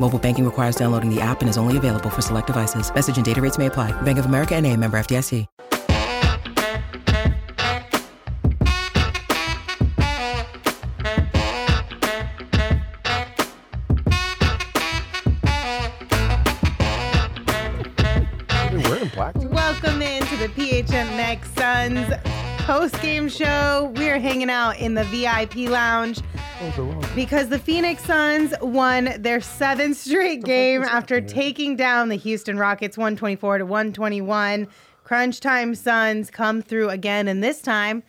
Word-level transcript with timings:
Mobile 0.00 0.18
banking 0.18 0.44
requires 0.44 0.76
downloading 0.76 1.08
the 1.08 1.20
app 1.20 1.40
and 1.40 1.48
is 1.48 1.56
only 1.56 1.76
available 1.76 2.10
for 2.10 2.20
select 2.20 2.48
devices. 2.48 2.92
Message 2.94 3.16
and 3.16 3.24
data 3.24 3.40
rates 3.40 3.58
may 3.58 3.66
apply. 3.66 3.92
Bank 4.02 4.18
of 4.18 4.26
America 4.26 4.54
and 4.54 4.66
a 4.66 4.76
member 4.76 4.98
FDIC. 4.98 5.46
Welcome 19.16 20.02
into 20.02 20.36
the 20.36 20.48
PHM 20.48 21.16
Next 21.16 21.54
Suns 21.54 22.12
post 22.64 23.00
game 23.00 23.28
show. 23.28 23.92
We're 23.96 24.18
hanging 24.18 24.50
out 24.50 24.78
in 24.78 24.94
the 24.94 25.04
VIP 25.04 25.68
lounge. 25.68 26.20
Because 27.14 27.48
the 27.48 27.58
Phoenix 27.58 28.04
Suns 28.04 28.54
won 28.60 29.16
their 29.18 29.40
seventh 29.40 29.96
straight 29.96 30.42
game 30.44 30.82
after 30.82 31.20
taking 31.20 31.76
down 31.76 32.08
the 32.08 32.16
Houston 32.16 32.58
Rockets 32.58 32.96
124 32.96 33.58
to 33.58 33.66
121. 33.66 34.68
Crunch 35.02 35.40
time 35.40 35.74
Suns 35.74 36.30
come 36.30 36.62
through 36.62 36.88
again, 36.88 37.28
and 37.28 37.42
this 37.42 37.60
time 37.60 38.02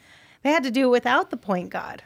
they 0.43 0.51
had 0.51 0.63
to 0.63 0.71
do 0.71 0.87
it 0.87 0.91
without 0.91 1.29
the 1.29 1.37
point 1.37 1.69
guard. 1.69 2.03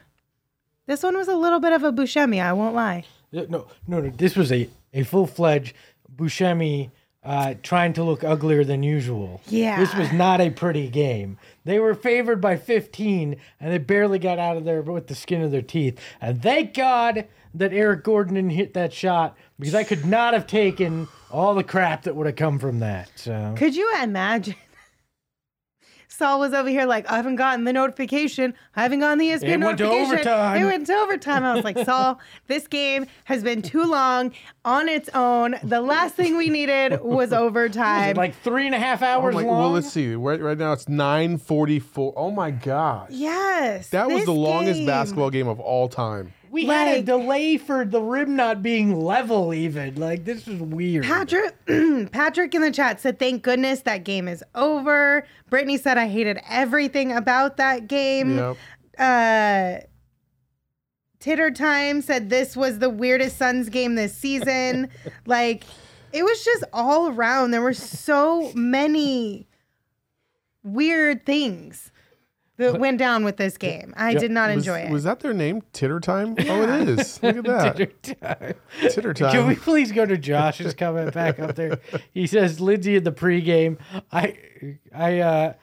This 0.88 1.04
one 1.04 1.16
was 1.16 1.28
a 1.28 1.36
little 1.36 1.60
bit 1.60 1.74
of 1.74 1.84
a 1.84 1.92
Buscemi, 1.92 2.42
I 2.42 2.54
won't 2.54 2.74
lie. 2.74 3.06
No, 3.32 3.46
no, 3.48 3.68
no. 3.88 4.10
This 4.10 4.36
was 4.36 4.52
a, 4.52 4.68
a 4.94 5.04
full 5.04 5.28
fledged 5.28 5.76
Buscemi 6.16 6.90
uh, 7.24 7.56
trying 7.64 7.94
to 7.94 8.04
look 8.04 8.24
uglier 8.24 8.64
than 8.64 8.82
usual. 8.84 9.42
Yeah. 9.48 9.80
This 9.80 9.94
was 9.94 10.12
not 10.12 10.40
a 10.40 10.50
pretty 10.50 10.90
game. 10.90 11.38
They 11.66 11.80
were 11.80 11.94
favored 11.94 12.40
by 12.40 12.58
15, 12.58 13.36
and 13.60 13.72
they 13.72 13.78
barely 13.78 14.20
got 14.20 14.40
out 14.40 14.58
of 14.58 14.64
there 14.64 14.82
with 14.82 15.08
the 15.08 15.16
skin 15.16 15.42
of 15.42 15.52
their 15.52 15.62
teeth. 15.62 16.00
And 16.22 16.42
thank 16.42 16.74
God 16.74 17.28
that 17.54 17.74
Eric 17.74 18.04
Gordon 18.04 18.36
didn't 18.36 18.52
hit 18.52 18.74
that 18.74 18.94
shot 18.94 19.38
because 19.60 19.76
I 19.76 19.84
could 19.84 20.06
not 20.06 20.34
have 20.34 20.48
taken 20.48 21.08
all 21.32 21.56
the 21.56 21.64
crap 21.64 22.04
that 22.04 22.16
would 22.16 22.26
have 22.26 22.36
come 22.36 22.58
from 22.60 22.80
that. 22.80 23.10
So 23.16 23.54
Could 23.58 23.76
you 23.76 23.92
imagine? 24.02 24.56
Saul 26.20 26.40
was 26.40 26.54
over 26.54 26.70
here 26.70 26.86
like, 26.86 27.10
I 27.10 27.16
haven't 27.16 27.38
gotten 27.38 27.64
the 27.64 27.74
notification. 27.74 28.54
I 28.76 28.84
haven't 28.84 29.00
gotten 29.00 29.18
the 29.18 29.30
ESPN 29.30 29.44
It 29.44 29.60
went 29.62 29.78
to 29.80 29.86
notification. 29.86 30.14
overtime." 30.14 30.62
It 30.62 30.66
went 30.66 30.86
to 30.88 30.94
overtime. 30.94 31.44
I 31.44 31.56
was 31.56 31.64
like, 31.64 31.80
Saul, 31.80 32.20
this 32.48 32.68
game 32.68 33.08
has 33.24 33.42
been 33.44 33.62
too 33.64 33.84
long 33.86 34.34
on 34.64 34.88
its 34.88 35.10
own. 35.16 35.56
The 35.64 35.82
last 35.82 36.14
thing 36.16 36.38
we 36.38 36.50
needed 36.50 37.02
was 37.02 37.34
overtime. 37.34 38.16
like 38.16 38.36
three 38.42 38.68
and 38.68 38.76
a 38.76 38.80
half 38.80 39.02
Oh 39.02 39.06
hours 39.08 39.34
my, 39.34 39.42
long. 39.44 39.58
well, 39.60 39.72
let's 39.72 39.90
see. 39.92 40.14
Right, 40.14 40.40
right 40.42 40.58
now 40.58 40.74
it's 40.74 40.86
9:44. 40.86 42.14
Oh 42.16 42.32
my 42.32 42.52
gosh. 42.52 43.10
yes. 43.12 43.90
That 43.90 44.10
was 44.10 44.26
the 44.26 44.34
longest 44.34 44.80
game. 44.80 44.86
basketball 44.88 45.30
game 45.30 45.48
of 45.48 45.60
all 45.60 45.88
time. 45.88 46.34
We 46.52 46.66
had 46.66 46.88
a 46.98 47.02
delay 47.02 47.58
for 47.58 47.86
the 47.86 48.02
rim 48.02 48.36
not 48.36 48.64
being 48.64 49.00
level, 49.00 49.54
even. 49.54 49.96
Like, 49.96 50.26
this 50.26 50.48
is 50.48 50.60
weird. 50.60 51.06
Patrick, 51.06 51.56
Patrick 52.12 52.56
in 52.56 52.62
the 52.62 52.72
chat 52.72 53.00
said, 53.00 53.20
"Thank 53.20 53.44
goodness 53.44 53.82
that 53.82 54.04
game 54.04 54.28
is 54.28 54.44
over." 54.56 55.26
Brittany 55.50 55.78
said, 55.78 55.98
"I 55.98 56.08
hated 56.08 56.40
everything 56.50 57.12
about 57.12 57.58
that 57.58 57.88
game." 57.88 58.38
Yep. 58.38 58.58
uh 58.98 59.86
Titter 61.20 61.52
Time 61.52 62.02
said 62.02 62.30
this 62.30 62.56
was 62.56 62.80
the 62.80 62.90
weirdest 62.90 63.38
Suns 63.38 63.70
game 63.70 63.96
this 63.96 64.16
season. 64.16 64.90
like 65.26 65.66
it 66.14 66.24
was 66.24 66.44
just 66.44 66.64
all 66.74 67.10
around. 67.10 67.52
There 67.52 67.62
were 67.62 67.74
so 67.74 68.52
many 68.56 69.48
weird 70.64 71.26
things 71.26 71.92
that 72.60 72.80
went 72.80 72.98
down 73.00 73.24
with 73.24 73.38
this 73.38 73.58
game. 73.58 73.94
I 73.98 74.14
did 74.14 74.32
not 74.32 74.54
Was, 74.54 74.68
enjoy 74.68 74.80
it. 74.82 74.92
was 74.92 75.04
that 75.06 75.20
their 75.22 75.34
name? 75.34 75.64
Titter 75.74 76.00
time? 76.00 76.36
Oh, 76.48 76.62
it 76.62 76.88
is. 76.90 77.22
Look 77.24 77.38
at 77.38 77.44
that. 77.46 78.58
Titter 78.92 79.14
Time. 79.14 79.32
Can 79.32 79.48
we 79.48 79.56
please 79.56 79.92
go 79.92 80.06
to 80.06 80.18
Josh's 80.18 80.74
comment 80.74 81.14
back 81.14 81.40
up 81.40 81.56
there? 81.56 81.80
He 82.14 82.28
says, 82.28 82.60
Lindsay 82.62 82.96
in 82.96 83.04
the 83.04 83.12
pregame. 83.12 83.78
I 84.12 84.38
I 84.94 85.20
uh 85.20 85.54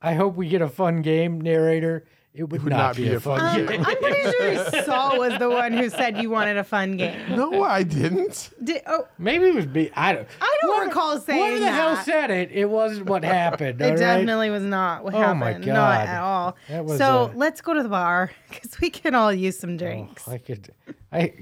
I 0.00 0.14
hope 0.14 0.36
we 0.36 0.48
get 0.48 0.62
a 0.62 0.68
fun 0.68 1.02
game, 1.02 1.40
narrator. 1.40 2.06
It 2.38 2.44
would, 2.50 2.64
not, 2.66 2.96
be, 2.96 3.08
a 3.12 3.18
fun, 3.18 3.40
um, 3.40 3.66
game. 3.66 3.82
I'm 3.86 3.96
pretty 3.96 4.30
sure 4.30 4.82
Saul 4.84 5.18
was 5.18 5.38
the 5.38 5.48
one 5.48 5.72
who 5.72 5.88
said 5.88 6.18
you 6.18 6.28
wanted 6.28 6.58
a 6.58 6.64
fun 6.64 6.96
game. 6.98 7.18
No, 7.34 7.62
I 7.64 7.82
didn't. 7.82 8.50
Did, 8.62 8.82
oh, 8.86 9.08
Maybe 9.18 9.46
it 9.46 9.54
was 9.54 9.66
me. 9.66 9.90
I 9.94 10.12
don't 10.12 10.28
I 10.40 10.58
don't 10.62 10.70
Whoever- 10.74 10.86
recall 10.88 11.18
saying 11.20 11.40
Whoever 11.40 11.58
the 11.60 11.70
hell 11.72 11.94
that. 11.94 12.04
said 12.04 12.30
it, 12.30 12.50
it 12.52 12.66
wasn't 12.68 13.06
what 13.06 13.24
happened. 13.40 13.80
all 13.80 13.88
It 13.88 13.92
right? 13.92 13.98
definitely 13.98 14.50
was 14.50 14.62
not 14.64 15.02
what 15.02 15.14
Oh 15.14 15.18
happened. 15.18 15.64
my 15.66 15.72
Not 15.72 16.00
at 16.06 16.20
all. 16.20 16.56
So 16.96 17.24
uh, 17.24 17.32
let's 17.34 17.60
go 17.62 17.72
to 17.74 17.82
the 17.82 17.88
bar 17.88 18.30
because 18.50 18.78
we 18.80 18.90
can 18.90 19.14
all 19.14 19.32
use 19.32 19.58
some 19.58 19.76
drinks. 19.78 20.24
Oh, 20.28 20.32
I 20.32 20.38
could 20.38 20.70
I 21.12 21.32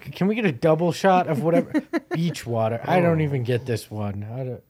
can 0.00 0.26
we 0.26 0.34
get 0.34 0.44
a 0.46 0.52
double 0.52 0.90
shot 0.90 1.28
of 1.28 1.42
whatever 1.44 1.80
beach 2.12 2.44
water? 2.44 2.80
I 2.84 3.00
don't 3.00 3.20
even 3.20 3.44
get 3.44 3.66
this 3.66 3.90
one. 3.90 4.24
I 4.24 4.38
don't 4.44 4.62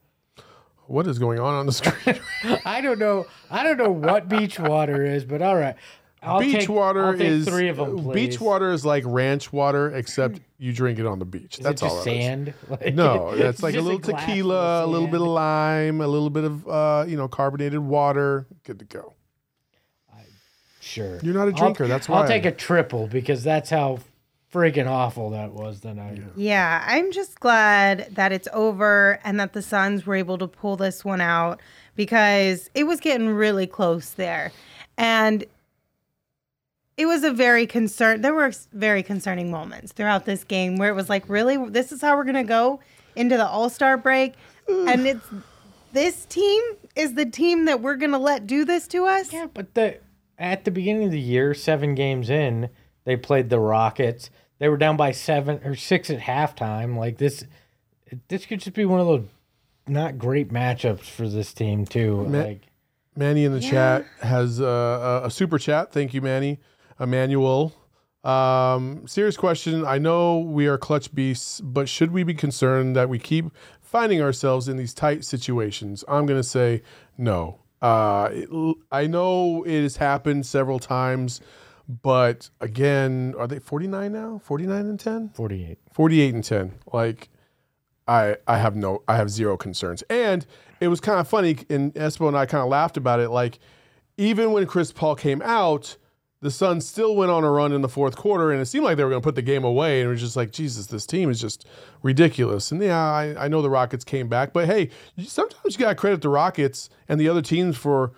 What 0.87 1.07
is 1.07 1.17
going 1.19 1.39
on 1.39 1.53
on 1.53 1.65
the 1.65 1.71
screen? 1.73 2.19
I 2.65 2.81
don't 2.81 2.99
know. 2.99 3.25
I 3.49 3.63
don't 3.63 3.77
know 3.77 3.91
what 3.91 4.29
beach 4.29 4.59
water 4.59 5.03
is, 5.05 5.25
but 5.25 5.41
all 5.41 5.55
right. 5.55 5.75
I'll 6.21 6.39
beach 6.39 6.53
take, 6.61 6.69
water 6.69 7.07
I'll 7.09 7.21
is 7.21 7.45
three 7.47 7.67
of 7.69 7.77
them. 7.77 7.99
Please. 7.99 8.13
beach 8.13 8.41
water 8.41 8.71
is 8.71 8.83
like 8.83 9.03
ranch 9.05 9.53
water, 9.53 9.91
except 9.95 10.39
you 10.57 10.73
drink 10.73 10.97
it 10.97 11.05
on 11.05 11.19
the 11.19 11.25
beach. 11.25 11.59
Is 11.59 11.63
That's 11.63 11.83
all 11.83 11.89
just 11.89 12.05
that 12.05 12.11
is. 12.15 12.17
sand. 12.25 12.53
Like, 12.69 12.95
No, 12.95 13.35
that's 13.35 13.57
it's 13.57 13.63
like 13.63 13.75
a 13.75 13.81
little 13.81 13.99
full 13.99 14.17
tequila, 14.17 14.85
a 14.85 14.87
little 14.87 15.07
bit 15.07 15.21
of 15.21 15.27
lime, 15.27 16.01
a 16.01 16.07
little 16.07 16.31
bit 16.31 16.43
of 16.43 16.67
uh, 16.67 17.05
you 17.07 17.15
know 17.17 17.27
carbonated 17.27 17.79
water. 17.79 18.47
Good 18.63 18.79
to 18.79 18.85
go. 18.85 19.13
Sure. 20.81 21.19
You're 21.23 21.33
not 21.33 21.47
a 21.47 21.51
I'll- 21.51 21.57
drinker, 21.57 21.87
that's 21.87 22.07
why 22.07 22.21
I'll 22.21 22.27
take 22.27 22.45
a 22.45 22.51
triple 22.51 23.07
because 23.07 23.43
that's 23.43 23.69
how 23.69 23.99
friggin' 24.55 24.87
awful 24.87 25.31
that 25.31 25.51
was. 25.51 25.81
Then 25.81 25.99
I. 25.99 26.17
Yeah, 26.35 26.83
I'm 26.87 27.11
just 27.11 27.39
glad 27.39 28.07
that 28.15 28.31
it's 28.31 28.47
over 28.53 29.19
and 29.23 29.39
that 29.39 29.53
the 29.53 29.61
Suns 29.61 30.05
were 30.05 30.15
able 30.15 30.37
to 30.37 30.47
pull 30.47 30.77
this 30.77 31.03
one 31.03 31.21
out 31.21 31.61
because 31.95 32.69
it 32.73 32.85
was 32.85 32.99
getting 32.99 33.29
really 33.29 33.67
close 33.67 34.11
there. 34.11 34.51
And 34.97 35.43
it 36.97 37.05
was 37.05 37.23
a 37.23 37.31
very 37.31 37.67
concern 37.67 38.21
there 38.21 38.33
were 38.33 38.53
very 38.71 39.03
concerning 39.03 39.51
moments 39.51 39.91
throughout 39.91 40.25
this 40.25 40.43
game 40.45 40.77
where 40.77 40.89
it 40.89 40.95
was 40.95 41.09
like, 41.09 41.27
really, 41.27 41.57
this 41.69 41.91
is 41.91 42.01
how 42.01 42.15
we're 42.15 42.23
gonna 42.23 42.43
go 42.43 42.79
into 43.15 43.35
the 43.35 43.45
All-Star 43.45 43.97
break? 43.97 44.35
and 44.67 45.05
it's 45.05 45.27
this 45.91 46.25
team 46.25 46.61
is 46.95 47.13
the 47.13 47.25
team 47.25 47.65
that 47.65 47.81
we're 47.81 47.97
gonna 47.97 48.19
let 48.19 48.47
do 48.47 48.63
this 48.63 48.87
to 48.87 49.05
us? 49.05 49.33
Yeah, 49.33 49.47
but 49.53 49.73
the 49.73 49.99
at 50.37 50.65
the 50.65 50.71
beginning 50.71 51.05
of 51.05 51.11
the 51.11 51.19
year, 51.19 51.53
seven 51.53 51.95
games 51.95 52.29
in, 52.29 52.69
they 53.05 53.15
played 53.15 53.49
the 53.49 53.59
Rockets. 53.59 54.29
They 54.59 54.69
were 54.69 54.77
down 54.77 54.97
by 54.97 55.11
seven 55.11 55.59
or 55.65 55.75
six 55.75 56.09
at 56.09 56.19
halftime. 56.19 56.97
Like 56.97 57.17
this, 57.17 57.45
this 58.27 58.45
could 58.45 58.59
just 58.61 58.75
be 58.75 58.85
one 58.85 58.99
of 58.99 59.07
those 59.07 59.25
not 59.87 60.17
great 60.17 60.51
matchups 60.51 61.01
for 61.01 61.27
this 61.27 61.53
team 61.53 61.85
too. 61.85 62.25
Ma- 62.27 62.39
like 62.39 62.61
Manny 63.15 63.45
in 63.45 63.51
the 63.53 63.59
chat 63.59 64.05
has 64.21 64.59
uh, 64.61 65.21
a, 65.23 65.27
a 65.27 65.31
super 65.31 65.57
chat. 65.59 65.91
Thank 65.91 66.13
you, 66.13 66.21
Manny. 66.21 66.59
Emmanuel. 66.99 67.73
Um, 68.23 69.07
serious 69.07 69.37
question. 69.37 69.85
I 69.85 69.99
know 69.99 70.39
we 70.39 70.67
are 70.67 70.77
clutch 70.77 71.13
beasts, 71.13 71.61
but 71.61 71.87
should 71.87 72.11
we 72.11 72.23
be 72.23 72.33
concerned 72.33 72.95
that 72.95 73.07
we 73.09 73.19
keep 73.19 73.45
finding 73.81 74.21
ourselves 74.21 74.67
in 74.67 74.77
these 74.77 74.93
tight 74.93 75.23
situations? 75.23 76.03
I'm 76.07 76.25
going 76.25 76.39
to 76.39 76.47
say 76.47 76.81
no. 77.17 77.59
Uh, 77.81 78.29
it- 78.31 78.77
I 78.91 79.05
know 79.05 79.63
it 79.63 79.83
has 79.83 79.97
happened 79.97 80.45
several 80.47 80.79
times, 80.79 81.39
but 81.87 82.49
again, 82.61 83.35
are 83.37 83.47
they 83.47 83.59
49 83.59 84.11
now? 84.11 84.41
49 84.43 84.85
and 84.85 84.99
10? 84.99 85.29
forty-eight. 85.29 85.77
48 85.93 86.33
and 86.33 86.43
10. 86.43 86.73
Like, 86.91 87.29
I 88.07 88.37
I 88.47 88.57
have 88.57 88.75
no 88.75 89.01
I 89.07 89.15
have 89.15 89.29
zero 89.29 89.57
concerns. 89.57 90.03
And 90.09 90.45
it 90.79 90.89
was 90.89 90.99
kind 90.99 91.19
of 91.19 91.27
funny, 91.27 91.57
and 91.69 91.93
Espo 91.95 92.27
and 92.27 92.37
I 92.37 92.45
kind 92.45 92.61
of 92.61 92.69
laughed 92.69 92.97
about 92.97 93.19
it. 93.19 93.29
Like 93.29 93.59
even 94.17 94.51
when 94.51 94.65
Chris 94.67 94.91
Paul 94.91 95.15
came 95.15 95.41
out, 95.41 95.97
the 96.41 96.51
Suns 96.51 96.85
still 96.87 97.15
went 97.15 97.31
on 97.31 97.43
a 97.43 97.49
run 97.49 97.71
in 97.71 97.81
the 97.81 97.89
fourth 97.89 98.15
quarter, 98.15 98.51
and 98.51 98.61
it 98.61 98.65
seemed 98.65 98.85
like 98.85 98.97
they 98.97 99.03
were 99.03 99.09
going 99.09 99.21
to 99.21 99.25
put 99.25 99.35
the 99.35 99.41
game 99.41 99.63
away. 99.63 100.01
And 100.01 100.07
it 100.07 100.11
was 100.11 100.21
just 100.21 100.35
like, 100.35 100.51
Jesus, 100.51 100.87
this 100.87 101.05
team 101.05 101.29
is 101.29 101.41
just 101.41 101.65
ridiculous. 102.03 102.71
And 102.71 102.81
yeah, 102.81 103.01
I, 103.01 103.45
I 103.45 103.47
know 103.47 103.61
the 103.63 103.69
Rockets 103.69 104.03
came 104.03 104.27
back, 104.27 104.53
but 104.53 104.67
hey, 104.67 104.89
sometimes 105.25 105.73
you 105.73 105.79
got 105.79 105.89
to 105.89 105.95
credit 105.95 106.21
the 106.21 106.29
Rockets 106.29 106.89
and 107.07 107.19
the 107.19 107.27
other 107.27 107.41
teams 107.41 107.77
for 107.77 108.11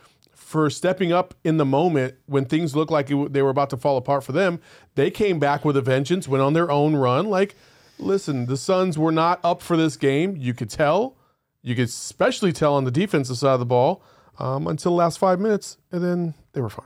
for 0.48 0.70
stepping 0.70 1.12
up 1.12 1.34
in 1.44 1.58
the 1.58 1.66
moment 1.66 2.16
when 2.26 2.46
things 2.46 2.74
looked 2.74 2.90
like 2.90 3.12
it, 3.12 3.34
they 3.34 3.42
were 3.42 3.50
about 3.50 3.70
to 3.70 3.76
fall 3.76 3.98
apart 3.98 4.24
for 4.24 4.32
them. 4.32 4.62
They 4.96 5.12
came 5.12 5.40
back 5.40 5.66
with 5.66 5.76
a 5.76 5.82
vengeance, 5.82 6.26
went 6.26 6.42
on 6.42 6.54
their 6.54 6.72
own 6.72 6.96
run. 6.96 7.26
Like, 7.30 7.56
listen, 8.00 8.46
the 8.46 8.56
Suns 8.56 8.98
were 8.98 9.12
not 9.12 9.42
up 9.44 9.62
for 9.62 9.76
this 9.76 9.98
game. 9.98 10.38
You 10.38 10.54
could 10.54 10.70
tell. 10.70 11.18
You 11.62 11.76
could 11.76 11.90
especially 11.90 12.54
tell 12.54 12.76
on 12.76 12.86
the 12.86 12.92
defensive 12.92 13.38
side 13.38 13.56
of 13.56 13.60
the 13.60 13.66
ball 13.66 14.02
um, 14.40 14.68
until 14.68 14.94
the 14.94 14.96
last 14.96 15.20
five 15.20 15.38
minutes, 15.42 15.80
and 15.92 16.02
then 16.02 16.34
they 16.54 16.62
were 16.62 16.70
fine. 16.70 16.86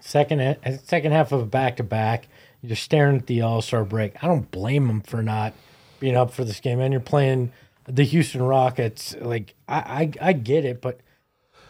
Second 0.00 0.56
second 0.84 1.10
half 1.10 1.32
of 1.32 1.40
a 1.40 1.46
back 1.46 1.78
to 1.78 1.82
back, 1.82 2.28
you're 2.62 2.76
staring 2.76 3.16
at 3.16 3.26
the 3.26 3.40
All 3.40 3.62
Star 3.62 3.84
break. 3.84 4.22
I 4.22 4.28
don't 4.28 4.48
blame 4.52 4.86
them 4.86 5.00
for 5.00 5.24
not 5.24 5.54
being 5.98 6.16
up 6.16 6.32
for 6.32 6.44
this 6.44 6.60
game. 6.60 6.78
And 6.78 6.92
you're 6.92 7.00
playing 7.00 7.52
the 7.88 8.04
Houston 8.04 8.44
Rockets. 8.44 9.16
Like 9.20 9.56
I, 9.66 10.12
I, 10.20 10.28
I 10.28 10.32
get 10.34 10.64
it, 10.64 10.80
but 10.80 11.00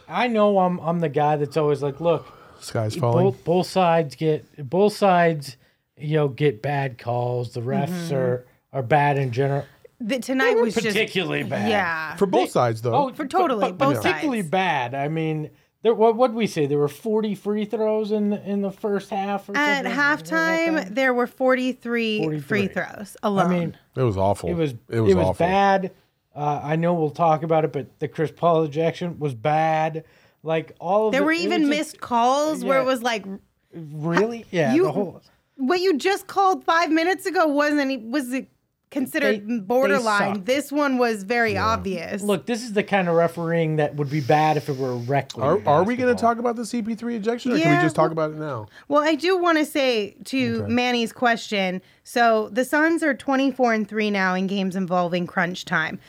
I 0.07 0.27
know 0.27 0.59
I'm 0.59 0.79
I'm 0.79 0.99
the 0.99 1.09
guy 1.09 1.35
that's 1.35 1.57
always 1.57 1.81
like, 1.81 1.99
look, 1.99 2.25
Sky's 2.59 2.95
falling. 2.95 3.25
both 3.25 3.43
both 3.43 3.67
sides 3.67 4.15
get 4.15 4.69
both 4.69 4.95
sides, 4.95 5.57
you 5.97 6.15
know, 6.15 6.27
get 6.27 6.61
bad 6.61 6.97
calls. 6.97 7.53
The 7.53 7.61
refs 7.61 7.89
mm-hmm. 7.89 8.15
are 8.15 8.45
are 8.73 8.83
bad 8.83 9.17
in 9.17 9.31
general. 9.31 9.65
The, 9.99 10.19
tonight 10.19 10.55
were 10.55 10.63
was 10.63 10.75
just 10.75 10.87
particularly 10.87 11.43
bad. 11.43 11.69
Yeah. 11.69 12.15
For 12.17 12.27
both 12.27 12.51
sides, 12.51 12.83
though. 12.83 12.93
Oh, 12.93 13.13
For 13.13 13.25
totally, 13.25 13.71
but, 13.71 13.77
but 13.77 13.85
both 13.93 14.03
particularly 14.03 14.41
sides. 14.41 14.51
bad. 14.51 14.93
I 14.93 15.07
mean, 15.07 15.49
there. 15.81 15.93
What 15.93 16.15
what 16.15 16.33
we 16.33 16.45
say? 16.45 16.67
There 16.67 16.77
were 16.77 16.87
forty 16.87 17.33
free 17.33 17.65
throws 17.65 18.11
in 18.11 18.29
the, 18.29 18.49
in 18.49 18.61
the 18.61 18.71
first 18.71 19.09
half. 19.09 19.49
Or 19.49 19.57
At 19.57 19.85
halftime, 19.85 20.93
there 20.93 21.15
were 21.15 21.25
43, 21.25 22.19
43. 22.19 22.41
free 22.41 22.67
throws 22.67 23.17
alone. 23.23 23.45
I 23.45 23.49
mean, 23.49 23.77
it 23.95 24.03
was 24.03 24.17
awful. 24.17 24.49
it 24.49 24.53
was 24.53 24.75
it 24.87 25.01
was, 25.01 25.15
awful. 25.15 25.45
bad. 25.45 25.91
Uh, 26.37 26.61
I 26.63 26.75
know 26.75 26.93
we'll 26.93 27.09
talk 27.09 27.41
about 27.41 27.65
it, 27.65 27.73
but 27.73 27.99
the 27.99 28.07
Chris 28.07 28.31
Paul 28.31 28.63
ejection 28.63 29.17
was 29.17 29.33
bad. 29.33 30.03
Like 30.43 30.75
all 30.79 31.07
of 31.07 31.11
there 31.11 31.23
it- 31.23 31.25
were 31.25 31.31
even 31.31 31.61
was 31.63 31.69
missed 31.69 31.91
just- 31.95 32.01
calls 32.01 32.63
where 32.63 32.79
it 32.79 32.85
was 32.85 33.01
like 33.01 33.25
really, 33.73 34.45
yeah. 34.51 34.73
you- 34.75 34.83
the 34.83 34.91
whole, 34.91 35.21
what 35.55 35.81
you 35.81 35.97
just 35.97 36.27
called 36.27 36.63
five 36.63 36.91
minutes 36.91 37.25
ago 37.25 37.47
wasn't 37.47 38.11
was 38.11 38.31
it 38.31 38.49
considered 38.91 39.41
They- 39.47 39.55
they 39.55 39.59
borderline. 39.59 40.35
suck. 40.35 40.45
this 40.45 40.71
one 40.71 40.97
was 40.99 41.23
very 41.23 41.57
obvious. 41.57 42.21
look, 42.21 42.45
this 42.45 42.63
is 42.63 42.71
the 42.73 42.83
kind 42.83 43.09
of 43.09 43.15
refereeing 43.15 43.75
that 43.77 43.95
would 43.95 44.09
be 44.09 44.21
bad 44.21 44.55
if 44.55 44.69
it 44.69 44.77
were 44.77 44.95
reckless. 44.95 45.43
Are, 45.43 45.67
are 45.67 45.83
we 45.83 45.95
going 45.97 46.15
to 46.15 46.21
talk 46.21 46.37
about 46.37 46.55
the 46.55 46.61
CP3 46.65 47.15
ejection, 47.15 47.51
or 47.51 47.59
can 47.59 47.75
we 47.77 47.83
just 47.83 47.95
talk 47.97 48.15
well- 48.15 48.27
about 48.27 48.31
it 48.31 48.37
now? 48.37 48.67
Well, 48.87 49.01
I 49.03 49.15
do 49.15 49.37
want 49.37 49.57
to 49.57 49.65
say 49.65 50.15
to 50.25 50.65
Manny's 50.67 51.11
question. 51.11 51.81
So 52.05 52.47
the 52.53 52.63
Suns 52.63 53.03
are 53.03 53.13
24 53.15 53.73
and 53.73 53.85
3 53.89 54.09
now 54.11 54.35
in 54.35 54.47
games 54.47 54.75
involving 54.75 55.27
crunch 55.27 55.65
time. 55.65 55.99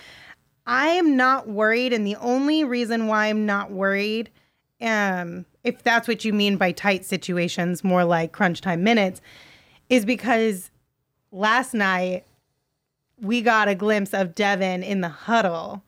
I 0.68 0.88
am 0.88 1.16
not 1.16 1.48
worried, 1.48 1.94
and 1.94 2.06
the 2.06 2.16
only 2.16 2.62
reason 2.62 3.06
why 3.06 3.26
I'm 3.26 3.46
not 3.46 3.70
worried, 3.70 4.28
um, 4.82 5.46
if 5.64 5.82
that's 5.82 6.06
what 6.06 6.26
you 6.26 6.34
mean 6.34 6.58
by 6.58 6.72
tight 6.72 7.06
situations, 7.06 7.82
more 7.82 8.04
like 8.04 8.32
crunch 8.32 8.60
time 8.60 8.84
minutes, 8.84 9.22
is 9.88 10.04
because 10.04 10.70
last 11.32 11.72
night 11.72 12.26
we 13.18 13.40
got 13.40 13.66
a 13.66 13.74
glimpse 13.74 14.12
of 14.12 14.34
Devin 14.34 14.82
in 14.82 15.00
the 15.00 15.08
huddle 15.08 15.82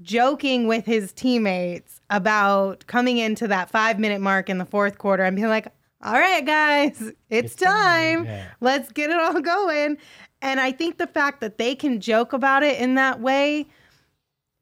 joking 0.00 0.66
with 0.66 0.86
his 0.86 1.12
teammates 1.12 2.00
about 2.08 2.86
coming 2.86 3.18
into 3.18 3.46
that 3.48 3.70
five 3.70 3.98
minute 3.98 4.20
mark 4.20 4.48
in 4.48 4.56
the 4.56 4.64
fourth 4.64 4.96
quarter 4.96 5.22
and 5.22 5.36
being 5.36 5.48
like, 5.48 5.68
all 6.02 6.14
right, 6.14 6.44
guys, 6.44 7.12
it's 7.28 7.54
time. 7.54 8.24
yeah. 8.24 8.46
Let's 8.60 8.90
get 8.90 9.10
it 9.10 9.18
all 9.18 9.40
going. 9.42 9.98
And 10.40 10.60
I 10.60 10.72
think 10.72 10.96
the 10.96 11.06
fact 11.06 11.40
that 11.42 11.58
they 11.58 11.74
can 11.74 12.00
joke 12.00 12.32
about 12.32 12.62
it 12.62 12.78
in 12.80 12.94
that 12.94 13.20
way 13.20 13.66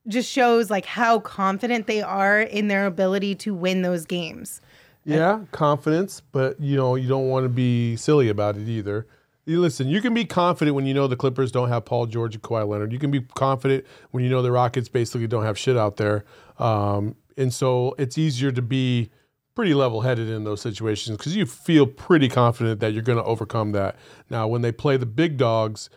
just 0.09 0.31
shows 0.31 0.71
like 0.71 0.85
how 0.85 1.21
confident 1.21 1.87
they 1.87 2.03
are 2.03 2.41
in 2.41 2.69
their 2.69 2.87
ability 2.87 3.35
to 3.37 3.55
win 3.55 3.83
those 3.83 4.05
games. 4.05 4.61
Yeah, 5.05 5.41
confidence, 5.51 6.23
but 6.33 6.61
you 6.61 6.77
know 6.77 6.95
you 6.95 7.09
don't 7.09 7.29
want 7.29 7.45
to 7.45 7.49
be 7.49 7.97
silly 7.97 8.29
about 8.29 8.57
it 8.57 8.69
either. 8.69 9.07
You 9.45 9.61
listen, 9.61 9.89
you 9.89 10.01
can 10.01 10.15
be 10.15 10.25
confident 10.25 10.77
when 10.77 10.87
you 10.87 10.95
know 10.95 11.09
the 11.09 11.17
Clippers 11.17 11.51
don't 11.51 11.69
have 11.69 11.85
Paul 11.85 12.07
George 12.07 12.35
and 12.37 12.43
Kawhi 12.43 12.67
Leonard. 12.69 12.93
You 12.93 13.01
can 13.01 13.11
be 13.11 13.21
confident 13.21 13.85
when 14.13 14.23
you 14.23 14.31
know 14.31 14.43
the 14.43 14.53
Rockets 14.53 14.89
basically 14.89 15.27
don't 15.27 15.45
have 15.45 15.59
shit 15.59 15.77
out 15.77 15.97
there, 15.97 16.25
um, 16.59 17.17
and 17.37 17.53
so 17.53 17.95
it's 17.99 18.17
easier 18.17 18.53
to 18.53 18.63
be 18.63 19.11
pretty 19.55 19.75
level-headed 19.75 20.29
in 20.29 20.45
those 20.45 20.61
situations 20.61 21.17
because 21.19 21.37
you 21.37 21.45
feel 21.45 21.87
pretty 21.87 22.29
confident 22.29 22.81
that 22.81 22.93
you're 22.93 23.03
going 23.03 23.19
to 23.19 23.25
overcome 23.25 23.73
that. 23.73 23.97
Now, 24.31 24.47
when 24.47 24.63
they 24.63 24.73
play 24.73 24.97
the 24.97 25.07
big 25.07 25.37
dogs, 25.37 25.91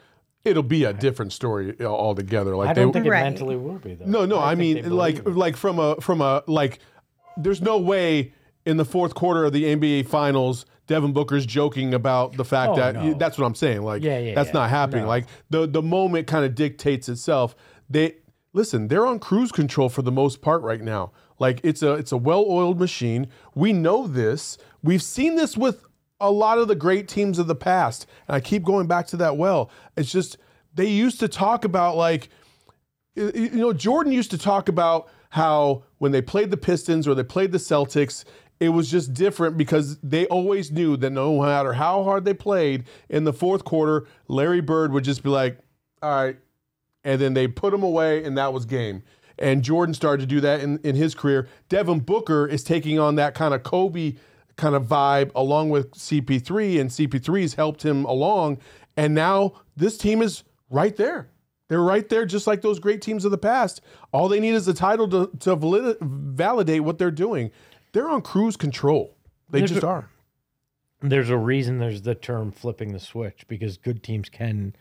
it'll 0.46 0.64
be 0.64 0.84
a 0.86 0.94
different 0.94 1.34
story 1.34 1.76
altogether. 1.84 2.56
Like 2.56 2.70
I 2.70 2.74
don't 2.74 2.92
they, 2.94 3.00
think 3.02 3.12
Right. 3.12 3.22
it 3.22 3.24
mentally 3.24 3.58
will 3.58 3.80
be 3.80 3.96
though. 3.96 4.06
no, 4.06 4.26
no. 4.26 4.40
I, 4.40 4.56
think 4.56 4.84
mean, 4.86 4.90
like, 4.96 5.18
it. 5.18 5.28
like 5.28 5.58
from 5.58 5.80
a 5.80 5.96
from 6.00 6.22
a 6.22 6.44
like, 6.48 6.80
there's 7.36 7.62
no 7.62 7.78
way 7.80 8.34
in 8.66 8.78
the 8.78 8.86
fourth 8.86 9.14
quarter 9.16 9.44
of 9.46 9.54
the 9.54 9.64
NBA 9.76 10.08
Finals, 10.08 10.66
Devin 10.88 11.12
Booker's 11.14 11.46
joking 11.46 11.94
about 11.94 12.38
the 12.38 12.46
fact 12.46 12.72
Oh, 12.74 12.76
that 12.78 12.96
no. 12.96 13.14
that's 13.16 13.38
what 13.38 13.46
I'm 13.46 13.56
saying. 13.56 13.82
Like, 13.82 14.04
Yeah, 14.04 14.20
yeah, 14.20 14.36
that's 14.36 14.50
yeah. 14.50 14.54
not 14.54 14.70
happening. 14.70 15.04
No. 15.04 15.10
Like 15.10 15.26
the 15.50 15.68
the 15.68 15.82
moment 15.82 16.28
kind 16.28 16.46
of 16.46 16.56
dictates 16.56 17.10
itself. 17.10 17.56
They 17.90 18.16
listen. 18.54 18.88
They're 18.88 19.06
on 19.06 19.20
cruise 19.20 19.52
control 19.52 19.90
for 19.90 20.02
the 20.04 20.12
most 20.12 20.42
part 20.42 20.62
right 20.62 20.82
now. 20.82 21.12
Like 21.40 21.60
it's 21.64 21.82
a 21.84 21.94
it's 21.94 22.12
a 22.12 22.18
well-oiled 22.18 22.80
machine. 22.80 23.28
We 23.56 23.74
know 23.74 24.08
this. 24.08 24.58
We've 24.84 25.02
seen 25.04 25.36
this 25.36 25.58
with 25.58 25.84
a 26.20 26.32
lot 26.32 26.58
of 26.58 26.68
the 26.68 26.76
great 26.76 27.08
teams 27.08 27.40
of 27.40 27.48
the 27.48 27.56
past. 27.56 28.06
And 28.28 28.36
I 28.36 28.40
keep 28.40 28.64
going 28.64 28.88
back 28.88 29.08
to 29.08 29.18
that 29.18 29.38
well. 29.38 29.70
It's 29.98 30.12
just 30.12 30.38
they 30.74 30.88
used 30.88 31.20
to 31.20 31.28
talk 31.28 31.66
about 31.66 31.96
like 31.96 32.30
you 33.16 33.50
know, 33.52 33.74
Jordan 33.74 34.12
used 34.12 34.32
to 34.32 34.38
talk 34.38 34.68
about 34.70 35.08
how 35.30 35.84
when 36.00 36.12
they 36.12 36.22
played 36.22 36.52
the 36.52 36.58
Pistons 36.58 37.08
or 37.08 37.16
they 37.16 37.24
played 37.24 37.52
the 37.52 37.58
Celtics, 37.58 38.26
it 38.60 38.70
was 38.70 38.90
just 38.90 39.14
different 39.14 39.58
because 39.58 39.98
they 40.00 40.26
always 40.28 40.72
knew 40.72 40.98
that 40.98 41.10
no 41.10 41.42
matter 41.42 41.74
how 41.74 42.04
hard 42.04 42.26
they 42.26 42.34
played 42.34 42.86
in 43.10 43.24
the 43.24 43.34
fourth 43.34 43.64
quarter, 43.64 44.06
Larry 44.28 44.62
Bird 44.62 44.92
would 44.92 45.04
just 45.04 45.24
be 45.24 45.30
like, 45.30 45.60
all 46.02 46.24
right. 46.24 46.38
And 47.04 47.22
then 47.22 47.34
they 47.34 47.48
put 47.48 47.74
him 47.74 47.84
away, 47.84 48.24
and 48.24 48.38
that 48.38 48.52
was 48.52 48.66
game. 48.66 49.04
And 49.38 49.62
Jordan 49.62 49.94
started 49.94 50.22
to 50.22 50.28
do 50.28 50.42
that 50.42 50.62
in, 50.62 50.80
in 50.80 50.96
his 50.96 51.14
career. 51.14 51.48
Devin 51.70 52.00
Booker 52.00 52.48
is 52.48 52.64
taking 52.64 53.00
on 53.00 53.16
that 53.16 53.36
kind 53.36 53.54
of 53.54 53.64
Kobe 53.64 54.16
kind 54.56 54.76
of 54.76 54.86
vibe 54.86 55.32
along 55.36 55.70
with 55.70 55.92
CP3, 55.92 56.80
and 56.80 56.90
CP3 56.90 57.42
has 57.42 57.54
helped 57.56 57.84
him 57.84 58.06
along. 58.06 58.60
And 58.98 59.14
now 59.14 59.54
this 59.76 59.98
team 59.98 60.22
is 60.22 60.44
right 60.70 60.96
there. 60.96 61.30
They're 61.68 61.82
right 61.82 62.08
there, 62.08 62.26
just 62.26 62.46
like 62.48 62.62
those 62.62 62.80
great 62.80 63.02
teams 63.02 63.26
of 63.26 63.32
the 63.32 63.38
past. 63.38 63.82
All 64.12 64.30
they 64.30 64.40
need 64.40 64.54
is 64.54 64.68
a 64.68 64.74
title 64.74 65.08
to, 65.10 65.32
to 65.40 65.56
valid, 65.56 65.98
validate 66.02 66.84
what 66.84 66.98
they're 67.00 67.10
doing. 67.12 67.52
They're 67.92 68.08
on 68.10 68.22
cruise 68.22 68.56
control. 68.56 69.18
They 69.50 69.60
There's 69.60 69.72
just 69.72 69.84
a- 69.84 69.88
are. 69.88 70.10
there's 71.02 71.30
a 71.30 71.38
reason 71.38 71.80
there's 71.80 72.04
the 72.04 72.16
term 72.16 72.52
flipping 72.52 72.94
the 72.94 73.00
switch 73.00 73.46
because 73.48 73.78
good 73.78 74.04
teams 74.04 74.30
can 74.30 74.76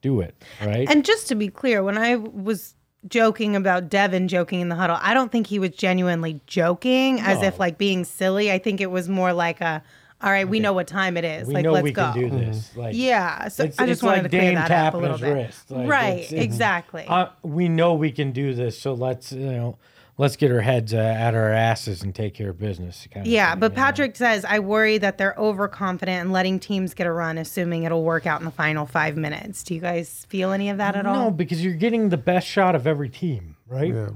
do 0.00 0.20
it, 0.20 0.42
right? 0.64 0.88
And 0.88 1.04
just 1.04 1.26
to 1.28 1.34
be 1.34 1.48
clear, 1.48 1.82
when 1.82 1.98
I 1.98 2.14
was 2.16 2.74
joking 3.08 3.56
about 3.56 3.88
Devin 3.88 4.28
joking 4.28 4.60
in 4.60 4.68
the 4.68 4.74
huddle, 4.74 4.98
I 5.00 5.14
don't 5.14 5.30
think 5.32 5.46
he 5.46 5.58
was 5.58 5.70
genuinely 5.70 6.40
joking 6.46 7.20
as 7.20 7.42
if 7.42 7.58
like 7.58 7.78
being 7.78 8.04
silly. 8.04 8.50
I 8.52 8.58
think 8.58 8.80
it 8.80 8.90
was 8.90 9.08
more 9.08 9.32
like 9.32 9.60
a, 9.60 9.82
all 10.20 10.30
right, 10.30 10.48
we 10.48 10.58
know 10.60 10.72
what 10.72 10.86
time 10.88 11.16
it 11.16 11.24
is. 11.24 11.46
we 11.48 11.54
like, 11.54 11.64
know 11.64 11.72
let's 11.72 11.84
we 11.84 11.92
go. 11.92 12.12
can 12.12 12.20
do 12.20 12.30
this. 12.30 12.76
Like 12.76 12.94
Yeah. 12.96 13.48
So 13.48 13.64
It's, 13.64 13.78
I 13.78 13.86
just 13.86 14.02
wanted 14.02 14.22
like 14.22 14.30
to 14.32 14.36
clear 14.38 14.40
Dame 14.50 14.54
that 14.56 14.70
up 14.70 14.94
a 14.94 14.96
little 14.98 15.18
bit. 15.18 15.32
wrist. 15.32 15.70
Like, 15.70 15.88
right. 15.88 16.08
it's- 16.18 16.32
it's- 16.32 16.44
exactly. 16.44 17.04
Uh, 17.06 17.28
we 17.42 17.68
know 17.68 17.94
we 17.94 18.10
can 18.10 18.32
do 18.32 18.52
this, 18.54 18.80
so 18.80 18.94
let's 18.94 19.30
you 19.32 19.46
know, 19.46 19.78
let's 20.18 20.36
get 20.36 20.52
our 20.52 20.60
heads 20.60 20.92
uh, 20.92 20.98
at 20.98 21.34
our 21.34 21.50
asses 21.50 22.02
and 22.02 22.14
take 22.14 22.34
care 22.34 22.50
of 22.50 22.58
business. 22.58 23.08
Kind 23.10 23.26
of 23.26 23.32
yeah, 23.32 23.52
thing, 23.52 23.60
but 23.60 23.72
you 23.72 23.76
know? 23.76 23.82
Patrick 23.82 24.16
says 24.16 24.44
I 24.44 24.58
worry 24.58 24.98
that 24.98 25.16
they're 25.16 25.34
overconfident 25.38 26.20
and 26.20 26.32
letting 26.32 26.58
teams 26.60 26.92
get 26.92 27.06
a 27.06 27.12
run, 27.12 27.38
assuming 27.38 27.84
it'll 27.84 28.04
work 28.04 28.26
out 28.26 28.40
in 28.40 28.44
the 28.44 28.50
final 28.50 28.84
five 28.84 29.16
minutes. 29.16 29.62
Do 29.62 29.74
you 29.74 29.80
guys 29.80 30.26
feel 30.28 30.52
any 30.52 30.68
of 30.68 30.76
that 30.76 30.94
at 30.96 31.04
no, 31.04 31.10
all? 31.10 31.24
No, 31.26 31.30
because 31.30 31.64
you're 31.64 31.74
getting 31.74 32.10
the 32.10 32.18
best 32.18 32.46
shot 32.46 32.74
of 32.74 32.86
every 32.86 33.08
team, 33.08 33.56
right? 33.66 33.94
Yeah. 33.94 34.10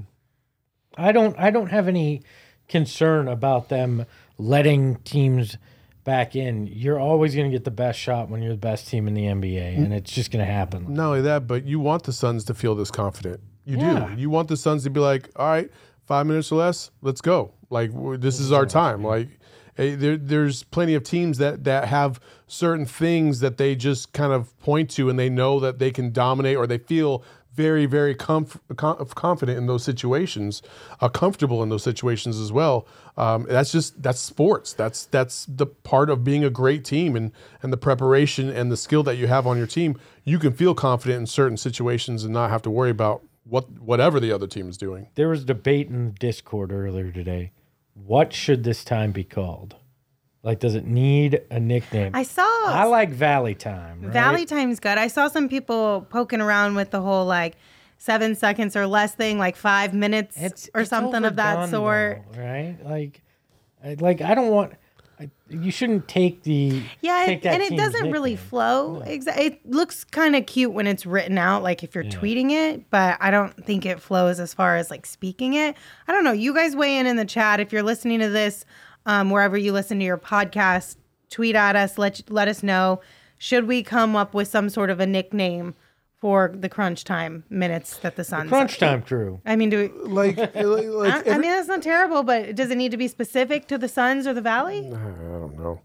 I 0.99 1.13
don't 1.13 1.39
I 1.39 1.51
don't 1.51 1.69
have 1.71 1.89
any 1.89 2.23
concern 2.69 3.29
about 3.29 3.69
them 3.69 4.05
letting 4.37 4.97
teams 4.97 5.57
back 6.05 6.35
in. 6.35 6.67
You're 6.67 6.99
always 6.99 7.35
going 7.35 7.51
to 7.51 7.57
get 7.57 7.65
the 7.65 7.71
best 7.71 7.99
shot 7.99 8.29
when 8.29 8.43
you're 8.43 8.53
the 8.53 8.59
best 8.59 8.89
team 8.89 9.07
in 9.07 9.15
the 9.15 9.23
NBA, 9.25 9.77
and 9.77 9.93
it's 9.95 10.13
just 10.13 10.31
going 10.31 10.45
to 10.45 10.51
happen. 10.53 10.93
Not 10.93 11.07
only 11.07 11.23
that, 11.23 11.47
but 11.47 11.65
you 11.65 11.81
want 11.81 12.05
the 12.05 12.13
Suns 12.13 12.45
to 12.47 12.55
feel 12.55 12.75
this 12.75 12.91
confident. 12.91 13.41
You 13.65 13.79
Yeah. 13.79 14.11
do. 14.15 14.21
You 14.21 14.31
want 14.31 14.49
the 14.49 14.57
Suns 14.57 14.83
to 14.85 14.91
be 14.91 15.01
like, 15.01 15.31
all 15.37 15.47
right, 15.47 15.71
five 16.13 16.27
minutes 16.27 16.53
or 16.53 16.57
less, 16.57 16.91
let's 17.01 17.23
go. 17.23 17.55
Like 17.71 17.91
this 18.21 18.39
is 18.39 18.53
our 18.53 18.67
time. 18.67 19.03
Like 19.03 19.29
eh, 19.79 19.97
there, 19.97 20.19
there's 20.19 20.63
plenty 20.63 20.93
of 20.93 21.05
teams 21.05 21.39
that 21.39 21.65
that 21.65 21.89
have 21.89 22.21
certain 22.47 22.85
things 22.85 23.41
that 23.41 23.57
they 23.57 23.75
just 23.75 24.13
kind 24.13 24.31
of 24.31 24.55
point 24.59 24.91
to, 24.91 25.09
and 25.09 25.19
they 25.19 25.31
know 25.31 25.59
that 25.61 25.79
they 25.79 25.91
can 25.91 26.13
dominate, 26.13 26.59
or 26.59 26.67
they 26.67 26.77
feel 26.77 27.25
very, 27.55 27.87
very 27.87 28.15
comf- 28.15 28.61
confident 29.15 29.57
in 29.57 29.67
those 29.67 29.85
situations, 29.85 30.61
uh, 31.01 31.09
comfortable 31.09 31.63
in 31.63 31.71
those 31.71 31.83
situations 31.83 32.39
as 32.39 32.53
well. 32.53 32.87
Um, 33.17 33.47
that's 33.49 33.73
just 33.73 34.03
that's 34.03 34.21
sports. 34.21 34.75
That's 34.75 35.07
that's 35.07 35.47
the 35.47 35.65
part 35.65 36.11
of 36.11 36.25
being 36.25 36.45
a 36.45 36.51
great 36.51 36.85
team 36.85 37.17
and 37.17 37.33
and 37.63 37.73
the 37.73 37.79
preparation 37.79 38.51
and 38.51 38.71
the 38.71 38.77
skill 38.77 39.03
that 39.05 39.17
you 39.17 39.29
have 39.29 39.47
on 39.47 39.57
your 39.57 39.67
team. 39.67 39.99
You 40.25 40.39
can 40.39 40.53
feel 40.53 40.75
confident 40.75 41.21
in 41.21 41.27
certain 41.27 41.57
situations 41.57 42.23
and 42.23 42.35
not 42.35 42.51
have 42.51 42.61
to 42.63 42.71
worry 42.71 42.91
about 42.91 43.23
what 43.45 43.81
whatever 43.81 44.21
the 44.21 44.33
other 44.33 44.47
team 44.47 44.69
is 44.69 44.77
doing. 44.77 45.09
There 45.15 45.29
was 45.29 45.45
debate 45.45 45.89
in 45.89 46.07
the 46.07 46.13
Discord 46.13 46.73
earlier 46.73 47.11
today. 47.11 47.53
What 47.95 48.33
should 48.33 48.65
this 48.65 48.85
time 48.85 49.13
be 49.13 49.25
called? 49.25 49.77
Like, 50.43 50.59
does 50.59 50.75
it 50.75 50.87
need 50.87 51.43
a 51.51 51.61
nickname? 51.61 52.13
I 52.15 52.25
saw 52.25 52.43
I 52.67 52.85
like 52.85 53.11
Valley 53.11 53.55
Time. 53.55 54.03
Right? 54.03 54.13
Valley 54.13 54.45
Time's 54.45 54.81
good. 54.81 54.99
I 54.99 55.07
saw 55.07 55.29
some 55.29 55.49
people 55.49 56.07
poking 56.11 56.41
around 56.41 56.75
with 56.75 56.91
the 56.91 57.01
whole 57.01 57.27
like 57.27 57.57
seven 57.99 58.35
seconds 58.35 58.75
or 58.75 58.87
less 58.87 59.15
thing, 59.15 59.39
like 59.39 59.55
five 59.55 59.95
minutes 59.95 60.37
it's 60.37 60.69
or 60.75 60.81
it's 60.81 60.91
something 60.91 61.25
of 61.25 61.37
that 61.37 61.71
sort. 61.71 62.23
though, 62.33 62.43
right? 62.43 62.77
Like, 62.85 63.21
like 64.01 64.21
I 64.21 64.35
don't 64.35 64.51
want. 64.51 64.73
You 65.51 65.71
shouldn't 65.71 66.09
take 66.09 66.43
the 66.45 66.83
Yeah, 67.01 67.25
take 67.27 67.45
it, 67.45 67.49
and 67.49 67.63
it 67.63 67.77
doesn't 67.77 68.11
really 68.11 68.33
nickname. 68.33 68.49
flow. 68.49 69.03
Exa- 69.07 69.37
it 69.39 69.71
looks 69.71 70.05
kind 70.05 70.35
of 70.35 70.47
cute 70.47 70.73
when 70.73 70.87
it's 70.87 71.05
written 71.05 71.37
out, 71.39 71.63
like 71.63 71.83
if 71.85 71.95
you're 71.95 72.05
tweeting 72.05 72.51
it, 72.51 72.89
but 72.91 73.19
I 73.21 73.31
don't 73.31 73.65
think 73.65 73.85
it 73.85 74.01
flows 74.01 74.41
as 74.41 74.55
far 74.55 74.77
as 74.77 74.91
like 74.91 75.05
speaking 75.07 75.55
it. 75.55 75.77
I 76.09 76.13
don't 76.13 76.25
know. 76.25 76.33
You 76.33 76.55
guys 76.55 76.75
weigh 76.75 76.97
in 76.97 77.07
in 77.07 77.17
the 77.17 77.25
chat 77.25 77.61
if 77.61 77.73
you're 77.73 77.83
listening 77.83 78.21
to 78.21 78.29
this, 78.31 78.65
um, 79.07 79.31
wherever 79.31 79.57
you 79.57 79.73
listen 79.73 79.99
to 79.99 80.05
your 80.05 80.19
podcast. 80.19 80.97
Tweet 81.31 81.55
at 81.57 81.77
us. 81.77 81.99
Let 81.99 82.23
let 82.31 82.49
us 82.49 82.63
know. 82.63 83.01
Should 83.39 83.67
we 83.67 83.83
come 83.83 84.15
up 84.17 84.35
with 84.35 84.49
some 84.49 84.69
sort 84.69 84.89
of 84.91 85.01
a 85.01 85.07
nickname 85.07 85.75
for 86.23 86.53
the 86.55 86.69
crunch 86.69 87.03
time 87.03 87.43
minutes 87.51 87.97
that 87.99 88.15
the 88.15 88.23
Suns? 88.23 88.49
Crunch 88.49 88.79
Time 88.79 89.03
Crew. 89.03 89.41
I 89.45 89.57
mean, 89.57 89.71
do 89.71 89.91
we, 89.93 90.09
Like, 90.09 90.37
like, 90.37 90.57
I, 90.57 90.63
like 90.63 91.13
I 91.13 91.19
every- 91.31 91.39
mean 91.43 91.51
that's 91.51 91.67
not 91.67 91.83
terrible, 91.83 92.23
but 92.23 92.55
does 92.55 92.71
it 92.71 92.77
need 92.79 92.93
to 92.93 92.97
be 92.97 93.09
specific 93.09 93.67
to 93.67 93.77
the 93.77 93.89
Suns 93.89 94.25
or 94.29 94.33
the 94.33 94.41
Valley? 94.41 94.87
I 94.87 94.91
don't 94.91 95.59
know. 95.59 95.81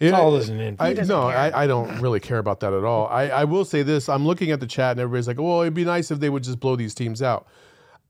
It's 0.00 0.12
all 0.14 0.34
as 0.36 0.48
an 0.48 0.58
info. 0.58 0.82
I, 0.82 0.94
doesn't 0.94 1.14
no. 1.14 1.28
I, 1.28 1.64
I 1.64 1.66
don't 1.66 2.00
really 2.00 2.18
care 2.18 2.38
about 2.38 2.60
that 2.60 2.72
at 2.72 2.82
all. 2.82 3.06
I, 3.08 3.28
I 3.28 3.44
will 3.44 3.64
say 3.66 3.82
this: 3.82 4.08
I'm 4.08 4.26
looking 4.26 4.50
at 4.50 4.58
the 4.60 4.66
chat, 4.66 4.92
and 4.92 5.00
everybody's 5.00 5.28
like, 5.28 5.38
"Well, 5.38 5.60
it'd 5.60 5.74
be 5.74 5.84
nice 5.84 6.10
if 6.10 6.18
they 6.18 6.30
would 6.30 6.42
just 6.42 6.58
blow 6.60 6.76
these 6.76 6.94
teams 6.94 7.20
out." 7.22 7.46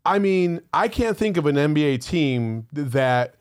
I 0.06 0.18
mean, 0.20 0.60
I 0.72 0.86
can't 0.88 1.16
think 1.16 1.36
of 1.36 1.44
an 1.46 1.56
NBA 1.56 2.02
team 2.04 2.66
that 2.72 3.34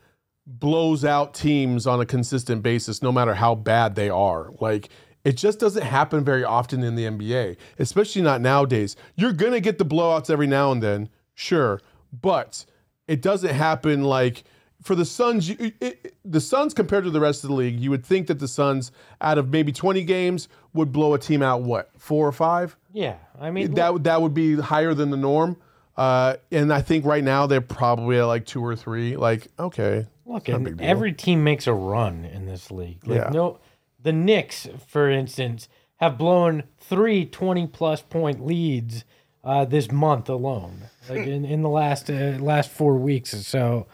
blows 0.46 1.04
out 1.04 1.34
teams 1.34 1.86
on 1.86 2.00
a 2.00 2.06
consistent 2.06 2.62
basis, 2.62 3.00
no 3.00 3.12
matter 3.12 3.34
how 3.34 3.54
bad 3.54 3.94
they 3.94 4.10
are. 4.10 4.50
Like, 4.60 4.88
it 5.24 5.36
just 5.36 5.58
doesn't 5.58 5.82
happen 5.84 6.22
very 6.24 6.44
often 6.44 6.82
in 6.84 6.94
the 6.94 7.04
NBA, 7.06 7.56
especially 7.78 8.22
not 8.22 8.40
nowadays. 8.40 8.96
You're 9.16 9.32
gonna 9.32 9.60
get 9.60 9.78
the 9.78 9.84
blowouts 9.86 10.30
every 10.30 10.46
now 10.46 10.70
and 10.72 10.82
then, 10.82 11.08
sure, 11.34 11.80
but 12.22 12.64
it 13.08 13.22
doesn't 13.22 13.54
happen 13.54 14.04
like 14.04 14.44
for 14.82 14.94
the 14.94 15.04
Suns. 15.04 15.48
You, 15.48 15.56
it, 15.58 15.74
it- 15.80 16.14
the 16.26 16.40
Suns 16.40 16.72
compared 16.74 17.04
to 17.04 17.10
the 17.10 17.20
rest 17.20 17.44
of 17.44 17.48
the 17.50 17.54
league, 17.56 17.78
you 17.78 17.90
would 17.90 18.04
think 18.04 18.26
that 18.28 18.38
the 18.38 18.48
Suns, 18.48 18.90
out 19.20 19.36
of 19.36 19.50
maybe 19.50 19.72
20 19.72 20.02
games, 20.04 20.48
would 20.72 20.90
blow 20.90 21.12
a 21.14 21.18
team 21.18 21.42
out 21.42 21.62
what 21.62 21.90
four 21.98 22.26
or 22.26 22.32
five. 22.32 22.76
Yeah, 22.92 23.16
I 23.38 23.50
mean 23.50 23.74
That 23.74 23.92
would- 23.92 24.04
that 24.04 24.22
would 24.22 24.34
be 24.34 24.56
higher 24.56 24.94
than 24.94 25.10
the 25.10 25.16
norm. 25.18 25.56
Uh, 25.96 26.36
and 26.50 26.72
I 26.72 26.80
think 26.82 27.04
right 27.04 27.22
now 27.22 27.46
they're 27.46 27.60
probably 27.60 28.18
at 28.18 28.24
like 28.24 28.46
two 28.46 28.64
or 28.64 28.74
three. 28.74 29.16
Like, 29.16 29.46
okay, 29.58 30.06
Look, 30.26 30.48
every 30.48 31.12
team 31.12 31.44
makes 31.44 31.66
a 31.66 31.72
run 31.74 32.24
in 32.24 32.46
this 32.46 32.70
league. 32.70 33.06
Like 33.06 33.18
Yeah. 33.20 33.28
no, 33.30 33.58
the 34.04 34.12
Knicks, 34.12 34.68
for 34.86 35.10
instance, 35.10 35.68
have 35.96 36.16
blown 36.16 36.64
three 36.78 37.24
20 37.24 37.66
plus 37.68 38.02
point 38.02 38.44
leads 38.46 39.04
uh, 39.42 39.64
this 39.64 39.90
month 39.90 40.28
alone, 40.28 40.84
like 41.08 41.26
in, 41.26 41.44
in 41.44 41.62
the 41.62 41.68
last 41.68 42.08
uh, 42.08 42.36
last 42.38 42.70
four 42.70 42.96
weeks. 42.96 43.34
or 43.34 43.38
So, 43.38 43.86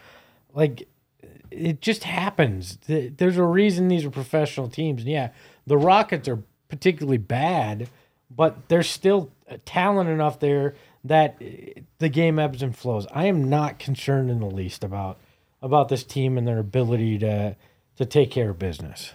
like, 0.53 0.89
it 1.51 1.81
just 1.81 2.05
happens. 2.05 2.79
There's 2.87 3.37
a 3.37 3.45
reason 3.45 3.89
these 3.89 4.05
are 4.05 4.11
professional 4.11 4.69
teams. 4.69 5.03
And 5.03 5.11
yeah, 5.11 5.31
the 5.67 5.79
Rockets 5.79 6.29
are 6.29 6.43
particularly 6.69 7.19
bad, 7.19 7.89
but 8.31 8.69
there's 8.69 8.89
still 8.89 9.31
uh, 9.49 9.57
talent 9.65 10.09
enough 10.11 10.39
there 10.39 10.75
that 11.05 11.37
uh, 11.41 11.81
the 11.99 12.09
game 12.09 12.39
ebbs 12.39 12.63
and 12.63 12.77
flows. 12.77 13.07
I 13.13 13.27
am 13.27 13.49
not 13.49 13.79
concerned 13.79 14.31
in 14.31 14.41
the 14.41 14.47
least 14.47 14.85
about 14.85 15.19
about 15.63 15.89
this 15.89 16.05
team 16.05 16.39
and 16.39 16.47
their 16.47 16.59
ability 16.59 17.19
to 17.19 17.57
to 17.97 18.07
take 18.07 18.31
care 18.31 18.51
of 18.51 18.59
business. 18.59 19.13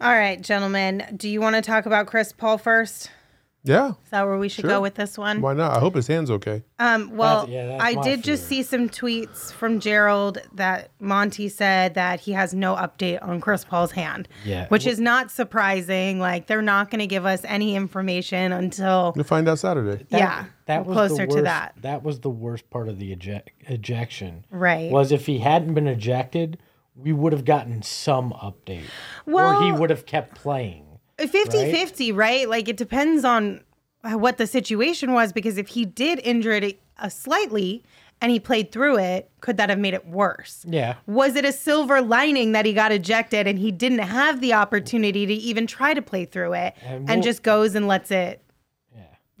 All 0.00 0.12
right, 0.12 0.40
gentlemen. 0.40 1.04
Do 1.16 1.28
you 1.28 1.40
want 1.40 1.56
to 1.56 1.62
talk 1.62 1.86
about 1.86 2.06
Chris 2.06 2.32
Paul 2.32 2.58
first? 2.58 3.10
yeah, 3.64 3.88
Is 4.04 4.10
that 4.10 4.24
where 4.24 4.38
we 4.38 4.48
should 4.48 4.62
Sure. 4.62 4.70
go 4.70 4.80
with 4.80 4.94
this 4.94 5.18
one? 5.18 5.40
why 5.42 5.52
not? 5.52 5.76
I 5.76 5.80
hope 5.80 5.96
his 5.96 6.06
hand's 6.06 6.30
okay. 6.30 6.62
Um, 6.78 7.16
well, 7.16 7.40
That's- 7.46 7.52
yeah, 7.54 7.66
that's 7.66 7.84
I 7.84 7.94
my 7.94 8.02
did 8.02 8.22
just 8.24 8.46
see 8.46 8.62
some 8.62 8.88
tweets 8.88 9.52
from 9.52 9.80
Gerald 9.80 10.38
that 10.54 10.90
Monty 11.00 11.48
said 11.50 11.94
that 11.94 12.20
he 12.20 12.32
has 12.32 12.54
no 12.54 12.76
update 12.76 13.18
on 13.20 13.40
Chris 13.40 13.64
Paul's 13.64 13.92
hand. 13.92 14.28
Yeah. 14.44 14.68
Which 14.68 14.86
is 14.86 14.98
not 15.00 15.30
surprising. 15.32 16.18
Like 16.20 16.46
they're 16.46 16.62
not 16.62 16.90
going 16.90 17.00
to 17.00 17.06
give 17.08 17.26
us 17.26 17.42
any 17.44 17.74
information 17.74 18.52
until 18.52 19.12
We'll 19.16 19.24
find 19.24 19.48
out 19.48 19.58
Saturday. 19.58 20.06
yeah, 20.08 20.44
that 20.66 20.86
was 20.86 20.94
closer 20.94 21.14
the 21.16 21.22
worst, 21.26 21.36
to 21.38 21.42
that. 21.42 21.74
That 21.82 22.02
was 22.04 22.20
the 22.20 22.30
worst 22.30 22.70
part 22.70 22.88
of 22.88 22.98
the 23.00 23.12
eject, 23.12 23.50
ejection. 23.68 24.46
Right. 24.50 24.90
Was 24.90 25.12
if 25.12 25.26
he 25.26 25.40
hadn't 25.40 25.74
been 25.74 25.88
ejected, 25.88 26.58
we 26.98 27.12
would 27.12 27.32
have 27.32 27.44
gotten 27.44 27.82
some 27.82 28.32
update, 28.32 28.84
or 29.26 29.62
he 29.62 29.72
would 29.72 29.90
have 29.90 30.04
kept 30.06 30.34
playing. 30.34 30.84
50 31.18 31.70
50, 31.72 32.12
right? 32.12 32.48
Like 32.48 32.68
it 32.68 32.76
depends 32.76 33.24
on 33.24 33.62
what 34.04 34.36
the 34.38 34.46
situation 34.46 35.12
was 35.12 35.32
because 35.32 35.58
if 35.58 35.68
he 35.68 35.84
did 35.84 36.20
injure 36.20 36.52
it 36.52 36.80
uh, 36.98 37.08
slightly 37.08 37.82
and 38.20 38.30
he 38.32 38.38
played 38.40 38.70
through 38.72 38.98
it, 38.98 39.30
could 39.40 39.56
that 39.56 39.68
have 39.70 39.78
made 39.78 39.94
it 39.94 40.06
worse? 40.06 40.64
Yeah. 40.68 40.94
Was 41.06 41.34
it 41.36 41.44
a 41.44 41.52
silver 41.52 42.00
lining 42.00 42.52
that 42.52 42.64
he 42.66 42.72
got 42.72 42.92
ejected 42.92 43.46
and 43.46 43.58
he 43.58 43.70
didn't 43.72 43.98
have 43.98 44.40
the 44.40 44.52
opportunity 44.54 45.26
to 45.26 45.34
even 45.34 45.66
try 45.66 45.94
to 45.94 46.02
play 46.02 46.24
through 46.24 46.52
it 46.54 46.74
and, 46.84 47.08
we'll- 47.08 47.22
just 47.22 47.42
goes 47.42 47.74
and 47.74 47.86
lets 47.88 48.10
it 48.10 48.40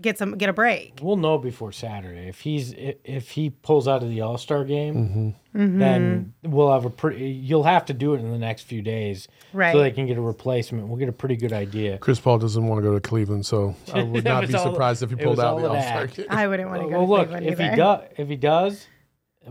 get 0.00 0.16
some 0.18 0.36
get 0.36 0.48
a 0.48 0.52
break? 0.52 0.98
We'll 1.02 1.16
know 1.16 1.38
before 1.38 1.72
Saturday 1.72 2.28
if 2.28 2.40
he's 2.40 2.72
i- 2.74 2.96
if 3.04 3.30
he 3.30 3.50
pulls 3.50 3.88
out 3.88 4.02
of 4.02 4.08
the 4.10 4.20
All 4.20 4.38
Star 4.38 4.64
game. 4.64 4.94
Mm-hmm. 5.54 5.78
Then 5.78 6.34
mm-hmm. 6.44 6.50
we'll 6.54 6.70
have 6.70 6.84
a 6.84 6.90
pretty. 6.90 7.30
You'll 7.30 7.64
have 7.64 7.86
to 7.86 7.92
do 7.94 8.14
it 8.14 8.18
in 8.20 8.30
the 8.30 8.38
next 8.38 8.62
few 8.62 8.80
days, 8.82 9.26
Right. 9.52 9.72
So 9.72 9.80
they 9.80 9.90
can 9.90 10.06
get 10.06 10.16
a 10.16 10.20
replacement. 10.20 10.86
We'll 10.86 10.98
get 10.98 11.08
a 11.08 11.12
pretty 11.12 11.36
good 11.36 11.52
idea. 11.52 11.98
Chris 11.98 12.20
Paul 12.20 12.38
doesn't 12.38 12.64
want 12.66 12.78
to 12.78 12.88
go 12.88 12.94
to 12.94 13.00
Cleveland, 13.00 13.44
so 13.44 13.74
I 13.92 14.02
would 14.02 14.24
not 14.24 14.42
was 14.42 14.50
be 14.50 14.56
all- 14.56 14.72
surprised 14.72 15.02
if 15.02 15.10
he 15.10 15.16
pulled 15.16 15.40
out 15.40 15.56
of 15.56 15.62
the 15.62 15.68
all 15.68 15.76
All 15.76 15.82
Star 15.82 16.06
game. 16.06 16.26
I 16.30 16.46
wouldn't 16.46 16.68
want 16.70 16.82
to 16.82 16.88
go 16.88 16.98
Well, 16.98 17.06
to 17.06 17.10
look, 17.12 17.28
Cleveland 17.30 17.46
if 17.46 17.58
he 17.58 17.76
does, 17.76 18.04
if 18.16 18.28
he 18.28 18.36
does, 18.36 18.86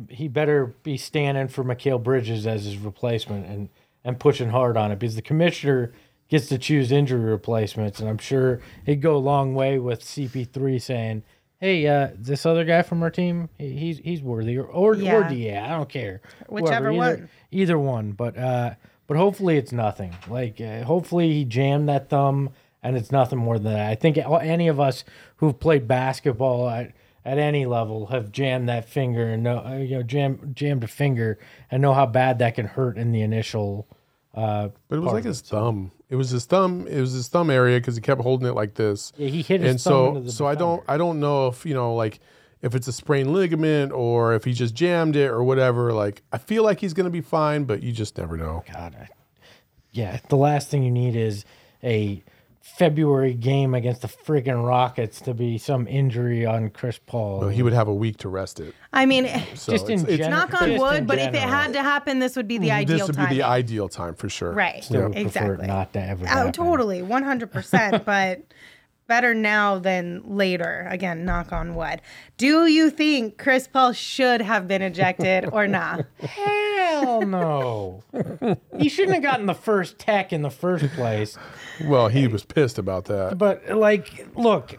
he 0.09 0.27
better 0.27 0.67
be 0.83 0.95
standing 0.97 1.47
for 1.47 1.63
Mikal 1.63 2.01
Bridges 2.01 2.47
as 2.47 2.63
his 2.65 2.77
replacement 2.77 3.45
and 3.47 3.69
and 4.05 4.17
pushing 4.19 4.49
hard 4.49 4.77
on 4.77 4.91
it 4.91 4.99
because 4.99 5.15
the 5.15 5.21
commissioner 5.21 5.91
gets 6.29 6.47
to 6.49 6.57
choose 6.57 6.91
injury 6.91 7.19
replacements, 7.21 7.99
and 7.99 8.09
I'm 8.09 8.17
sure 8.17 8.59
he'd 8.85 9.01
go 9.01 9.15
a 9.15 9.19
long 9.19 9.55
way 9.55 9.79
with 9.79 10.01
CP3 10.03 10.81
saying, 10.81 11.23
"Hey, 11.59 11.87
uh, 11.87 12.09
this 12.17 12.45
other 12.45 12.63
guy 12.65 12.81
from 12.81 13.01
our 13.03 13.09
team, 13.09 13.49
he's 13.57 13.99
he's 13.99 14.21
worthy," 14.21 14.57
or 14.57 14.65
or, 14.65 14.91
or 14.91 14.95
Yeah. 14.95 15.29
DA, 15.29 15.57
I 15.57 15.69
don't 15.69 15.89
care, 15.89 16.21
Whichever 16.49 16.91
either, 16.91 16.97
one. 17.17 17.29
either 17.51 17.79
one, 17.79 18.11
but 18.11 18.37
uh, 18.37 18.75
but 19.07 19.17
hopefully 19.17 19.57
it's 19.57 19.71
nothing. 19.71 20.15
Like 20.29 20.59
uh, 20.61 20.83
hopefully 20.83 21.31
he 21.33 21.45
jammed 21.45 21.87
that 21.89 22.09
thumb. 22.09 22.51
And 22.83 22.95
it's 22.95 23.11
nothing 23.11 23.39
more 23.39 23.57
than 23.57 23.73
that. 23.73 23.89
I 23.89 23.95
think 23.95 24.17
any 24.17 24.67
of 24.69 24.79
us 24.79 25.03
who've 25.37 25.59
played 25.59 25.87
basketball 25.89 26.69
at, 26.69 26.93
at 27.25 27.37
any 27.37 27.65
level 27.65 28.05
have 28.05 28.31
jammed 28.31 28.69
that 28.69 28.87
finger 28.87 29.27
and 29.27 29.43
know 29.43 29.57
uh, 29.65 29.77
you 29.77 29.97
know 29.97 30.03
jam, 30.03 30.51
jammed 30.53 30.83
a 30.83 30.87
finger 30.87 31.37
and 31.71 31.81
know 31.81 31.93
how 31.95 32.05
bad 32.05 32.37
that 32.39 32.55
can 32.55 32.65
hurt 32.67 32.97
in 32.97 33.11
the 33.11 33.21
initial. 33.21 33.87
Uh, 34.33 34.69
But 34.87 34.97
it 34.97 35.01
was 35.01 35.11
like 35.11 35.25
his 35.25 35.41
thumb. 35.41 35.91
It 36.09 36.15
was 36.15 36.29
his 36.29 36.45
thumb. 36.45 36.87
It 36.87 37.01
was 37.01 37.11
his 37.11 37.27
thumb 37.27 37.49
area 37.49 37.79
because 37.79 37.95
he 37.95 38.01
kept 38.01 38.21
holding 38.21 38.47
it 38.47 38.53
like 38.53 38.75
this. 38.75 39.11
Yeah, 39.17 39.27
he 39.27 39.41
hit 39.41 39.61
his 39.61 39.71
and 39.71 39.81
thumb 39.81 39.91
so 39.91 40.07
into 40.09 40.21
the 40.21 40.31
so 40.31 40.45
I 40.45 40.55
don't 40.55 40.83
I 40.87 40.97
don't 40.97 41.19
know 41.19 41.47
if 41.47 41.65
you 41.65 41.73
know 41.73 41.93
like 41.95 42.19
if 42.61 42.75
it's 42.75 42.87
a 42.87 42.93
sprained 42.93 43.33
ligament 43.33 43.91
or 43.91 44.33
if 44.33 44.43
he 44.45 44.53
just 44.53 44.73
jammed 44.73 45.15
it 45.15 45.29
or 45.29 45.43
whatever. 45.43 45.91
Like 45.91 46.23
I 46.31 46.37
feel 46.37 46.63
like 46.63 46.79
he's 46.79 46.93
gonna 46.93 47.09
be 47.09 47.21
fine, 47.21 47.65
but 47.65 47.83
you 47.83 47.91
just 47.91 48.17
never 48.17 48.37
know. 48.37 48.63
God, 48.71 48.95
I, 48.99 49.09
yeah, 49.91 50.19
the 50.29 50.37
last 50.37 50.69
thing 50.69 50.83
you 50.83 50.91
need 50.91 51.15
is 51.15 51.43
a 51.83 52.23
February 52.75 53.33
game 53.33 53.73
against 53.73 54.01
the 54.03 54.07
freaking 54.07 54.63
Rockets 54.65 55.21
to 55.21 55.33
be 55.33 55.57
some 55.57 55.87
injury 55.87 56.45
on 56.45 56.69
Chris 56.69 56.99
Paul. 57.03 57.39
But 57.39 57.49
he 57.49 57.63
would 57.63 57.73
have 57.73 57.87
a 57.87 57.93
week 57.93 58.17
to 58.17 58.29
rest 58.29 58.59
it. 58.59 58.75
I 58.93 59.05
mean, 59.05 59.25
So 59.55 59.71
Just 59.71 59.85
in 59.89 59.99
it's- 59.99 60.03
it's- 60.03 60.17
general- 60.19 60.41
knock 60.47 60.61
on 60.61 60.69
just 60.69 60.81
wood, 60.81 60.97
in 60.97 61.05
but 61.05 61.17
if 61.17 61.33
it 61.33 61.39
had 61.41 61.73
to 61.73 61.81
happen, 61.81 62.19
this 62.19 62.35
would 62.35 62.47
be 62.47 62.57
the 62.59 62.71
ideal 62.71 62.97
this 62.99 63.07
would 63.07 63.15
time. 63.15 63.29
be 63.29 63.35
the 63.35 63.43
ideal 63.43 63.89
time 63.89 64.13
for 64.13 64.29
sure. 64.29 64.51
right. 64.51 64.83
Still 64.83 65.03
would 65.03 65.13
prefer 65.13 65.23
it 65.23 65.25
exactly. 65.25 65.67
not 65.67 65.93
to 65.93 66.01
ever 66.01 66.25
Oh, 66.25 66.27
happen. 66.27 66.51
totally, 66.51 67.01
one 67.01 67.23
hundred 67.23 67.51
percent. 67.51 68.05
But 68.05 68.41
better 69.07 69.33
now 69.33 69.79
than 69.79 70.21
later. 70.25 70.87
Again, 70.89 71.25
knock 71.25 71.51
on 71.51 71.75
wood. 71.75 72.01
Do 72.37 72.67
you 72.67 72.89
think 72.89 73.37
Chris 73.37 73.67
Paul 73.67 73.93
should 73.93 74.41
have 74.41 74.67
been 74.67 74.81
ejected 74.81 75.49
or 75.51 75.67
not? 75.67 76.05
Hell 76.19 77.21
no. 77.21 78.03
he 78.77 78.89
shouldn't 78.89 79.15
have 79.15 79.23
gotten 79.23 79.45
the 79.45 79.53
first 79.53 79.97
tech 79.97 80.31
in 80.31 80.41
the 80.41 80.51
first 80.51 80.87
place. 80.93 81.37
Well, 81.85 82.09
he 82.09 82.27
was 82.27 82.43
pissed 82.45 82.77
about 82.77 83.05
that. 83.05 83.37
But 83.37 83.69
like, 83.69 84.27
look, 84.35 84.77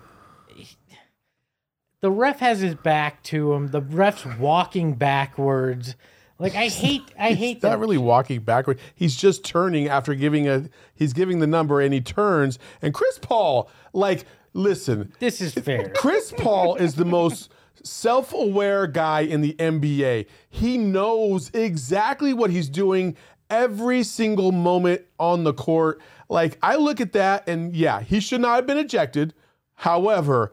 the 2.01 2.11
ref 2.11 2.39
has 2.41 2.61
his 2.61 2.75
back 2.75 3.23
to 3.25 3.53
him. 3.55 3.69
The 3.69 3.81
ref's 3.81 4.25
walking 4.25 4.95
backwards. 4.95 5.97
Like 6.39 6.55
I 6.55 6.69
hate, 6.69 7.03
I 7.19 7.33
hate 7.33 7.55
He's 7.57 7.63
not 7.63 7.71
that. 7.71 7.79
really 7.79 7.99
walking 7.99 8.41
backward. 8.41 8.79
He's 8.95 9.17
just 9.17 9.45
turning 9.45 9.89
after 9.89 10.15
giving 10.15 10.49
a. 10.49 10.69
He's 10.95 11.13
giving 11.13 11.41
the 11.41 11.47
number 11.47 11.81
and 11.81 11.93
he 11.93 12.01
turns. 12.01 12.59
And 12.81 12.95
Chris 12.95 13.19
Paul, 13.19 13.69
like, 13.93 14.25
listen, 14.53 15.13
This 15.19 15.41
is 15.41 15.53
fair. 15.55 15.91
Chris 15.97 16.33
Paul 16.37 16.77
is 16.77 16.95
the 16.95 17.05
most 17.05 17.51
self-aware 17.83 18.87
guy 18.87 19.21
in 19.21 19.41
the 19.41 19.55
NBA. 19.55 20.27
He 20.51 20.79
knows 20.79 21.51
exactly 21.55 22.33
what 22.33 22.51
he's 22.51 22.69
doing 22.69 23.17
every 23.51 24.03
single 24.03 24.53
moment 24.53 25.03
on 25.19 25.45
the 25.45 25.55
court. 25.55 26.01
Like 26.29 26.59
I 26.63 26.77
look 26.77 27.01
at 27.01 27.13
that 27.15 27.49
and 27.49 27.75
yeah, 27.75 28.01
he 28.01 28.21
should 28.21 28.41
not 28.41 28.57
have 28.57 28.67
been 28.67 28.79
ejected. 28.79 29.35
However, 29.75 30.53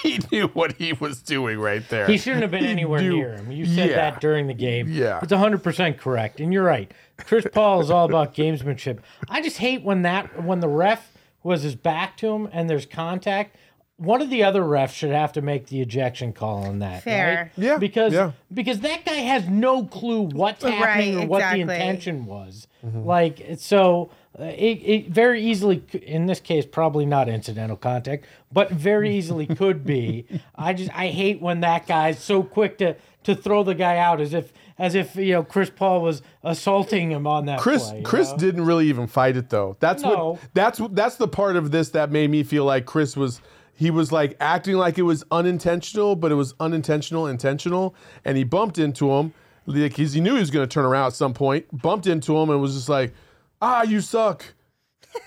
he 0.02 0.18
knew 0.30 0.48
what 0.48 0.72
he 0.72 0.92
was 0.92 1.20
doing 1.22 1.58
right 1.58 1.86
there. 1.88 2.06
He 2.06 2.18
shouldn't 2.18 2.42
have 2.42 2.50
been 2.50 2.64
He 2.64 2.70
anywhere 2.70 3.00
knew- 3.00 3.16
near 3.16 3.34
him. 3.36 3.50
You 3.52 3.66
said 3.66 3.90
Yeah. 3.90 3.96
that 3.96 4.20
during 4.20 4.46
the 4.46 4.54
game. 4.54 4.88
Yeah. 4.88 5.20
It's 5.22 5.32
100% 5.32 5.98
correct. 5.98 6.40
And 6.40 6.52
you're 6.52 6.64
right. 6.64 6.90
Chris 7.18 7.46
Paul 7.52 7.80
is 7.80 7.90
all 7.90 8.06
about 8.06 8.34
gamesmanship. 8.34 8.98
I 9.28 9.42
just 9.42 9.58
hate 9.58 9.82
when 9.82 10.02
that 10.02 10.42
when 10.44 10.60
the 10.60 10.68
ref 10.68 11.12
was 11.42 11.62
his 11.62 11.74
back 11.74 12.16
to 12.18 12.32
him 12.34 12.48
and 12.52 12.68
there's 12.68 12.86
contact. 12.86 13.56
One 14.00 14.22
of 14.22 14.30
the 14.30 14.42
other 14.44 14.62
refs 14.62 14.92
should 14.94 15.10
have 15.10 15.32
to 15.34 15.42
make 15.42 15.66
the 15.66 15.80
ejection 15.82 16.32
call 16.32 16.64
on 16.64 16.78
that. 16.78 17.02
Fair. 17.02 17.50
right? 17.56 17.64
Yeah, 17.64 17.76
Because 17.76 18.12
yeah. 18.14 18.32
because 18.52 18.80
that 18.80 19.04
guy 19.04 19.12
has 19.16 19.46
no 19.48 19.84
clue 19.84 20.22
what's 20.22 20.64
Right, 20.64 20.72
happening 20.72 21.20
or 21.20 21.26
what 21.26 21.40
the 21.52 21.60
intention 21.60 22.24
was. 22.24 22.66
Mm-hmm. 22.84 23.04
Like 23.04 23.46
so 23.58 24.10
uh, 24.38 24.44
it, 24.44 24.78
it 24.78 25.08
very 25.10 25.42
easily 25.42 25.82
in 26.02 26.24
this 26.26 26.40
case 26.40 26.64
probably 26.64 27.04
not 27.04 27.28
incidental 27.28 27.76
contact 27.76 28.24
but 28.50 28.70
very 28.70 29.14
easily 29.18 29.44
could 29.44 29.84
be 29.84 30.24
i 30.54 30.72
just 30.72 30.90
i 30.96 31.08
hate 31.08 31.42
when 31.42 31.60
that 31.60 31.86
guy's 31.86 32.22
so 32.22 32.42
quick 32.42 32.78
to 32.78 32.94
to 33.24 33.34
throw 33.34 33.64
the 33.64 33.74
guy 33.74 33.98
out 33.98 34.20
as 34.20 34.32
if 34.32 34.52
as 34.78 34.94
if 34.94 35.16
you 35.16 35.32
know 35.32 35.42
chris 35.42 35.68
paul 35.68 36.00
was 36.00 36.22
assaulting 36.44 37.10
him 37.10 37.26
on 37.26 37.46
that 37.46 37.58
Chris 37.58 37.90
play, 37.90 38.02
Chris 38.02 38.30
know? 38.30 38.36
didn't 38.38 38.64
really 38.64 38.86
even 38.88 39.06
fight 39.08 39.36
it 39.36 39.50
though. 39.50 39.76
That's 39.80 40.02
No. 40.04 40.30
what 40.32 40.40
that's 40.54 40.80
what 40.80 40.94
that's 40.94 41.16
the 41.16 41.28
part 41.28 41.56
of 41.56 41.70
this 41.72 41.90
that 41.90 42.10
made 42.12 42.30
me 42.30 42.42
feel 42.44 42.64
like 42.64 42.86
Chris 42.86 43.16
was 43.16 43.40
he 43.80 43.90
was 43.90 44.12
like 44.12 44.36
acting 44.40 44.76
like 44.76 44.98
it 44.98 45.02
was 45.04 45.24
unintentional, 45.30 46.14
but 46.14 46.30
it 46.30 46.34
was 46.34 46.52
unintentional 46.60 47.26
intentional, 47.26 47.94
and 48.26 48.36
he 48.36 48.44
bumped 48.44 48.76
into 48.76 49.10
him 49.10 49.32
because 49.66 50.12
he 50.12 50.20
knew 50.20 50.34
he 50.34 50.40
was 50.40 50.50
going 50.50 50.68
to 50.68 50.72
turn 50.72 50.84
around 50.84 51.06
at 51.06 51.12
some 51.14 51.32
point. 51.32 51.64
Bumped 51.72 52.06
into 52.06 52.36
him 52.36 52.50
and 52.50 52.60
was 52.60 52.74
just 52.74 52.90
like, 52.90 53.14
"Ah, 53.62 53.82
you 53.82 54.02
suck." 54.02 54.44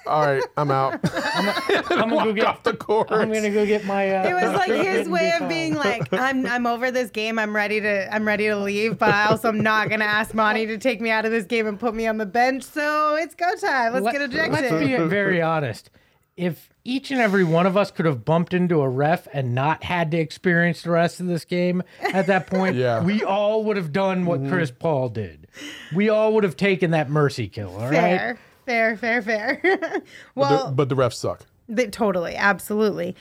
All 0.06 0.22
right, 0.22 0.44
I'm 0.56 0.70
out. 0.70 1.00
i'm 1.36 2.10
gonna 2.10 2.24
go 2.26 2.32
get 2.32 2.46
off 2.46 2.64
the 2.64 2.74
court. 2.74 3.12
i'm 3.12 3.34
gonna 3.34 3.50
go 3.50 3.66
get 3.66 3.86
my 3.86 4.16
uh, 4.16 4.30
It 4.30 4.34
was 4.34 4.54
like 4.54 4.72
his 4.88 5.10
way 5.10 5.34
of 5.42 5.50
being 5.50 5.74
like, 5.74 6.14
I'm 6.14 6.46
I'm 6.46 6.68
over 6.68 6.92
this 6.92 7.10
game. 7.10 7.40
I'm 7.40 7.56
ready 7.56 7.82
to 7.82 8.14
I'm 8.14 8.26
ready 8.26 8.46
to 8.46 8.56
leave, 8.56 9.00
but 9.00 9.10
I 9.10 9.26
also 9.26 9.50
am 9.50 9.62
not 9.62 9.90
gonna 9.90 10.06
ask 10.06 10.36
Monty 10.36 10.68
to 10.68 10.78
take 10.78 11.02
me 11.02 11.10
out 11.10 11.26
of 11.26 11.32
this 11.32 11.46
game 11.46 11.66
and 11.66 11.80
put 11.80 11.96
me 11.96 12.06
on 12.06 12.18
the 12.18 12.26
bench. 12.28 12.64
So 12.64 13.16
it's 13.16 13.34
go 13.34 13.56
time. 13.56 13.94
Let's 13.94 14.06
Let- 14.06 14.12
get 14.12 14.22
ejected. 14.22 14.72
Let's 14.72 14.86
be 14.86 14.96
very 15.08 15.42
honest. 15.42 15.90
If 16.36 16.70
each 16.84 17.12
and 17.12 17.22
every 17.22 17.44
one 17.44 17.66
of 17.68 17.78
us 17.78 17.92
could 17.92 18.06
have 18.08 18.26
bumped 18.26 18.54
into 18.54 18.82
a 18.82 18.90
ref 18.90 19.28
and 19.34 19.54
not 19.54 19.84
had 19.84 20.10
to 20.12 20.18
experience 20.18 20.82
the 20.82 20.90
rest 20.90 21.20
of 21.20 21.28
this 21.28 21.46
game 21.46 21.84
at 22.02 22.26
that 22.28 22.48
point, 22.48 22.76
Yeah. 22.84 22.98
Mm-hmm. 22.98 23.06
we 23.06 23.24
all 23.24 23.64
would 23.66 23.78
have 23.78 23.92
done 23.92 24.26
what 24.26 24.48
Chris 24.48 24.72
Paul 24.72 25.10
did. 25.10 25.48
We 25.94 26.10
all 26.10 26.34
would 26.34 26.44
have 26.44 26.58
taken 26.58 26.92
that 26.92 27.10
mercy 27.10 27.48
kill, 27.48 27.70
all 27.76 27.88
right? 27.90 27.92
fair, 27.92 28.38
fair, 28.66 28.98
fair, 28.98 29.22
fair. 29.62 30.02
Well, 30.36 30.72
but 30.72 30.90
the 30.90 30.96
refs 30.96 31.14
suck. 31.14 31.46
Th- 31.74 31.92
totally, 31.92 32.36
absolutely. 32.36 33.16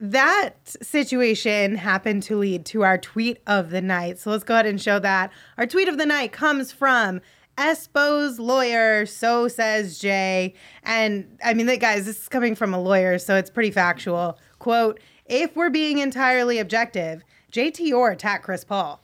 That 0.00 0.54
situation 0.80 1.74
happened 1.74 2.22
to 2.24 2.36
lead 2.38 2.64
to 2.66 2.82
our 2.82 2.96
tweet 2.98 3.40
of 3.46 3.70
the 3.70 3.82
night. 3.82 4.18
So 4.18 4.30
let's 4.30 4.44
go 4.44 4.54
ahead 4.54 4.66
and 4.66 4.80
show 4.80 4.98
that. 5.00 5.32
Our 5.58 5.66
tweet 5.66 5.88
of 5.88 5.98
the 5.98 6.06
night 6.06 6.32
comes 6.32 6.70
from 6.72 7.20
Espo's 7.58 8.38
lawyer, 8.38 9.04
so 9.04 9.48
says 9.48 9.98
Jay. 9.98 10.54
And 10.84 11.38
I 11.44 11.54
mean, 11.54 11.66
that 11.66 11.80
guys, 11.80 12.06
this 12.06 12.22
is 12.22 12.28
coming 12.28 12.54
from 12.54 12.72
a 12.72 12.80
lawyer, 12.80 13.18
so 13.18 13.36
it's 13.36 13.50
pretty 13.50 13.70
factual. 13.70 14.38
Quote, 14.58 15.00
if 15.26 15.54
we're 15.56 15.70
being 15.70 15.98
entirely 15.98 16.58
objective, 16.58 17.22
JT 17.52 17.92
or 17.92 18.10
attack 18.10 18.42
Chris 18.42 18.64
Paul. 18.64 19.00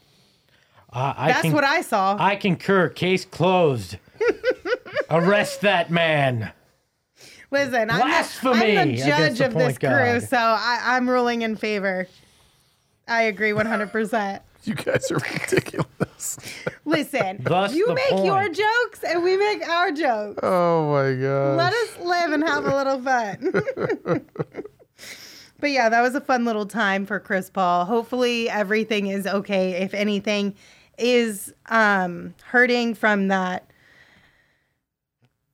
Uh, 0.93 1.13
I 1.17 1.29
That's 1.29 1.43
con- 1.43 1.53
what 1.53 1.65
I 1.65 1.81
saw. 1.81 2.17
I 2.19 2.37
concur. 2.37 2.89
Case 2.89 3.25
closed. 3.25 3.97
Arrest 5.11 5.63
that 5.63 5.91
man. 5.91 6.53
Listen, 7.51 7.91
I'm 7.91 7.99
the, 7.99 8.05
Blasphemy 8.05 8.79
I'm 8.79 8.89
the 8.91 8.97
judge 8.97 9.39
the 9.39 9.47
of 9.47 9.55
this 9.55 9.79
point 9.79 9.81
crew, 9.81 10.21
so 10.21 10.37
I, 10.37 10.81
I'm 10.83 11.09
ruling 11.09 11.43
in 11.43 11.57
favor. 11.57 12.07
I 13.07 13.23
agree 13.23 13.51
100%. 13.51 14.41
You 14.65 14.75
guys 14.75 15.11
are 15.11 15.17
ridiculous. 15.17 15.84
Listen, 16.85 17.39
Thus 17.43 17.75
you 17.75 17.87
the 17.87 17.95
make 17.95 18.25
your 18.25 18.49
jokes 18.49 19.03
and 19.07 19.23
we 19.23 19.37
make 19.37 19.67
our 19.69 19.91
jokes. 19.93 20.41
Oh 20.43 20.91
my 20.93 21.15
god. 21.21 21.57
Let 21.57 21.73
us 21.73 21.99
live 22.01 22.33
and 22.33 22.43
have 22.45 22.65
a 22.65 22.75
little 22.77 23.03
fun. 23.03 24.25
but 25.61 25.71
yeah, 25.71 25.89
that 25.89 26.01
was 26.03 26.15
a 26.15 26.21
fun 26.21 26.45
little 26.45 26.67
time 26.67 27.07
for 27.07 27.19
Chris 27.21 27.51
Paul. 27.51 27.85
Hopefully 27.85 28.49
everything 28.51 29.07
is 29.09 29.27
okay. 29.27 29.83
If 29.83 29.95
anything 29.95 30.55
is 30.99 31.53
um 31.69 32.35
hurting 32.45 32.95
from 32.95 33.29
that 33.29 33.69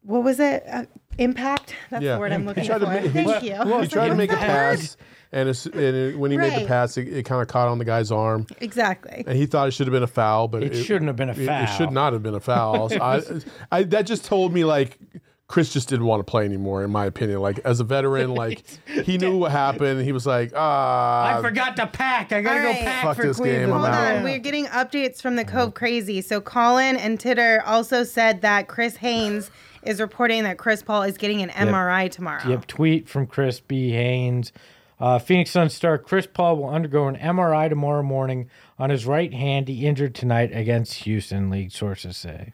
what 0.03 0.25
was 0.25 0.41
it? 0.41 0.65
Uh, 0.71 0.85
impact? 1.19 1.75
That's 1.91 2.03
Yeah. 2.03 2.15
the 2.15 2.21
word 2.21 2.33
I'm 2.33 2.47
looking 2.47 2.65
for. 2.65 2.79
to 2.79 2.87
make- 2.87 3.13
Thank 3.13 3.43
he- 3.43 3.49
you. 3.51 3.57
Well, 3.65 3.83
he 3.83 3.87
tried 3.89 4.09
to 4.09 4.15
make 4.15 4.33
a 4.33 4.37
that 4.37 4.49
word? 4.49 4.79
pass, 4.81 4.97
and, 5.33 5.49
as, 5.49 5.67
and 5.67 5.75
it, 5.81 6.19
when 6.19 6.31
he 6.31 6.37
made 6.37 6.61
the 6.61 6.67
pass, 6.67 6.97
it, 6.97 7.09
it 7.09 7.25
kind 7.25 7.41
of 7.43 7.49
caught 7.49 7.69
on 7.69 7.79
the 7.79 7.85
guy's 7.85 8.11
arm, 8.11 8.47
Exactly. 8.61 9.25
and 9.27 9.37
he 9.37 9.47
thought 9.47 9.69
it 9.69 9.71
should 9.73 9.87
have 9.87 9.93
been 9.93 10.03
a 10.03 10.07
foul, 10.09 10.49
but 10.49 10.63
It 10.63 10.75
shouldn't 10.85 11.07
have 11.09 11.17
been 11.17 11.29
a 11.29 11.33
it- 11.33 11.39
It, 11.41 11.47
foul. 11.47 11.67
should 11.67 11.91
not 11.93 12.13
have 12.13 12.23
been 12.23 12.35
a 12.35 12.41
foul. 12.41 12.89
So 12.91 13.01
I, 13.01 13.23
I, 13.73 13.83
that 13.85 14.03
just 14.07 14.25
told 14.25 14.53
me 14.53 14.65
like 14.65 14.99
Chris 15.47 15.73
just 15.73 15.89
didn't 15.89 16.07
want 16.07 16.21
to 16.25 16.31
play 16.31 16.45
anymore, 16.45 16.85
in 16.85 16.91
my 16.93 17.07
opinion. 17.07 17.41
Like 17.41 17.59
as 17.65 17.81
a 17.81 17.85
veteran, 17.85 18.35
like 18.35 18.63
he 18.87 19.19
knew 19.19 19.37
what 19.37 19.51
happened. 19.51 20.01
He 20.03 20.13
was 20.13 20.25
like, 20.27 20.53
ah, 20.55 21.39
I 21.39 21.43
forgot 21.43 21.75
to 21.77 21.87
pack. 21.89 22.31
I 22.33 22.41
gotta 22.41 22.57
All 22.59 22.63
go 22.63 22.71
right. 22.71 22.81
pack 22.81 23.05
Fuck 23.05 23.17
for 23.17 23.23
this 23.27 23.37
game, 23.39 23.47
Cleveland. 23.47 23.73
I'm 23.73 23.81
Hold 23.81 23.87
out. 23.95 24.17
on, 24.19 24.23
we're 24.23 24.39
getting 24.39 24.67
updates 24.67 25.21
from 25.21 25.35
the 25.37 25.45
Cove 25.45 25.75
Crazy. 25.75 26.21
So 26.23 26.41
Colin 26.41 26.97
and 26.97 27.19
Titter 27.19 27.63
also 27.67 28.05
said 28.05 28.43
that 28.43 28.69
Chris 28.69 28.97
Haynes 28.97 29.51
is 29.83 30.01
reporting 30.01 30.45
that 30.45 30.57
Chris 30.59 30.83
Paul 30.83 31.03
is 31.03 31.17
getting 31.17 31.43
an 31.43 31.49
MRI 31.51 32.09
tomorrow. 32.11 32.43
Yep, 32.49 32.67
tweet 32.67 33.09
from 33.09 33.27
Chris 33.27 33.59
B. 33.61 33.91
Haynes. 33.91 34.53
Uh, 35.01 35.19
Phoenix 35.19 35.51
Sun 35.51 35.71
star 35.71 35.97
Chris 35.97 36.27
Paul 36.27 36.59
will 36.59 36.69
undergo 36.69 37.09
an 37.09 37.17
MRI 37.17 37.69
tomorrow 37.71 38.03
morning 38.03 38.51
on 38.79 38.91
his 38.91 39.07
right 39.07 39.33
hand. 39.33 39.67
He 39.69 39.87
injured 39.87 40.15
tonight 40.15 40.51
against 40.55 40.93
Houston, 41.05 41.49
league 41.49 41.73
sources 41.73 42.17
say. 42.19 42.53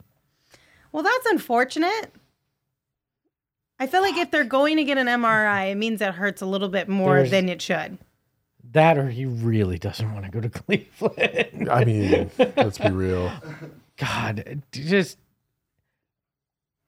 Well, 0.93 1.03
that's 1.03 1.27
unfortunate. 1.27 2.13
I 3.79 3.87
feel 3.89 4.01
like 4.01 4.17
if 4.17 4.31
they're 4.31 4.45
going 4.45 4.77
to 4.77 4.85
get 4.85 4.97
an 4.97 5.07
MRI, 5.09 5.73
it 5.73 5.75
means 5.75 6.01
it 6.01 6.15
hurts 6.15 6.41
a 6.41 6.47
little 6.47 6.69
bit 6.69 6.89
more 6.89 7.17
There's- 7.17 7.31
than 7.31 7.49
it 7.49 7.61
should. 7.61 7.99
That 8.73 8.99
or 8.99 9.09
he 9.09 9.27
really 9.27 9.79
doesn't 9.79 10.13
want 10.13 10.25
to 10.25 10.31
go 10.31 10.41
to 10.41 10.49
Cleveland. 10.51 11.69
I 11.71 11.85
mean, 11.85 12.31
let's 12.57 12.79
be 12.79 12.91
real. 12.91 13.31
God, 13.97 14.63
just 14.73 15.19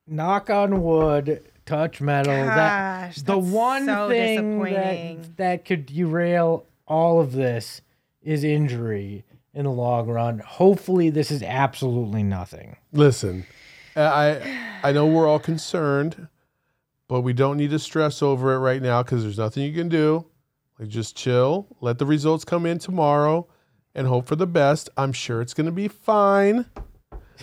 knock 0.07 0.51
on 0.51 0.83
wood, 0.83 1.43
touch 1.69 2.01
metal. 2.01 2.33
Gosh, 2.33 3.17
that 3.17 3.27
the 3.27 3.41
that's 3.41 3.53
one 3.53 3.85
so 3.87 4.09
thing 4.09 4.61
disappointing. 4.61 5.21
that, 5.23 5.37
that 5.37 5.65
could 5.65 5.87
derail 5.87 6.67
all 6.87 7.21
of 7.21 7.33
this 7.33 7.83
is 8.23 8.45
injury 8.45 9.25
in 9.55 9.65
the 9.65 9.71
long 9.71 10.07
run. 10.09 10.39
Hopefully, 10.39 11.11
this 11.11 11.31
is 11.31 11.43
absolutely 11.43 12.23
nothing. 12.23 12.77
Listen, 12.93 13.47
uh, 13.97 14.01
I 14.01 14.59
I 14.83 14.93
know 14.93 15.07
we're 15.07 15.29
all 15.29 15.39
concerned, 15.39 16.29
but 17.09 17.21
we 17.21 17.33
don't 17.33 17.57
need 17.57 17.71
to 17.71 17.79
stress 17.79 18.23
over 18.23 18.55
it 18.55 18.59
right 18.59 18.83
now 18.83 19.03
because 19.03 19.23
there's 19.23 19.39
nothing 19.39 19.65
you 19.65 19.75
can 19.75 19.89
do. 19.89 20.27
Like 20.79 20.89
just 20.89 21.17
chill, 21.17 21.67
let 21.81 21.99
the 21.99 22.07
results 22.07 22.45
come 22.45 22.65
in 22.65 22.79
tomorrow, 22.79 23.49
and 23.95 24.07
hope 24.07 24.27
for 24.27 24.37
the 24.37 24.47
best. 24.47 24.89
I'm 24.97 25.13
sure 25.13 25.41
it's 25.41 25.55
gonna 25.55 25.73
be 25.73 25.89
fine. 25.89 26.67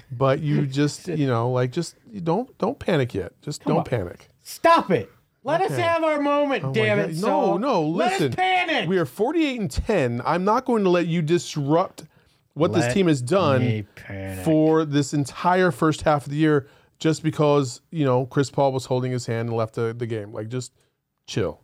But 0.11 0.41
you 0.41 0.65
just 0.65 1.07
you 1.07 1.27
know 1.27 1.51
like 1.51 1.71
just 1.71 1.95
you 2.11 2.21
don't 2.21 2.55
don't 2.57 2.77
panic 2.79 3.13
yet. 3.13 3.33
Just 3.41 3.63
don't 3.65 3.77
on. 3.79 3.83
panic. 3.83 4.29
Stop 4.41 4.91
it. 4.91 5.09
Let 5.43 5.61
us 5.61 5.71
Okay. 5.71 5.81
have 5.81 6.03
our 6.03 6.19
moment, 6.19 6.63
Oh 6.63 6.67
my 6.69 6.73
damn 6.73 6.97
God. 6.97 7.09
it. 7.11 7.15
No, 7.17 7.21
Saul. 7.21 7.59
no, 7.59 7.83
Let 7.87 8.13
listen. 8.13 8.29
us 8.29 8.35
panic. 8.35 8.89
We 8.89 8.97
are 8.97 9.05
48 9.05 9.59
and 9.61 9.69
10. 9.69 10.21
I'm 10.25 10.43
not 10.43 10.65
going 10.65 10.83
to 10.85 10.89
let 10.89 11.05
you 11.05 11.21
disrupt 11.21 12.03
what 12.55 12.73
this 12.73 12.81
Let 12.85 12.93
team 12.95 13.07
has 13.07 13.21
done 13.21 13.85
panic. 13.95 14.43
for 14.43 14.85
this 14.85 15.13
entire 15.13 15.69
first 15.69 16.01
half 16.01 16.25
of 16.25 16.31
the 16.31 16.37
year 16.37 16.67
just 16.97 17.21
because, 17.21 17.81
you 17.91 18.05
know, 18.05 18.25
Chris 18.25 18.49
Paul 18.49 18.71
was 18.71 18.85
holding 18.85 19.11
his 19.11 19.27
hand 19.27 19.49
and 19.49 19.55
left 19.57 19.75
the, 19.75 19.93
the 19.95 20.07
game. 20.07 20.33
Like, 20.33 20.47
just 20.49 20.71
chill. 21.27 21.61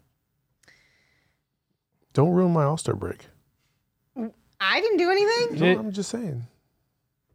Don't 2.14 2.32
ruin 2.32 2.52
my 2.54 2.66
All 2.66 2.78
Star 2.78 2.94
break. 2.96 3.26
I 4.60 4.80
didn't 4.80 4.98
do 4.98 5.10
anything. 5.10 5.60
No, 5.60 5.66
It- 5.66 5.78
I'm 5.80 5.92
just 5.92 6.10
saying. 6.12 6.46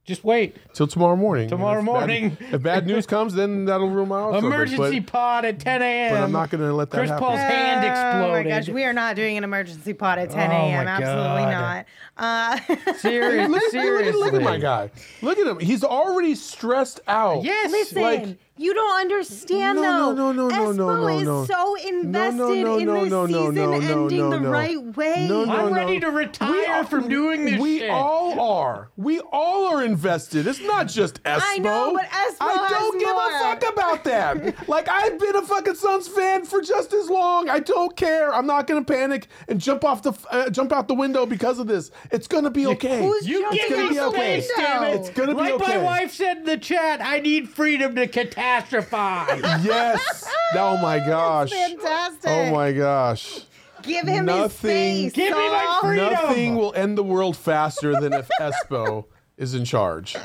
Just 0.06 0.22
wait. 0.22 0.56
till 0.72 0.86
tomorrow 0.86 1.16
morning. 1.16 1.48
Tomorrow 1.48 1.80
And 1.80 1.88
if 1.88 1.92
bad- 1.94 1.98
morning. 2.00 2.38
if 2.52 2.62
bad 2.62 2.86
news 2.86 3.06
comes, 3.14 3.34
then 3.34 3.64
that'll 3.64 3.90
ruin 3.90 4.08
my 4.08 4.20
odds. 4.20 4.30
a 4.30 4.34
little 4.36 4.50
bit, 4.50 4.54
Emergency 4.56 5.00
but- 5.00 5.12
pod 5.12 5.44
at 5.44 5.58
10 5.58 5.82
a.m. 5.82 6.14
But 6.14 6.22
I'm 6.22 6.30
not 6.32 6.48
going 6.50 6.60
to 6.62 6.72
let 6.72 6.90
that 6.90 6.96
happen. 6.96 7.08
Chris 7.08 7.10
happen. 7.10 7.26
Paul's 7.26 7.40
hand 7.40 7.84
explodes. 7.84 8.14
Oh 8.14 8.28
my 8.30 8.38
exploded. 8.38 8.66
gosh, 8.66 8.68
we 8.74 8.84
are 8.84 8.92
not 8.92 9.16
doing 9.16 9.36
an 9.36 9.42
emergency 9.44 9.92
pod 9.94 10.18
at 10.20 10.30
10 10.30 10.50
Oh 10.50 10.54
a.m. 10.54 10.84
my 10.84 10.90
Absolutely 10.92 11.42
not. 11.52 11.86
Uh, 12.16 12.92
Serious, 12.98 13.48
Look, 13.50 13.60
look, 13.62 13.70
seriously. 13.72 14.12
look, 14.22 14.32
look 14.32 14.40
at 14.40 14.44
my 14.44 14.58
guy. 14.58 14.90
Look 15.22 15.38
at 15.38 15.46
him. 15.46 15.58
He's 15.58 15.82
already 15.82 16.34
stressed 16.36 17.00
out. 17.08 17.42
Yes. 17.44 17.70
listen, 17.72 18.02
like- 18.02 18.38
you 18.58 18.72
don't 18.74 19.00
understand 19.00 19.76
No, 19.76 20.14
though. 20.14 20.32
no, 20.32 20.32
no, 20.32 20.48
no, 20.48 20.72
no, 20.72 20.86
Espo 20.86 21.00
no, 21.00 21.08
is 21.18 21.22
no. 21.24 21.44
so 21.44 21.74
invested 21.76 22.36
no, 22.64 22.78
in 22.78 22.86
no, 22.86 23.00
this 23.02 23.10
no, 23.10 23.26
no, 23.26 23.26
season 23.26 23.54
no, 23.54 23.66
no, 23.66 24.02
ending 24.02 24.30
no, 24.30 24.38
the 24.38 24.48
right 24.48 24.96
way. 24.96 25.26
No, 25.28 25.44
no, 25.44 25.52
I'm 25.52 25.66
no. 25.70 25.76
ready 25.76 26.00
to 26.00 26.10
retire 26.10 26.50
We 26.52 26.66
all- 26.66 26.84
from 26.84 27.08
doing 27.08 27.44
this 27.44 27.60
We 27.60 27.80
shit. 27.80 27.90
all 27.90 28.40
are. 28.40 28.90
We 28.96 29.20
all 29.20 29.66
are 29.66 29.84
invested. 29.84 30.46
It's 30.46 30.60
not 30.60 30.88
just 30.88 31.22
Espo. 31.24 31.40
I 31.42 31.58
know, 31.58 31.92
but 31.94 32.06
Espo 32.06 32.36
I 32.40 32.68
don't 32.70 32.94
has 32.94 33.00
give 33.02 33.14
more. 33.14 33.28
a 33.28 33.38
fuck 33.60 33.72
about 33.72 34.04
that. 34.04 34.68
like 34.68 34.88
I've 34.88 35.18
been 35.18 35.36
a 35.36 35.42
fucking 35.42 35.74
Suns 35.74 36.08
fan 36.08 36.44
for 36.44 36.60
just 36.62 36.92
as 36.92 37.10
long. 37.10 37.48
I 37.50 37.58
don't 37.60 37.94
care. 37.96 38.34
I'm 38.34 38.46
not 38.46 38.66
gonna 38.66 38.84
panic 38.84 39.28
and 39.48 39.60
jump 39.60 39.84
off 39.84 40.02
the 40.02 40.12
uh, 40.30 40.48
jump 40.50 40.72
out 40.72 40.88
the 40.88 40.94
window 40.94 41.26
because 41.26 41.58
of 41.58 41.66
this. 41.66 41.90
It's 42.10 42.26
gonna 42.26 42.50
be 42.50 42.66
okay. 42.68 43.02
Who's 43.02 43.28
You 43.28 43.42
jumping 43.42 43.58
give 43.68 43.70
gonna 43.78 43.90
be 43.90 44.00
okay. 44.00 44.40
space, 44.40 44.52
damn 44.56 44.84
it. 44.84 44.94
It's 45.00 45.10
gonna 45.10 45.34
be 45.34 45.40
like 45.42 45.52
okay. 45.54 45.76
my 45.78 45.82
wife 45.82 46.14
said 46.14 46.38
in 46.38 46.44
the 46.44 46.56
chat, 46.56 47.00
I 47.02 47.20
need 47.20 47.48
freedom 47.48 47.94
to 47.96 48.06
catastrophize. 48.46 49.64
yes. 49.64 50.24
Oh 50.54 50.76
my 50.78 50.98
gosh. 50.98 51.50
Fantastic. 51.50 52.30
Oh 52.30 52.50
my 52.52 52.72
gosh. 52.72 53.40
Give 53.82 54.06
him 54.06 54.24
Nothing- 54.26 54.42
his 54.42 54.52
space. 54.52 55.12
Give 55.12 55.32
me 55.36 55.48
my 55.50 55.64
Saul. 55.64 55.80
freedom. 55.82 56.12
Nothing 56.12 56.56
will 56.56 56.74
end 56.74 56.98
the 56.98 57.04
world 57.04 57.36
faster 57.36 57.92
than 58.00 58.12
if 58.12 58.28
Espo 58.40 59.04
is 59.36 59.54
in 59.54 59.64
charge. 59.64 60.16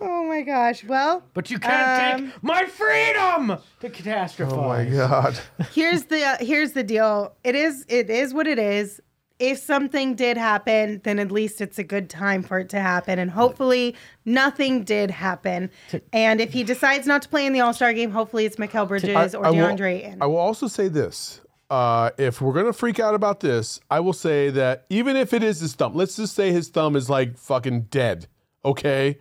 Oh 0.00 0.24
my 0.26 0.40
gosh. 0.42 0.84
Well, 0.84 1.22
But 1.34 1.50
you 1.50 1.58
can't 1.58 2.20
Um, 2.20 2.26
take 2.32 2.42
my 2.42 2.64
freedom 2.66 3.58
to 3.80 3.90
catastrophize. 3.90 4.52
Oh 4.52 4.68
my 4.68 4.84
god. 4.86 5.38
here's 5.72 6.04
the 6.04 6.24
uh, 6.24 6.36
here's 6.40 6.72
the 6.72 6.82
deal. 6.82 7.34
It 7.44 7.54
is 7.54 7.84
it 7.88 8.08
is 8.10 8.32
what 8.32 8.46
it 8.46 8.58
is. 8.58 9.00
If 9.40 9.58
something 9.58 10.14
did 10.14 10.36
happen, 10.36 11.00
then 11.02 11.18
at 11.18 11.32
least 11.32 11.60
it's 11.60 11.78
a 11.78 11.82
good 11.82 12.10
time 12.10 12.42
for 12.42 12.58
it 12.58 12.68
to 12.68 12.80
happen. 12.80 13.18
And 13.18 13.30
hopefully 13.30 13.96
nothing 14.26 14.84
did 14.84 15.10
happen. 15.10 15.70
And 16.12 16.40
if 16.40 16.52
he 16.52 16.62
decides 16.62 17.06
not 17.06 17.22
to 17.22 17.28
play 17.28 17.46
in 17.46 17.52
the 17.52 17.60
All 17.60 17.72
Star 17.72 17.92
game, 17.94 18.10
hopefully 18.10 18.44
it's 18.44 18.56
Mikal 18.56 18.86
Bridges 18.86 19.34
or 19.34 19.46
I 19.46 19.50
will- 19.50 19.56
DeAndre 19.56 20.18
I 20.20 20.26
will 20.26 20.36
also 20.36 20.68
say 20.68 20.88
this. 20.88 21.40
Uh, 21.70 22.10
if 22.18 22.40
we're 22.40 22.52
gonna 22.52 22.72
freak 22.72 22.98
out 22.98 23.14
about 23.14 23.40
this, 23.40 23.80
I 23.90 24.00
will 24.00 24.12
say 24.12 24.50
that 24.50 24.84
even 24.90 25.16
if 25.16 25.32
it 25.32 25.42
is 25.42 25.60
his 25.60 25.74
thumb, 25.74 25.94
let's 25.94 26.16
just 26.16 26.34
say 26.34 26.52
his 26.52 26.68
thumb 26.68 26.96
is 26.96 27.08
like 27.08 27.38
fucking 27.38 27.82
dead. 27.82 28.26
Okay. 28.64 29.18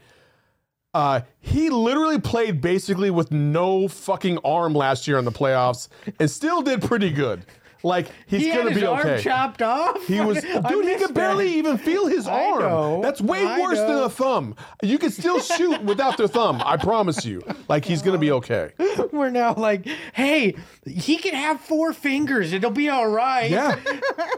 Uh, 0.91 1.21
he 1.39 1.69
literally 1.69 2.19
played 2.19 2.61
basically 2.61 3.11
with 3.11 3.31
no 3.31 3.87
fucking 3.87 4.39
arm 4.43 4.73
last 4.73 5.07
year 5.07 5.19
in 5.19 5.25
the 5.25 5.31
playoffs 5.31 5.87
and 6.19 6.29
still 6.31 6.63
did 6.63 6.81
pretty 6.81 7.11
good. 7.11 7.45
Like 7.83 8.07
he's 8.27 8.41
He 8.41 8.47
had 8.49 8.57
gonna 8.59 8.71
his 8.71 8.79
be 8.81 8.85
arm 8.85 8.99
okay. 9.07 9.21
chopped 9.23 9.61
off. 9.61 10.05
He 10.05 10.19
was, 10.19 10.41
dude. 10.69 10.85
He 10.85 10.95
could 10.95 11.13
barely 11.13 11.45
that. 11.45 11.55
even 11.55 11.77
feel 11.77 12.07
his 12.07 12.27
I 12.27 12.45
arm. 12.45 12.59
know, 12.61 13.01
That's 13.01 13.21
way 13.21 13.45
I 13.45 13.59
worse 13.59 13.77
than 13.79 13.99
a 14.03 14.09
thumb. 14.09 14.55
You 14.83 14.97
can 14.97 15.11
still 15.11 15.39
shoot 15.39 15.81
without 15.83 16.17
their 16.17 16.27
thumb. 16.27 16.61
I 16.65 16.77
promise 16.77 17.25
you. 17.25 17.41
Like 17.67 17.85
he's 17.85 18.01
gonna 18.01 18.17
be 18.17 18.31
okay. 18.31 18.71
We're 19.11 19.29
now 19.29 19.53
like, 19.55 19.85
hey, 20.13 20.55
he 20.85 21.17
can 21.17 21.33
have 21.33 21.61
four 21.61 21.93
fingers. 21.93 22.51
It'll 22.53 22.69
be 22.71 22.89
all 22.89 23.07
right. 23.09 23.49
Yeah, 23.49 23.79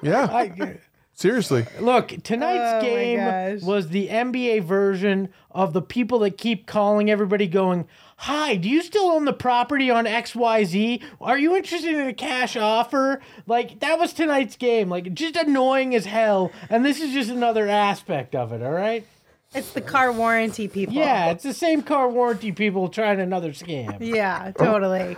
yeah. 0.03 0.23
I, 0.31 0.77
Seriously. 1.13 1.67
Look, 1.79 2.13
tonight's 2.23 2.77
Oh 2.77 2.81
game 2.81 3.59
was 3.63 3.89
the 3.89 4.07
NBA 4.07 4.63
version 4.63 5.29
of 5.51 5.71
the 5.73 5.81
people 5.81 6.17
that 6.19 6.37
keep 6.37 6.65
calling 6.65 7.11
everybody 7.11 7.45
going, 7.47 7.87
Hi, 8.25 8.55
do 8.55 8.69
you 8.69 8.83
still 8.83 9.05
own 9.05 9.25
the 9.25 9.33
property 9.33 9.89
on 9.89 10.05
XYZ? 10.05 11.01
Are 11.21 11.39
you 11.39 11.55
interested 11.55 11.95
in 11.95 12.07
a 12.07 12.13
cash 12.13 12.55
offer? 12.55 13.19
Like, 13.47 13.79
that 13.79 13.97
was 13.97 14.13
tonight's 14.13 14.55
game. 14.57 14.89
Like, 14.89 15.11
just 15.15 15.35
annoying 15.35 15.95
as 15.95 16.05
hell. 16.05 16.51
And 16.69 16.85
this 16.85 17.01
is 17.01 17.13
just 17.13 17.31
another 17.31 17.67
aspect 17.67 18.35
of 18.35 18.53
it, 18.53 18.61
all 18.61 18.73
right? 18.73 19.07
it's 19.55 19.71
the 19.73 19.81
car 19.81 20.11
warranty 20.11 20.67
people. 20.67 20.93
Yeah, 20.93 21.31
it's 21.31 21.41
the 21.43 21.53
same 21.53 21.81
car 21.81 22.07
warranty 22.09 22.51
people 22.51 22.89
trying 22.89 23.19
another 23.19 23.53
scam. 23.53 23.97
Yeah, 23.99 24.51
totally. 24.51 25.17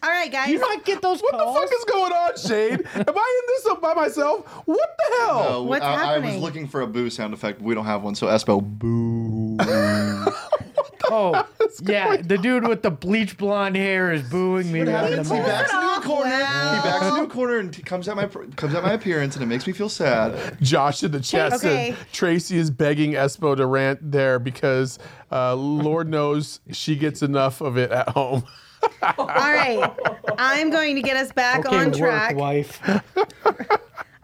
All 0.00 0.08
right, 0.08 0.30
guys. 0.30 0.46
Do 0.46 0.52
you 0.52 0.60
not 0.60 0.84
get 0.84 1.02
those 1.02 1.20
What 1.20 1.32
calls? 1.32 1.56
the 1.56 1.60
fuck 1.60 1.72
is 1.76 1.84
going 1.86 2.12
on, 2.12 2.38
Shane? 2.38 2.86
Am 2.94 3.18
I 3.18 3.40
in 3.40 3.46
this 3.48 3.66
up 3.66 3.82
by 3.82 3.94
myself? 3.94 4.46
What 4.64 4.90
the 4.96 5.16
hell? 5.18 5.46
Oh, 5.48 5.62
What's 5.64 5.84
I, 5.84 6.14
I 6.14 6.18
was 6.18 6.36
looking 6.36 6.68
for 6.68 6.82
a 6.82 6.86
boo 6.86 7.10
sound 7.10 7.34
effect, 7.34 7.58
but 7.58 7.66
we 7.66 7.74
don't 7.74 7.84
have 7.84 8.04
one. 8.04 8.14
So 8.14 8.28
Espo, 8.28 8.62
boo. 8.62 9.56
Oh, 11.10 11.46
yeah, 11.82 12.16
the 12.18 12.36
dude 12.38 12.66
with 12.68 12.82
the 12.82 12.90
bleach 12.90 13.36
blonde 13.38 13.76
hair 13.76 14.12
is 14.12 14.22
booing 14.22 14.70
me. 14.72 14.80
What 14.80 14.88
right 14.88 15.12
in 15.12 15.24
happens? 15.24 15.28
He 15.30 15.34
mouth. 15.38 15.46
backs 15.46 15.72
into 15.72 15.86
a 15.86 16.00
corner. 16.00 16.30
Wow. 16.30 16.74
He 16.82 16.88
backs 16.90 17.06
into 17.06 17.22
a 17.22 17.26
corner 17.28 17.58
and 17.58 17.72
t- 17.72 17.82
comes 17.82 18.08
at 18.08 18.16
my 18.16 18.26
pr- 18.26 18.44
comes 18.56 18.74
at 18.74 18.82
my 18.82 18.92
appearance, 18.92 19.34
and 19.36 19.42
it 19.42 19.46
makes 19.46 19.66
me 19.66 19.72
feel 19.72 19.88
sad. 19.88 20.58
Josh 20.60 21.02
in 21.02 21.10
the 21.12 21.20
chat 21.20 21.52
Okay. 21.54 21.94
said 21.96 22.06
Tracy 22.12 22.58
is 22.58 22.70
begging 22.70 23.12
Espo 23.12 23.56
to 23.56 23.66
rant 23.66 23.98
there 24.12 24.38
because 24.38 24.98
uh, 25.32 25.54
Lord 25.54 26.08
knows 26.08 26.60
she 26.72 26.96
gets 26.96 27.22
enough 27.22 27.60
of 27.60 27.76
it 27.78 27.90
at 27.90 28.08
home. 28.10 28.44
All 29.02 29.26
right. 29.26 29.90
I'm 30.38 30.70
going 30.70 30.94
to 30.96 31.02
get 31.02 31.16
us 31.16 31.32
back 31.32 31.66
Okay, 31.66 31.76
on 31.76 31.86
work, 31.86 31.96
track. 31.98 32.36
wife. 32.36 32.80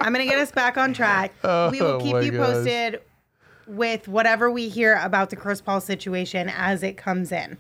I'm 0.01 0.13
going 0.13 0.25
to 0.27 0.31
get 0.31 0.39
us 0.41 0.53
back 0.53 0.77
on 0.77 0.93
track. 0.93 1.33
we 1.43 1.49
Oh 1.49 1.71
will 1.97 2.01
keep 2.01 2.13
my 2.13 2.21
you 2.21 2.33
gosh. 2.33 2.47
posted 2.53 3.01
with 3.67 4.09
whatever 4.09 4.51
we 4.51 4.69
hear 4.69 5.01
about 5.03 5.31
the 5.31 5.37
Chris 5.37 5.61
Paul 5.61 5.81
situation 5.81 6.49
as 6.49 6.83
it 6.83 6.97
comes 6.97 7.33
in. 7.33 7.59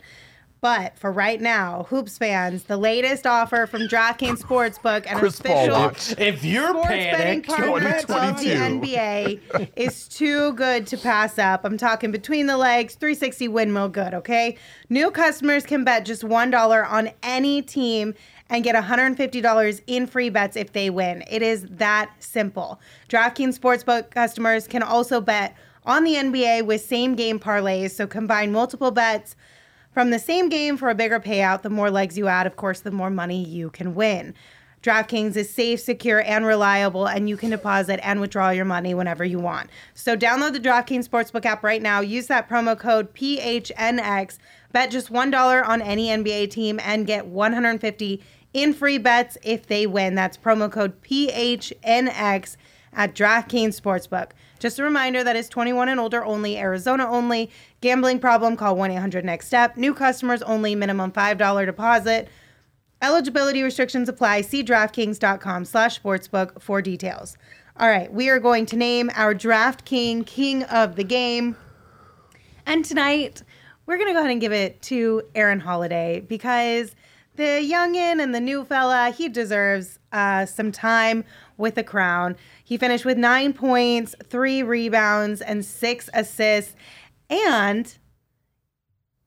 But 0.64 0.98
for 0.98 1.12
right 1.12 1.42
now, 1.42 1.82
Hoops 1.90 2.16
fans, 2.16 2.62
the 2.62 2.78
latest 2.78 3.26
offer 3.26 3.66
from 3.66 3.82
DraftKings 3.82 4.40
Sportsbook 4.40 5.04
and 5.06 5.18
Chris 5.18 5.38
Paul 5.38 5.52
official 5.52 5.78
watch. 5.78 6.14
If 6.18 6.42
you're 6.42 6.70
sports 6.70 6.88
betting 6.88 7.42
panicked, 7.42 7.48
partner 7.48 7.96
of 7.98 8.40
the 8.40 8.46
NBA 8.46 9.68
is 9.76 10.08
too 10.08 10.54
good 10.54 10.86
to 10.86 10.96
pass 10.96 11.38
up. 11.38 11.66
I'm 11.66 11.76
talking 11.76 12.10
between 12.10 12.46
the 12.46 12.56
legs, 12.56 12.94
360 12.94 13.46
windmill 13.48 13.90
good, 13.90 14.14
okay? 14.14 14.56
New 14.88 15.10
customers 15.10 15.66
can 15.66 15.84
bet 15.84 16.06
just 16.06 16.22
$1 16.22 16.90
on 16.90 17.10
any 17.22 17.60
team 17.60 18.14
and 18.48 18.64
get 18.64 18.74
$150 18.74 19.82
in 19.86 20.06
free 20.06 20.30
bets 20.30 20.56
if 20.56 20.72
they 20.72 20.88
win. 20.88 21.24
It 21.30 21.42
is 21.42 21.66
that 21.72 22.10
simple. 22.20 22.80
DraftKings 23.10 23.58
Sportsbook 23.58 24.08
customers 24.08 24.66
can 24.66 24.82
also 24.82 25.20
bet 25.20 25.54
on 25.84 26.04
the 26.04 26.14
NBA 26.14 26.66
with 26.66 26.84
same 26.84 27.14
game 27.14 27.38
parlays, 27.38 27.90
so 27.90 28.06
combine 28.06 28.52
multiple 28.52 28.90
bets 28.90 29.36
from 29.92 30.10
the 30.10 30.18
same 30.18 30.48
game 30.48 30.76
for 30.76 30.90
a 30.90 30.94
bigger 30.94 31.20
payout. 31.20 31.62
The 31.62 31.70
more 31.70 31.90
legs 31.90 32.18
you 32.18 32.26
add, 32.26 32.46
of 32.46 32.56
course, 32.56 32.80
the 32.80 32.90
more 32.90 33.10
money 33.10 33.44
you 33.44 33.70
can 33.70 33.94
win. 33.94 34.34
DraftKings 34.82 35.34
is 35.34 35.48
safe, 35.48 35.80
secure, 35.80 36.22
and 36.22 36.44
reliable, 36.44 37.06
and 37.06 37.26
you 37.26 37.38
can 37.38 37.48
deposit 37.48 38.00
and 38.02 38.20
withdraw 38.20 38.50
your 38.50 38.66
money 38.66 38.92
whenever 38.92 39.24
you 39.24 39.38
want. 39.38 39.70
So 39.94 40.14
download 40.14 40.52
the 40.52 40.60
DraftKings 40.60 41.08
Sportsbook 41.08 41.46
app 41.46 41.64
right 41.64 41.80
now. 41.80 42.00
Use 42.00 42.26
that 42.26 42.50
promo 42.50 42.78
code 42.78 43.14
PHNX. 43.14 44.38
Bet 44.72 44.90
just 44.90 45.10
$1 45.10 45.66
on 45.66 45.80
any 45.80 46.08
NBA 46.08 46.50
team 46.50 46.78
and 46.82 47.06
get 47.06 47.26
150 47.26 48.22
in 48.52 48.74
free 48.74 48.98
bets 48.98 49.38
if 49.42 49.66
they 49.66 49.86
win. 49.86 50.16
That's 50.16 50.36
promo 50.36 50.70
code 50.70 51.00
PHNX 51.02 52.56
at 52.92 53.14
DraftKings 53.14 53.80
Sportsbook. 53.80 54.32
Just 54.64 54.78
a 54.78 54.82
reminder 54.82 55.22
that 55.22 55.36
is 55.36 55.50
21 55.50 55.90
and 55.90 56.00
older 56.00 56.24
only, 56.24 56.56
Arizona 56.56 57.06
only. 57.06 57.50
Gambling 57.82 58.18
problem, 58.18 58.56
call 58.56 58.76
1 58.76 58.92
800 58.92 59.22
NEXT 59.22 59.46
STEP. 59.46 59.76
New 59.76 59.92
customers 59.92 60.40
only, 60.40 60.74
minimum 60.74 61.12
$5 61.12 61.66
deposit. 61.66 62.30
Eligibility 63.02 63.62
restrictions 63.62 64.08
apply. 64.08 64.40
See 64.40 64.64
DraftKings.com 64.64 65.66
slash 65.66 66.00
sportsbook 66.00 66.62
for 66.62 66.80
details. 66.80 67.36
All 67.78 67.88
right, 67.88 68.10
we 68.10 68.30
are 68.30 68.38
going 68.38 68.64
to 68.64 68.76
name 68.76 69.10
our 69.12 69.34
Draft 69.34 69.84
King 69.84 70.24
King 70.24 70.62
of 70.62 70.96
the 70.96 71.04
Game. 71.04 71.58
And 72.64 72.86
tonight, 72.86 73.42
we're 73.84 73.98
going 73.98 74.08
to 74.08 74.14
go 74.14 74.20
ahead 74.20 74.30
and 74.30 74.40
give 74.40 74.52
it 74.52 74.80
to 74.84 75.24
Aaron 75.34 75.60
Holiday 75.60 76.20
because 76.26 76.96
the 77.36 77.42
youngin 77.70 78.18
and 78.18 78.34
the 78.34 78.40
new 78.40 78.64
fella, 78.64 79.10
he 79.10 79.28
deserves 79.28 79.98
uh, 80.10 80.46
some 80.46 80.72
time 80.72 81.22
with 81.56 81.74
the 81.74 81.84
crown. 81.84 82.36
He 82.62 82.76
finished 82.76 83.04
with 83.04 83.18
nine 83.18 83.52
points, 83.52 84.14
three 84.24 84.62
rebounds, 84.62 85.40
and 85.40 85.64
six 85.64 86.08
assists. 86.14 86.74
And 87.30 87.96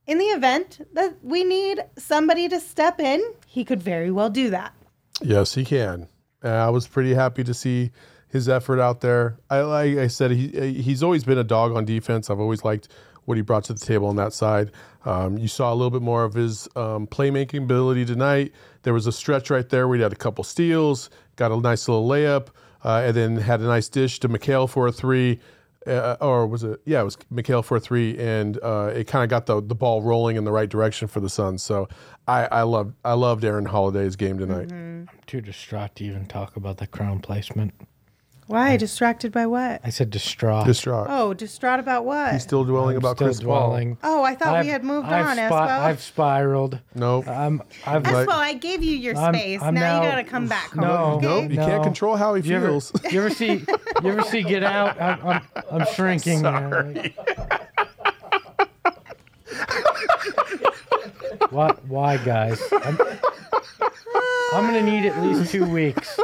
in 0.05 0.17
the 0.17 0.25
event 0.25 0.87
that 0.93 1.17
we 1.23 1.43
need 1.43 1.83
somebody 1.97 2.47
to 2.49 2.59
step 2.59 2.99
in, 2.99 3.21
he 3.45 3.65
could 3.65 3.81
very 3.81 4.11
well 4.11 4.29
do 4.29 4.49
that. 4.49 4.73
Yes, 5.21 5.55
he 5.55 5.65
can. 5.65 6.07
Uh, 6.43 6.49
I 6.49 6.69
was 6.69 6.87
pretty 6.87 7.13
happy 7.13 7.43
to 7.43 7.53
see 7.53 7.91
his 8.29 8.47
effort 8.47 8.79
out 8.79 9.01
there. 9.01 9.39
I 9.49 9.61
like 9.61 9.97
I 9.97 10.07
said, 10.07 10.31
he 10.31 10.81
he's 10.81 11.01
always 11.01 11.23
been 11.23 11.37
a 11.37 11.43
dog 11.43 11.75
on 11.75 11.85
defense. 11.85 12.29
I've 12.29 12.39
always 12.39 12.63
liked 12.63 12.89
what 13.25 13.35
he 13.35 13.41
brought 13.41 13.65
to 13.65 13.73
the 13.73 13.79
table 13.79 14.07
on 14.07 14.15
that 14.15 14.31
side. 14.31 14.71
Um, 15.05 15.37
you 15.37 15.47
saw 15.49 15.73
a 15.73 15.75
little 15.75 15.91
bit 15.91 16.01
more 16.01 16.23
of 16.23 16.33
his 16.33 16.67
um, 16.75 17.07
playmaking 17.07 17.63
ability 17.63 18.05
tonight. 18.05 18.53
There 18.83 18.93
was 18.93 19.05
a 19.05 19.11
stretch 19.11 19.49
right 19.49 19.67
there 19.67 19.87
where 19.87 19.97
he 19.97 20.03
had 20.03 20.13
a 20.13 20.17
couple 20.17 20.43
steals, 20.45 21.09
got 21.37 21.51
a 21.53 21.57
nice 21.57 21.87
little 21.87 22.07
layup, 22.07 22.47
uh, 22.83 23.03
and 23.05 23.15
then 23.15 23.37
had 23.37 23.61
a 23.61 23.65
nice 23.65 23.87
dish 23.87 24.19
to 24.19 24.27
Mikal 24.29 24.69
for 24.69 24.87
a 24.87 24.91
three. 24.91 25.39
uh, 25.87 26.17
or 26.19 26.45
was 26.45 26.63
it? 26.63 26.81
Yeah, 26.85 26.99
it 27.01 27.05
was 27.05 27.17
Mikal 27.33 27.63
for 27.63 27.77
a 27.77 27.79
three, 27.79 28.17
and 28.17 28.59
uh, 28.61 28.91
it 28.93 29.07
kind 29.07 29.23
of 29.23 29.29
got 29.29 29.45
the 29.45 29.61
the 29.61 29.75
ball 29.75 30.01
rolling 30.01 30.35
in 30.35 30.43
the 30.43 30.51
right 30.51 30.67
direction 30.69 31.07
for 31.07 31.21
the 31.21 31.29
Suns. 31.29 31.63
So 31.63 31.87
I 32.27 32.45
I 32.47 32.61
loved 32.63 32.93
I 33.05 33.13
loved 33.13 33.45
Aaron 33.45 33.65
Holiday's 33.65 34.17
game 34.17 34.37
tonight. 34.37 34.69
I'm 34.71 35.07
too 35.27 35.39
distraught 35.39 35.95
to 35.95 36.03
even 36.03 36.25
talk 36.25 36.57
about 36.57 36.77
the 36.77 36.87
crown 36.87 37.19
placement. 37.19 37.73
Why? 38.47 38.77
Distracted 38.77 39.33
by 39.33 39.45
what? 39.45 39.81
I 39.83 39.89
said 39.89 40.09
distraught. 40.09 40.65
Distraught. 40.65 41.07
Oh, 41.09 41.33
distraught 41.33 41.81
about 41.81 42.05
what? 42.05 42.31
He's 42.31 42.43
still 42.43 42.63
dwelling 42.63 42.95
I'm 42.95 42.99
about 43.01 43.17
still 43.17 43.27
Chris 43.27 43.41
Paul. 43.41 43.67
dwelling. 43.67 43.97
oh, 44.03 44.23
I 44.23 44.35
thought 44.35 44.55
I've- 44.55 44.65
we 44.67 44.71
had 44.71 44.85
moved 44.85 45.09
I've 45.09 45.25
on, 45.25 45.35
spi- 45.35 45.49
Espo. 45.49 45.79
I've 45.79 46.01
spiraled. 46.01 46.79
Nope. 46.95 47.27
I'm. 47.27 47.61
I've 47.85 48.05
Like- 48.05 48.27
Espo, 48.27 48.31
I 48.33 48.53
gave 48.53 48.81
you 48.83 48.95
your 48.95 49.17
I'm- 49.17 49.33
space. 49.33 49.61
I'm 49.61 49.73
now, 49.73 49.97
you 49.97 50.03
now- 50.03 50.09
gotta 50.11 50.23
come 50.23 50.47
back 50.47 50.71
home. 50.71 50.85
No, 50.85 50.95
okay? 51.17 51.25
Nope. 51.27 51.51
You 51.51 51.57
can't 51.57 51.77
No. 51.79 51.83
control 51.83 52.15
how 52.15 52.35
he 52.35 52.49
You 52.49 52.55
ever, 52.55 52.67
feels. 52.69 52.93
you 53.11 53.19
ever 53.19 53.29
see? 53.29 53.65
You 54.01 54.09
ever 54.11 54.23
see 54.23 54.43
Get 54.43 54.63
Out? 54.63 54.99
I'm, 55.01 55.27
I'm, 55.27 55.41
I'm 55.81 55.85
shrinking. 55.93 56.45
uh, 56.45 56.93
what? 61.49 61.83
Why, 61.85 62.17
guys? 62.17 62.61
I'm, 62.71 62.97
I'm 64.53 64.65
gonna 64.65 64.81
need 64.83 65.05
at 65.05 65.21
least 65.21 65.51
two 65.51 65.65
weeks. 65.65 66.17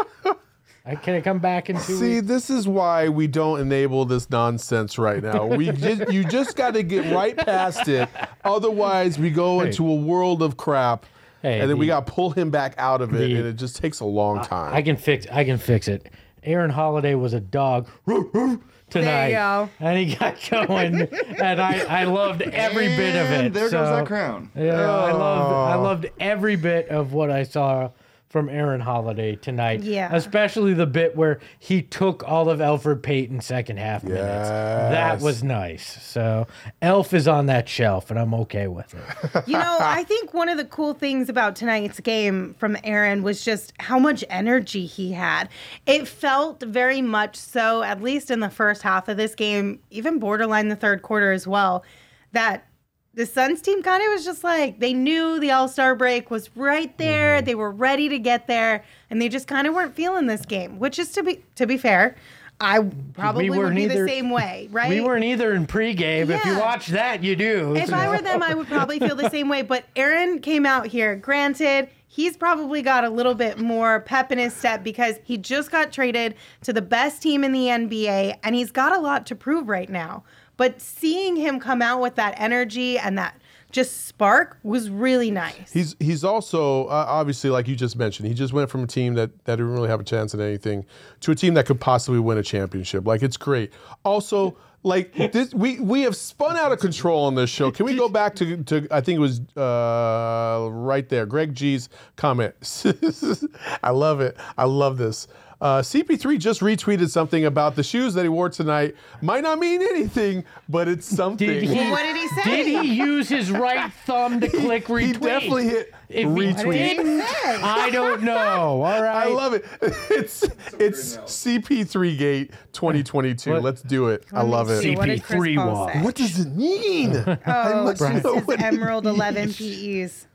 I, 0.86 0.96
can 0.96 1.16
I 1.16 1.22
come 1.22 1.40
back 1.40 1.70
in 1.70 1.78
two 1.78 1.98
See, 1.98 2.16
weeks? 2.16 2.28
this 2.28 2.50
is 2.50 2.68
why 2.68 3.08
we 3.08 3.26
don't 3.26 3.62
enable 3.62 4.04
this 4.04 4.30
nonsense 4.30 4.98
right 4.98 5.24
now. 5.24 5.46
We 5.46 5.72
just, 5.72 6.12
you 6.12 6.26
just 6.26 6.58
got 6.58 6.74
to 6.74 6.84
get 6.84 7.10
right 7.14 7.38
past 7.38 7.88
it. 7.88 8.10
Otherwise, 8.44 9.18
we 9.18 9.30
go 9.30 9.60
Hey. 9.62 9.68
into 9.68 9.88
a 9.90 9.96
world 9.96 10.42
of 10.42 10.58
crap, 10.58 11.06
Hey, 11.42 11.62
and 11.62 11.70
then 11.70 11.78
we 11.78 11.88
got 11.88 12.06
to 12.06 12.12
pull 12.12 12.32
him 12.32 12.50
back 12.52 12.76
out 12.78 13.02
of 13.02 13.14
it, 13.14 13.18
the- 13.18 13.36
and 13.36 13.46
it 13.48 13.54
just 13.54 13.78
takes 13.78 14.02
a 14.02 14.06
long 14.06 14.44
time. 14.44 14.74
I 14.74 14.82
can 14.82 14.98
fix. 14.98 15.26
I 15.32 15.46
can 15.46 15.58
fix 15.58 15.88
it. 15.88 16.10
Aaron 16.44 16.70
Holiday 16.70 17.16
was 17.16 17.32
a 17.34 17.40
dog 17.40 17.88
tonight, 18.90 19.32
go. 19.32 19.70
and 19.80 19.98
he 19.98 20.16
got 20.16 20.36
going, 20.68 21.02
and 21.40 21.62
I, 21.62 22.02
I 22.02 22.04
loved 22.04 22.42
every 22.42 22.88
bit 22.90 23.16
of 23.16 23.32
it. 23.32 23.54
There 23.54 23.70
so, 23.70 23.80
goes 23.80 23.90
that 23.90 24.06
crown. 24.06 24.52
Yeah, 24.54 24.74
I 24.74 25.12
loved 25.14 25.54
I 25.54 25.76
Oh. 25.76 25.82
loved 25.82 26.06
every 26.20 26.58
bit 26.58 26.90
of 26.90 27.14
what 27.14 27.32
I 27.32 27.44
saw 27.44 27.92
from 28.34 28.50
Aaron 28.50 28.82
Holiday 28.82 29.36
tonight. 29.36 29.84
Yeah. 29.84 30.10
Especially 30.12 30.74
the 30.74 30.88
bit 30.88 31.16
where 31.16 31.40
he 31.60 31.84
took 31.84 32.28
all 32.28 32.50
of 32.50 32.58
Elfrid 32.58 33.04
Payton's 33.04 33.46
second 33.46 33.78
half 33.78 34.04
minutes. 34.04 34.50
That 34.50 35.22
was 35.22 35.44
nice. 35.44 36.02
So 36.02 36.48
Elf 36.82 37.14
is 37.14 37.28
on 37.28 37.46
that 37.46 37.70
shelf 37.70 38.10
and 38.10 38.20
I'm 38.20 38.34
okay 38.34 38.68
with 38.68 38.96
it. 38.96 39.44
You 39.54 39.60
know, 39.60 39.78
I 39.80 40.04
think 40.06 40.34
one 40.34 40.50
of 40.50 40.58
the 40.58 40.66
cool 40.66 40.96
things 40.96 41.30
about 41.30 41.56
tonight's 41.56 42.00
game 42.00 42.56
from 42.58 42.76
Aaron 42.84 43.22
was 43.22 43.46
just 43.46 43.74
how 43.78 44.00
much 44.00 44.24
energy 44.30 44.88
he 44.88 45.12
had. 45.12 45.48
It 45.86 46.08
felt 46.08 46.64
very 46.64 47.02
much 47.02 47.36
so, 47.36 47.84
at 47.84 48.02
least 48.02 48.32
in 48.32 48.40
the 48.40 48.50
first 48.50 48.82
half 48.82 49.08
of 49.10 49.18
this 49.18 49.36
game, 49.36 49.80
even 49.92 50.18
borderline 50.18 50.70
the 50.70 50.76
third 50.76 51.04
quarter 51.04 51.32
as 51.32 51.46
well, 51.46 51.84
that 52.32 52.66
the 53.14 53.26
Suns 53.26 53.62
team 53.62 53.84
kind 53.84 54.04
of 54.04 54.10
was 54.12 54.26
just 54.26 54.44
like 54.44 54.80
they 54.80 54.94
knew 54.94 55.40
the 55.40 55.52
All 55.52 55.68
Star 55.68 55.96
break 55.96 56.32
was 56.32 56.50
right 56.56 56.96
there. 56.98 57.38
Mm-hmm. 57.38 57.46
They 57.46 57.56
were 57.56 57.72
ready 57.72 58.10
to 58.10 58.20
get 58.20 58.48
there, 58.48 58.84
and 59.10 59.22
they 59.22 59.30
just 59.30 59.48
kind 59.48 59.68
of 59.68 59.74
weren't 59.74 59.96
feeling 59.96 60.26
this 60.28 60.46
game. 60.46 60.80
Which 60.80 60.98
is 60.98 61.12
to 61.14 61.24
be 61.24 61.44
to 61.56 61.68
be 61.68 61.78
fair, 61.78 62.16
I 62.60 62.80
probably 63.14 63.50
would 63.50 63.60
weren't 63.60 63.76
be 63.76 63.84
either- 63.84 64.04
the 64.04 64.08
same 64.10 64.30
way, 64.30 64.68
right? 64.72 64.90
We 64.90 65.02
weren't 65.02 65.26
either 65.26 65.54
in 65.54 65.68
pregame. 65.68 66.30
If 66.30 66.44
you 66.46 66.58
watch 66.58 66.88
that, 66.88 67.24
you 67.24 67.36
do. 67.36 67.76
If 67.76 67.94
I 67.94 68.08
were 68.10 68.22
them, 68.22 68.42
I 68.42 68.54
would 68.54 68.68
probably 68.68 69.00
feel 69.00 69.16
the 69.16 69.30
same 69.30 69.50
way. 69.50 69.62
But 69.62 69.86
Aaron 69.96 70.40
came 70.40 70.66
out 70.66 70.88
here. 70.88 71.16
Granted, 71.16 71.90
he's 72.08 72.38
probably 72.38 72.82
got 72.82 73.04
a 73.04 73.10
little 73.10 73.36
bit 73.36 73.60
more 73.60 74.00
pep 74.02 74.32
in 74.32 74.38
his 74.38 74.54
step 74.56 74.84
because 74.84 75.20
he 75.24 75.38
just 75.38 75.72
got 75.72 75.92
traded 75.92 76.36
to 76.62 76.74
the 76.74 76.82
best 76.82 77.22
team 77.22 77.44
in 77.44 77.52
the 77.52 77.66
NBA 77.68 78.38
and 78.44 78.56
he's 78.56 78.72
got 78.72 78.94
a 78.94 79.00
lot 79.00 79.26
to 79.28 79.36
prove 79.36 79.68
right 79.68 79.90
now. 79.90 80.24
But 80.58 80.82
seeing 80.82 81.36
him 81.36 81.60
come 81.60 81.82
out 81.82 82.02
with 82.02 82.16
that 82.16 82.36
energy 82.38 82.98
and 82.98 83.18
that 83.18 83.40
just 83.74 84.06
spark 84.06 84.60
was 84.64 84.90
really 84.90 85.32
nice. 85.32 85.72
He's 85.74 85.96
he's 86.00 86.24
also 86.24 86.86
uh, 86.86 87.06
obviously 87.08 87.50
like 87.50 87.68
you 87.68 87.76
just 87.76 87.98
mentioned. 87.98 88.28
He 88.28 88.34
just 88.36 88.54
went 88.54 88.70
from 88.70 88.84
a 88.84 88.88
team 88.88 89.16
that 89.16 89.32
that 89.46 89.56
didn't 89.56 89.72
really 89.72 89.90
have 89.90 90.00
a 90.00 90.04
chance 90.04 90.34
at 90.34 90.40
anything 90.40 90.86
to 91.22 91.32
a 91.32 91.36
team 91.36 91.56
that 91.56 91.66
could 91.66 91.80
possibly 91.80 92.20
win 92.20 92.38
a 92.38 92.44
championship. 92.44 93.06
Like 93.06 93.24
it's 93.24 93.36
great. 93.36 93.74
Also, 94.06 94.56
like 94.84 95.14
this, 95.32 95.54
we 95.56 95.80
we 95.80 96.02
have 96.02 96.16
spun 96.16 96.56
out 96.56 96.72
of 96.72 96.80
control 96.80 97.26
on 97.26 97.36
this 97.36 97.50
show. 97.50 97.72
Can 97.72 97.88
we 97.88 97.96
go 97.96 98.08
back 98.08 98.36
to 98.36 98.64
to 98.64 98.88
I 98.92 99.02
think 99.02 99.18
it 99.18 99.22
was 99.22 99.42
uh, 99.58 100.70
right 100.72 101.10
there, 101.10 101.26
Greg 101.26 101.56
G's 101.56 101.90
comment. 102.16 102.54
I 103.84 103.90
love 103.90 104.22
it. 104.22 104.38
I 104.58 104.66
love 104.66 104.98
this. 104.98 105.28
Uh, 105.62 105.82
CP3 105.82 106.38
just 106.40 106.62
retweeted 106.62 107.10
something 107.10 107.46
about 107.46 107.76
the 107.76 107.84
shoes 107.84 108.14
that 108.16 108.24
he 108.24 108.30
wore 108.30 108.50
tonight. 108.50 108.96
Might 109.22 109.44
not 109.44 109.60
mean 109.60 109.82
anything, 109.82 110.44
but 110.68 110.88
it's 110.88 111.06
something. 111.06 111.48
Did 111.48 111.64
he, 111.64 111.90
what 111.90 112.04
did 112.04 112.18
he 112.18 112.28
say? 112.30 112.44
Did 112.64 112.68
he 112.84 112.94
use 112.96 113.30
his 113.30 113.50
right 113.52 113.92
thumb 114.06 114.40
to 114.42 114.48
click 114.50 114.86
retweet? 114.88 115.06
He 115.06 115.14
definitely 115.14 115.70
hit 115.70 115.94
If 116.10 116.18
he 116.18 116.26
retweet. 116.26 116.74
didn't, 116.98 117.22
I 117.64 117.90
don't 117.92 118.24
know. 118.24 118.36
All 118.36 118.82
right. 119.02 119.28
I 119.28 119.30
love 119.30 119.54
it. 119.54 119.66
It's 120.10 120.44
it's 120.80 121.18
CP3 121.18 122.18
Gate 122.18 122.52
2022. 122.74 123.52
What? 123.52 123.64
Let's 123.64 123.82
do 123.82 124.10
it. 124.10 124.26
I 124.34 124.44
love 124.44 124.70
See, 124.70 124.92
it. 124.94 124.98
what 124.98 125.06
did 125.08 125.24
Chris 125.24 125.40
CP3 125.42 125.56
Paul 125.56 125.74
walk. 125.74 125.96
What 126.04 126.16
does 126.16 126.40
it 126.40 126.50
mean? 126.56 127.16
I 127.18 127.38
Oh, 127.74 127.84
must 127.86 128.02
know 128.02 128.08
his 128.36 128.46
what 128.46 128.60
it 128.60 128.62
Emerald 128.64 129.06
means. 129.06 129.16
11 129.18 129.54
PEs. 129.54 130.28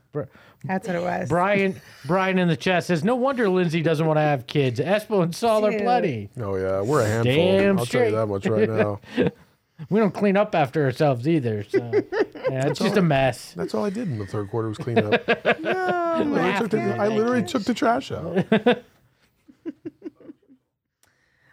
That's 0.65 0.87
what 0.87 0.95
it 0.95 1.01
was. 1.01 1.29
Brian, 1.29 1.81
Brian 2.05 2.37
in 2.37 2.47
the 2.49 2.57
chat 2.57 2.83
says, 2.83 3.03
"No 3.03 3.15
wonder 3.15 3.47
Lindsay 3.47 3.81
doesn't 3.81 4.05
want 4.05 4.17
to 4.17 4.21
have 4.21 4.45
kids. 4.45 4.79
Espo 4.79 5.23
and 5.23 5.33
Saul 5.33 5.65
are 5.65 5.71
Dude. 5.71 5.81
plenty. 5.81 6.29
Oh 6.39 6.55
yeah, 6.55 6.81
we're 6.81 7.01
a 7.01 7.07
handful. 7.07 7.33
Damn 7.33 7.79
I'll 7.79 7.85
straight. 7.85 7.99
tell 8.01 8.09
you 8.09 8.15
that 8.17 8.27
much 8.27 8.45
right 8.45 8.69
now. 8.69 8.99
We 9.89 10.01
don't 10.01 10.13
clean 10.13 10.35
up 10.35 10.53
after 10.55 10.83
ourselves 10.83 11.25
either. 11.25 11.63
So 11.63 11.77
yeah, 12.49 12.67
it's 12.67 12.79
just 12.79 12.97
a 12.97 13.01
mess. 13.01 13.53
That's 13.53 13.73
all 13.73 13.85
I 13.85 13.89
did 13.89 14.09
in 14.09 14.19
the 14.19 14.25
third 14.25 14.49
quarter 14.49 14.67
was 14.67 14.77
clean 14.77 14.97
up. 14.97 15.25
No, 15.61 15.71
I 15.71 16.23
literally, 16.23 16.57
took 16.57 16.69
the, 16.71 16.95
I 16.97 17.07
literally 17.07 17.43
took 17.43 17.63
the 17.63 17.73
trash 17.73 18.11
out. 18.11 18.45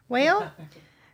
Well, 0.08 0.52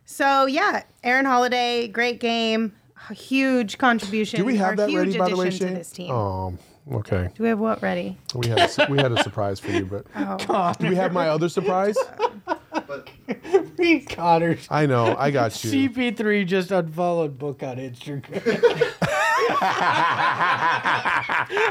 so 0.05 0.45
yeah, 0.45 0.83
Aaron 1.03 1.25
Holiday, 1.25 1.87
great 1.87 2.19
game, 2.19 2.73
huge 3.11 3.77
contribution. 3.77 4.39
Do 4.39 4.45
we 4.45 4.57
have 4.57 4.73
or 4.73 4.75
that 4.77 4.89
huge 4.89 5.07
ready, 5.07 5.17
by 5.17 5.29
the 5.29 5.35
way, 5.37 5.47
addition 5.47 5.67
Shane? 5.67 5.73
to 5.73 5.79
this 5.79 5.91
team. 5.91 6.11
Um, 6.11 6.59
okay. 6.91 7.29
Do 7.35 7.43
we 7.43 7.49
have 7.49 7.59
what 7.59 7.81
ready? 7.81 8.17
We 8.35 8.47
had 8.47 8.59
a, 8.59 8.87
we 8.89 8.97
had 8.97 9.11
a 9.11 9.21
surprise 9.23 9.59
for 9.59 9.71
you, 9.71 9.85
but 9.85 10.05
Oh, 10.49 10.73
do 10.79 10.87
we 10.89 10.95
have 10.95 11.13
my 11.13 11.29
other 11.29 11.49
surprise? 11.49 11.95
Reed 13.77 14.09
Connors. 14.09 14.67
I 14.69 14.85
know. 14.85 15.15
I 15.17 15.31
got 15.31 15.63
you. 15.63 15.89
CP3 15.89 16.45
just 16.45 16.71
unfollowed 16.71 17.37
Book 17.37 17.63
on 17.63 17.77
Instagram. 17.77 18.93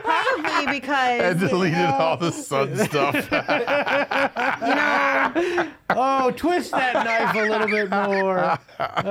probably 0.03 0.67
because 0.81 1.21
and 1.21 1.41
deleted 1.41 1.79
all 1.79 2.17
the 2.17 2.31
sun 2.31 2.77
stuff. 2.77 3.15
you 3.15 3.21
know 4.75 5.69
oh, 5.91 6.31
twist 6.33 6.71
that 6.73 6.95
knife 7.05 7.35
a 7.35 7.49
little 7.51 7.67
bit 7.69 7.91
more. 7.91 8.59
Oh, 8.79 9.03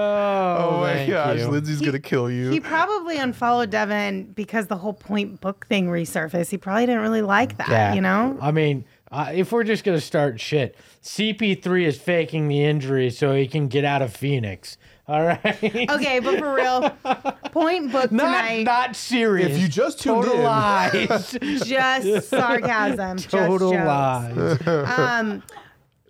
Oh 0.71 0.81
my 0.81 0.93
thank 0.93 1.09
gosh, 1.11 1.39
you. 1.39 1.47
Lindsay's 1.47 1.81
gonna 1.81 1.99
kill 1.99 2.29
you. 2.29 2.49
he 2.49 2.59
probably 2.59 3.17
unfollowed 3.17 3.69
Devin 3.69 4.31
because 4.33 4.67
the 4.67 4.77
whole 4.77 4.93
point 4.93 5.41
book 5.41 5.65
thing 5.67 5.87
resurfaced. 5.87 6.49
He 6.49 6.57
probably 6.57 6.85
didn't 6.85 7.01
really 7.01 7.21
like 7.21 7.57
that. 7.57 7.69
Yeah. 7.69 7.93
You 7.93 8.01
know. 8.01 8.37
I 8.41 8.51
mean, 8.51 8.85
uh, 9.11 9.31
if 9.33 9.51
we're 9.51 9.63
just 9.63 9.83
gonna 9.83 10.01
start 10.01 10.39
shit, 10.39 10.75
CP3 11.03 11.85
is 11.85 11.97
faking 11.97 12.47
the 12.47 12.63
injury 12.63 13.09
so 13.09 13.33
he 13.33 13.47
can 13.47 13.67
get 13.67 13.85
out 13.85 14.01
of 14.01 14.15
Phoenix. 14.15 14.77
All 15.11 15.25
right. 15.25 15.89
Okay, 15.91 16.19
but 16.19 16.39
for 16.39 16.53
real, 16.53 16.89
point 17.51 17.91
book 17.91 18.13
Not 18.13 18.23
tonight. 18.27 18.63
not 18.63 18.95
serious. 18.95 19.51
If 19.51 19.61
you 19.61 19.67
just 19.67 19.99
tuned 19.99 20.23
total 20.23 20.39
in- 20.39 20.43
lies. 20.45 21.31
just 21.65 22.29
sarcasm. 22.29 23.17
total 23.17 23.73
just 23.73 23.85
lies. 23.85 24.67
Um, 24.97 25.43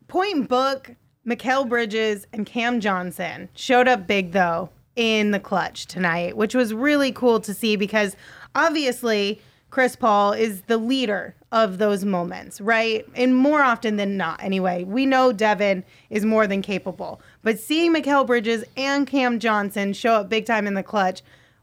Point 0.08 0.48
Book, 0.48 0.92
Mikal 1.28 1.68
Bridges, 1.68 2.28
and 2.32 2.46
Cam 2.46 2.80
Johnson 2.80 3.50
showed 3.56 3.88
up 3.88 4.06
big 4.06 4.34
though 4.34 4.70
in 4.96 5.32
the 5.32 5.40
clutch 5.40 5.88
tonight, 5.88 6.38
which 6.38 6.54
was 6.54 6.72
really 6.72 7.12
cool 7.12 7.40
to 7.40 7.54
see 7.56 7.76
because 7.76 8.16
obviously 8.54 9.42
Chris 9.72 9.96
Paul 9.96 10.34
is 10.34 10.64
the 10.64 10.78
leader 10.78 11.34
of 11.54 11.78
those 11.78 12.04
moments, 12.06 12.60
right? 12.62 13.06
And 13.16 13.36
more 13.36 13.62
often 13.62 13.96
than 13.96 14.18
not, 14.18 14.44
anyway. 14.44 14.84
We 14.84 15.06
know 15.06 15.32
Devin 15.32 15.84
is 16.10 16.26
more 16.26 16.46
than 16.46 16.62
capable, 16.62 17.22
but 17.43 17.60
seeing 17.60 17.93
Mikal 17.93 18.25
Bridges 18.27 18.63
and 18.77 19.06
Cam 19.08 19.39
Johnson 19.39 19.93
show 19.93 20.13
up 20.13 20.30
big 20.30 20.45
time 20.45 20.67
in 20.67 20.73
the 20.73 20.84
clutch 20.84 21.21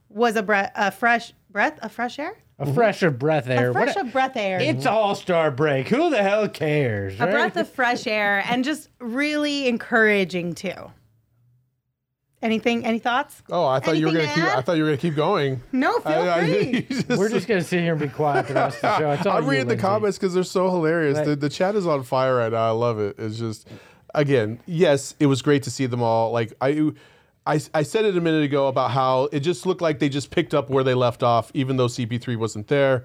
was 0.09 0.37
a 0.37 0.43
breath, 0.43 0.73
a 0.75 0.91
fresh 0.91 1.33
breath, 1.51 1.79
a 1.83 1.89
fresh 1.89 2.19
air, 2.19 2.35
A 2.59 2.73
fresher 2.73 3.11
breath 3.11 3.49
air. 3.49 3.71
a 3.71 3.73
fresh 3.73 3.95
What- 3.97 4.07
of 4.07 4.13
breath 4.13 4.37
air. 4.37 4.59
It's 4.61 4.87
All 4.87 5.15
Star 5.15 5.51
break. 5.51 5.89
Who 5.89 6.11
the 6.11 6.23
hell 6.23 6.49
cares? 6.49 7.15
a 7.21 7.25
right? 7.25 7.31
breath 7.31 7.57
of 7.57 7.69
fresh 7.69 8.07
air 8.07 8.43
and 8.49 8.65
just 8.65 8.89
really 9.01 9.69
encouraging 9.69 10.55
too. 10.55 10.91
Anything? 12.41 12.87
Any 12.87 13.01
thoughts? 13.01 13.43
Oh, 13.51 13.67
I 13.67 13.81
thought 13.81 13.97
you 13.97 14.07
were 14.07 14.13
gonna 14.13 14.27
to 14.29 14.33
keep. 14.33 14.45
add? 14.45 14.59
I 14.59 14.61
thought 14.61 14.77
you 14.77 14.85
were 14.85 14.91
gonna 14.91 14.97
keep 14.99 15.17
going. 15.17 15.61
No, 15.73 15.99
feel 15.99 16.13
I- 16.13 16.29
I- 16.39 16.47
free. 16.47 16.71
you 16.73 16.83
just- 16.83 17.09
We're 17.09 17.29
just 17.29 17.49
gonna 17.49 17.63
sit 17.65 17.81
here 17.81 17.93
and 17.95 18.01
be 18.01 18.09
quiet 18.09 18.47
the 18.47 18.55
rest 18.55 18.77
of 18.77 18.83
the 18.83 19.23
show. 19.25 19.31
I'm 19.31 19.43
you, 19.45 19.51
reading 19.51 19.67
the 19.67 19.71
Lindsay. 19.71 19.83
comments 19.83 20.19
because 20.19 20.35
they're 20.35 20.45
so 20.45 20.71
hilarious. 20.71 21.19
Right. 21.19 21.27
The, 21.27 21.37
the 21.37 21.49
chat 21.49 21.75
is 21.75 21.85
on 21.85 22.05
fire 22.05 22.37
right 22.37 22.53
now. 22.53 22.65
I 22.69 22.71
love 22.71 23.01
it. 23.01 23.17
It's 23.19 23.39
just, 23.41 23.67
again, 24.15 24.61
yes, 24.67 25.15
it 25.19 25.27
was 25.27 25.43
great 25.43 25.63
to 25.65 25.71
see 25.71 25.87
them 25.87 26.03
all. 26.03 26.33
Like 26.33 26.53
I, 26.61 26.93
I, 27.47 27.61
I 27.75 27.83
said 27.83 28.05
it 28.05 28.17
a 28.17 28.21
minute 28.21 28.45
ago 28.45 28.69
about 28.69 28.91
how 28.91 29.29
it 29.33 29.41
just 29.41 29.67
looked 29.67 29.81
like 29.81 29.99
they 29.99 30.09
just 30.09 30.31
picked 30.31 30.55
up 30.55 30.71
where 30.71 30.85
they 30.85 30.95
left 30.95 31.23
off, 31.23 31.51
even 31.55 31.77
though 31.77 31.87
CP3 31.87 32.37
wasn't 32.37 32.69
there. 32.69 33.05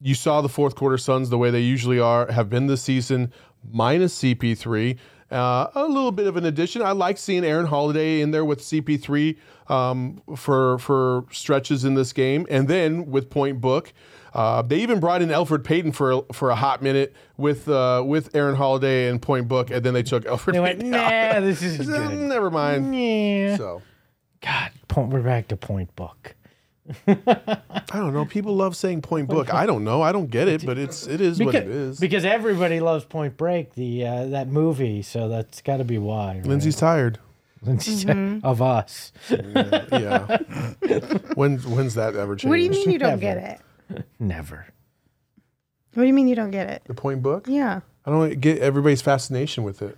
You 0.00 0.14
saw 0.14 0.40
the 0.40 0.48
fourth 0.48 0.74
quarter 0.76 0.98
Suns 0.98 1.30
the 1.30 1.38
way 1.38 1.50
they 1.50 1.60
usually 1.60 1.98
are, 1.98 2.30
have 2.30 2.48
been 2.48 2.66
this 2.66 2.82
season, 2.82 3.32
minus 3.70 4.16
CP3. 4.20 4.96
Uh, 5.30 5.66
a 5.74 5.84
little 5.86 6.12
bit 6.12 6.26
of 6.26 6.36
an 6.36 6.46
addition. 6.46 6.80
I 6.80 6.92
like 6.92 7.18
seeing 7.18 7.44
Aaron 7.44 7.66
Holiday 7.66 8.22
in 8.22 8.30
there 8.30 8.44
with 8.46 8.60
CP3 8.60 9.36
um, 9.68 10.22
for 10.36 10.78
for 10.78 11.24
stretches 11.30 11.84
in 11.84 11.94
this 11.94 12.12
game, 12.14 12.46
and 12.48 12.66
then 12.68 13.10
with 13.10 13.28
Point 13.30 13.60
Book. 13.60 13.92
Uh, 14.34 14.62
they 14.62 14.78
even 14.80 15.00
brought 15.00 15.20
in 15.22 15.28
Elfrid 15.30 15.64
Payton 15.64 15.92
for 15.92 16.24
for 16.32 16.50
a 16.50 16.54
hot 16.54 16.82
minute 16.82 17.14
with 17.36 17.68
uh, 17.68 18.02
with 18.06 18.34
Aaron 18.34 18.54
Holiday 18.56 19.08
and 19.08 19.20
Point 19.20 19.48
Book, 19.48 19.70
and 19.70 19.82
then 19.84 19.94
they 19.94 20.02
took 20.02 20.24
Elfrid 20.24 20.52
They 20.52 20.60
went, 20.60 20.78
Payton. 20.80 20.90
nah, 20.92 21.40
this 21.40 21.62
is 21.62 21.76
good. 21.86 22.10
Never 22.12 22.50
mind. 22.50 22.94
Yeah. 22.96 23.56
So 23.56 23.82
God, 24.40 24.70
point, 24.86 25.10
we're 25.10 25.20
back 25.22 25.48
to 25.48 25.56
point 25.56 25.94
book. 25.96 26.34
I 27.06 27.60
don't 27.92 28.12
know. 28.12 28.24
People 28.24 28.56
love 28.56 28.76
saying 28.76 29.02
Point 29.02 29.28
Book. 29.28 29.52
I 29.52 29.66
don't 29.66 29.84
know. 29.84 30.02
I 30.02 30.12
don't 30.12 30.30
get 30.30 30.48
it, 30.48 30.64
but 30.64 30.78
it's 30.78 31.06
it 31.06 31.20
is 31.20 31.38
what 31.38 31.52
Because, 31.52 31.62
it 31.68 31.68
is. 31.74 32.00
because 32.00 32.24
everybody 32.24 32.80
loves 32.80 33.04
Point 33.04 33.36
Break, 33.36 33.74
the 33.74 34.06
uh, 34.06 34.26
that 34.26 34.48
movie, 34.48 35.02
so 35.02 35.28
that's 35.28 35.60
got 35.62 35.78
to 35.78 35.84
be 35.84 35.98
why. 35.98 36.36
Right? 36.36 36.46
Lindsay's 36.46 36.76
tired. 36.76 37.18
Lindsay's 37.62 38.04
Mm-hmm. 38.04 38.46
of 38.46 38.62
us. 38.62 39.12
Yeah. 39.30 40.38
when 41.34 41.58
when's 41.58 41.94
that 41.94 42.14
ever 42.16 42.36
changed? 42.36 42.48
What 42.50 42.56
do 42.56 42.62
you 42.62 42.70
mean 42.70 42.90
you 42.90 42.98
don't 42.98 43.18
get 43.20 43.36
it? 43.90 44.04
Never. 44.18 44.66
What 45.94 46.02
do 46.02 46.06
you 46.06 46.14
mean 46.14 46.28
you 46.28 46.36
don't 46.36 46.50
get 46.52 46.68
it? 46.68 46.82
The 46.86 46.94
Point 46.94 47.22
Book? 47.22 47.46
Yeah. 47.48 47.80
I 48.06 48.10
don't 48.10 48.40
get 48.40 48.58
everybody's 48.58 49.02
fascination 49.02 49.64
with 49.64 49.82
it. 49.82 49.96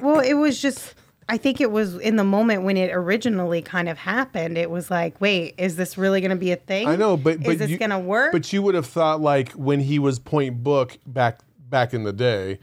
Well, 0.00 0.20
it 0.20 0.34
was 0.34 0.60
just. 0.62 0.94
I 1.30 1.36
think 1.36 1.60
it 1.60 1.70
was 1.70 1.96
in 1.96 2.16
the 2.16 2.24
moment 2.24 2.62
when 2.62 2.76
it 2.76 2.90
originally 2.90 3.60
kind 3.60 3.88
of 3.88 3.98
happened. 3.98 4.56
It 4.56 4.70
was 4.70 4.90
like, 4.90 5.20
wait, 5.20 5.54
is 5.58 5.76
this 5.76 5.98
really 5.98 6.20
going 6.20 6.30
to 6.30 6.36
be 6.36 6.52
a 6.52 6.56
thing? 6.56 6.88
I 6.88 6.96
know, 6.96 7.16
but 7.16 7.42
but 7.42 7.54
is 7.54 7.58
this 7.58 7.78
going 7.78 7.90
to 7.90 7.98
work? 7.98 8.32
But 8.32 8.52
you 8.52 8.62
would 8.62 8.74
have 8.74 8.86
thought 8.86 9.20
like 9.20 9.52
when 9.52 9.80
he 9.80 9.98
was 9.98 10.18
Point 10.18 10.62
Book 10.62 10.96
back 11.06 11.40
back 11.68 11.92
in 11.92 12.04
the 12.04 12.12
day, 12.14 12.58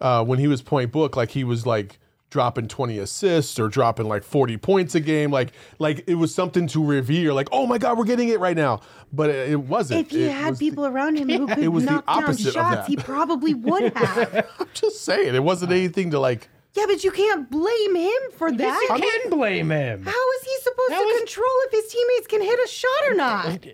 uh, 0.00 0.24
when 0.24 0.40
he 0.40 0.48
was 0.48 0.62
Point 0.62 0.90
Book, 0.90 1.16
like 1.16 1.30
he 1.30 1.44
was 1.44 1.64
like 1.64 1.98
dropping 2.30 2.68
20 2.68 2.98
assists 2.98 3.58
or 3.58 3.68
dropping 3.68 4.06
like 4.06 4.22
40 4.22 4.58
points 4.58 4.94
a 4.94 5.00
game 5.00 5.30
like 5.30 5.50
like 5.78 6.04
it 6.06 6.16
was 6.16 6.34
something 6.34 6.66
to 6.66 6.84
revere 6.84 7.32
like 7.32 7.48
oh 7.52 7.66
my 7.66 7.78
god 7.78 7.96
we're 7.96 8.04
getting 8.04 8.28
it 8.28 8.38
right 8.38 8.54
now 8.56 8.80
but 9.14 9.30
it, 9.30 9.52
it 9.52 9.56
wasn't 9.60 9.98
if 9.98 10.10
he 10.10 10.24
It 10.24 10.32
had 10.32 10.58
people 10.58 10.84
around 10.84 11.16
him 11.16 11.30
who 11.30 11.46
could 11.54 11.58
It 11.58 11.68
was 11.68 11.86
the 11.86 11.92
knock 11.92 12.06
down 12.06 12.36
shots, 12.36 12.86
he 12.86 12.96
probably 12.96 13.54
would 13.54 13.92
have. 13.96 14.46
I'm 14.60 14.68
just 14.74 15.06
saying 15.06 15.34
it 15.34 15.42
wasn't 15.42 15.72
anything 15.72 16.10
to 16.10 16.20
like 16.20 16.50
yeah, 16.74 16.84
but 16.86 17.02
you 17.04 17.10
can't 17.10 17.50
blame 17.50 17.96
him 17.96 18.20
for 18.36 18.48
Yes, 18.50 18.58
that. 18.88 18.98
you 18.98 19.10
can 19.22 19.30
blame 19.30 19.70
him. 19.70 20.04
How 20.04 20.10
is 20.10 20.42
he 20.44 20.56
supposed 20.62 20.90
That 20.90 21.00
to 21.00 21.04
was- 21.06 21.18
control 21.18 21.48
if 21.66 21.72
his 21.72 21.92
teammates 21.92 22.26
can 22.26 22.42
hit 22.42 22.58
a 22.64 22.68
shot 22.68 23.10
or 23.10 23.14
not? 23.14 23.66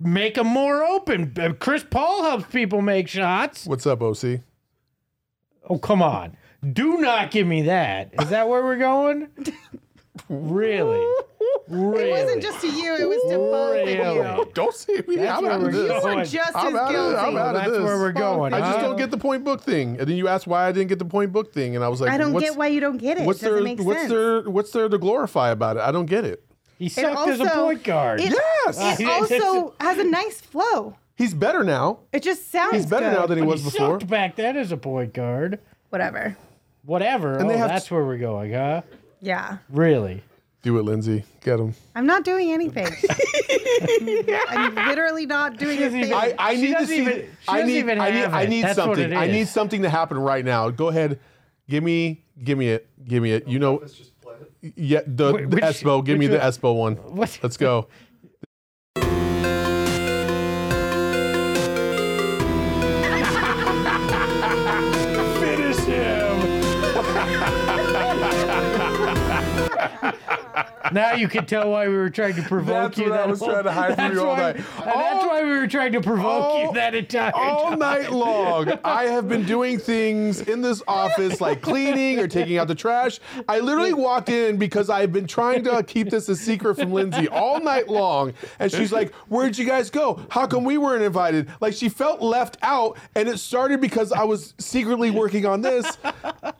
Make 0.00 0.36
him 0.36 0.46
more 0.48 0.84
open. 0.84 1.32
Uh, 1.38 1.52
Chris 1.58 1.84
Paul 1.88 2.24
helps 2.24 2.46
people 2.52 2.82
make 2.82 3.08
shots. 3.08 3.64
what's 3.66 3.86
up 3.86 4.02
OC 4.02 4.40
Oh, 5.68 5.78
come 5.78 6.02
on. 6.02 6.36
Do 6.72 6.98
not 6.98 7.30
give 7.30 7.46
me 7.46 7.62
that. 7.62 8.10
Is 8.20 8.28
that 8.30 8.48
where 8.48 8.62
we're 8.64 8.76
going? 8.78 9.28
Really? 10.28 11.04
Really? 11.68 12.04
It 12.04 12.10
wasn't 12.10 12.42
just 12.42 12.60
to 12.60 12.66
you; 12.68 12.94
it 12.94 13.08
was 13.08 13.22
to 13.30 13.38
both 13.38 13.76
of 13.82 13.88
you. 14.46 14.52
don't 14.54 14.74
say 14.74 15.02
me 15.08 15.16
That's 15.16 15.38
I'm 15.38 15.42
where 15.44 15.52
out 15.52 15.60
we're 15.60 15.66
of 15.68 15.72
this 15.72 15.88
going. 15.88 16.12
You 16.12 16.16
were 16.18 16.24
just 16.24 16.56
I'm 16.56 16.66
as 16.68 16.74
out 16.74 16.84
of 16.86 16.90
guilty. 16.90 17.16
I'm 17.16 17.36
out 17.36 17.48
of 17.48 17.54
That's 17.62 17.70
this. 17.72 17.82
where 17.82 17.98
we're 17.98 18.12
going. 18.12 18.52
I 18.54 18.60
just 18.60 18.76
huh? 18.78 18.82
don't 18.82 18.96
get 18.96 19.10
the 19.10 19.16
point 19.18 19.44
book 19.44 19.62
thing. 19.62 19.98
And 19.98 20.08
then 20.08 20.16
you 20.16 20.28
ask 20.28 20.46
why 20.46 20.66
I 20.66 20.72
didn't 20.72 20.88
get 20.88 20.98
the 20.98 21.04
point 21.04 21.32
book 21.32 21.52
thing, 21.54 21.74
and 21.74 21.84
I 21.84 21.88
was 21.88 22.00
like, 22.00 22.10
I 22.10 22.18
don't 22.18 22.32
what's, 22.32 22.44
get 22.46 22.56
why 22.56 22.66
you 22.68 22.80
don't 22.80 22.98
get 22.98 23.18
it. 23.18 23.24
What's 23.26 23.42
it 23.42 23.46
doesn't 23.46 23.64
there? 23.64 23.76
make 23.76 23.80
What's 23.86 24.00
sense. 24.00 24.10
there? 24.12 24.42
What's 24.42 24.70
there 24.72 24.88
to 24.88 24.98
glorify 24.98 25.50
about 25.50 25.76
it? 25.76 25.80
I 25.80 25.90
don't 25.92 26.06
get 26.06 26.24
it. 26.24 26.44
He 26.78 26.86
It 26.86 26.92
sucked 26.92 27.28
as 27.28 27.40
a 27.40 27.44
also- 27.44 27.64
point 27.66 27.84
guard. 27.84 28.20
It, 28.20 28.32
Yes. 28.66 29.00
it 29.00 29.06
also 29.08 29.74
has 29.80 29.98
a 29.98 30.04
nice 30.04 30.40
flow. 30.40 30.96
He's 31.16 31.32
better 31.32 31.62
now. 31.62 32.00
It 32.12 32.22
just 32.24 32.50
sounds 32.50 32.74
He's 32.74 32.86
better 32.86 33.08
good. 33.10 33.16
now 33.16 33.26
than 33.26 33.38
he 33.38 33.44
But 33.44 33.50
was 33.50 33.62
he 33.64 33.70
before. 33.70 34.00
sucked 34.00 34.10
back 34.10 34.34
then 34.36 34.56
as 34.56 34.72
a 34.72 34.76
point 34.76 35.14
guard. 35.14 35.60
Whatever. 35.90 36.36
Whatever. 36.84 37.38
And 37.38 37.48
they 37.48 37.54
oh, 37.54 37.58
have 37.58 37.68
that's 37.70 37.86
t- 37.88 37.94
where 37.94 38.04
we're 38.04 38.18
going, 38.18 38.52
huh? 38.52 38.82
Yeah. 39.20 39.58
Really? 39.70 40.22
Do 40.64 40.78
it, 40.78 40.82
Lindsay. 40.82 41.24
Get 41.42 41.60
him. 41.60 41.74
I'm 41.94 42.06
not 42.06 42.24
doing 42.24 42.50
anything. 42.50 42.86
I'm 44.48 44.74
literally 44.74 45.26
not 45.26 45.58
doing 45.58 45.82
a 45.82 45.90
thing. 45.90 46.12
I, 46.12 46.34
I 46.38 46.54
She 46.54 46.62
need 46.62 46.66
to 46.68 46.72
doesn't 46.72 46.86
see. 46.88 47.00
even- 47.02 47.12
she 47.14 47.48
I 47.48 47.52
doesn't 47.58 47.66
need. 47.68 47.78
even 47.78 48.00
I 48.00 48.10
need. 48.10 48.16
have 48.20 48.34
I 48.34 48.42
it. 48.42 48.48
need 48.48 48.64
That's 48.64 48.78
what 48.78 48.84
something. 48.96 49.12
it 49.12 49.16
I 49.16 49.26
need 49.26 49.46
something 49.48 49.82
to 49.82 49.90
happen 49.90 50.18
right 50.18 50.44
now. 50.44 50.70
Go 50.70 50.88
ahead. 50.88 51.20
Give 51.68 51.84
me. 51.84 52.24
Give 52.42 52.56
me 52.58 52.70
it. 52.70 52.88
Give 53.06 53.22
me 53.22 53.32
it. 53.32 53.46
You 53.46 53.58
know. 53.58 53.84
Yeah. 54.74 55.00
The, 55.06 55.32
Wh- 55.32 55.36
the 55.42 55.46
which- 55.48 55.64
Espo. 55.64 56.02
Give 56.04 56.18
me 56.18 56.28
which 56.28 56.40
the 56.40 56.72
one? 56.74 56.96
Espo 56.96 57.04
one. 57.04 57.14
What? 57.16 57.38
Let's 57.42 57.56
go. 57.58 57.88
now 70.92 71.12
you 71.12 71.28
can 71.28 71.46
tell 71.46 71.70
why 71.70 71.88
we 71.88 71.94
were 71.94 72.10
trying 72.10 72.34
to 72.34 72.42
provoke 72.42 72.92
That's 72.94 72.98
you. 72.98 73.04
what 73.10 73.12
I 73.12 73.16
that 73.18 73.28
was 73.28 73.38
whole- 73.40 73.50
trying 73.50 73.64
to 73.64 73.72
hide 73.72 73.94
from 73.96 74.12
you 74.12 74.20
all 74.20 74.26
why- 74.28 74.36
night. 74.38 74.56
And 74.56 74.64
that's 74.86 75.24
why 75.24 75.42
we 75.42 75.50
were 75.50 75.66
trying 75.66 75.92
to 75.92 76.00
provoke 76.00 76.44
all- 76.44 76.62
you 76.66 76.72
that 76.74 76.94
entire 76.94 77.32
all 77.34 77.70
time. 77.70 77.78
night 77.78 78.12
long. 78.12 78.72
I 78.84 79.04
have 79.04 79.28
been 79.28 79.44
doing 79.44 79.78
things 79.78 80.40
in 80.42 80.60
this 80.62 80.82
office 80.86 81.40
like 81.40 81.62
cleaning 81.62 82.18
or 82.20 82.28
taking 82.28 82.58
out 82.58 82.68
the 82.68 82.74
trash. 82.74 83.20
I 83.48 83.60
literally 83.60 83.94
walked 83.94 84.28
in 84.28 84.56
because 84.56 84.90
I've 84.90 85.12
been 85.12 85.26
trying 85.26 85.64
to 85.64 85.82
keep 85.82 86.10
this 86.10 86.28
a 86.28 86.36
secret 86.36 86.76
from 86.76 86.92
Lindsay 86.92 87.28
all 87.28 87.60
night 87.60 87.88
long. 87.88 88.32
And 88.58 88.70
she's 88.70 88.92
like, 88.92 89.14
Where'd 89.28 89.56
you 89.58 89.64
guys 89.66 89.90
go? 89.90 90.20
How 90.30 90.46
come 90.46 90.64
we 90.64 90.78
weren't 90.78 91.02
invited? 91.02 91.48
Like 91.60 91.74
she 91.74 91.88
felt 91.88 92.20
left 92.20 92.56
out. 92.62 92.98
And 93.14 93.28
it 93.28 93.38
started 93.38 93.80
because 93.80 94.12
I 94.12 94.24
was 94.24 94.54
secretly 94.58 95.10
working 95.10 95.46
on 95.46 95.60
this. 95.62 95.96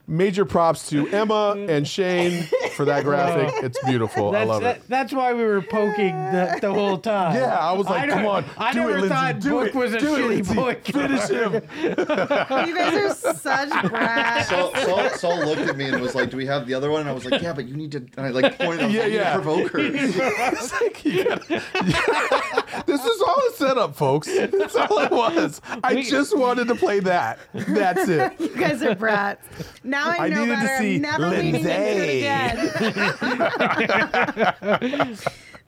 Major 0.06 0.44
props 0.44 0.88
to 0.90 1.08
Emma 1.08 1.56
and 1.68 1.86
Shane 1.88 2.44
for 2.76 2.84
that 2.84 3.04
graphic. 3.04 3.52
It's 3.62 3.78
beautiful. 3.84 4.13
I 4.16 4.30
That's, 4.30 4.48
love 4.48 4.62
that, 4.62 4.76
it. 4.76 4.82
that's 4.88 5.12
why 5.12 5.32
we 5.34 5.44
were 5.44 5.62
poking 5.62 6.14
the, 6.32 6.58
the 6.60 6.72
whole 6.72 6.98
time. 6.98 7.34
Yeah, 7.36 7.58
I 7.58 7.72
was 7.72 7.86
like, 7.86 8.08
don't- 8.08 8.18
come 8.18 8.26
on, 8.26 8.44
I 8.58 8.72
do 8.72 8.80
never 8.80 8.90
it, 8.90 8.94
Lindsay, 9.00 9.08
thought 9.08 9.40
do 9.40 9.50
Book 9.50 9.68
it, 9.68 9.74
was 9.74 9.94
a 9.94 9.98
do 10.00 10.14
it, 10.14 10.18
shitty 10.20 10.28
Lindsay. 10.28 10.54
boy. 10.54 10.74
Finish 10.84 11.28
him. 11.28 11.52
you 12.68 12.74
guys 12.76 13.18
are 13.20 13.34
such 13.34 13.84
brats. 13.90 14.48
Saul, 14.48 14.74
Saul, 14.74 15.10
Saul 15.10 15.38
looked 15.46 15.62
at 15.62 15.76
me 15.76 15.86
and 15.86 16.00
was 16.00 16.14
like, 16.14 16.30
"Do 16.30 16.36
we 16.36 16.46
have 16.46 16.66
the 16.66 16.74
other 16.74 16.90
one?" 16.90 17.00
And 17.02 17.10
I 17.10 17.12
was 17.12 17.24
like, 17.24 17.42
"Yeah, 17.42 17.52
but 17.52 17.66
you 17.66 17.76
need 17.76 17.92
to." 17.92 17.98
And 18.16 18.26
I 18.26 18.30
like 18.30 18.58
pointed. 18.58 18.82
I 18.82 18.86
was 18.86 18.94
Yeah, 18.94 19.02
like, 19.04 19.12
"You 19.12 19.18
yeah. 19.18 19.34
provoke 19.34 19.70
her." 19.72 19.78
It's 19.80 20.72
like, 20.80 21.04
you 21.04 21.24
gotta- 21.24 22.82
this 22.86 23.04
is 23.04 23.22
all 23.22 23.42
a 23.48 23.52
setup, 23.54 23.96
folks. 23.96 24.26
That's 24.28 24.76
all 24.76 24.98
it 25.00 25.10
was. 25.10 25.60
I 25.82 26.02
just 26.02 26.36
wanted 26.36 26.68
to 26.68 26.74
play 26.74 27.00
that. 27.00 27.38
That's 27.54 28.08
it. 28.08 28.32
You 28.40 28.48
guys 28.56 28.82
are 28.82 28.94
brats. 28.94 29.46
Now 29.82 30.08
I 30.10 30.26
I 30.26 30.28
know 30.28 30.44
needed 30.44 30.56
to 30.56 30.62
better. 30.66 30.82
see 30.82 30.94
I'm 30.96 31.02
never 31.02 31.28
leaning 31.28 31.54
into 31.56 31.68
Lindsay. 31.68 32.24
it 32.24 33.80
again. 33.80 34.03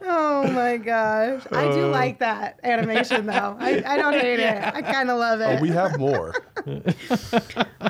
Oh 0.02 0.50
my 0.50 0.76
gosh. 0.76 1.42
I 1.52 1.70
do 1.72 1.86
like 1.88 2.18
that 2.20 2.60
animation 2.62 3.26
though. 3.26 3.56
I, 3.58 3.82
I 3.86 3.96
don't 3.96 4.14
hate 4.14 4.40
it. 4.40 4.62
I 4.62 4.82
kind 4.82 5.10
of 5.10 5.18
love 5.18 5.40
it. 5.40 5.60
We 5.60 5.68
have 5.70 5.98
more. 5.98 6.34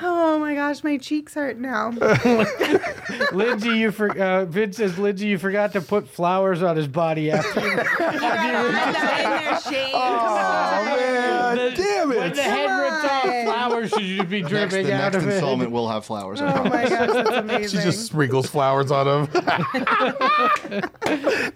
oh 0.03 0.39
my 0.39 0.55
gosh, 0.55 0.85
my 0.85 0.99
cheeks 0.99 1.35
hurt 1.35 1.59
now. 1.59 1.91
Lindsay, 3.33 3.71
you 3.71 3.91
for, 3.91 4.17
uh, 4.19 4.45
Vince 4.45 4.77
says, 4.77 4.99
Lindsay, 4.99 5.27
you 5.29 5.39
forgot 5.39 5.73
to 5.73 5.81
put 5.81 6.09
flowers 6.09 6.63
on 6.63 6.77
his 6.77 6.89
body 6.89 7.31
after. 7.31 7.61
You 8.07 8.21
gotta 8.21 8.73
that 8.73 9.21
in 9.25 9.31
there, 9.45 9.61
Shane. 9.73 9.93
Oh 9.95 9.99
on. 9.99 11.57
man, 11.57 11.75
damn 11.75 12.09
when 12.09 12.19
the 12.19 12.27
it! 12.27 12.39
head 12.39 12.81
rips 12.81 13.05
off, 13.05 13.25
on. 13.25 13.46
Flowers 13.69 13.91
should 13.91 14.03
you 14.03 14.23
be 14.25 14.41
next, 14.43 14.51
dripping 14.51 14.87
the 14.87 14.95
out 14.95 15.13
next 15.13 15.17
of 15.25 15.29
it. 15.29 15.33
installment 15.35 15.71
will 15.71 15.89
have 15.89 16.05
flowers. 16.05 16.41
I 16.41 16.49
Oh 16.49 16.53
promise. 16.53 16.73
my 16.73 16.89
gosh, 16.89 17.11
that's 17.13 17.31
amazing. 17.31 17.81
She 17.81 17.85
just 17.85 18.07
sprinkles 18.07 18.47
flowers 18.49 18.91
on 18.91 19.07
him. 19.07 19.29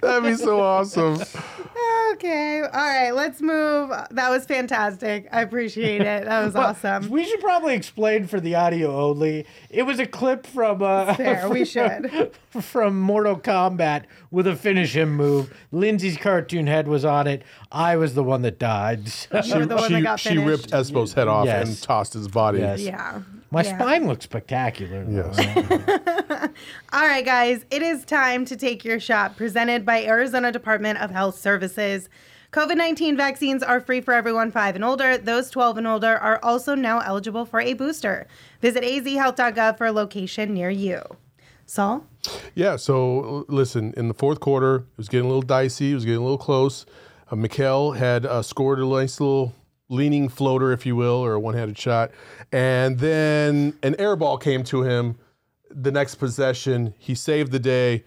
That'd 0.01 0.23
be 0.25 0.35
so 0.37 0.61
awesome. 0.61 1.20
Okay. 2.12 2.61
All 2.62 2.68
right, 2.73 3.11
let's 3.12 3.40
move. 3.40 3.90
That 4.11 4.29
was 4.31 4.44
fantastic. 4.44 5.29
I 5.33 5.42
appreciate 5.42 6.01
it. 6.03 6.25
That 6.25 6.44
was 6.44 6.55
awesome. 6.57 7.09
We 7.09 7.25
should 7.25 7.40
probably 7.40 7.75
explain 7.75 8.27
for 8.27 8.40
the 8.40 8.55
audio 8.57 8.94
only. 9.09 9.46
It 9.70 9.85
was 9.85 9.99
a 9.99 10.07
clip 10.07 10.46
from 10.46 10.83
uh, 10.83 11.14
Fair, 11.14 11.49
we 11.49 11.64
should. 11.70 12.32
from 12.51 13.01
Mortal 13.01 13.37
Kombat 13.39 14.05
with 14.30 14.47
a 14.47 14.57
finish 14.57 14.95
him 14.95 15.14
move. 15.16 15.55
Lindsay's 15.72 16.16
cartoon 16.16 16.66
head 16.66 16.89
was 16.89 17.05
on 17.05 17.26
it. 17.26 17.43
I 17.72 17.97
was 17.97 18.14
the 18.14 18.24
one 18.24 18.43
that 18.43 18.59
died. 18.59 19.11
You 19.45 19.55
were 19.57 19.66
the 19.66 19.76
one 19.76 19.93
that 19.93 19.99
she, 19.99 20.03
got 20.03 20.20
she 20.20 20.39
ripped 20.39 20.70
Espo's 20.72 21.12
head 21.14 21.28
off 21.28 21.47
Yes. 21.47 21.68
and 21.68 21.78
tossed 22.01 22.14
his 22.14 22.28
body. 22.28 22.61
Yes. 22.61 22.80
Yeah. 22.80 23.20
My 23.51 23.62
Yeah. 23.62 23.78
spine 23.78 24.07
looks 24.07 24.24
spectacular. 24.24 25.05
Yes. 25.09 25.38
All 26.92 27.07
right, 27.07 27.24
guys, 27.24 27.64
it 27.70 27.82
is 27.82 28.05
time 28.05 28.44
to 28.46 28.57
take 28.57 28.84
your 28.84 28.98
shot, 29.01 29.36
presented 29.36 29.84
by 29.84 30.03
Arizona 30.05 30.51
Department 30.51 30.98
of 31.01 31.11
Health 31.11 31.38
Services. 31.38 32.09
COVID 32.53 32.76
19 32.76 33.16
vaccines 33.16 33.62
are 33.62 33.80
free 33.80 34.01
for 34.01 34.12
everyone 34.14 34.51
5 34.51 34.76
and 34.76 34.84
older. 34.84 35.18
Those 35.18 35.51
12 35.51 35.76
and 35.78 35.86
older 35.86 36.16
are 36.16 36.40
also 36.42 36.74
now 36.74 37.01
eligible 37.01 37.44
for 37.44 37.61
a 37.61 37.74
booster. 37.74 38.26
Visit 38.62 38.82
azhealth.gov 38.82 39.76
for 39.78 39.86
a 39.86 39.92
location 39.92 40.55
near 40.55 40.70
you. 40.70 41.03
Saul? 41.66 42.05
Yeah. 42.55 42.76
So 42.76 43.44
listen, 43.48 43.92
in 43.96 44.09
the 44.09 44.14
fourth 44.14 44.40
quarter, 44.40 44.76
it 44.76 44.84
was 44.96 45.09
getting 45.09 45.26
a 45.26 45.28
little 45.28 45.42
dicey. 45.42 45.92
It 45.92 45.94
was 45.94 46.05
getting 46.05 46.18
a 46.20 46.24
little 46.24 46.38
close. 46.38 46.86
Uh, 47.30 47.36
Mikal 47.36 47.96
had 47.96 48.26
uh, 48.26 48.42
scored 48.42 48.80
a 48.80 48.84
nice 48.86 49.20
little 49.20 49.55
leaning 49.91 50.28
floater, 50.28 50.72
if 50.72 50.86
you 50.86 50.97
will, 50.97 51.22
or 51.22 51.34
a 51.34 51.41
one-handed 51.41 51.76
shot, 51.76 52.11
and 52.51 52.99
then 52.99 53.74
an 53.82 53.95
air 53.99 54.16
ball 54.16 54.38
came 54.38 54.64
to 54.64 54.82
him. 54.82 55.18
The 55.70 55.93
next 55.93 56.14
possession, 56.14 56.95
he 56.99 57.14
saved 57.14 57.53
the 57.53 57.59
day, 57.59 58.05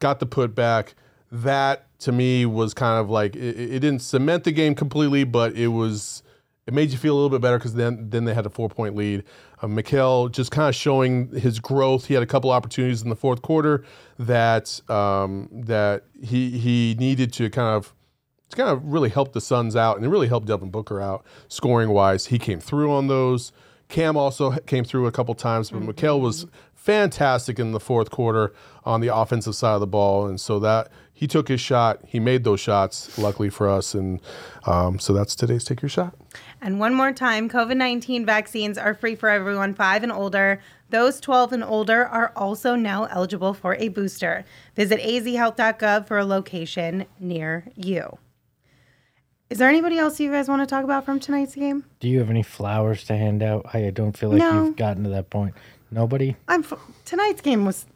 got 0.00 0.20
the 0.20 0.26
putback. 0.26 0.94
That 1.30 1.86
to 2.00 2.12
me 2.12 2.46
was 2.46 2.72
kind 2.72 2.98
of 2.98 3.10
like 3.10 3.36
it, 3.36 3.58
it 3.58 3.80
didn't 3.80 4.00
cement 4.00 4.44
the 4.44 4.52
game 4.52 4.74
completely, 4.74 5.24
but 5.24 5.54
it 5.54 5.68
was 5.68 6.22
it 6.66 6.74
made 6.74 6.90
you 6.90 6.98
feel 6.98 7.14
a 7.14 7.16
little 7.16 7.30
bit 7.30 7.40
better 7.40 7.58
because 7.58 7.74
then 7.74 8.10
then 8.10 8.24
they 8.24 8.34
had 8.34 8.46
a 8.46 8.50
four 8.50 8.68
point 8.68 8.96
lead. 8.96 9.24
Uh, 9.62 10.28
just 10.28 10.50
kind 10.50 10.68
of 10.68 10.74
showing 10.74 11.30
his 11.30 11.60
growth. 11.60 12.06
He 12.06 12.14
had 12.14 12.22
a 12.22 12.26
couple 12.26 12.50
opportunities 12.50 13.02
in 13.02 13.08
the 13.08 13.16
fourth 13.16 13.40
quarter 13.40 13.84
that 14.18 14.80
um, 14.90 15.48
that 15.52 16.04
he 16.22 16.58
he 16.58 16.96
needed 16.98 17.32
to 17.34 17.48
kind 17.50 17.74
of 17.74 17.94
to 18.50 18.56
kind 18.56 18.68
of 18.68 18.84
really 18.84 19.08
helped 19.08 19.32
the 19.32 19.40
Suns 19.40 19.76
out 19.76 19.96
and 19.96 20.04
it 20.04 20.08
really 20.08 20.28
helped 20.28 20.46
Devin 20.46 20.70
Booker 20.70 21.00
out 21.00 21.24
scoring 21.48 21.90
wise. 21.90 22.26
He 22.26 22.38
came 22.38 22.60
through 22.60 22.92
on 22.92 23.08
those. 23.08 23.52
Cam 23.88 24.16
also 24.16 24.52
came 24.66 24.84
through 24.84 25.06
a 25.06 25.12
couple 25.12 25.34
times, 25.34 25.70
but 25.70 25.80
Mikal 25.82 26.20
was 26.20 26.46
fantastic 26.74 27.58
in 27.58 27.72
the 27.72 27.80
fourth 27.80 28.10
quarter 28.10 28.52
on 28.84 29.00
the 29.00 29.14
offensive 29.14 29.54
side 29.54 29.74
of 29.74 29.80
the 29.80 29.86
ball, 29.86 30.26
and 30.26 30.40
so 30.40 30.58
that 30.60 30.88
he 31.12 31.26
took 31.26 31.48
his 31.48 31.60
shot. 31.60 32.00
He 32.06 32.20
made 32.20 32.44
those 32.44 32.60
shots, 32.60 33.18
luckily 33.18 33.48
for 33.48 33.68
us, 33.68 33.94
and 33.94 34.20
um, 34.66 34.98
so 34.98 35.12
that's 35.12 35.34
today's 35.34 35.64
take 35.64 35.82
your 35.82 35.88
shot. 35.88 36.14
And 36.60 36.78
one 36.78 36.94
more 36.94 37.12
time, 37.12 37.48
COVID 37.48 37.76
19 37.76 38.26
vaccines 38.26 38.78
are 38.78 38.94
free 38.94 39.14
for 39.14 39.28
everyone 39.28 39.74
five 39.74 40.02
and 40.02 40.12
older. 40.12 40.60
Those 40.90 41.20
12 41.20 41.52
and 41.52 41.64
older 41.64 42.06
are 42.06 42.32
also 42.36 42.76
now 42.76 43.04
eligible 43.06 43.54
for 43.54 43.74
a 43.74 43.88
booster. 43.88 44.44
Visit 44.76 45.00
azhealth.gov 45.00 46.06
for 46.06 46.18
a 46.18 46.24
location 46.24 47.06
near 47.18 47.64
you. 47.74 48.18
Is 49.48 49.58
there 49.58 49.68
anybody 49.68 49.96
else 49.98 50.18
you 50.18 50.30
guys 50.30 50.48
want 50.48 50.62
to 50.62 50.66
talk 50.66 50.82
about 50.84 51.04
from 51.04 51.20
tonight's 51.20 51.54
game? 51.54 51.84
Do 52.00 52.08
you 52.08 52.18
have 52.18 52.30
any 52.30 52.42
flowers 52.42 53.04
to 53.04 53.16
hand 53.16 53.42
out? 53.42 53.66
I 53.74 53.90
don't 53.90 54.16
feel 54.16 54.30
like 54.30 54.38
No. 54.40 54.64
you've 54.66 54.76
gotten 54.76 55.04
to 55.04 55.10
that 55.10 55.30
point. 55.30 55.54
Nobody? 55.90 56.34
I'm 56.48 56.64
f- 56.64 56.74
tonight's 57.04 57.40
game 57.40 57.64
was 57.64 57.86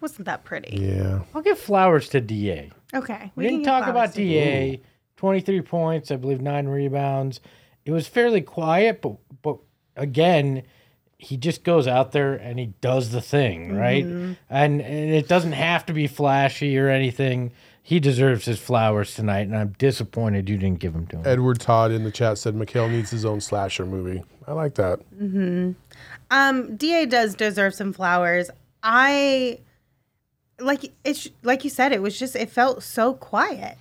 wasn't 0.00 0.26
that 0.26 0.44
pretty. 0.44 0.76
Yeah. 0.76 1.20
I'll 1.34 1.42
give 1.42 1.58
flowers 1.58 2.08
to 2.10 2.20
DA. 2.20 2.70
Okay, 2.94 3.32
We, 3.34 3.44
can 3.44 3.52
didn't 3.54 3.58
give 3.60 3.66
talk 3.66 3.84
flowers 3.84 3.90
about 3.90 4.12
to- 4.14 4.20
DA. 4.22 4.80
23 5.16 5.62
points, 5.62 6.10
I 6.10 6.16
believe 6.16 6.42
nine 6.42 6.68
rebounds. 6.68 7.40
It 7.86 7.90
was 7.92 8.06
fairly 8.06 8.42
quiet, 8.42 9.00
but 9.00 9.16
but 9.42 9.56
again, 9.96 10.62
he 11.18 11.36
just 11.38 11.64
goes 11.64 11.88
out 11.88 12.12
there 12.12 12.34
and 12.34 12.58
he 12.58 12.66
does 12.82 13.10
the 13.10 13.22
thing, 13.22 13.74
right? 13.74 14.04
Mm-hmm. 14.04 14.32
And 14.50 14.80
and 14.82 15.10
it 15.14 15.26
doesn't 15.26 15.52
have 15.52 15.86
to 15.86 15.92
be 15.94 16.06
flashy 16.06 16.78
or 16.78 16.90
anything. 16.90 17.52
He 17.86 18.00
deserves 18.00 18.46
his 18.46 18.58
flowers 18.58 19.14
tonight, 19.14 19.42
and 19.42 19.56
I'm 19.56 19.76
disappointed 19.78 20.48
you 20.48 20.58
didn't 20.58 20.80
give 20.80 20.92
them 20.92 21.06
to 21.06 21.18
him. 21.18 21.22
Edward 21.24 21.60
Todd 21.60 21.92
in 21.92 22.02
the 22.02 22.10
chat 22.10 22.36
said 22.36 22.56
Mikal 22.56 22.90
needs 22.90 23.12
his 23.12 23.24
own 23.24 23.40
slasher 23.40 23.86
movie. 23.86 24.24
I 24.44 24.54
like 24.54 24.74
that. 24.74 24.98
Um, 26.32 26.76
Da 26.76 27.06
does 27.06 27.36
deserve 27.36 27.74
some 27.74 27.92
flowers. 27.92 28.50
I 28.82 29.60
like 30.58 30.92
it's 31.04 31.28
like 31.44 31.62
you 31.62 31.70
said. 31.70 31.92
It 31.92 32.02
was 32.02 32.18
just 32.18 32.34
it 32.34 32.50
felt 32.50 32.82
so 32.82 33.14
quiet. 33.14 33.78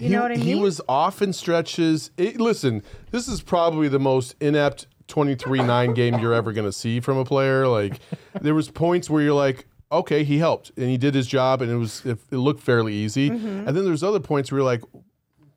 You 0.00 0.08
he, 0.08 0.12
know 0.12 0.22
what 0.22 0.32
I 0.32 0.38
mean? 0.38 0.44
He 0.44 0.54
was 0.56 0.80
off 0.88 1.22
in 1.22 1.32
stretches. 1.32 2.10
It, 2.16 2.40
listen, 2.40 2.82
this 3.12 3.28
is 3.28 3.40
probably 3.40 3.86
the 3.86 4.00
most 4.00 4.34
inept 4.40 4.88
23-9 5.06 5.94
game 5.94 6.18
you're 6.18 6.34
ever 6.34 6.52
going 6.52 6.66
to 6.66 6.72
see 6.72 6.98
from 6.98 7.18
a 7.18 7.24
player. 7.24 7.68
Like 7.68 8.00
there 8.40 8.52
was 8.52 8.68
points 8.68 9.08
where 9.08 9.22
you're 9.22 9.32
like, 9.32 9.68
okay, 9.92 10.24
he 10.24 10.38
helped 10.38 10.72
and 10.76 10.88
he 10.88 10.96
did 10.96 11.14
his 11.14 11.26
job 11.26 11.62
and 11.62 11.70
it 11.70 11.76
was 11.76 12.04
it, 12.04 12.18
it 12.30 12.36
looked 12.36 12.60
fairly 12.60 12.92
easy. 12.94 13.30
Mm-hmm. 13.30 13.68
And 13.68 13.76
then 13.76 13.84
there's 13.84 14.02
other 14.02 14.20
points 14.20 14.50
where 14.50 14.58
you're 14.60 14.66
like, 14.66 14.82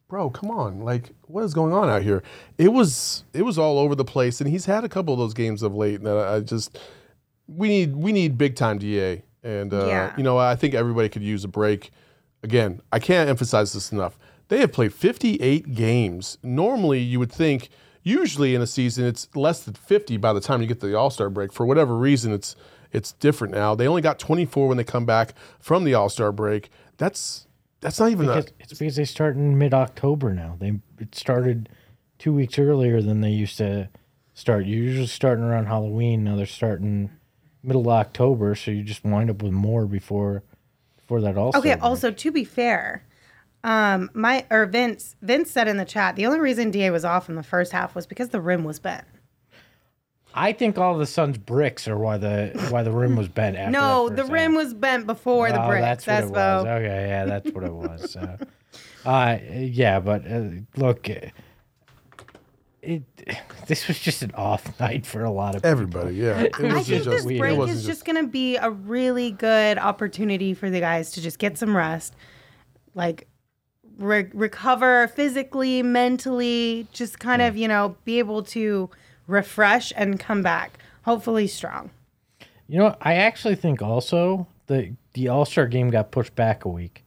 bro, 0.07 0.29
come 0.29 0.51
on, 0.51 0.79
like 0.81 1.11
what 1.27 1.43
is 1.43 1.53
going 1.53 1.73
on 1.73 1.89
out 1.89 2.01
here? 2.03 2.23
It 2.57 2.69
was 2.73 3.23
it 3.33 3.43
was 3.43 3.57
all 3.57 3.79
over 3.79 3.95
the 3.95 4.05
place, 4.05 4.41
and 4.41 4.49
he's 4.49 4.65
had 4.65 4.83
a 4.83 4.89
couple 4.89 5.13
of 5.13 5.19
those 5.19 5.33
games 5.33 5.63
of 5.63 5.73
late 5.75 6.03
that 6.03 6.17
I 6.17 6.39
just 6.41 6.77
we 7.47 7.67
need 7.67 7.95
we 7.95 8.11
need 8.11 8.37
big 8.37 8.55
time 8.55 8.77
Da, 8.77 9.21
and 9.43 9.73
uh, 9.73 9.87
Yeah. 9.87 10.13
you 10.17 10.23
know 10.23 10.37
I 10.37 10.55
think 10.55 10.73
everybody 10.73 11.09
could 11.09 11.23
use 11.23 11.43
a 11.43 11.47
break. 11.47 11.91
Again, 12.43 12.81
I 12.91 12.99
can't 12.99 13.29
emphasize 13.29 13.73
this 13.73 13.91
enough. 13.91 14.17
They 14.47 14.59
have 14.59 14.71
played 14.71 14.93
58 14.93 15.73
games. 15.75 16.37
Normally, 16.43 16.99
you 16.99 17.19
would 17.19 17.31
think. 17.31 17.69
Usually 18.01 18.55
in 18.55 18.61
a 18.61 18.65
season, 18.65 19.05
it's 19.05 19.27
less 19.35 19.63
than 19.63 19.73
50 19.73 20.15
by 20.17 20.31
the 20.31 20.39
time 20.39 20.61
you 20.61 20.67
get 20.67 20.79
to 20.79 20.87
the 20.87 20.97
All 20.97 21.09
Star 21.09 21.29
break. 21.29 21.51
For 21.51 21.65
whatever 21.65 21.97
reason, 21.97 22.31
it's 22.31 22.55
it's 22.91 23.13
different 23.13 23.53
now. 23.53 23.75
They 23.75 23.87
only 23.87 24.01
got 24.01 24.19
24 24.19 24.67
when 24.67 24.77
they 24.77 24.83
come 24.83 25.05
back 25.05 25.33
from 25.59 25.83
the 25.83 25.93
All 25.93 26.09
Star 26.09 26.31
break. 26.31 26.69
That's 26.97 27.47
that's 27.81 27.99
not 27.99 28.11
even 28.11 28.27
a, 28.29 28.37
it's 28.59 28.77
because 28.77 28.95
they 28.95 29.05
start 29.05 29.35
in 29.35 29.57
mid 29.57 29.73
October 29.73 30.33
now. 30.33 30.57
They 30.59 30.79
it 30.99 31.15
started 31.15 31.69
two 32.17 32.33
weeks 32.33 32.59
earlier 32.59 33.01
than 33.01 33.21
they 33.21 33.29
used 33.29 33.57
to 33.57 33.89
start. 34.33 34.65
You're 34.65 34.83
usually 34.83 35.07
starting 35.07 35.43
around 35.43 35.67
Halloween. 35.67 36.23
Now 36.23 36.35
they're 36.35 36.45
starting 36.45 37.11
middle 37.63 37.81
of 37.81 37.87
October, 37.87 38.55
so 38.55 38.71
you 38.71 38.83
just 38.83 39.03
wind 39.03 39.29
up 39.29 39.41
with 39.41 39.51
more 39.51 39.85
before 39.85 40.43
before 40.97 41.21
that 41.21 41.37
all. 41.37 41.51
Okay. 41.55 41.73
Also, 41.73 42.11
to 42.11 42.31
be 42.31 42.43
fair, 42.43 43.05
um, 43.63 44.09
my 44.13 44.45
or 44.49 44.65
Vince 44.65 45.15
Vince 45.21 45.51
said 45.51 45.67
in 45.67 45.77
the 45.77 45.85
chat 45.85 46.15
the 46.15 46.25
only 46.25 46.39
reason 46.39 46.71
Da 46.71 46.89
was 46.89 47.05
off 47.05 47.29
in 47.29 47.35
the 47.35 47.43
first 47.43 47.71
half 47.71 47.95
was 47.95 48.05
because 48.05 48.29
the 48.29 48.41
rim 48.41 48.63
was 48.63 48.79
bent. 48.79 49.05
I 50.33 50.53
think 50.53 50.77
all 50.77 50.97
the 50.97 51.05
Suns' 51.05 51.37
bricks 51.37 51.87
are 51.87 51.97
why 51.97 52.17
the 52.17 52.67
why 52.69 52.83
the 52.83 52.91
rim 52.91 53.15
was 53.15 53.27
bent. 53.39 53.55
After 53.57 53.71
No, 53.71 54.09
the 54.09 54.25
rim 54.25 54.53
half. 54.53 54.63
was 54.63 54.73
bent 54.73 55.05
before 55.07 55.51
the 55.51 55.59
bricks. 55.59 56.05
That's 56.05 56.29
what 56.29 56.37
it 56.37 56.37
was. 56.37 56.65
Okay, 56.65 57.07
yeah, 57.09 57.25
that's 57.25 57.51
what 57.51 57.63
it 57.63 57.73
was. 57.73 58.11
So, 58.11 58.37
uh, 59.05 59.37
yeah, 59.51 59.99
but 59.99 60.25
uh, 60.29 60.43
look, 60.77 61.09
uh, 61.09 61.29
it 62.81 63.03
this 63.67 63.87
was 63.87 63.99
just 63.99 64.21
an 64.21 64.31
off 64.35 64.79
night 64.79 65.05
for 65.05 65.23
a 65.23 65.31
lot 65.31 65.55
of 65.55 65.61
people. 65.61 65.71
everybody. 65.71 66.15
Yeah, 66.15 66.39
it 66.41 66.55
I 66.57 66.61
wasn't 66.63 66.85
think 66.85 67.03
just 67.03 67.09
this 67.09 67.25
me. 67.25 67.35
It 67.35 67.39
break 67.39 67.59
is 67.69 67.85
just 67.85 68.05
going 68.05 68.17
to 68.23 68.27
be 68.27 68.55
a 68.57 68.69
really 68.69 69.31
good 69.31 69.77
opportunity 69.77 70.53
for 70.53 70.69
the 70.69 70.79
guys 70.79 71.11
to 71.11 71.21
just 71.21 71.39
get 71.39 71.57
some 71.57 71.75
rest, 71.75 72.15
like 72.95 73.27
re- 73.97 74.29
recover 74.33 75.07
physically, 75.09 75.83
mentally, 75.83 76.87
just 76.93 77.19
kind 77.19 77.41
of, 77.41 77.57
you 77.57 77.67
know, 77.67 77.95
be 78.05 78.19
able 78.19 78.43
to 78.43 78.89
refresh 79.29 79.93
and 79.95 80.19
come 80.19 80.41
back, 80.41 80.79
hopefully 81.03 81.47
strong. 81.47 81.91
You 82.67 82.79
know, 82.79 82.95
I 83.01 83.13
actually 83.15 83.55
think 83.55 83.81
also 83.81 84.47
the 84.67 84.93
the 85.13 85.27
All 85.29 85.45
Star 85.45 85.67
game 85.67 85.89
got 85.89 86.11
pushed 86.11 86.35
back 86.35 86.65
a 86.65 86.69
week. 86.69 87.03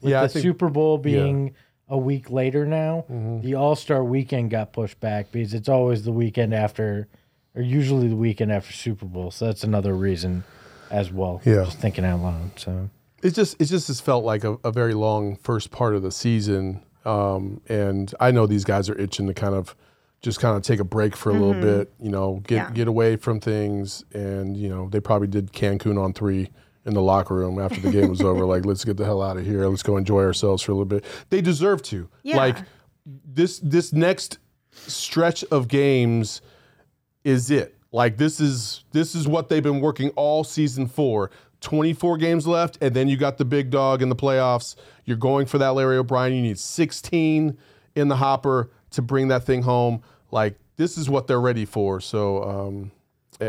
With 0.00 0.10
Yeah, 0.12 0.22
the 0.22 0.28
think- 0.28 0.42
Super 0.42 0.68
Bowl 0.68 0.98
being 0.98 1.54
a 1.88 1.98
week 1.98 2.30
later 2.30 2.64
now, 2.66 3.04
Mm-hmm. 3.10 3.40
the 3.42 3.54
All 3.54 3.76
Star 3.76 4.02
weekend 4.04 4.50
got 4.50 4.72
pushed 4.72 4.98
back 5.00 5.30
because 5.32 5.52
it's 5.54 5.68
always 5.68 6.04
the 6.04 6.12
weekend 6.12 6.54
after, 6.54 7.08
or 7.54 7.62
usually 7.62 8.08
the 8.08 8.16
weekend 8.16 8.50
after 8.52 8.72
Super 8.72 9.04
Bowl. 9.06 9.30
So 9.30 9.46
that's 9.46 9.64
another 9.64 9.94
reason 9.94 10.44
as 10.90 11.12
well. 11.12 11.40
Yeah. 11.44 11.64
just 11.64 11.78
thinking 11.78 12.04
out 12.04 12.20
loud. 12.20 12.58
So 12.58 12.88
It 13.22 13.34
just 13.34 13.60
it 13.60 13.66
just 13.66 13.88
has 13.88 14.00
felt 14.00 14.24
like 14.24 14.44
a, 14.44 14.56
a 14.64 14.72
very 14.72 14.94
long 14.94 15.36
first 15.36 15.70
part 15.70 15.94
of 15.94 16.02
the 16.02 16.10
season, 16.12 16.82
um, 17.04 17.60
and 17.68 18.12
I 18.18 18.30
know 18.30 18.46
these 18.46 18.64
guys 18.64 18.88
are 18.88 18.98
itching 18.98 19.26
to 19.26 19.34
kind 19.34 19.54
of 19.54 19.76
just 20.22 20.40
kind 20.40 20.56
of 20.56 20.62
take 20.62 20.80
a 20.80 20.84
break 20.84 21.16
for 21.16 21.30
a 21.30 21.32
little 21.32 21.52
mm-hmm. 21.52 21.78
bit, 21.78 21.92
you 22.00 22.10
know, 22.10 22.40
get 22.46 22.54
Yeah. 22.54 22.70
get 22.70 22.88
away 22.88 23.16
from 23.16 23.40
things, 23.40 24.04
and 24.12 24.56
you 24.56 24.68
know 24.68 24.88
they 24.88 25.00
probably 25.00 25.28
did 25.28 25.52
Cancun 25.52 26.02
on 26.02 26.12
three 26.12 26.48
in 26.84 26.94
the 26.94 27.02
locker 27.02 27.34
room 27.34 27.58
after 27.58 27.80
the 27.80 27.90
game 27.90 28.08
was 28.08 28.22
over. 28.22 28.44
Like, 28.44 28.64
let's 28.64 28.84
get 28.84 28.96
the 28.96 29.04
hell 29.04 29.22
out 29.22 29.36
of 29.36 29.44
here. 29.44 29.66
Let's 29.66 29.82
go 29.82 29.96
enjoy 29.96 30.22
ourselves 30.22 30.62
for 30.62 30.72
a 30.72 30.74
little 30.74 30.86
bit. 30.86 31.04
They 31.30 31.40
deserve 31.40 31.82
to. 31.84 32.08
Yeah. 32.22 32.36
Like 32.36 32.58
this 33.04 33.58
this 33.58 33.92
next 33.92 34.38
stretch 34.70 35.44
of 35.44 35.68
games 35.68 36.40
is 37.24 37.50
it. 37.50 37.76
Like 37.90 38.16
this 38.16 38.40
is 38.40 38.84
this 38.92 39.14
is 39.14 39.28
what 39.28 39.48
they've 39.48 39.62
been 39.62 39.80
working 39.80 40.10
all 40.10 40.44
season 40.44 40.86
for. 40.86 41.30
24 41.60 42.16
games 42.16 42.44
left, 42.44 42.76
and 42.80 42.92
then 42.92 43.06
you 43.06 43.16
got 43.16 43.38
the 43.38 43.44
big 43.44 43.70
dog 43.70 44.02
in 44.02 44.08
the 44.08 44.16
playoffs. 44.16 44.74
You're 45.04 45.16
going 45.16 45.46
for 45.46 45.58
that 45.58 45.74
Larry 45.74 45.96
O'Brien. 45.96 46.34
You 46.34 46.42
need 46.42 46.58
16 46.58 47.56
in 47.94 48.08
the 48.08 48.16
hopper 48.16 48.70
to 48.92 49.02
bring 49.02 49.28
that 49.28 49.44
thing 49.44 49.62
home. 49.62 50.02
Like 50.30 50.58
this 50.76 50.96
is 50.96 51.08
what 51.08 51.26
they're 51.26 51.40
ready 51.40 51.64
for. 51.64 52.00
So, 52.00 52.42
um, 52.42 52.92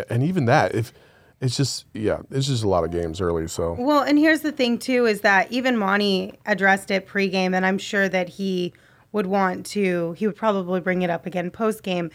and 0.10 0.24
even 0.24 0.46
that, 0.46 0.76
if 0.76 0.94
it's 1.42 1.58
just 1.58 1.86
yeah, 1.94 2.22
it's 2.32 2.48
just 2.48 2.64
a 2.64 2.70
lot 2.70 2.84
of 2.84 2.92
games 2.92 3.20
early. 3.20 3.48
So 3.48 3.76
Well, 3.78 4.02
and 4.02 4.18
here's 4.18 4.42
the 4.42 4.52
thing 4.52 4.78
too 4.78 5.06
is 5.06 5.22
that 5.22 5.52
even 5.52 5.78
Monty 5.78 6.40
addressed 6.46 6.90
it 6.92 7.08
pregame, 7.08 7.56
and 7.56 7.66
I'm 7.66 7.78
sure 7.78 8.08
that 8.10 8.30
he 8.30 8.74
would 9.12 9.28
want 9.28 9.66
to. 9.68 10.14
He 10.14 10.26
would 10.26 10.36
probably 10.36 10.80
bring 10.80 11.02
it 11.02 11.10
up 11.10 11.26
again 11.26 11.52
postgame. 11.52 12.12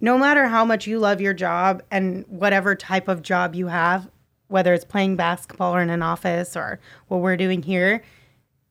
No 0.00 0.18
matter 0.18 0.46
how 0.46 0.64
much 0.64 0.86
you 0.86 0.98
love 0.98 1.20
your 1.22 1.32
job 1.32 1.82
and 1.90 2.26
whatever 2.28 2.74
type 2.74 3.08
of 3.08 3.22
job 3.22 3.54
you 3.54 3.68
have, 3.68 4.10
whether 4.48 4.74
it's 4.74 4.84
playing 4.84 5.16
basketball 5.16 5.74
or 5.74 5.80
in 5.80 5.88
an 5.88 6.02
office 6.02 6.54
or 6.56 6.78
what 7.08 7.20
we're 7.20 7.36
doing 7.36 7.62
here, 7.62 8.02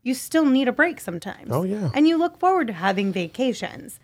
you 0.05 0.13
still 0.13 0.45
need 0.45 0.67
a 0.67 0.71
break 0.71 1.01
sometimes. 1.01 1.49
Oh, 1.51 1.63
yeah. 1.63 1.89
And 1.95 2.07
you 2.07 2.17
look 2.17 2.39
forward 2.39 2.67
to 2.67 2.73
having 2.73 3.11
vacations. 3.11 3.99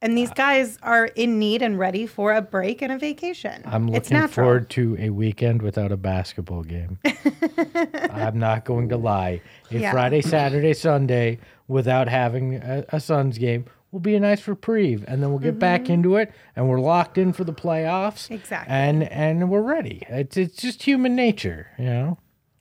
And 0.00 0.16
these 0.16 0.30
guys 0.30 0.78
are 0.82 1.06
in 1.06 1.40
need 1.40 1.62
and 1.62 1.76
ready 1.76 2.06
for 2.06 2.32
a 2.32 2.40
break 2.42 2.82
and 2.82 2.92
a 2.92 2.98
vacation. 2.98 3.62
I'm 3.64 3.88
looking 3.88 4.16
natural. 4.16 4.44
forward 4.44 4.70
to 4.70 4.96
a 5.00 5.10
weekend 5.10 5.62
without 5.62 5.90
a 5.90 5.96
basketball 5.96 6.62
game. 6.62 6.98
I'm 8.12 8.38
not 8.38 8.64
going 8.64 8.90
to 8.90 8.96
lie. 8.96 9.40
A 9.70 9.78
Yeah. 9.78 9.90
Friday, 9.90 10.20
Saturday, 10.20 10.74
Sunday 10.74 11.38
without 11.66 12.08
having 12.08 12.56
a, 12.56 12.84
a 12.90 13.00
Suns 13.00 13.38
game 13.38 13.64
will 13.90 14.00
be 14.00 14.14
a 14.14 14.20
nice 14.20 14.46
reprieve, 14.46 15.02
and 15.08 15.22
then 15.22 15.30
we'll 15.30 15.38
get 15.38 15.58
back 15.58 15.88
into 15.88 16.16
it, 16.16 16.30
and 16.54 16.68
we're 16.68 16.78
locked 16.78 17.16
in 17.16 17.32
for 17.32 17.44
the 17.44 17.54
playoffs. 17.54 18.24
Mm-hmm. 18.24 18.34
Exactly. 18.34 18.72
And 18.72 19.02
and 19.04 19.48
we're 19.48 19.62
ready. 19.62 20.02
It's 20.10 20.36
it's 20.36 20.56
just 20.56 20.82
human 20.82 21.16
nature, 21.16 21.68
you 21.78 21.86
know. 21.86 22.18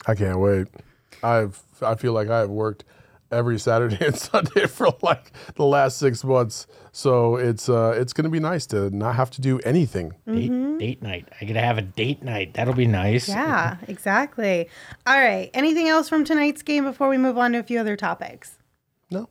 I 0.08 0.16
can't 0.16 0.40
wait. 0.40 0.68
I've 1.24 1.62
I 1.82 1.96
feel 1.96 2.14
like 2.14 2.30
I 2.30 2.40
have 2.40 2.50
worked 2.50 2.84
every 3.32 3.60
Saturday 3.60 3.98
and 4.06 4.16
Sunday 4.16 4.68
for 4.68 4.88
like 5.02 5.32
the 5.56 5.66
last 5.66 5.98
six 5.98 6.24
months. 6.24 6.66
So 6.92 7.36
it's 7.36 7.68
uh 7.70 7.94
it's 7.98 8.14
gonna 8.14 8.30
be 8.30 8.40
nice 8.40 8.66
to 8.68 8.90
not 8.96 9.16
have 9.16 9.30
to 9.32 9.42
do 9.42 9.60
anything. 9.60 10.14
Date, 10.28 10.80
date 10.80 11.02
night. 11.02 11.28
I 11.42 11.46
gotta 11.46 11.62
have 11.62 11.78
a 11.78 11.82
date 11.82 12.24
night. 12.24 12.54
That'll 12.54 12.74
be 12.74 12.88
nice. 12.88 13.30
Mm-hmm. 13.30 13.38
Yeah, 13.40 13.78
exactly. 13.88 14.70
All 15.06 15.18
right. 15.20 15.50
Anything 15.54 15.88
else 15.90 16.08
from 16.10 16.24
tonight's 16.24 16.62
game 16.62 16.84
before 16.86 17.10
we 17.10 17.18
move 17.18 17.38
on 17.38 17.52
to 17.54 17.60
a 17.60 17.64
few 17.64 17.80
other 17.80 17.96
topics? 17.96 18.58
No. 19.12 19.30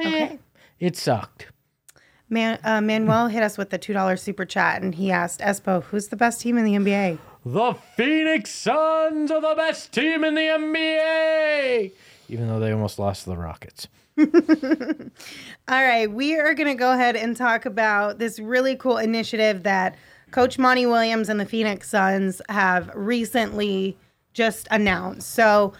Eh, 0.00 0.36
It 0.78 0.96
sucked. 0.96 1.48
Man, 2.30 2.58
uh, 2.64 2.80
Manuel 2.80 3.28
hit 3.28 3.42
us 3.42 3.58
with 3.58 3.68
the 3.70 3.78
$2 3.78 4.18
super 4.18 4.44
chat 4.46 4.82
and 4.82 4.94
he 4.94 5.10
asked 5.10 5.40
Espo, 5.40 5.84
who's 5.84 6.08
the 6.08 6.16
best 6.16 6.40
team 6.40 6.56
in 6.56 6.64
the 6.64 6.72
NBA? 6.72 7.18
The 7.46 7.74
Phoenix 7.94 8.50
Suns 8.50 9.30
are 9.30 9.40
the 9.40 9.54
best 9.54 9.92
team 9.92 10.24
in 10.24 10.34
the 10.34 10.40
NBA. 10.40 11.92
Even 12.30 12.48
though 12.48 12.58
they 12.58 12.72
almost 12.72 12.98
lost 12.98 13.24
to 13.24 13.30
the 13.30 13.36
Rockets. 13.36 13.86
All 14.18 14.24
right, 15.68 16.10
we 16.10 16.36
are 16.36 16.54
going 16.54 16.68
to 16.68 16.74
go 16.74 16.92
ahead 16.92 17.16
and 17.16 17.36
talk 17.36 17.66
about 17.66 18.18
this 18.18 18.38
really 18.38 18.76
cool 18.76 18.96
initiative 18.96 19.62
that 19.64 19.94
Coach 20.30 20.58
Monty 20.58 20.86
Williams 20.86 21.28
and 21.28 21.38
the 21.38 21.44
Phoenix 21.44 21.90
Suns 21.90 22.40
have 22.48 22.90
recently 22.94 23.98
just 24.32 24.66
announced. 24.70 25.30
So, 25.30 25.74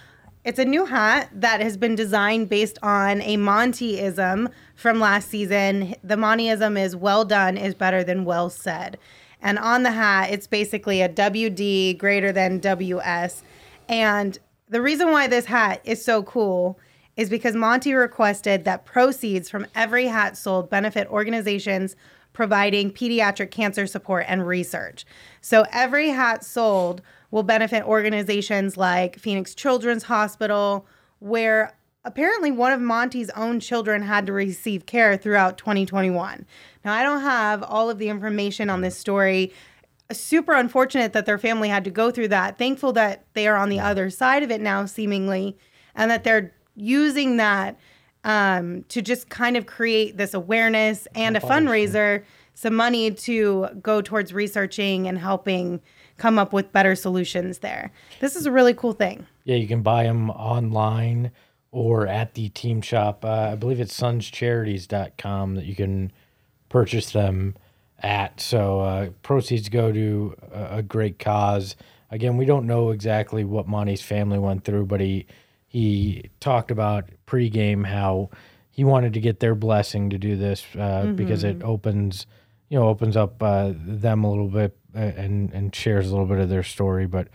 it's 0.45 0.59
a 0.59 0.65
new 0.67 0.85
hat 0.85 1.31
that 1.33 1.63
has 1.63 1.79
been 1.79 1.95
designed 1.95 2.51
based 2.51 2.79
on 2.83 3.23
a 3.23 3.39
Montyism 3.39 4.51
from 4.75 5.01
last 5.01 5.31
season. 5.31 5.95
The 6.05 6.17
Montyism 6.17 6.79
is 6.79 6.95
well 6.95 7.25
done 7.25 7.57
is 7.57 7.75
better 7.75 8.05
than 8.05 8.27
well 8.27 8.51
said. 8.51 8.99
And 9.45 9.59
on 9.59 9.85
the 9.85 9.93
hat, 9.93 10.31
it's 10.33 10.49
basically 10.49 11.03
a 11.03 11.09
WD 11.09 11.99
greater 11.99 12.33
than 12.33 12.59
WS. 12.59 13.43
And 13.89 14.39
the 14.69 14.81
reason 14.81 15.13
why 15.13 15.29
this 15.29 15.45
hat 15.45 15.83
is 15.85 16.03
so 16.05 16.23
cool 16.23 16.79
is 17.17 17.29
because 17.29 17.55
Monty 17.55 17.93
requested 17.93 18.65
that 18.65 18.87
proceeds 18.87 19.49
from 19.49 19.67
every 19.75 20.07
hat 20.07 20.37
sold 20.37 20.69
benefit 20.71 21.07
organizations 21.09 21.95
providing 22.33 22.91
pediatric 22.91 23.51
cancer 23.51 23.87
support 23.87 24.25
and 24.27 24.47
research. 24.47 25.05
So 25.41 25.65
every 25.71 26.09
hat 26.09 26.43
sold 26.43 27.03
will 27.31 27.45
benefit 27.45 27.85
organizations 27.85 28.77
like 28.77 29.19
Phoenix 29.19 29.55
Children's 29.55 30.05
Hospital, 30.05 30.87
where 31.21 31.77
apparently 32.05 32.51
one 32.51 32.73
of 32.73 32.81
Monty's 32.81 33.31
own 33.31 33.61
children 33.61 34.03
had 34.03 34.27
to 34.27 34.33
receive 34.33 34.87
care 34.87 35.17
throughout 35.17 35.57
2021. 35.59 36.47
Now, 36.85 36.93
I 36.93 37.03
don't 37.03 37.23
have 37.23 37.63
all 37.63 37.89
of 37.89 37.99
the 37.99 38.09
information 38.09 38.69
on 38.71 38.83
this 38.83 38.97
story. 38.97 39.53
Super 40.13 40.53
unfortunate 40.53 41.15
that 41.15 41.25
their 41.25 41.39
family 41.39 41.69
had 41.69 41.85
to 41.85 41.91
go 41.91 42.11
through 42.11 42.29
that. 42.29 42.59
Thankful 42.59 42.93
that 42.93 43.25
they 43.33 43.49
are 43.49 43.57
on 43.57 43.71
the 43.71 43.81
other 43.81 44.11
side 44.11 44.43
of 44.43 44.51
it 44.51 44.61
now, 44.61 44.85
seemingly, 44.85 45.57
and 45.95 46.11
that 46.11 46.25
they're 46.25 46.53
using 46.77 47.39
that 47.39 47.79
um, 48.23 48.85
to 48.89 49.01
just 49.01 49.29
kind 49.29 49.57
of 49.57 49.67
create 49.67 50.17
this 50.17 50.35
awareness 50.35 51.09
and 51.15 51.37
a 51.37 51.41
fundraiser, 51.41 52.25
some 52.55 52.75
money 52.75 53.11
to 53.11 53.69
go 53.81 54.03
towards 54.03 54.33
researching 54.33 55.07
and 55.07 55.19
helping 55.19 55.81
come 56.17 56.39
up 56.39 56.53
with 56.53 56.71
better 56.71 56.95
solutions 56.95 57.59
there. 57.59 57.91
This 58.21 58.37
is 58.37 58.47
a 58.47 58.53
really 58.53 58.75
cool 58.75 58.93
thing. 58.93 59.27
Yeah, 59.45 59.57
you 59.57 59.67
can 59.67 59.83
buy 59.83 60.05
them 60.05 60.31
online 60.31 61.33
or 61.75 62.07
at 62.07 62.35
the 62.35 62.49
team 62.51 62.81
shop. 62.81 63.25
Uh, 63.25 63.51
I 63.53 63.55
believe 63.57 63.81
it's 63.81 63.99
sunscharities.com 64.01 65.57
that 65.57 65.65
you 65.65 65.75
can 65.75 66.13
purchase 66.69 67.11
them 67.11 67.57
at. 67.99 68.41
So 68.41 68.81
uh, 68.81 69.09
proceeds 69.23 69.69
go 69.69 69.91
to 69.91 70.37
a, 70.53 70.79
a 70.79 70.83
great 70.83 71.19
cause. 71.19 71.75
Again, 72.13 72.37
we 72.37 72.45
don't 72.45 72.69
know 72.69 72.91
exactly 72.91 73.43
what 73.43 73.67
Monty's 73.67 74.03
family 74.03 74.39
went 74.39 74.65
through, 74.65 74.87
but 74.87 75.01
he 75.01 75.27
he 75.67 76.31
talked 76.39 76.71
about 76.71 77.11
pregame 77.27 77.85
how 77.85 78.31
he 78.71 78.85
wanted 78.85 79.13
to 79.15 79.21
get 79.21 79.41
their 79.41 79.57
blessing 79.57 80.11
to 80.11 80.19
do 80.19 80.37
this 80.37 80.65
uh, 80.79 81.13
because 81.17 81.43
it 81.43 81.61
opens 81.65 82.29
you 82.69 82.79
know 82.79 82.89
opens 82.89 83.17
up 83.17 83.43
uh, 83.43 83.73
them 83.77 84.23
a 84.23 84.31
little 84.31 84.49
bit 84.49 84.77
uh, 84.95 85.01
and 85.01 85.53
and 85.53 85.75
shares 85.75 86.07
a 86.07 86.11
little 86.11 86.27
bit 86.27 86.39
of 86.39 86.49
their 86.49 86.63
story, 86.63 87.09
but. 87.09 87.27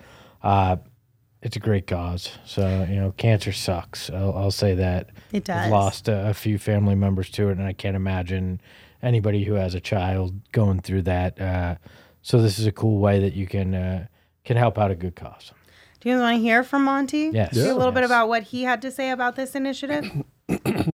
It's 1.42 1.56
a 1.56 1.60
great 1.60 1.88
cause. 1.88 2.32
So 2.46 2.86
you 2.90 2.96
know, 2.96 3.14
cancer 3.18 3.52
sucks. 3.52 4.10
I'll, 4.10 4.34
I'll 4.34 4.52
say 4.52 4.76
that. 4.76 5.10
It 5.32 5.46
does. 5.46 5.56
I've 5.56 5.64
does. 5.64 5.72
lost 5.72 6.08
a, 6.08 6.30
a 6.30 6.34
few 6.34 6.58
family 6.58 6.96
members 6.96 7.30
to 7.32 7.50
it, 7.50 7.58
and 7.58 7.64
I 7.64 7.74
can't 7.74 7.96
imagine 7.96 8.60
anybody 9.02 9.46
who 9.46 9.54
has 9.54 9.74
a 9.74 9.80
child 9.80 10.34
going 10.52 10.82
through 10.82 11.04
that. 11.04 11.40
Uh, 11.40 11.76
so 12.22 12.42
this 12.42 12.60
is 12.60 12.66
a 12.66 12.72
cool 12.72 13.00
way 13.00 13.20
that 13.20 13.34
you 13.34 13.48
can 13.48 13.74
uh, 13.74 14.08
can 14.44 14.58
help 14.58 14.78
out 14.78 14.92
a 14.92 14.96
good 14.96 15.16
cause. 15.16 15.52
Do 16.00 16.10
you 16.10 16.16
guys 16.16 16.22
want 16.22 16.38
to 16.38 16.42
hear 16.42 16.64
from 16.64 16.86
Monty? 16.86 17.30
Yes. 17.34 17.56
See 17.56 17.68
a 17.68 17.76
little 17.76 17.92
bit 17.92 18.04
about 18.04 18.30
what 18.30 18.44
he 18.44 18.64
had 18.64 18.82
to 18.84 18.92
say 18.92 19.12
about 19.12 19.36
this 19.36 19.54
initiative? 19.54 20.06
kind 20.50 20.92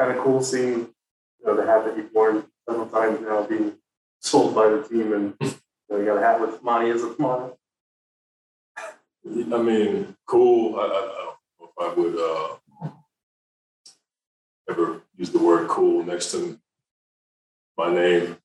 of 0.00 0.18
cool 0.18 0.42
seeing 0.42 0.72
you 0.72 1.46
know, 1.46 1.56
the 1.56 1.64
hat 1.64 1.84
that 1.84 1.96
you've 1.96 2.12
worn 2.12 2.44
several 2.68 2.86
times 2.86 3.20
now 3.20 3.44
being 3.44 3.74
sold 4.20 4.54
by 4.54 4.68
the 4.68 4.82
team, 4.82 5.12
and 5.12 5.34
you, 5.40 5.54
know, 5.88 5.98
you 5.98 6.04
got 6.04 6.16
a 6.16 6.20
hat 6.20 6.40
with 6.40 6.62
Monty 6.62 6.90
as 6.90 7.02
a 7.02 7.14
smile. 7.14 7.58
I 9.26 9.62
mean, 9.62 10.16
cool. 10.26 10.78
I, 10.78 10.82
I, 10.82 10.86
I 10.86 10.88
don't 10.88 11.38
know 11.60 11.68
if 11.70 11.80
I 11.80 11.94
would 11.94 12.18
uh, 12.18 12.90
ever 14.68 15.00
use 15.16 15.30
the 15.30 15.38
word 15.38 15.68
cool 15.68 16.04
next 16.04 16.32
to 16.32 16.58
my 17.76 17.92
name. 17.92 18.36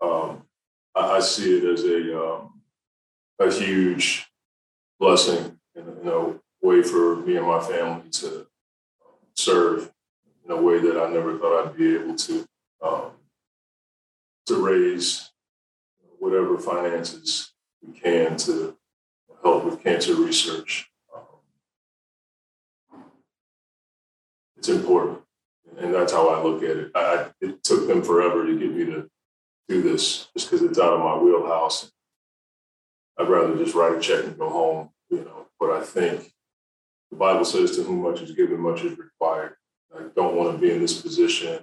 Um, 0.00 0.42
I, 0.94 1.16
I 1.16 1.20
see 1.20 1.58
it 1.58 1.64
as 1.64 1.84
a 1.84 2.22
um, 2.22 2.60
a 3.38 3.52
huge 3.52 4.26
blessing 5.00 5.58
and 5.74 5.86
you 5.86 6.04
know 6.04 6.40
way 6.60 6.82
for 6.82 7.16
me 7.16 7.36
and 7.36 7.46
my 7.46 7.60
family 7.60 8.08
to 8.10 8.46
serve 9.34 9.90
in 10.44 10.50
a 10.52 10.60
way 10.60 10.78
that 10.78 10.96
I 10.96 11.10
never 11.10 11.38
thought 11.38 11.66
I'd 11.66 11.76
be 11.76 11.96
able 11.96 12.14
to 12.14 12.46
um, 12.82 13.10
to 14.46 14.64
raise 14.64 15.30
whatever 16.18 16.56
finances 16.58 17.52
we 17.80 17.98
can 17.98 18.36
to 18.36 18.76
help 19.42 19.64
with 19.64 19.82
cancer 19.82 20.14
research. 20.14 20.90
Um, 21.14 21.22
it's 24.56 24.68
important, 24.68 25.20
and 25.78 25.92
that's 25.92 26.12
how 26.12 26.28
I 26.28 26.42
look 26.42 26.62
at 26.62 26.76
it. 26.76 26.92
I, 26.94 27.26
it 27.40 27.62
took 27.64 27.86
them 27.86 28.02
forever 28.02 28.46
to 28.46 28.58
get 28.58 28.74
me 28.74 28.84
to 28.86 29.10
do 29.68 29.82
this, 29.82 30.28
just 30.36 30.50
because 30.50 30.62
it's 30.62 30.78
out 30.78 30.92
of 30.92 31.00
my 31.00 31.16
wheelhouse. 31.16 31.90
I'd 33.18 33.28
rather 33.28 33.56
just 33.56 33.74
write 33.74 33.96
a 33.96 34.00
check 34.00 34.24
and 34.24 34.38
go 34.38 34.48
home, 34.48 34.90
you 35.10 35.18
know. 35.18 35.46
But 35.58 35.70
I 35.70 35.82
think 35.82 36.32
the 37.10 37.16
Bible 37.16 37.44
says, 37.44 37.76
"To 37.76 37.82
whom 37.82 38.02
much 38.02 38.22
is 38.22 38.32
given, 38.32 38.60
much 38.60 38.82
is 38.82 38.98
required." 38.98 39.56
I 39.94 40.04
don't 40.16 40.36
want 40.36 40.52
to 40.52 40.58
be 40.58 40.72
in 40.72 40.80
this 40.80 41.02
position, 41.02 41.58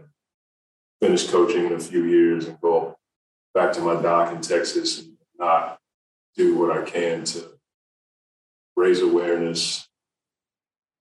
finish 1.02 1.28
coaching 1.30 1.66
in 1.66 1.74
a 1.74 1.80
few 1.80 2.04
years, 2.04 2.46
and 2.46 2.62
go 2.62 2.98
back 3.56 3.74
to 3.74 3.82
my 3.82 4.00
doc 4.00 4.32
in 4.34 4.42
Texas 4.42 5.00
and 5.00 5.18
not 5.38 5.80
do 6.36 6.56
what 6.56 6.78
I 6.78 6.84
can 6.84 7.24
to 7.24 7.59
raise 8.80 9.02
awareness. 9.02 9.88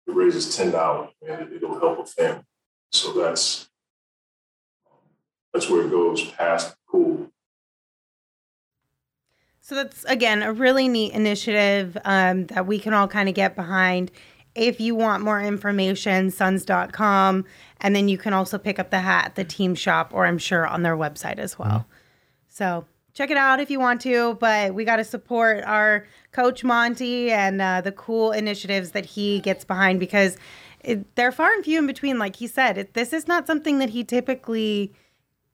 It 0.05 0.13
raises 0.13 0.55
ten 0.55 0.72
dollars, 0.72 1.11
man. 1.26 1.49
It, 1.53 1.61
will 1.61 1.80
help 1.80 1.99
a 1.99 2.05
family. 2.05 2.43
So 2.91 3.13
that's 3.13 3.69
that's 5.53 5.69
where 5.69 5.86
it 5.86 5.91
goes 5.91 6.30
past 6.32 6.76
cool. 6.89 7.32
So 9.61 9.76
that's 9.76 10.03
again 10.05 10.43
a 10.43 10.51
really 10.51 10.88
neat 10.88 11.13
initiative 11.13 11.97
um, 12.03 12.47
that 12.47 12.67
we 12.67 12.78
can 12.78 12.93
all 12.93 13.07
kind 13.07 13.30
of 13.30 13.36
get 13.36 13.55
behind. 13.55 14.11
If 14.53 14.82
you 14.82 14.95
want 14.95 15.24
more 15.24 15.41
information, 15.41 16.30
suns.com. 16.30 17.45
And 17.80 17.95
then 17.95 18.09
you 18.09 18.17
can 18.17 18.34
also 18.34 18.57
pick 18.57 18.80
up 18.80 18.89
the 18.89 18.99
hat 18.99 19.28
at 19.28 19.36
the 19.36 19.45
team 19.45 19.76
shop 19.76 20.11
or 20.13 20.26
I'm 20.26 20.38
sure 20.38 20.67
on 20.67 20.84
their 20.84 20.97
website 20.97 21.39
as 21.39 21.57
well. 21.57 21.88
So 22.49 22.86
check 23.13 23.32
it 23.32 23.38
out 23.38 23.61
if 23.61 23.72
you 23.72 23.80
want 23.80 24.01
to. 24.01 24.36
But 24.41 24.74
we 24.74 24.84
got 24.84 24.97
to 24.97 25.05
support 25.05 25.63
our 25.63 26.05
coach 26.32 26.63
Monty 26.63 27.32
and 27.32 27.61
uh, 27.61 27.82
the 27.82 27.91
cool 27.91 28.32
initiatives 28.32 28.91
that 28.91 29.05
he 29.05 29.39
gets 29.39 29.65
behind 29.65 29.99
because 29.99 30.38
it, 30.82 31.15
they're 31.15 31.32
far 31.32 31.51
and 31.53 31.63
few 31.63 31.79
in 31.79 31.88
between. 31.88 32.19
Like 32.19 32.38
he 32.38 32.47
said, 32.47 32.77
it, 32.77 32.93
this 32.93 33.13
is 33.13 33.27
not 33.27 33.47
something 33.47 33.79
that 33.79 33.89
he 33.89 34.03
typically 34.03 34.93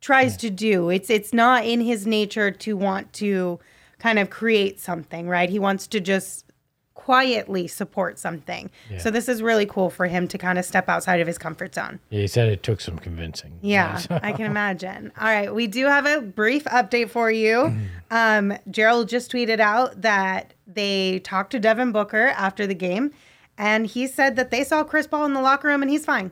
tries 0.02 0.38
to 0.38 0.50
do. 0.50 0.90
It's 0.90 1.10
it's 1.10 1.34
not 1.34 1.66
in 1.66 1.82
his 1.82 2.06
nature 2.06 2.52
to 2.52 2.78
want 2.78 3.14
to 3.14 3.60
kind 4.00 4.20
of 4.20 4.30
create 4.30 4.80
something, 4.80 5.28
right? 5.28 5.50
He 5.50 5.60
wants 5.60 5.88
to 5.88 6.00
just 6.00 6.46
quietly 6.94 7.68
support 7.68 8.20
something. 8.20 8.70
So 8.98 9.10
this 9.10 9.30
is 9.30 9.42
really 9.42 9.66
cool 9.66 9.90
for 9.90 10.08
him 10.08 10.28
to 10.28 10.38
kind 10.38 10.60
of 10.60 10.66
step 10.66 10.90
outside 10.90 11.22
of 11.22 11.28
his 11.28 11.38
comfort 11.38 11.74
zone. 11.74 12.02
Yeah, 12.10 12.22
he 12.22 12.28
said 12.28 12.50
it 12.50 12.64
took 12.64 12.82
some 12.82 13.00
convincing. 13.00 13.60
Yeah, 13.62 14.02
I 14.10 14.34
can 14.34 14.46
imagine. 14.46 15.14
All 15.18 15.28
right, 15.28 15.54
we 15.54 15.68
do 15.68 15.86
have 15.86 16.06
a 16.06 16.20
brief 16.22 16.66
update 16.66 17.10
for 17.10 17.32
you. 17.32 17.78
Um, 18.12 18.58
Gerald 18.70 19.08
just 19.08 19.32
tweeted 19.32 19.62
out 19.62 20.02
that 20.02 20.54
they 20.68 21.20
talked 21.20 21.52
to 21.52 21.60
Devin 21.60 21.92
Booker 21.92 22.28
after 22.28 22.68
the 22.68 22.76
game, 22.76 23.12
and 23.58 23.88
he 23.88 24.06
said 24.08 24.36
that 24.36 24.52
they 24.52 24.64
saw 24.64 24.84
Chris 24.84 25.08
Paul 25.08 25.26
in 25.26 25.34
the 25.34 25.42
locker 25.42 25.68
room 25.68 25.82
and 25.82 25.90
he's 25.90 26.06
fine. 26.06 26.32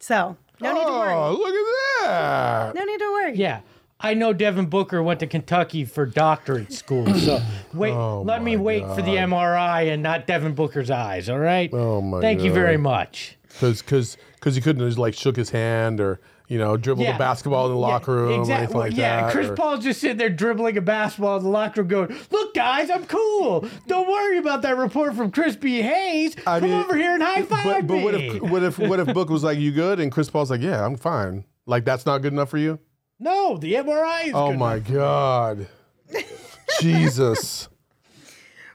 So 0.00 0.36
no 0.60 0.72
need 0.74 0.80
to 0.80 0.86
Oh, 0.88 0.98
worry. 0.98 1.36
look 1.36 1.54
at 1.54 2.06
that. 2.06 2.74
No 2.74 2.84
need 2.84 2.98
to 2.98 3.12
worry. 3.12 3.36
Yeah. 3.36 3.60
I 4.02 4.14
know 4.14 4.32
Devin 4.32 4.66
Booker 4.66 5.02
went 5.02 5.20
to 5.20 5.26
Kentucky 5.26 5.84
for 5.84 6.06
doctorate 6.06 6.72
school, 6.72 7.12
so 7.14 7.38
wait. 7.74 7.92
Oh 7.92 8.22
let 8.22 8.42
me 8.42 8.56
my 8.56 8.62
wait 8.62 8.82
for 8.82 9.02
the 9.02 9.16
MRI 9.16 9.92
and 9.92 10.02
not 10.02 10.26
Devin 10.26 10.54
Booker's 10.54 10.90
eyes. 10.90 11.28
All 11.28 11.38
right. 11.38 11.68
Oh 11.72 12.00
my 12.00 12.16
God. 12.16 12.22
Thank 12.22 12.42
you 12.42 12.50
very 12.52 12.78
much. 12.78 13.36
Because 13.48 13.82
because 13.82 14.16
because 14.36 14.54
he 14.54 14.62
couldn't 14.62 14.80
have 14.80 14.88
just 14.88 14.98
like 14.98 15.12
shook 15.14 15.36
his 15.36 15.50
hand 15.50 16.00
or 16.00 16.18
you 16.50 16.58
know 16.58 16.76
dribbled 16.76 17.06
the 17.06 17.12
basketball 17.16 17.66
in 17.66 17.72
the 17.72 17.78
locker 17.78 18.12
room 18.12 18.22
or 18.28 18.34
anything 18.34 18.52
exactly. 18.54 18.78
like 18.80 18.96
yeah, 18.96 19.22
that. 19.22 19.32
Chris 19.32 19.48
or- 19.48 19.54
Paul's 19.54 19.84
just 19.84 20.00
sitting 20.00 20.18
there 20.18 20.28
dribbling 20.28 20.76
a 20.76 20.80
basketball 20.82 21.38
in 21.38 21.44
the 21.44 21.48
locker 21.48 21.80
room, 21.82 21.88
going, 21.88 22.16
"Look, 22.30 22.54
guys, 22.54 22.90
I'm 22.90 23.06
cool. 23.06 23.66
Don't 23.86 24.08
worry 24.10 24.36
about 24.36 24.60
that 24.62 24.76
report 24.76 25.14
from 25.14 25.30
Crispy 25.30 25.80
Hayes. 25.80 26.36
I 26.46 26.60
Come 26.60 26.68
mean, 26.68 26.78
over 26.78 26.96
here 26.96 27.14
and 27.14 27.22
high 27.22 27.42
five 27.44 27.64
But, 27.64 27.86
but 27.86 27.94
me." 27.94 28.04
what 28.04 28.14
if 28.14 28.42
what 28.42 28.62
if 28.62 28.78
what 28.78 29.00
if 29.00 29.14
Book 29.14 29.30
was 29.30 29.44
like 29.44 29.58
you 29.58 29.70
good 29.72 30.00
and 30.00 30.10
Chris 30.12 30.28
Paul's 30.28 30.50
like 30.50 30.60
yeah 30.60 30.84
I'm 30.84 30.96
fine 30.96 31.44
like 31.66 31.84
that's 31.84 32.04
not 32.04 32.18
good 32.18 32.32
enough 32.32 32.50
for 32.50 32.58
you. 32.58 32.78
no, 33.20 33.56
the 33.56 33.74
MRI 33.74 34.24
is 34.26 34.32
Oh 34.34 34.50
good 34.50 34.58
my 34.58 34.78
god, 34.80 35.68
Jesus. 36.80 37.68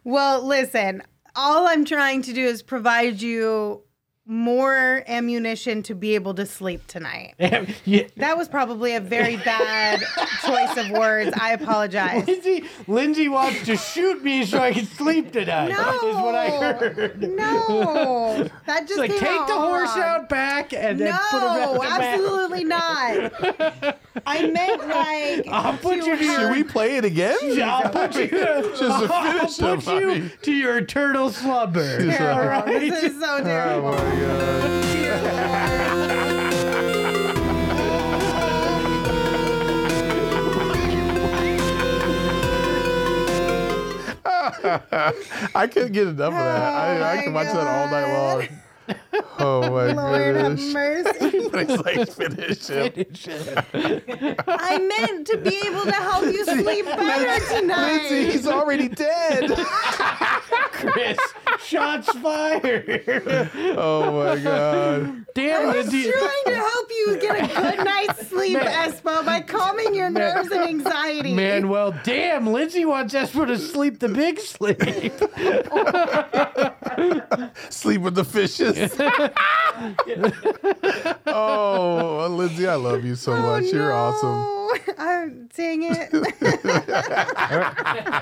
Well, 0.07 0.45
listen, 0.45 1.01
all 1.35 1.67
I'm 1.67 1.83
trying 1.83 2.21
to 2.23 2.33
do 2.33 2.45
is 2.45 2.61
provide 2.61 3.23
you 3.23 3.81
more 4.27 5.03
ammunition 5.07 5.83
to 5.83 5.93
be 5.93 6.15
able 6.15 6.33
to 6.33 6.45
sleep 6.47 6.87
tonight. 6.87 7.35
yeah. 7.85 8.07
That 8.17 8.37
was 8.37 8.47
probably 8.47 8.95
a 8.95 8.99
very 8.99 9.37
bad 9.37 10.01
choice 10.43 10.75
of 10.77 10.89
words. 10.89 11.31
I 11.39 11.51
apologize. 11.53 12.27
Lindsay, 12.27 12.63
Lindsay 12.87 13.29
wants 13.29 13.63
to 13.65 13.77
shoot 13.77 14.23
me 14.23 14.43
so 14.45 14.57
I 14.59 14.73
can 14.73 14.85
sleep 14.87 15.31
tonight. 15.31 15.69
No, 15.69 16.09
Is 16.09 16.15
what 16.15 16.33
I 16.35 16.49
heard. 16.49 17.21
No, 17.21 18.49
that 18.65 18.87
just 18.87 18.97
Like, 18.99 19.11
came 19.11 19.19
take 19.19 19.29
out 19.29 19.47
the 19.47 19.53
horse 19.53 19.95
wrong. 19.95 20.03
out 20.03 20.29
back 20.29 20.73
and 20.73 20.99
then 20.99 21.13
put 21.29 21.41
him 21.43 21.47
No, 21.73 21.79
back. 21.81 22.01
absolutely 22.01 22.63
not. 22.63 23.95
I 24.25 24.47
meant 24.47 24.87
like 24.87 25.47
I'll 25.49 25.77
put 25.77 25.97
you 25.97 26.03
to 26.05 26.15
her- 26.17 26.39
Should 26.39 26.51
we 26.51 26.63
play 26.63 26.97
it 26.97 27.05
again? 27.05 27.37
I'll 27.61 27.89
put 27.89 28.15
you, 28.15 28.27
Just 28.27 28.79
to 28.79 28.85
I'll 29.13 29.33
finish 29.47 29.57
put 29.59 29.83
him, 29.83 29.89
I 29.95 29.99
you 29.99 30.07
mean. 30.07 30.31
to 30.41 30.51
your 30.51 30.77
eternal 30.79 31.29
slumber. 31.29 31.99
Terrible. 32.11 32.41
All 32.41 32.47
right? 32.47 32.65
This 32.89 33.03
is 33.03 33.19
so 33.19 33.37
Oh 33.37 33.43
terrible. 33.43 33.91
my 33.91 33.97
god. 33.97 34.14
I 45.55 45.67
couldn't 45.67 45.93
get 45.93 46.07
enough 46.07 46.33
of 46.33 46.39
that. 46.39 46.61
I, 46.61 47.13
I 47.13 47.15
my 47.15 47.23
can 47.23 47.33
watch 47.33 47.47
that 47.47 47.67
all 47.67 47.89
night 47.89 48.11
long. 48.13 48.47
Oh 49.39 49.61
my 49.71 49.91
Lord 49.93 50.35
have 50.35 50.57
goodness. 50.57 50.73
mercy. 50.73 51.31
But 51.55 51.69
he's 51.69 51.79
like, 51.79 52.09
finish 52.11 52.67
him. 52.67 52.91
I 54.47 54.77
meant 54.99 55.27
to 55.27 55.37
be 55.37 55.55
able 55.67 55.83
to 55.85 55.91
help 55.93 56.25
you 56.25 56.43
sleep 56.43 56.85
better 56.85 57.45
tonight. 57.61 58.09
Lindsay, 58.09 58.31
he's 58.31 58.47
already 58.47 58.89
dead. 58.89 59.51
Chris, 60.71 61.17
shots 61.63 62.09
fired. 62.19 63.51
Oh 63.77 64.11
my 64.11 64.41
god. 64.41 65.25
Damn, 65.33 65.69
I 65.69 65.77
was 65.77 65.91
Lindsay. 65.93 66.11
trying 66.11 66.43
to 66.47 66.55
help 66.55 66.89
you 66.89 67.17
get 67.21 67.35
a 67.43 67.47
good 67.75 67.85
night's 67.85 68.27
sleep, 68.27 68.57
Espo, 68.57 69.25
by 69.25 69.41
calming 69.41 69.93
your 69.95 70.09
nerves 70.09 70.49
and 70.51 70.61
anxiety. 70.67 71.33
Man, 71.33 71.69
well, 71.69 71.93
damn, 72.03 72.47
Lindsay 72.47 72.83
wants 72.85 73.13
Espo 73.13 73.45
to 73.47 73.57
sleep 73.57 73.99
the 73.99 74.09
big 74.09 74.39
sleep. 74.39 74.81
Sleep 77.69 78.01
with 78.01 78.15
the 78.15 78.23
fishes. 78.25 78.75
oh, 81.27 82.27
Lindsay, 82.29 82.67
I 82.67 82.75
love 82.75 83.03
you 83.05 83.15
so 83.15 83.35
much. 83.37 83.65
You're 83.65 83.93
awesome. 83.93 84.29
awesome. 84.29 84.51
I'm 84.97 85.47
dang 85.55 85.83
it. 85.83 86.13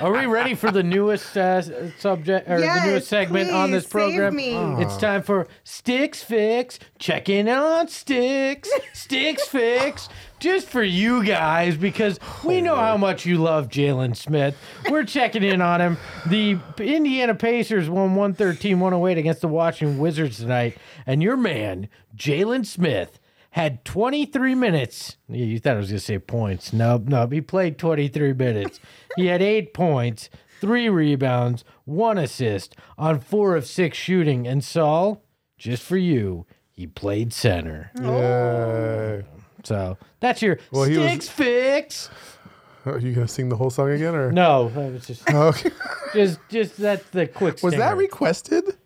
Are 0.01 0.11
we 0.11 0.25
ready 0.25 0.55
for 0.55 0.71
the 0.71 0.83
newest 0.83 1.35
uh, 1.37 1.61
subject 1.97 2.49
or 2.49 2.57
the 2.59 2.65
Yes, 2.65 2.85
newest 2.85 3.07
segment 3.07 3.51
on 3.51 3.71
this 3.71 3.85
please, 3.85 3.91
program? 3.91 4.33
save 4.37 4.77
me. 4.77 4.83
It's 4.83 4.97
time 4.97 5.21
for 5.23 5.47
Sticks 5.63 6.21
Fix. 6.23 6.79
Check 6.99 7.29
in 7.29 7.47
on 7.49 7.87
Sticks. 7.87 8.69
Sticks 8.93 9.47
Fix. 9.47 10.09
Just 10.43 10.67
for 10.67 10.83
you 10.83 11.23
guys, 11.23 11.77
because 11.77 12.19
we 12.43 12.57
oh, 12.57 12.63
know 12.65 12.75
how 12.75 12.97
much 12.97 13.25
you 13.25 13.37
love 13.37 13.69
Jalen 13.69 14.13
Smith. 14.13 14.57
We're 14.89 15.05
checking 15.05 15.41
in 15.41 15.61
on 15.61 15.79
him. 15.79 15.97
The 16.25 16.59
Indiana 16.79 17.33
Pacers 17.33 17.89
won 17.89 18.15
113 18.15 18.77
108 18.77 19.17
against 19.17 19.39
the 19.39 19.47
Washington 19.47 19.99
Wizards 19.99 20.39
tonight. 20.39 20.77
And 21.05 21.23
your 21.23 21.37
man, 21.37 21.87
Jalen 22.13 22.65
Smith, 22.65 23.21
had 23.51 23.85
23 23.85 24.53
minutes. 24.53 25.15
Yeah, 25.29 25.45
You 25.45 25.59
thought 25.59 25.75
I 25.75 25.79
was 25.79 25.87
going 25.87 25.99
to 25.99 26.05
say 26.05 26.19
points. 26.19 26.73
Nope, 26.73 27.03
nope. 27.05 27.31
He 27.31 27.39
played 27.39 27.77
23 27.77 28.33
minutes. 28.33 28.81
He 29.15 29.27
had 29.27 29.41
eight 29.41 29.73
points, 29.73 30.29
three 30.59 30.89
rebounds, 30.89 31.63
one 31.85 32.17
assist 32.17 32.75
on 32.97 33.21
four 33.21 33.55
of 33.55 33.65
six 33.65 33.97
shooting. 33.97 34.45
And 34.45 34.61
Saul, 34.61 35.23
just 35.57 35.83
for 35.83 35.95
you, 35.95 36.45
he 36.69 36.85
played 36.85 37.31
center. 37.31 37.91
Yay. 38.01 39.23
So 39.63 39.97
that's 40.19 40.41
your 40.41 40.59
Well, 40.71 40.83
he 40.85 40.97
was- 40.97 41.07
sticks 41.09 41.29
fix. 41.29 42.09
Are 42.85 42.99
you 42.99 43.13
gonna 43.13 43.27
sing 43.29 43.47
the 43.47 43.55
whole 43.55 43.69
song 43.69 43.91
again, 43.91 44.13
or 44.13 44.31
No, 44.31 44.67
that 44.69 44.91
was 44.91 45.07
just, 45.07 45.23
oh, 45.33 45.47
Okay. 45.47 45.69
just, 46.13 46.39
just 46.49 46.77
that's 46.77 47.09
the 47.11 47.27
quick. 47.27 47.63
Was 47.63 47.73
that 47.75 47.79
stinger. 47.79 47.95
requested? 47.95 48.77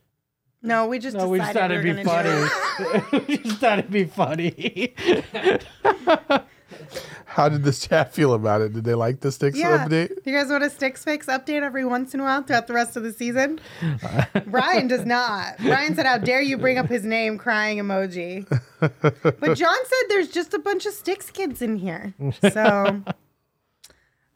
No, 0.61 0.85
we 0.87 0.99
just 0.99 1.17
No, 1.17 1.29
we 1.29 1.39
just 1.39 1.53
thought 1.53 1.69
decided 1.69 1.85
it'd 1.85 1.95
we 1.97 2.01
be 2.01 2.07
gonna 2.07 2.23
do 2.31 2.47
funny. 2.47 3.25
we 3.27 3.37
just 3.37 3.59
thought 3.59 3.79
it'd 3.79 3.91
be 3.91 4.05
funny. 4.05 4.93
How 7.25 7.49
did 7.49 7.63
this 7.63 7.85
chat 7.85 8.13
feel 8.13 8.33
about 8.33 8.61
it? 8.61 8.73
Did 8.73 8.83
they 8.83 8.93
like 8.95 9.19
the 9.19 9.31
sticks 9.31 9.57
Yeah. 9.57 9.85
update? 9.87 10.11
You 10.25 10.33
guys 10.33 10.49
want 10.49 10.63
a 10.63 10.69
Sticks 10.69 11.03
Fix 11.03 11.27
update 11.27 11.61
every 11.61 11.85
once 11.85 12.13
in 12.13 12.19
a 12.19 12.23
while 12.23 12.41
throughout 12.43 12.67
the 12.67 12.73
rest 12.73 12.95
of 12.97 13.03
the 13.03 13.11
season? 13.13 13.59
Brian 14.47 14.87
does 14.87 15.05
not. 15.05 15.57
Brian 15.59 15.95
said, 15.95 16.05
How 16.05 16.17
dare 16.17 16.41
you 16.41 16.57
bring 16.57 16.77
up 16.77 16.87
his 16.87 17.03
name, 17.03 17.37
crying 17.37 17.77
emoji. 17.77 18.47
But 18.79 19.55
John 19.57 19.77
said 19.85 20.09
there's 20.09 20.29
just 20.29 20.53
a 20.53 20.59
bunch 20.59 20.85
of 20.85 20.93
Sticks 20.93 21.29
kids 21.29 21.61
in 21.61 21.77
here. 21.77 22.13
So 22.41 23.01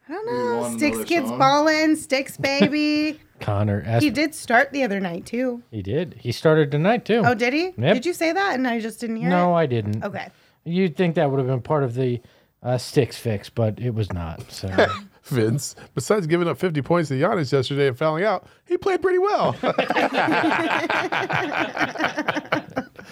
I 0.07 0.13
don't 0.13 0.25
know. 0.25 0.57
want 0.61 0.77
Sticks 0.79 1.03
kids 1.05 1.29
song? 1.29 1.39
ballin', 1.39 1.95
Sticks 1.95 2.37
baby. 2.37 3.19
Connor 3.39 3.81
asked. 3.87 4.03
he 4.03 4.09
He, 4.09 4.13
did 4.13 4.35
start 4.35 4.71
the 4.71 4.83
other 4.83 4.99
night 4.99 5.25
too. 5.25 5.63
He 5.71 5.81
did. 5.81 6.15
He 6.19 6.31
started 6.31 6.69
tonight 6.69 7.05
too. 7.05 7.23
Oh, 7.25 7.33
did 7.33 7.53
he? 7.53 7.71
Yep. 7.77 7.93
Did 7.95 8.05
you 8.05 8.13
say 8.13 8.31
that? 8.31 8.53
And 8.55 8.67
I 8.67 8.79
just 8.79 8.99
didn't 8.99 9.15
hear 9.15 9.27
it? 9.27 9.31
no, 9.31 9.53
it? 9.53 9.59
I 9.61 9.65
didn't. 9.65 10.03
Okay. 10.03 10.27
You'd 10.63 10.95
think 10.95 11.15
that 11.15 11.29
would 11.31 11.37
have 11.39 11.47
been 11.47 11.61
part 11.61 11.83
of 11.83 11.95
the 11.95 12.21
uh, 12.63 12.77
sticks 12.77 13.17
fix, 13.17 13.49
but 13.49 13.79
it 13.79 13.93
was 13.95 14.11
not. 14.13 14.51
So 14.51 14.69
Vince, 15.23 15.75
besides 15.95 16.27
giving 16.27 16.47
up 16.47 16.57
50 16.57 16.81
points 16.81 17.09
to 17.09 17.15
Giannis 17.15 17.51
yesterday 17.51 17.87
and 17.87 17.97
fouling 17.97 18.23
out, 18.23 18.45
he 18.65 18.77
played 18.77 19.01
pretty 19.01 19.17
well. 19.19 19.51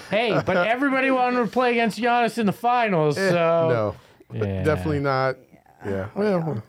hey, 0.10 0.40
but 0.46 0.58
everybody 0.58 1.12
wanted 1.12 1.40
to 1.40 1.48
play 1.48 1.72
against 1.72 2.00
Giannis 2.00 2.38
in 2.38 2.46
the 2.46 2.52
finals. 2.54 3.16
So 3.16 3.96
no, 4.34 4.38
yeah. 4.46 4.64
definitely 4.64 5.00
not. 5.00 5.38
Yeah. 5.86 6.10
Well, 6.16 6.64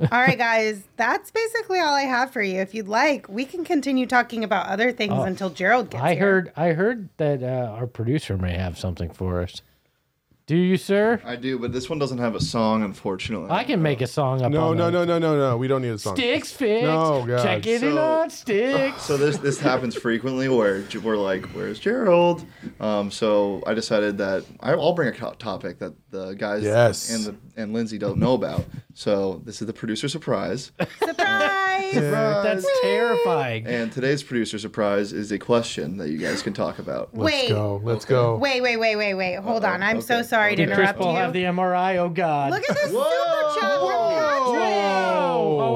All 0.00 0.08
right, 0.20 0.38
guys. 0.38 0.82
That's 0.96 1.30
basically 1.30 1.80
all 1.80 1.92
I 1.94 2.02
have 2.02 2.30
for 2.30 2.40
you. 2.42 2.60
If 2.60 2.74
you'd 2.74 2.88
like, 2.88 3.28
we 3.28 3.44
can 3.44 3.64
continue 3.64 4.06
talking 4.06 4.44
about 4.44 4.66
other 4.66 4.92
things 4.92 5.12
until 5.12 5.50
Gerald 5.50 5.90
gets 5.90 6.02
Oh, 6.02 6.06
I 6.06 6.14
here. 6.14 6.20
heard. 6.20 6.52
I 6.56 6.68
heard 6.72 7.08
that 7.18 7.42
uh, 7.42 7.72
our 7.76 7.86
producer 7.86 8.36
may 8.38 8.54
have 8.56 8.78
something 8.78 9.10
for 9.10 9.42
us. 9.42 9.60
Do 10.48 10.56
you, 10.56 10.78
sir? 10.78 11.20
I 11.26 11.36
do, 11.36 11.58
but 11.58 11.72
this 11.74 11.90
one 11.90 11.98
doesn't 11.98 12.16
have 12.16 12.34
a 12.34 12.40
song, 12.40 12.82
unfortunately. 12.82 13.48
I 13.50 13.64
can 13.64 13.82
make 13.82 14.00
a 14.00 14.06
song 14.06 14.40
up. 14.40 14.50
no, 14.50 14.70
on 14.70 14.78
no, 14.78 14.86
the 14.86 14.92
no, 14.92 15.04
no, 15.04 15.18
no, 15.18 15.36
no. 15.50 15.56
We 15.58 15.68
don't 15.68 15.82
need 15.82 15.90
a 15.90 15.98
song. 15.98 16.16
Sticks 16.16 16.50
fix. 16.50 16.84
No, 16.84 17.22
God. 17.26 17.42
Check 17.42 17.66
it 17.66 17.82
in 17.82 17.92
So- 17.94 17.98
on 18.22 18.30
sticks. 18.30 19.02
So 19.02 19.18
this 19.18 19.36
this 19.36 19.60
happens 19.60 19.94
frequently 19.94 20.48
where 20.48 20.80
J- 20.84 21.00
we're 21.00 21.18
like, 21.18 21.44
"Where's 21.48 21.78
Gerald?" 21.78 22.46
Um, 22.80 23.10
so 23.10 23.62
I 23.66 23.74
decided 23.74 24.16
that 24.18 24.44
I- 24.60 24.72
I'll 24.72 24.94
bring 24.94 25.08
a 25.08 25.12
to- 25.12 25.36
topic 25.38 25.80
that 25.80 25.92
the 26.10 26.32
guys 26.32 26.62
Yes. 26.64 27.10
and 27.14 27.24
the 27.26 27.34
and 27.60 27.74
Lindsay 27.74 27.98
don't 27.98 28.16
know 28.18 28.32
about. 28.32 28.64
So 28.94 29.42
this 29.44 29.60
is 29.60 29.66
the 29.66 29.74
producer 29.74 30.08
surprise. 30.08 30.72
surprise, 30.98 31.16
Surprise! 31.94 32.44
That's 32.44 32.80
terrifying. 32.82 33.66
and 33.66 33.90
today's 33.92 34.22
producer 34.22 34.58
surprise 34.58 35.12
is 35.12 35.32
a 35.32 35.38
question 35.38 35.96
that 35.98 36.10
you 36.10 36.18
guys 36.18 36.42
can 36.42 36.52
talk 36.52 36.78
about. 36.78 37.10
Let's 37.12 37.24
Wait. 37.24 37.48
go. 37.50 37.80
Let's 37.82 38.04
Okay. 38.04 38.14
go. 38.14 38.36
Wait, 38.36 38.60
wait, 38.62 38.76
wait, 38.76 38.96
wait, 38.96 39.14
wait. 39.14 39.36
Hold 39.36 39.64
on. 39.64 39.82
I'm 39.82 40.00
so 40.00 40.18
okay. 40.18 40.26
sorry 40.26 40.56
to 40.56 40.66
Did 40.66 40.74
Chris 40.74 40.78
interrupt 40.90 40.98
Paul 41.00 41.12
you. 41.12 41.18
have 41.18 41.32
the 41.32 41.44
MRI? 41.44 41.96
Oh 41.98 42.08
God. 42.08 42.50
Look 42.50 42.68
at 42.68 42.76
this 42.76 42.90
super 42.90 43.04
chat 43.60 43.78
from 43.78 43.88
Patrick. 43.88 44.07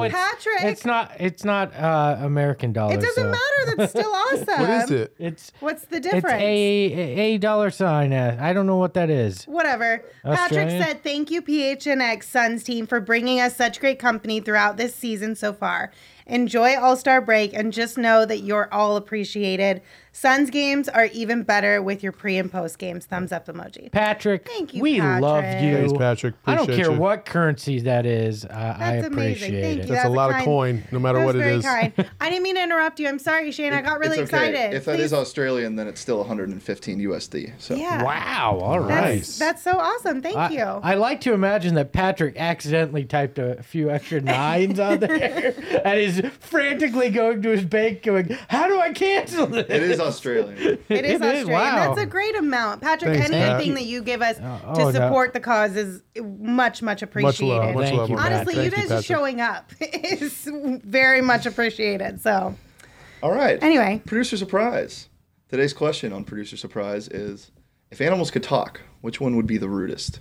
No, 0.02 0.06
it's, 0.06 0.14
Patrick. 0.14 0.64
It's 0.64 0.84
not. 0.84 1.12
It's 1.18 1.44
not 1.44 1.74
uh, 1.74 2.16
American 2.20 2.72
dollars. 2.72 2.96
It 2.96 3.00
doesn't 3.00 3.24
so 3.24 3.30
matter. 3.30 3.76
That's 3.76 3.90
still 3.90 4.10
awesome. 4.14 4.60
What 4.60 4.70
is 4.70 4.90
it? 4.90 5.14
It's 5.18 5.52
What's 5.60 5.84
the 5.86 5.96
it's 5.96 6.08
difference? 6.10 6.42
a 6.42 6.92
a 7.32 7.38
dollar 7.38 7.70
sign. 7.70 8.12
Uh, 8.12 8.36
I 8.40 8.52
don't 8.52 8.66
know 8.66 8.76
what 8.76 8.94
that 8.94 9.10
is. 9.10 9.44
Whatever. 9.44 10.04
Australia? 10.24 10.66
Patrick 10.66 10.70
said, 10.70 11.02
Thank 11.02 11.30
you, 11.30 11.42
PHNX 11.42 12.24
Suns 12.24 12.64
team, 12.64 12.86
for 12.86 13.00
bringing 13.00 13.40
us 13.40 13.56
such 13.56 13.80
great 13.80 13.98
company 13.98 14.40
throughout 14.40 14.76
this 14.76 14.94
season 14.94 15.34
so 15.34 15.52
far. 15.52 15.92
Enjoy 16.26 16.78
All 16.78 16.96
Star 16.96 17.20
break 17.20 17.52
and 17.52 17.72
just 17.72 17.98
know 17.98 18.24
that 18.24 18.40
you're 18.40 18.72
all 18.72 18.96
appreciated. 18.96 19.82
Suns 20.14 20.50
games 20.50 20.90
are 20.90 21.06
even 21.06 21.42
better 21.42 21.82
with 21.82 22.02
your 22.02 22.12
pre 22.12 22.36
and 22.36 22.52
post 22.52 22.78
games. 22.78 23.06
Thumbs 23.06 23.32
up 23.32 23.46
emoji. 23.46 23.90
Patrick, 23.90 24.46
Thank 24.46 24.74
you, 24.74 24.82
we 24.82 25.00
love 25.00 25.42
you. 25.62 25.76
Thanks, 25.78 25.92
Patrick. 25.94 26.34
I 26.46 26.54
don't 26.54 26.66
care 26.66 26.92
you. 26.92 26.98
what 26.98 27.24
currency 27.24 27.80
that 27.80 28.04
is. 28.04 28.44
Uh, 28.44 28.48
I 28.78 28.96
That's 28.96 29.06
amazing. 29.06 29.12
appreciate 29.12 29.62
Thank 29.62 29.78
it. 29.78 29.82
you. 29.82 29.94
That's 29.94 30.04
a 30.04 30.08
That's 30.08 30.14
lot 30.14 30.30
of 30.38 30.44
coin, 30.44 30.84
no 30.92 30.98
matter 30.98 31.18
That 31.18 31.24
what 31.24 31.34
was 31.34 31.42
it 31.42 31.44
very 31.44 31.56
is. 31.56 31.64
kind. 31.64 32.10
I 32.20 32.28
didn't 32.28 32.42
mean 32.42 32.56
to 32.56 32.62
interrupt 32.62 33.00
you. 33.00 33.08
I'm 33.08 33.18
sorry, 33.18 33.50
Shane. 33.52 33.72
I 33.72 33.80
got 33.80 33.98
really 34.00 34.18
it's 34.18 34.32
okay. 34.32 34.48
excited. 34.50 34.76
If 34.76 34.84
that 34.84 34.96
Please- 34.96 35.04
is 35.06 35.12
Australian, 35.14 35.76
then 35.76 35.86
it's 35.88 36.00
still 36.00 36.18
115 36.18 36.98
USD. 37.00 37.52
So 37.58 37.74
yeah. 37.74 38.02
Wow. 38.04 38.58
All 38.62 38.80
right. 38.80 39.16
That's, 39.16 39.38
that's 39.38 39.62
so 39.62 39.72
awesome. 39.78 40.20
Thank 40.20 40.36
I, 40.36 40.50
you. 40.50 40.60
I 40.62 40.94
like 40.94 41.22
to 41.22 41.32
imagine 41.32 41.74
that 41.76 41.92
Patrick 41.92 42.36
accidentally 42.36 43.04
typed 43.04 43.38
a 43.38 43.62
few 43.62 43.88
extra 43.90 44.20
nines 44.22 44.78
on 44.78 44.98
there 45.00 45.54
and 45.86 45.98
is 45.98 46.20
frantically 46.40 47.08
going 47.08 47.40
to 47.42 47.48
his 47.48 47.64
bank 47.64 48.02
going, 48.02 48.36
How 48.48 48.68
do 48.68 48.78
I 48.78 48.92
cancel 48.92 49.46
this? 49.46 49.66
it 49.70 49.82
is 49.82 50.01
Australian. 50.02 50.56
It 50.58 50.80
is 50.88 50.88
It 50.88 51.04
is, 51.06 51.20
Australian. 51.22 51.48
wow. 51.52 51.88
That's 51.94 52.00
a 52.02 52.06
great 52.06 52.36
amount. 52.36 52.80
Patrick, 52.82 53.14
Thanks, 53.14 53.30
Pat. 53.30 53.56
anything 53.56 53.74
that 53.74 53.84
you 53.84 54.02
give 54.02 54.22
us 54.22 54.36
oh, 54.42 54.74
to 54.74 54.80
no. 54.84 54.92
support 54.92 55.32
the 55.32 55.40
cause 55.40 55.76
is 55.76 56.02
much, 56.20 56.82
much 56.82 57.02
appreciated. 57.02 57.24
Much 57.24 57.40
appreciated. 57.40 57.64
love. 57.66 57.74
Much 57.74 57.84
Thank 57.86 57.98
love. 57.98 58.10
you, 58.10 58.16
on 58.16 58.22
that. 58.22 58.32
Honestly, 58.32 58.64
you 58.64 58.70
guys 58.70 58.80
just 58.80 58.88
Patrick. 58.88 59.04
showing 59.06 59.40
up 59.40 59.72
is 59.80 60.48
very 60.84 61.20
much 61.22 61.46
appreciated. 61.46 62.20
So, 62.20 62.54
All 63.22 63.32
right. 63.32 63.62
anyway, 63.62 64.02
Producer 64.06 64.36
surprise. 64.36 65.08
Today's 65.48 65.72
question 65.74 66.12
on 66.12 66.24
producer 66.24 66.56
surprise 66.56 67.08
is: 67.08 67.50
If 67.90 68.00
animals 68.00 68.30
could 68.30 68.42
talk, 68.42 68.80
which 69.02 69.20
one 69.20 69.36
would 69.36 69.46
be 69.46 69.58
the 69.58 69.68
rudest? 69.68 70.20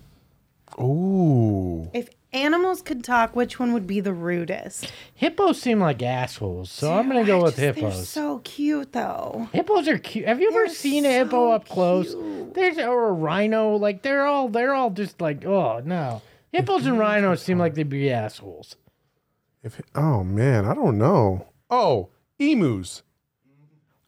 Ooh. 0.79 1.89
if 1.93 2.09
animals 2.33 2.81
could 2.81 3.03
talk, 3.03 3.35
which 3.35 3.59
one 3.59 3.73
would 3.73 3.85
be 3.87 3.99
the 3.99 4.13
rudest? 4.13 4.91
Hippos 5.13 5.61
seem 5.61 5.79
like 5.79 6.01
assholes, 6.01 6.71
so 6.71 6.93
I'm 6.93 7.09
going 7.09 7.23
to 7.23 7.27
go 7.27 7.39
I 7.39 7.43
with 7.43 7.55
just- 7.55 7.57
They're 7.57 7.73
hippos. 7.73 8.07
so 8.09 8.39
cute, 8.43 8.93
though. 8.93 9.49
Hippos 9.53 9.87
are 9.87 9.97
cute. 9.97 10.27
Have 10.27 10.39
you 10.39 10.49
ever 10.49 10.65
They're 10.65 10.73
seen 10.75 11.05
a 11.05 11.11
hippo 11.11 11.29
so 11.31 11.51
up 11.51 11.67
close? 11.67 12.13
cute. 12.13 12.53
There's 12.53 12.77
or 12.77 13.09
a 13.09 13.13
rhino. 13.13 13.75
Like 13.75 14.01
they're 14.01 14.25
all 14.25 14.49
they're 14.49 14.73
all 14.73 14.89
just 14.89 15.21
like 15.21 15.45
oh 15.45 15.81
no. 15.85 16.21
Hippos 16.51 16.85
and 16.85 16.99
rhinos 16.99 17.41
seem 17.41 17.57
like 17.57 17.75
they'd 17.75 17.87
be 17.89 18.11
assholes. 18.11 18.75
If 19.63 19.81
oh 19.95 20.23
man, 20.23 20.65
I 20.65 20.73
don't 20.73 20.97
know. 20.97 21.47
Oh, 21.69 22.09
emus. 22.39 23.03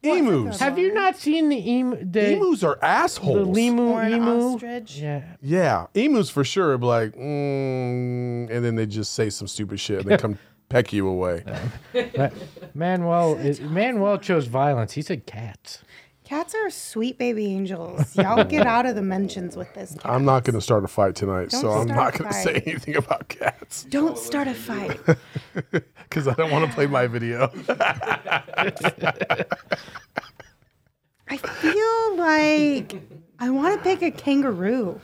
Emus. 0.03 0.59
Have 0.59 0.77
you 0.77 0.93
not 0.93 1.15
seen 1.17 1.49
the 1.49 1.71
emu? 1.71 1.97
The, 2.03 2.33
Emus 2.33 2.63
are 2.63 2.75
the 2.75 2.85
assholes. 2.85 3.55
lemu 3.57 3.79
Or 3.91 4.01
an 4.01 4.13
emu. 4.13 4.31
ostrich. 4.53 4.97
Yeah. 4.97 5.23
Yeah, 5.41 5.87
emus 5.93 6.29
for 6.29 6.43
sure. 6.43 6.77
Be 6.77 6.85
like, 6.85 7.13
mm, 7.15 8.49
and 8.51 8.65
then 8.65 8.75
they 8.75 8.85
just 8.85 9.13
say 9.13 9.29
some 9.29 9.47
stupid 9.47 9.79
shit 9.79 10.01
and 10.01 10.09
they 10.11 10.17
come 10.17 10.37
peck 10.69 10.91
you 10.91 11.07
away. 11.07 11.43
But 11.93 12.33
Manuel 12.73 13.35
is, 13.39 13.61
Manuel 13.61 14.17
chose 14.17 14.47
violence. 14.47 14.93
He 14.93 15.01
said 15.01 15.25
cats. 15.25 15.79
Cats 16.23 16.55
are 16.55 16.69
sweet 16.69 17.17
baby 17.17 17.47
angels. 17.47 18.15
Y'all 18.15 18.45
get 18.45 18.65
out 18.65 18.85
of 18.85 18.95
the 18.95 19.01
mentions 19.01 19.57
with 19.57 19.73
this. 19.73 19.97
I'm 20.05 20.23
not 20.23 20.45
going 20.45 20.53
to 20.55 20.61
start 20.61 20.85
a 20.85 20.87
fight 20.87 21.15
tonight, 21.15 21.51
so 21.51 21.63
Don't 21.63 21.91
I'm 21.91 21.95
not 21.95 22.17
going 22.17 22.31
to 22.31 22.37
say 22.37 22.63
anything 22.65 22.95
about 22.95 23.27
cats 23.27 23.83
Don't 23.85 24.17
start 24.17 24.47
a 24.47 24.53
fight. 24.53 25.01
because 25.71 26.27
I 26.27 26.33
don't 26.35 26.49
want 26.49 26.65
to 26.65 26.73
play 26.73 26.87
my 26.87 27.07
video. 27.07 27.51
I 31.27 31.37
feel 31.37 32.17
like 32.17 32.95
I 33.39 33.49
want 33.49 33.77
to 33.77 33.83
pick 33.83 34.01
a 34.01 34.11
kangaroo. 34.11 35.01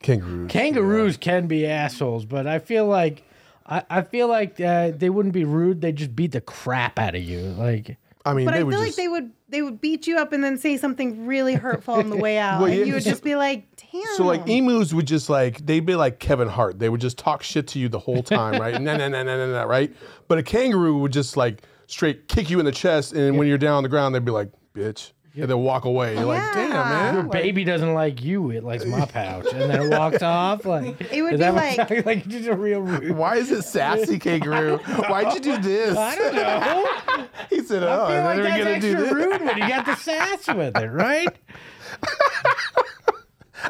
Kangaroos. 0.00 0.50
Kangaroos 0.50 1.16
can 1.16 1.46
be 1.46 1.66
assholes, 1.66 2.24
but 2.24 2.48
I 2.48 2.58
feel 2.58 2.86
like 2.86 3.22
I, 3.66 3.84
I 3.90 4.02
feel 4.02 4.26
like 4.28 4.60
uh, 4.60 4.90
they 4.90 5.10
wouldn't 5.10 5.34
be 5.34 5.44
rude. 5.44 5.82
They'd 5.82 5.96
just 5.96 6.16
beat 6.16 6.32
the 6.32 6.40
crap 6.40 6.98
out 6.98 7.14
of 7.14 7.22
you. 7.22 7.40
Like 7.40 7.96
I 8.28 8.34
mean, 8.34 8.44
But 8.46 8.52
they 8.54 8.60
I 8.60 8.62
would 8.62 8.74
feel 8.74 8.80
like 8.82 8.94
they 8.94 9.08
would 9.08 9.30
they 9.48 9.62
would 9.62 9.80
beat 9.80 10.06
you 10.06 10.18
up 10.18 10.32
and 10.32 10.44
then 10.44 10.58
say 10.58 10.76
something 10.76 11.26
really 11.26 11.54
hurtful 11.54 11.94
on 11.94 12.10
the 12.10 12.16
way 12.16 12.36
out, 12.46 12.60
Well, 12.60 12.70
and 12.70 12.80
yeah, 12.80 12.84
you 12.84 12.94
would 12.94 13.02
so- 13.02 13.10
just 13.10 13.24
be 13.24 13.34
like, 13.36 13.66
"Damn." 13.92 14.16
So 14.16 14.24
like 14.24 14.46
emus 14.48 14.92
would 14.92 15.06
just 15.06 15.30
like 15.30 15.64
they'd 15.64 15.86
be 15.86 15.94
like 15.94 16.18
Kevin 16.20 16.48
Hart. 16.48 16.78
They 16.78 16.88
would 16.88 17.00
just 17.00 17.18
talk 17.18 17.42
shit 17.42 17.66
to 17.68 17.78
you 17.78 17.88
the 17.88 17.98
whole 17.98 18.22
time, 18.22 18.60
right? 18.60 18.74
nah, 18.82 18.96
nah, 18.96 19.08
nah, 19.08 19.22
nah, 19.22 19.36
nah, 19.36 19.46
nah, 19.46 19.62
right? 19.62 19.94
But 20.28 20.38
a 20.38 20.42
kangaroo 20.42 20.98
would 20.98 21.12
just 21.12 21.36
like 21.36 21.62
straight 21.86 22.28
kick 22.28 22.50
you 22.50 22.58
in 22.60 22.66
the 22.66 22.72
chest, 22.72 23.14
and 23.14 23.38
when 23.38 23.48
you're 23.48 23.56
down 23.58 23.78
on 23.78 23.82
the 23.82 23.88
ground, 23.88 24.14
they'd 24.14 24.24
be 24.24 24.30
like, 24.32 24.50
"Bitch," 24.74 25.12
and 25.36 25.50
then 25.50 25.58
walk 25.58 25.84
away. 25.84 26.14
You're 26.14 26.24
like, 26.24 26.42
"Damn, 26.54 26.70
Yeah. 26.70 26.84
man." 26.88 27.14
your 27.14 27.22
baby 27.24 27.64
doesn't 27.64 27.94
like 27.94 28.22
you. 28.22 28.50
It 28.50 28.64
likes 28.64 28.84
my 28.84 29.04
pouch, 29.12 29.46
and 29.52 29.70
then 29.70 29.82
it 29.92 29.96
walks 29.98 30.22
off. 30.22 30.64
Like 30.64 31.00
It 31.12 31.22
would 31.22 31.34
is 31.34 31.38
be 31.38 31.44
that 31.44 31.54
like- 31.54 31.90
what- 31.90 32.06
like 32.06 32.26
just 32.26 32.48
a 32.48 32.54
real 32.56 32.80
rude. 32.80 33.12
Why 33.16 33.36
is 33.36 33.50
it 33.50 33.62
sassy 33.62 34.18
kangaroo? 34.20 34.78
Why'd 34.78 35.34
you 35.34 35.40
do 35.40 35.58
this? 35.58 35.96
I 35.96 36.14
don't 36.16 36.34
know. 36.34 37.26
He 37.50 37.62
said, 37.62 37.82
"Oh, 37.82 38.04
I 38.06 38.08
feel 38.14 38.24
like 38.24 38.36
then 38.36 38.36
we're 38.36 38.42
that's 38.42 38.64
gonna 38.64 38.80
do 38.80 38.88
extra 38.92 39.00
this." 39.04 39.12
rude 39.12 39.40
when 39.46 39.58
you 39.58 39.68
got 39.68 39.86
the 39.86 39.94
sass 39.96 40.48
with 40.48 40.76
it, 40.76 40.86
right? 40.88 41.28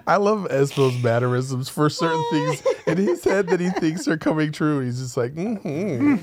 I 0.07 0.17
love 0.17 0.47
Espo's 0.51 1.03
mannerisms 1.03 1.69
for 1.71 1.89
certain 1.89 2.23
things 2.31 2.63
in 2.87 2.97
his 2.99 3.25
head 3.25 3.47
that 3.49 3.59
he 3.61 3.71
thinks 3.71 4.07
are 4.07 4.19
coming 4.19 4.53
true. 4.53 4.81
He's 4.81 4.99
just 5.01 5.17
like, 5.17 5.35
mm-hmm. 5.35 6.17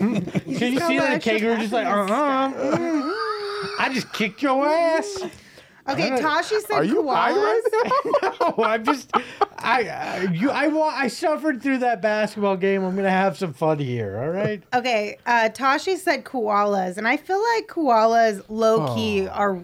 Can 0.55 0.73
you 0.73 0.79
got 0.79 0.87
see 0.87 0.97
that 0.97 1.03
that 1.03 1.11
extra 1.15 1.33
kangaroo 1.39 1.57
just 1.57 1.73
like, 1.73 1.87
uh 1.87 2.05
happiness. 2.07 2.79
uh 2.79 3.11
I 3.79 3.91
just 3.93 4.11
kicked 4.13 4.41
your 4.41 4.65
ass. 4.67 5.23
okay, 5.89 6.09
Tashi 6.19 6.59
said 6.61 6.75
Are 6.75 6.83
you 6.83 7.07
high 7.07 7.31
koalas. 7.31 7.61
right 7.73 7.91
now? 8.21 8.31
No, 8.57 8.63
I'm 8.63 8.83
just, 8.85 9.11
I, 9.57 9.87
I, 9.87 10.21
you, 10.31 10.49
I, 10.51 10.67
wa- 10.67 10.91
I 10.93 11.07
suffered 11.07 11.61
through 11.61 11.79
that 11.79 12.01
basketball 12.01 12.57
game. 12.57 12.83
I'm 12.83 12.95
gonna 12.95 13.09
have 13.09 13.37
some 13.37 13.53
fun 13.53 13.79
here. 13.79 14.17
All 14.19 14.29
right. 14.29 14.61
Okay, 14.73 15.17
uh, 15.25 15.49
Tashi 15.49 15.95
said 15.95 16.23
koalas, 16.25 16.97
and 16.97 17.07
I 17.07 17.17
feel 17.17 17.41
like 17.55 17.67
koalas 17.67 18.43
low 18.49 18.93
key 18.95 19.27
are 19.27 19.59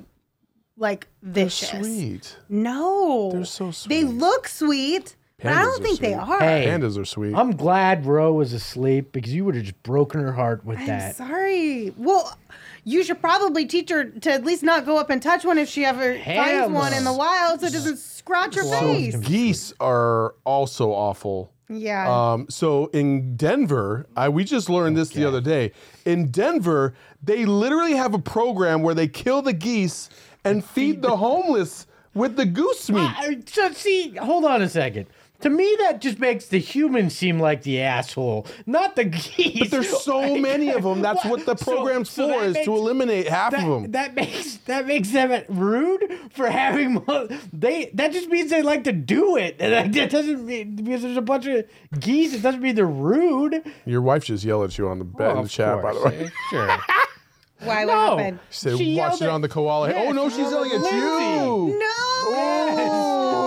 like 0.78 1.08
vicious. 1.22 1.70
Sweet. 1.70 2.38
No, 2.50 3.32
They're 3.32 3.46
so 3.46 3.72
sweet. 3.72 3.90
They 3.96 4.04
look 4.04 4.48
sweet, 4.48 5.16
but 5.38 5.54
I 5.54 5.62
don't 5.64 5.80
are 5.80 5.84
think 5.84 6.00
they 6.00 6.14
sweet. 6.14 6.16
are. 6.22 6.40
Hey, 6.40 6.66
Pandas 6.68 6.98
are 7.00 7.06
sweet. 7.06 7.36
I'm 7.36 7.52
glad 7.56 8.06
Ro 8.06 8.34
was 8.34 8.54
asleep 8.54 9.12
because 9.12 9.34
you 9.34 9.46
would 9.46 9.56
have 9.56 9.64
just 9.66 9.82
broken 9.84 10.22
her 10.22 10.32
heart 10.34 10.66
with 10.66 10.80
I'm 10.80 10.88
that. 10.88 11.16
sorry. 11.16 11.94
Well, 11.98 12.36
you 12.84 13.04
should 13.04 13.20
probably 13.22 13.66
teach 13.66 13.90
her 13.90 14.06
to 14.06 14.32
at 14.32 14.44
least 14.44 14.64
not 14.64 14.86
go 14.86 14.98
up 14.98 15.10
and 15.10 15.22
touch 15.22 15.46
one 15.46 15.58
if 15.58 15.70
she 15.70 15.86
ever 15.86 16.16
Hell 16.16 16.44
finds 16.44 16.74
one 16.74 16.94
in 16.94 17.04
the 17.04 17.14
wild, 17.14 17.62
so 17.62 17.68
it 17.68 17.74
doesn't 17.74 17.98
scratch 17.98 18.56
her 18.56 18.64
So 18.64 18.80
face. 18.80 19.16
Geese 19.18 19.74
are 19.80 20.36
also 20.46 20.92
awful. 20.92 21.54
Yeah. 21.70 22.32
Um, 22.34 22.48
so 22.50 22.88
in 22.88 23.36
Denver, 23.38 24.06
I, 24.16 24.28
we 24.30 24.44
just 24.44 24.70
learned 24.70 24.98
this 24.98 25.10
the 25.10 25.24
other 25.26 25.40
day. 25.42 25.72
In 26.06 26.30
Denver, 26.30 26.94
they 27.24 27.46
literally 27.46 27.94
have 27.94 28.14
a 28.14 28.20
program 28.20 28.82
where 28.82 28.94
they 28.94 29.08
kill 29.08 29.42
the 29.42 29.54
geese 29.54 30.10
and 30.44 30.66
feed 30.66 31.02
the 31.02 31.16
homeless 31.16 31.88
with 32.14 32.36
the 32.36 32.46
goose 32.46 32.90
meat. 32.90 33.10
I- 33.16 33.40
so 33.46 33.72
see, 33.72 34.16
hold 34.18 34.44
on 34.44 34.62
a 34.62 34.68
second. 34.70 35.06
To 35.42 35.50
me, 35.50 35.76
that 35.80 36.02
just 36.02 36.20
makes 36.20 36.46
the 36.46 36.60
human 36.60 37.10
seem 37.10 37.40
like 37.40 37.64
the 37.64 37.82
asshole, 37.82 38.46
not 38.66 38.96
the 38.96 39.06
geese. 39.06 39.60
But 39.60 39.72
there's 39.72 39.90
so 40.02 40.36
many 40.38 40.70
of 40.70 40.84
them. 40.84 41.02
That's 41.02 41.26
what 41.26 41.46
the 41.46 41.56
program's 41.56 42.10
so 42.12 42.32
for 42.32 42.44
is 42.44 42.54
makes- 42.54 42.66
to 42.66 42.76
eliminate 42.76 43.28
half 43.28 43.54
of 43.54 43.62
them. 43.62 43.92
that 43.92 44.14
makes 44.16 44.58
that 44.66 44.86
makes 44.88 45.10
them 45.12 45.44
rude 45.50 46.20
for 46.34 46.48
having 46.50 46.94
mo- 47.08 47.28
they 47.52 47.90
that 47.96 48.12
just 48.12 48.30
means 48.30 48.50
they 48.52 48.62
like 48.62 48.84
to 48.86 48.92
do 48.92 49.36
it 49.38 49.56
and 49.60 49.74
that 49.74 49.92
that 49.94 50.10
doesn't 50.12 50.46
mean 50.46 50.76
because 50.76 51.02
there's 51.02 51.18
a 51.18 51.22
bunch 51.22 51.46
of 51.48 51.66
geese 52.00 52.34
it 52.34 52.42
doesn't 52.42 52.62
mean 52.62 52.76
they're 52.76 52.86
rude 52.86 53.64
Your 53.86 54.02
wife 54.02 54.26
just 54.26 54.44
yelled 54.44 54.66
at 54.66 54.78
you 54.78 54.88
on 54.88 55.00
the 55.00 55.06
oh, 55.06 55.18
bed 55.18 55.30
in 55.32 55.36
the 55.38 55.42
Of 55.44 55.50
chat, 55.50 55.82
by 55.82 55.94
the 55.94 56.02
way. 56.02 56.32
sure 56.50 56.68
Why? 56.68 57.86
What 57.86 57.88
no 57.88 58.18
happened? 58.18 58.40
She 58.50 58.60
said, 58.60 58.78
She 58.78 58.96
watch 58.96 59.10
yelled 59.12 59.22
it 59.22 59.26
at- 59.26 59.30
on 59.32 59.42
the 59.42 59.50
koala. 59.50 59.90
Yeah, 59.90 60.04
oh 60.08 60.12
no, 60.12 60.30
she's 60.30 60.40
yelling 60.40 60.72
at 60.72 60.84
at 60.84 60.92
you. 60.94 61.80
No. 61.80 61.92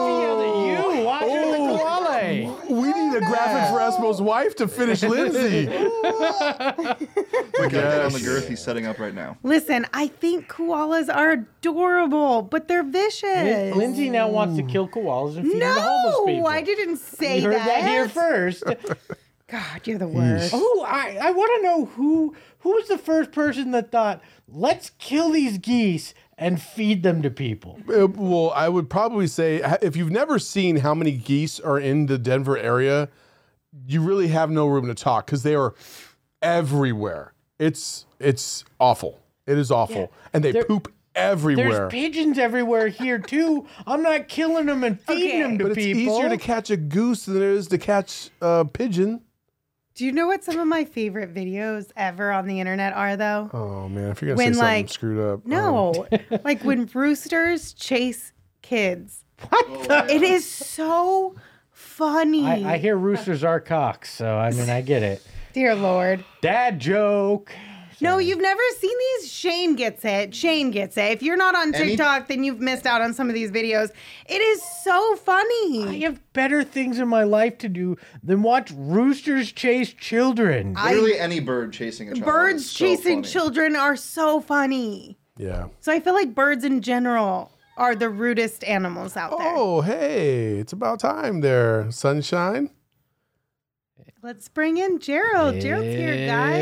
she 0.06 0.22
yelled 0.22 0.40
at 0.42 0.98
you 0.98 1.04
watch 1.04 1.24
oh. 1.26 1.50
the 1.52 1.78
koala 1.78 2.80
We 2.80 2.92
need 2.92 3.13
a 3.13 3.13
graphic 3.26 3.70
for 3.72 3.80
Espo's 3.80 4.20
wife 4.20 4.56
to 4.56 4.68
finish 4.68 5.02
Lindsay. 5.02 5.66
Look 7.58 7.72
at 7.72 8.00
on 8.02 8.12
the 8.12 8.22
girth 8.24 8.48
he's 8.48 8.62
setting 8.62 8.86
up 8.86 8.98
right 8.98 9.14
now. 9.14 9.36
Listen, 9.42 9.86
I 9.92 10.08
think 10.08 10.48
koalas 10.48 11.14
are 11.14 11.32
adorable, 11.32 12.42
but 12.42 12.68
they're 12.68 12.82
vicious. 12.82 13.74
Lindsay 13.74 14.10
now 14.10 14.28
wants 14.28 14.56
to 14.56 14.62
kill 14.62 14.88
koalas 14.88 15.36
and 15.36 15.50
feed 15.50 15.62
them 15.62 15.74
to 15.74 15.80
homeless 15.80 16.38
no, 16.42 16.46
I 16.46 16.62
didn't 16.62 16.98
say 16.98 17.38
you 17.38 17.44
heard 17.44 17.54
that. 17.54 17.66
that 17.66 17.88
here 17.88 18.08
first 18.08 18.64
God, 19.48 19.86
you're 19.86 19.98
the 19.98 20.08
worst. 20.08 20.52
Oh, 20.54 20.84
I, 20.88 21.18
I 21.20 21.30
want 21.30 21.52
to 21.56 21.62
know 21.62 21.84
who 21.84 22.34
who 22.60 22.70
was 22.70 22.88
the 22.88 22.98
first 22.98 23.30
person 23.30 23.72
that 23.72 23.92
thought, 23.92 24.22
let's 24.48 24.90
kill 24.98 25.30
these 25.30 25.58
geese 25.58 26.14
and 26.36 26.60
feed 26.60 27.02
them 27.02 27.22
to 27.22 27.30
people. 27.30 27.78
Uh, 27.88 28.06
well, 28.08 28.52
I 28.54 28.68
would 28.68 28.90
probably 28.90 29.26
say 29.26 29.62
if 29.82 29.96
you've 29.96 30.10
never 30.10 30.38
seen 30.38 30.76
how 30.76 30.94
many 30.94 31.12
geese 31.12 31.60
are 31.60 31.78
in 31.78 32.06
the 32.06 32.18
Denver 32.18 32.56
area, 32.58 33.08
you 33.86 34.00
really 34.02 34.28
have 34.28 34.50
no 34.50 34.66
room 34.66 34.86
to 34.86 34.94
talk 34.94 35.26
because 35.26 35.42
they 35.42 35.54
are 35.54 35.74
everywhere. 36.42 37.32
It's 37.58 38.06
it's 38.18 38.64
awful. 38.80 39.20
It 39.46 39.58
is 39.58 39.70
awful, 39.70 40.12
and 40.32 40.42
they 40.42 40.52
There- 40.52 40.64
poop 40.64 40.92
everywhere. 41.14 41.70
There's 41.70 41.90
pigeons 41.92 42.38
everywhere 42.38 42.88
here 42.88 43.18
too. 43.18 43.66
I'm 43.86 44.02
not 44.02 44.26
killing 44.28 44.66
them 44.66 44.82
and 44.82 45.00
feeding 45.00 45.28
Okay. 45.30 45.42
them 45.42 45.58
to 45.58 45.64
people. 45.64 45.68
But 45.68 45.78
it's 45.78 45.86
people. 45.86 46.16
easier 46.16 46.28
to 46.30 46.36
catch 46.36 46.70
a 46.70 46.76
goose 46.76 47.26
than 47.26 47.36
it 47.36 47.42
is 47.42 47.68
to 47.68 47.78
catch 47.78 48.30
a 48.40 48.64
pigeon. 48.64 49.20
Do 49.94 50.04
you 50.04 50.10
know 50.12 50.26
what 50.26 50.42
some 50.42 50.58
of 50.58 50.66
my 50.66 50.84
favorite 50.84 51.32
videos 51.32 51.90
ever 51.96 52.32
on 52.32 52.46
the 52.48 52.58
internet 52.58 52.92
are, 52.94 53.16
though? 53.16 53.48
Oh 53.52 53.88
man, 53.88 54.10
if 54.10 54.20
you're 54.22 54.34
gonna 54.34 54.36
When, 54.44 54.54
say 54.54 54.58
something 54.58 54.76
like- 54.84 54.90
screwed 54.90 55.20
up, 55.24 55.40
oh. 55.46 55.48
No, 55.48 56.06
um, 56.10 56.40
like 56.44 56.64
when 56.64 56.88
roosters 56.92 57.72
chase 57.74 58.32
kids. 58.62 59.24
What? 59.48 59.64
Oh, 59.68 59.84
the 59.84 60.14
It 60.14 60.22
is 60.22 60.48
so 60.48 61.36
funny. 61.70 62.44
I, 62.44 62.74
I 62.74 62.78
hear 62.78 62.96
roosters 62.96 63.44
are 63.44 63.60
cocks, 63.60 64.12
so 64.12 64.36
I 64.36 64.50
mean 64.50 64.68
I 64.68 64.80
get 64.80 65.02
it. 65.04 65.22
Dear 65.52 65.74
Lord. 65.76 66.24
Dad 66.40 66.80
joke. 66.80 67.52
No, 68.04 68.18
you've 68.18 68.40
never 68.40 68.62
seen 68.78 68.96
these. 69.20 69.32
Shane 69.32 69.74
gets 69.76 70.04
it. 70.04 70.34
Shane 70.34 70.70
gets 70.70 70.96
it. 70.96 71.10
If 71.12 71.22
you're 71.22 71.36
not 71.36 71.54
on 71.56 71.74
Any- 71.74 71.88
TikTok, 71.88 72.28
then 72.28 72.44
you've 72.44 72.60
missed 72.60 72.86
out 72.86 73.00
on 73.00 73.14
some 73.14 73.28
of 73.28 73.34
these 73.34 73.50
videos. 73.50 73.90
It 74.26 74.40
is 74.40 74.62
so 74.84 75.16
funny. 75.16 75.84
I 75.84 75.98
have 76.04 76.20
better 76.32 76.62
things 76.62 76.98
in 76.98 77.08
my 77.08 77.22
life 77.24 77.58
to 77.58 77.68
do 77.68 77.96
than 78.22 78.42
watch 78.42 78.70
roosters 78.76 79.50
chase 79.52 79.92
children. 79.92 80.74
Literally 80.74 81.18
any 81.18 81.40
bird 81.40 81.72
chasing 81.72 82.08
a 82.10 82.14
child. 82.14 82.24
birds 82.24 82.62
is 82.62 82.70
so 82.70 82.84
chasing 82.84 83.22
funny. 83.22 83.32
children 83.32 83.76
are 83.76 83.96
so 83.96 84.40
funny. 84.40 85.18
yeah. 85.36 85.66
So 85.80 85.92
I 85.92 86.00
feel 86.00 86.14
like 86.14 86.34
birds 86.34 86.64
in 86.64 86.80
general 86.82 87.50
are 87.76 87.96
the 87.96 88.08
rudest 88.08 88.62
animals 88.64 89.16
out 89.16 89.30
there. 89.36 89.52
Oh 89.56 89.80
hey, 89.80 90.58
it's 90.58 90.72
about 90.72 91.00
time 91.00 91.40
there, 91.40 91.90
sunshine. 91.90 92.70
Let's 94.24 94.48
bring 94.48 94.78
in 94.78 95.00
Gerald. 95.00 95.60
Gerald's 95.60 95.94
here, 95.94 96.26
guys. 96.26 96.56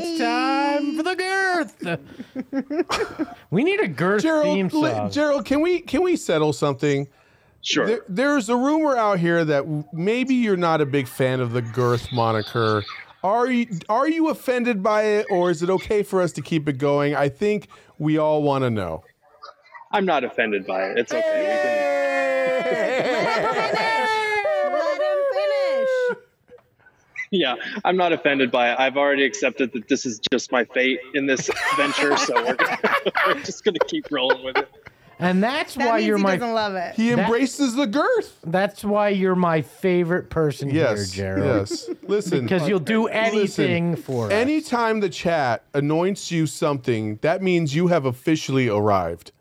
It's 0.00 0.04
Hey. 0.04 0.18
time 0.18 0.96
for 0.96 1.04
the 1.04 1.14
girth. 1.14 1.76
we 3.52 3.62
need 3.62 3.78
a 3.78 3.86
girth 3.86 4.22
theme 4.24 4.68
Gerald, 4.68 4.72
li- 4.74 4.90
song. 4.90 5.10
Gerald, 5.12 5.44
can 5.44 5.60
we 5.60 5.78
can 5.78 6.02
we 6.02 6.16
settle 6.16 6.52
something? 6.52 7.06
Sure. 7.62 7.86
There, 7.86 8.00
there's 8.08 8.48
a 8.48 8.56
rumor 8.56 8.96
out 8.96 9.20
here 9.20 9.44
that 9.44 9.64
maybe 9.92 10.34
you're 10.34 10.56
not 10.56 10.80
a 10.80 10.86
big 10.86 11.06
fan 11.06 11.38
of 11.38 11.52
the 11.52 11.62
girth 11.62 12.10
moniker. 12.12 12.82
Are 13.22 13.46
you 13.48 13.68
are 13.88 14.08
you 14.08 14.28
offended 14.30 14.82
by 14.82 15.02
it, 15.04 15.26
or 15.30 15.52
is 15.52 15.62
it 15.62 15.70
okay 15.70 16.02
for 16.02 16.20
us 16.20 16.32
to 16.32 16.42
keep 16.42 16.68
it 16.68 16.78
going? 16.78 17.14
I 17.14 17.28
think 17.28 17.68
we 18.00 18.18
all 18.18 18.42
want 18.42 18.62
to 18.64 18.70
know. 18.70 19.04
I'm 19.92 20.04
not 20.04 20.24
offended 20.24 20.66
by 20.66 20.82
it. 20.86 20.98
It's 20.98 21.12
okay. 21.12 21.84
Let 24.70 25.00
him 25.00 25.18
finish. 25.32 25.88
Yeah, 27.30 27.56
I'm 27.84 27.96
not 27.96 28.12
offended 28.12 28.50
by 28.50 28.72
it. 28.72 28.78
I've 28.78 28.96
already 28.96 29.24
accepted 29.24 29.72
that 29.72 29.88
this 29.88 30.06
is 30.06 30.20
just 30.32 30.50
my 30.52 30.64
fate 30.64 30.98
in 31.14 31.26
this 31.26 31.50
venture, 31.76 32.16
so 32.16 32.34
we're, 32.44 32.54
gonna, 32.54 32.78
we're 33.26 33.34
just 33.42 33.64
gonna 33.64 33.78
keep 33.86 34.06
rolling 34.10 34.42
with 34.44 34.56
it. 34.56 34.68
and 35.18 35.42
that's 35.42 35.74
That 35.74 35.86
why 35.88 35.96
means 35.96 36.06
you're 36.06 36.16
he 36.16 36.22
my 36.22 36.36
doesn't 36.36 36.54
love 36.54 36.74
it. 36.74 36.94
He 36.94 37.10
That- 37.10 37.18
embraces 37.20 37.74
the 37.74 37.86
girth. 37.86 38.38
that's 38.44 38.82
why 38.84 39.10
you're 39.10 39.34
my 39.36 39.60
favorite 39.62 40.30
person 40.30 40.70
Yes, 40.70 41.12
here, 41.12 41.34
Gerald. 41.36 41.68
yes. 41.70 41.90
Listen, 42.08 42.42
Because 42.44 42.66
you'll 42.68 42.78
do 42.80 43.08
anything 43.08 43.90
Listen, 43.90 44.02
for 44.04 44.26
us. 44.26 44.32
anytime 44.32 45.00
the 45.00 45.10
chat 45.10 45.64
anoints 45.74 46.30
you 46.32 46.46
something, 46.46 47.16
that 47.22 47.42
means 47.42 47.74
you 47.74 47.88
have 47.88 48.04
officially 48.06 48.68
arrived. 48.68 49.32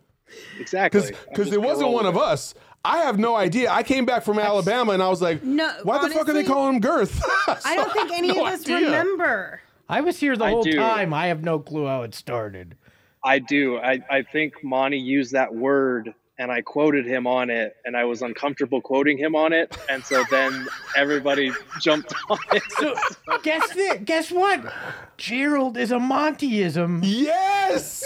Exactly. 0.60 1.00
Because 1.00 1.12
I'm 1.12 1.26
because 1.30 1.54
it 1.54 1.62
wasn't 1.62 1.92
one 1.92 2.06
with 2.06 2.16
of 2.16 2.22
it. 2.22 2.54
Us. 2.88 2.94
I 2.94 2.98
have 3.06 3.20
no 3.20 3.36
idea. 3.36 3.72
I 3.72 3.84
came 3.84 4.06
back 4.06 4.24
from 4.24 4.40
Alabama 4.40 4.94
and 4.94 5.04
I 5.04 5.10
was 5.10 5.22
like, 5.22 5.44
No, 5.44 5.72
why 5.84 6.00
the 6.08 6.14
fuck 6.14 6.28
are 6.30 6.34
they 6.34 6.44
calling 6.44 6.76
him 6.76 6.82
girth? 6.82 7.22
I 7.66 7.76
don't 7.76 7.92
think 7.94 8.12
any 8.12 8.30
no 8.30 8.42
of 8.46 8.54
us 8.54 8.62
idea. 8.64 8.86
remember. 8.86 9.62
I 9.90 10.02
was 10.02 10.20
here 10.20 10.36
the 10.36 10.46
I 10.46 10.50
whole 10.52 10.64
do. 10.64 10.74
time. 10.76 11.14
I 11.14 11.28
have 11.28 11.44
no 11.44 11.60
clue 11.60 11.86
how 11.86 12.04
it 12.04 12.14
started. 12.14 12.76
I 13.24 13.40
do. 13.40 13.78
I, 13.78 14.00
I 14.10 14.22
think 14.22 14.64
Monty 14.64 15.00
used 15.00 15.32
that 15.34 15.54
word 15.54 16.14
and 16.40 16.52
I 16.52 16.62
quoted 16.62 17.06
him 17.06 17.26
on 17.26 17.50
it 17.50 17.76
and 17.86 17.98
I 17.98 18.06
was 18.06 18.22
uncomfortable 18.22 18.82
quoting 18.82 19.18
him 19.18 19.36
on 19.36 19.54
it. 19.54 19.76
And 19.90 20.04
so 20.06 20.24
then 20.30 20.68
everybody 20.96 21.52
jumped 21.82 22.14
on 22.30 22.38
it. 22.52 22.64
So 22.78 22.96
guess 23.44 23.74
this, 23.74 24.00
guess 24.06 24.32
what? 24.32 24.72
Gerald 25.18 25.78
is 25.78 25.92
a 25.92 25.98
Montyism. 25.98 27.02
Yes! 27.04 28.04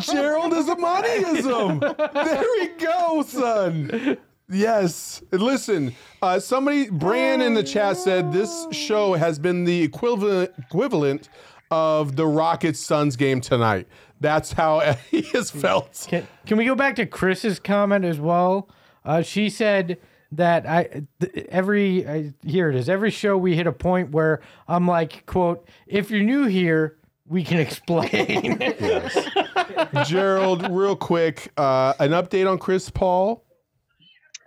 Gerald 0.00 0.52
is 0.52 0.68
a 0.68 0.76
Montyism. 0.76 1.80
There 2.12 2.44
we 2.60 2.68
go, 2.84 3.22
son. 3.22 4.18
Yes. 4.48 5.22
Listen, 5.32 5.94
uh, 6.22 6.38
somebody, 6.38 6.90
Bran 6.90 7.40
in 7.40 7.54
the 7.54 7.62
chat 7.62 7.96
said 7.96 8.32
this 8.32 8.66
show 8.70 9.14
has 9.14 9.38
been 9.38 9.64
the 9.64 9.82
equivalent 9.82 10.52
equivalent 10.58 11.28
of 11.70 12.14
the 12.14 12.26
Rockets 12.26 12.78
Suns 12.78 13.16
game 13.16 13.40
tonight. 13.40 13.88
That's 14.20 14.52
how 14.52 14.80
he 15.10 15.22
has 15.32 15.50
felt. 15.50 16.06
Can, 16.08 16.26
can 16.46 16.56
we 16.56 16.64
go 16.64 16.74
back 16.74 16.96
to 16.96 17.06
Chris's 17.06 17.58
comment 17.58 18.04
as 18.04 18.18
well? 18.18 18.68
Uh, 19.04 19.22
she 19.22 19.50
said 19.50 19.98
that 20.32 20.66
I 20.66 21.04
th- 21.20 21.46
every 21.48 22.06
uh, 22.06 22.22
here 22.44 22.70
it 22.70 22.76
is. 22.76 22.88
Every 22.88 23.10
show 23.10 23.36
we 23.36 23.54
hit 23.54 23.66
a 23.66 23.72
point 23.72 24.10
where 24.10 24.40
I'm 24.66 24.86
like, 24.88 25.26
"quote 25.26 25.68
If 25.86 26.10
you're 26.10 26.22
new 26.22 26.46
here, 26.46 26.96
we 27.26 27.44
can 27.44 27.58
explain." 27.60 28.58
Gerald, 30.06 30.68
real 30.70 30.96
quick, 30.96 31.52
uh, 31.56 31.94
an 31.98 32.10
update 32.10 32.50
on 32.50 32.58
Chris 32.58 32.90
Paul. 32.90 33.43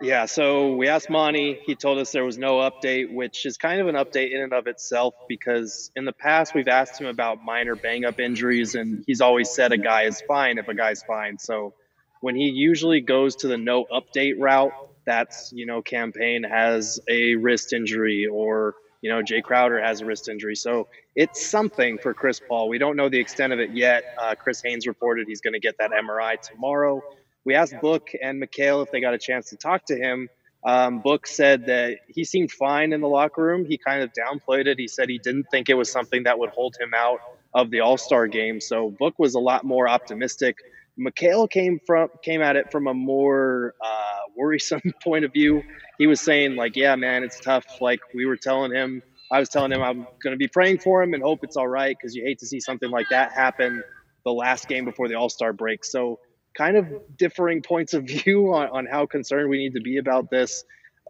Yeah, 0.00 0.26
so 0.26 0.76
we 0.76 0.86
asked 0.86 1.10
Monty. 1.10 1.58
He 1.66 1.74
told 1.74 1.98
us 1.98 2.12
there 2.12 2.24
was 2.24 2.38
no 2.38 2.58
update, 2.58 3.12
which 3.12 3.44
is 3.44 3.56
kind 3.56 3.80
of 3.80 3.88
an 3.88 3.96
update 3.96 4.32
in 4.32 4.40
and 4.40 4.52
of 4.52 4.68
itself 4.68 5.14
because 5.28 5.90
in 5.96 6.04
the 6.04 6.12
past 6.12 6.54
we've 6.54 6.68
asked 6.68 7.00
him 7.00 7.08
about 7.08 7.42
minor 7.44 7.74
bang 7.74 8.04
up 8.04 8.20
injuries, 8.20 8.76
and 8.76 9.02
he's 9.08 9.20
always 9.20 9.50
said 9.50 9.72
a 9.72 9.76
guy 9.76 10.02
is 10.04 10.22
fine 10.28 10.58
if 10.58 10.68
a 10.68 10.74
guy's 10.74 11.02
fine. 11.02 11.36
So 11.38 11.74
when 12.20 12.36
he 12.36 12.44
usually 12.44 13.00
goes 13.00 13.36
to 13.36 13.48
the 13.48 13.58
no 13.58 13.86
update 13.92 14.34
route, 14.38 14.72
that's, 15.04 15.52
you 15.52 15.66
know, 15.66 15.82
Cam 15.82 16.12
Payne 16.12 16.44
has 16.44 17.00
a 17.08 17.34
wrist 17.34 17.72
injury 17.72 18.26
or, 18.26 18.74
you 19.00 19.10
know, 19.10 19.20
Jae 19.22 19.42
Crowder 19.42 19.82
has 19.82 20.00
a 20.00 20.04
wrist 20.04 20.28
injury. 20.28 20.54
So 20.54 20.86
it's 21.16 21.44
something 21.44 21.98
for 21.98 22.14
Chris 22.14 22.40
Paul. 22.46 22.68
We 22.68 22.78
don't 22.78 22.96
know 22.96 23.08
the 23.08 23.18
extent 23.18 23.52
of 23.52 23.58
it 23.58 23.70
yet. 23.70 24.04
Uh, 24.20 24.36
Chris 24.36 24.62
Haynes 24.62 24.86
reported 24.86 25.26
he's 25.26 25.40
going 25.40 25.54
to 25.54 25.60
get 25.60 25.78
that 25.78 25.90
MRI 25.90 26.40
tomorrow 26.40 27.02
we 27.48 27.54
asked 27.54 27.80
Book 27.80 28.10
and 28.22 28.42
Mikal 28.42 28.84
if 28.84 28.90
they 28.90 29.00
got 29.00 29.14
a 29.14 29.18
chance 29.18 29.48
to 29.48 29.56
talk 29.56 29.86
to 29.86 29.96
him. 29.96 30.28
Um, 30.66 31.00
Book 31.00 31.26
said 31.26 31.64
that 31.64 31.96
he 32.06 32.22
seemed 32.22 32.52
fine 32.52 32.92
in 32.92 33.00
the 33.00 33.08
locker 33.08 33.42
room. 33.42 33.64
He 33.64 33.78
kind 33.78 34.02
of 34.02 34.10
downplayed 34.12 34.66
it. 34.66 34.78
He 34.78 34.86
said 34.86 35.08
he 35.08 35.18
didn't 35.18 35.46
think 35.50 35.70
it 35.70 35.74
was 35.74 35.90
something 35.90 36.24
that 36.24 36.38
would 36.38 36.50
hold 36.50 36.76
him 36.78 36.92
out 36.94 37.20
of 37.54 37.70
the 37.70 37.80
All 37.80 37.96
Star 37.96 38.26
game. 38.26 38.60
So 38.60 38.90
Book 38.98 39.14
was 39.18 39.34
a 39.34 39.38
lot 39.38 39.64
more 39.64 39.88
optimistic. 39.88 40.56
Mikal 41.00 41.48
came 41.48 41.80
from 41.86 42.10
came 42.22 42.42
at 42.42 42.56
it 42.56 42.70
from 42.70 42.86
a 42.86 42.92
more 42.92 43.72
uh, 43.82 44.18
worrisome 44.36 44.82
point 45.02 45.24
of 45.24 45.32
view. 45.32 45.62
He 45.96 46.06
was 46.06 46.20
saying 46.20 46.54
like, 46.54 46.76
"Yeah, 46.76 46.96
man, 46.96 47.24
it's 47.24 47.40
tough." 47.40 47.64
Like 47.80 48.00
we 48.14 48.26
were 48.26 48.36
telling 48.36 48.74
him, 48.74 49.00
I 49.32 49.40
was 49.40 49.48
telling 49.48 49.72
him 49.72 49.80
I'm 49.82 50.06
going 50.22 50.32
to 50.32 50.36
be 50.36 50.48
praying 50.48 50.80
for 50.80 51.02
him 51.02 51.14
and 51.14 51.22
hope 51.22 51.38
it's 51.44 51.56
all 51.56 51.68
right 51.68 51.96
because 51.98 52.14
you 52.14 52.24
hate 52.26 52.40
to 52.40 52.46
see 52.46 52.60
something 52.60 52.90
like 52.90 53.06
that 53.08 53.32
happen 53.32 53.82
the 54.26 54.32
last 54.32 54.68
game 54.68 54.84
before 54.84 55.08
the 55.08 55.14
All 55.14 55.30
Star 55.30 55.54
break. 55.54 55.82
So 55.82 56.18
kind 56.58 56.76
of 56.76 56.86
differing 57.16 57.62
points 57.62 57.94
of 57.94 58.04
view 58.06 58.52
on, 58.52 58.68
on 58.70 58.86
how 58.86 59.06
concerned 59.06 59.48
we 59.48 59.58
need 59.58 59.74
to 59.74 59.80
be 59.80 59.96
about 59.98 60.28
this. 60.28 60.64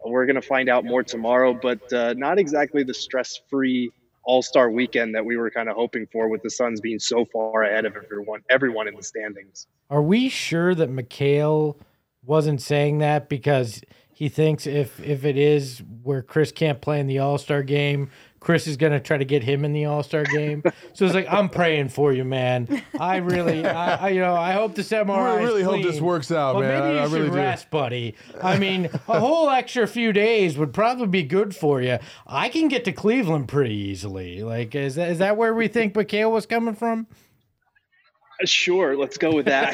We're 0.05 0.25
going 0.25 0.37
to 0.37 0.41
find 0.41 0.69
out 0.69 0.85
more 0.85 1.03
tomorrow, 1.03 1.53
but 1.53 1.91
uh, 1.91 2.13
not 2.13 2.39
exactly 2.39 2.83
the 2.83 2.93
stress 2.93 3.41
free 3.49 3.91
All 4.23 4.41
Star 4.41 4.71
weekend 4.71 5.15
that 5.15 5.25
we 5.25 5.35
were 5.35 5.51
kind 5.51 5.67
of 5.67 5.75
hoping 5.75 6.07
for 6.11 6.29
with 6.29 6.41
the 6.41 6.49
Suns 6.49 6.79
being 6.79 6.99
so 6.99 7.25
far 7.25 7.63
ahead 7.63 7.85
of 7.85 7.97
everyone, 7.97 8.41
everyone 8.49 8.87
in 8.87 8.95
the 8.95 9.03
standings. 9.03 9.67
Are 9.89 10.01
we 10.01 10.29
sure 10.29 10.73
that 10.75 10.89
Mikal 10.89 11.75
wasn't 12.23 12.61
saying 12.61 12.99
that 12.99 13.27
because 13.27 13.81
he 14.13 14.29
thinks 14.29 14.67
if 14.67 15.01
if 15.01 15.25
it 15.25 15.37
is 15.37 15.81
where 16.03 16.21
Chris 16.21 16.51
can't 16.53 16.79
play 16.79 17.01
in 17.01 17.07
the 17.07 17.19
All 17.19 17.37
Star 17.37 17.63
game, 17.63 18.09
Chris 18.39 18.67
is 18.67 18.77
gonna 18.77 18.99
try 18.99 19.17
to 19.17 19.25
get 19.25 19.43
him 19.43 19.65
in 19.65 19.73
the 19.73 19.85
All 19.85 20.03
Star 20.03 20.23
game? 20.23 20.63
so 20.93 21.05
it's 21.05 21.13
like 21.13 21.27
I'm 21.31 21.49
praying 21.49 21.89
for 21.89 22.13
you, 22.13 22.23
man. 22.23 22.83
I 22.99 23.17
really, 23.17 23.65
I, 23.65 24.07
I 24.07 24.09
you 24.09 24.21
know, 24.21 24.35
I 24.35 24.53
hope 24.53 24.75
this 24.75 24.89
MRI. 24.89 25.09
I 25.09 25.43
really 25.43 25.63
hope 25.63 25.83
this 25.83 25.99
works 25.99 26.31
out, 26.31 26.53
but 26.53 26.61
man. 26.61 26.83
Maybe 26.83 26.93
you 26.93 26.99
I, 26.99 27.03
I 27.03 27.07
should 27.07 27.13
really 27.13 27.29
do. 27.29 27.35
rest, 27.35 27.69
buddy. 27.69 28.15
I 28.41 28.57
mean, 28.57 28.89
a 29.07 29.19
whole 29.19 29.49
extra 29.49 29.87
few 29.87 30.13
days 30.13 30.57
would 30.57 30.73
probably 30.73 31.07
be 31.07 31.23
good 31.23 31.55
for 31.55 31.81
you. 31.81 31.99
I 32.25 32.49
can 32.49 32.67
get 32.67 32.85
to 32.85 32.91
Cleveland 32.91 33.47
pretty 33.47 33.75
easily. 33.75 34.43
Like, 34.43 34.75
is 34.75 34.95
that 34.95 35.09
is 35.09 35.17
that 35.19 35.37
where 35.37 35.53
we 35.53 35.67
think 35.67 35.93
Mikal 35.93 36.31
was 36.31 36.45
coming 36.45 36.75
from? 36.75 37.07
Sure, 38.45 38.95
let's 38.95 39.17
go 39.17 39.33
with 39.35 39.45
that. 39.47 39.73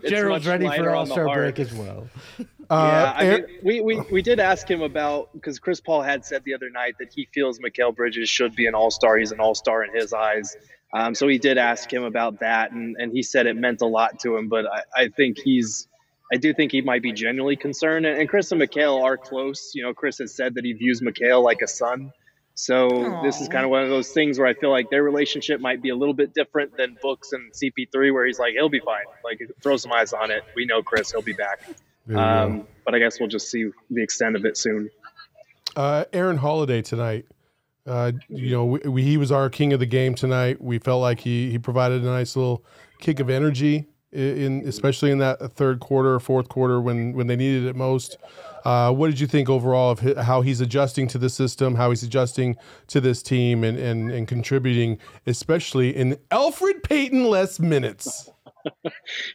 Gerald's 0.06 0.46
ready 0.46 0.68
for 0.68 0.90
All 0.90 1.06
Star 1.06 1.26
break 1.34 1.58
as 1.58 1.72
well. 1.72 2.08
Yeah, 2.38 2.46
Uh, 2.70 3.14
I 3.16 3.24
mean, 3.30 3.44
we, 3.62 3.80
we, 3.82 4.00
we 4.10 4.22
did 4.22 4.40
ask 4.40 4.70
him 4.70 4.80
about 4.80 5.30
because 5.34 5.58
Chris 5.58 5.80
Paul 5.80 6.00
had 6.00 6.24
said 6.24 6.42
the 6.44 6.54
other 6.54 6.70
night 6.70 6.94
that 6.98 7.12
he 7.14 7.28
feels 7.34 7.58
Mikal 7.58 7.94
Bridges 7.94 8.30
should 8.30 8.54
be 8.54 8.66
an 8.66 8.74
all 8.74 8.90
star. 8.90 9.18
He's 9.18 9.32
an 9.32 9.40
all 9.40 9.54
star 9.54 9.84
in 9.84 9.94
his 9.94 10.12
eyes. 10.14 10.56
Um, 10.94 11.14
so 11.14 11.28
he 11.28 11.38
did 11.38 11.58
ask 11.58 11.92
him 11.92 12.04
about 12.04 12.40
that, 12.40 12.70
and, 12.72 12.96
and 12.98 13.12
he 13.12 13.22
said 13.22 13.46
it 13.46 13.56
meant 13.56 13.80
a 13.82 13.86
lot 13.86 14.20
to 14.20 14.36
him. 14.36 14.48
But 14.48 14.66
I, 14.66 14.82
I 14.96 15.08
think 15.08 15.38
he's, 15.38 15.88
I 16.32 16.36
do 16.36 16.54
think 16.54 16.72
he 16.72 16.80
might 16.82 17.02
be 17.02 17.12
genuinely 17.12 17.56
concerned. 17.56 18.06
And, 18.06 18.18
and 18.18 18.28
Chris 18.28 18.50
and 18.52 18.60
Mikal 18.60 19.02
are 19.02 19.16
close. 19.18 19.72
You 19.74 19.82
know, 19.82 19.92
Chris 19.92 20.18
has 20.18 20.34
said 20.34 20.54
that 20.54 20.64
he 20.64 20.72
views 20.72 21.00
Mikal 21.02 21.42
like 21.42 21.60
a 21.62 21.68
son. 21.68 22.12
So 22.54 23.20
this 23.22 23.40
is 23.40 23.48
kind 23.48 23.64
of 23.64 23.70
one 23.70 23.82
of 23.82 23.88
those 23.88 24.10
things 24.10 24.38
where 24.38 24.46
I 24.46 24.54
feel 24.54 24.70
like 24.70 24.90
their 24.90 25.02
relationship 25.02 25.60
might 25.60 25.82
be 25.82 25.88
a 25.88 25.96
little 25.96 26.14
bit 26.14 26.34
different 26.34 26.76
than 26.76 26.96
Books 27.00 27.32
and 27.32 27.52
CP3, 27.52 28.12
where 28.12 28.26
he's 28.26 28.38
like, 28.38 28.52
he'll 28.52 28.68
be 28.68 28.80
fine. 28.80 29.04
Like, 29.24 29.40
throw 29.62 29.76
some 29.76 29.92
eyes 29.92 30.12
on 30.12 30.30
it. 30.30 30.44
We 30.54 30.66
know 30.66 30.82
Chris, 30.82 31.12
he'll 31.12 31.22
be 31.22 31.32
back. 31.32 31.60
There 31.64 31.76
you 32.08 32.14
go. 32.14 32.20
Um, 32.20 32.66
but 32.84 32.94
I 32.94 32.98
guess 32.98 33.18
we'll 33.18 33.28
just 33.28 33.50
see 33.50 33.70
the 33.90 34.02
extent 34.02 34.36
of 34.36 34.44
it 34.44 34.56
soon. 34.56 34.90
Uh, 35.74 36.04
Aaron 36.12 36.36
Holiday 36.36 36.82
tonight. 36.82 37.26
Uh, 37.86 38.12
you 38.28 38.50
know, 38.50 38.64
we, 38.66 38.78
we, 38.80 39.02
he 39.02 39.16
was 39.16 39.32
our 39.32 39.48
king 39.48 39.72
of 39.72 39.80
the 39.80 39.86
game 39.86 40.14
tonight. 40.14 40.60
We 40.60 40.78
felt 40.78 41.00
like 41.00 41.20
he 41.20 41.50
he 41.50 41.58
provided 41.58 42.02
a 42.02 42.06
nice 42.06 42.36
little 42.36 42.64
kick 43.00 43.18
of 43.18 43.28
energy 43.28 43.86
in, 44.12 44.62
especially 44.66 45.10
in 45.10 45.18
that 45.18 45.52
third 45.52 45.80
quarter, 45.80 46.18
fourth 46.20 46.48
quarter 46.48 46.80
when 46.80 47.12
when 47.14 47.26
they 47.26 47.36
needed 47.36 47.64
it 47.64 47.76
most. 47.76 48.16
Uh, 48.64 48.92
what 48.92 49.08
did 49.08 49.18
you 49.18 49.26
think 49.26 49.48
overall 49.48 49.90
of 49.90 50.00
hi- 50.00 50.22
how 50.22 50.40
he's 50.40 50.60
adjusting 50.60 51.08
to 51.08 51.18
the 51.18 51.28
system, 51.28 51.74
how 51.74 51.90
he's 51.90 52.02
adjusting 52.02 52.56
to 52.86 53.00
this 53.00 53.22
team, 53.22 53.64
and 53.64 53.78
and, 53.78 54.10
and 54.10 54.28
contributing, 54.28 54.98
especially 55.26 55.94
in 55.94 56.16
Elfrid 56.30 56.82
Payton 56.82 57.24
less 57.24 57.58
minutes? 57.58 58.30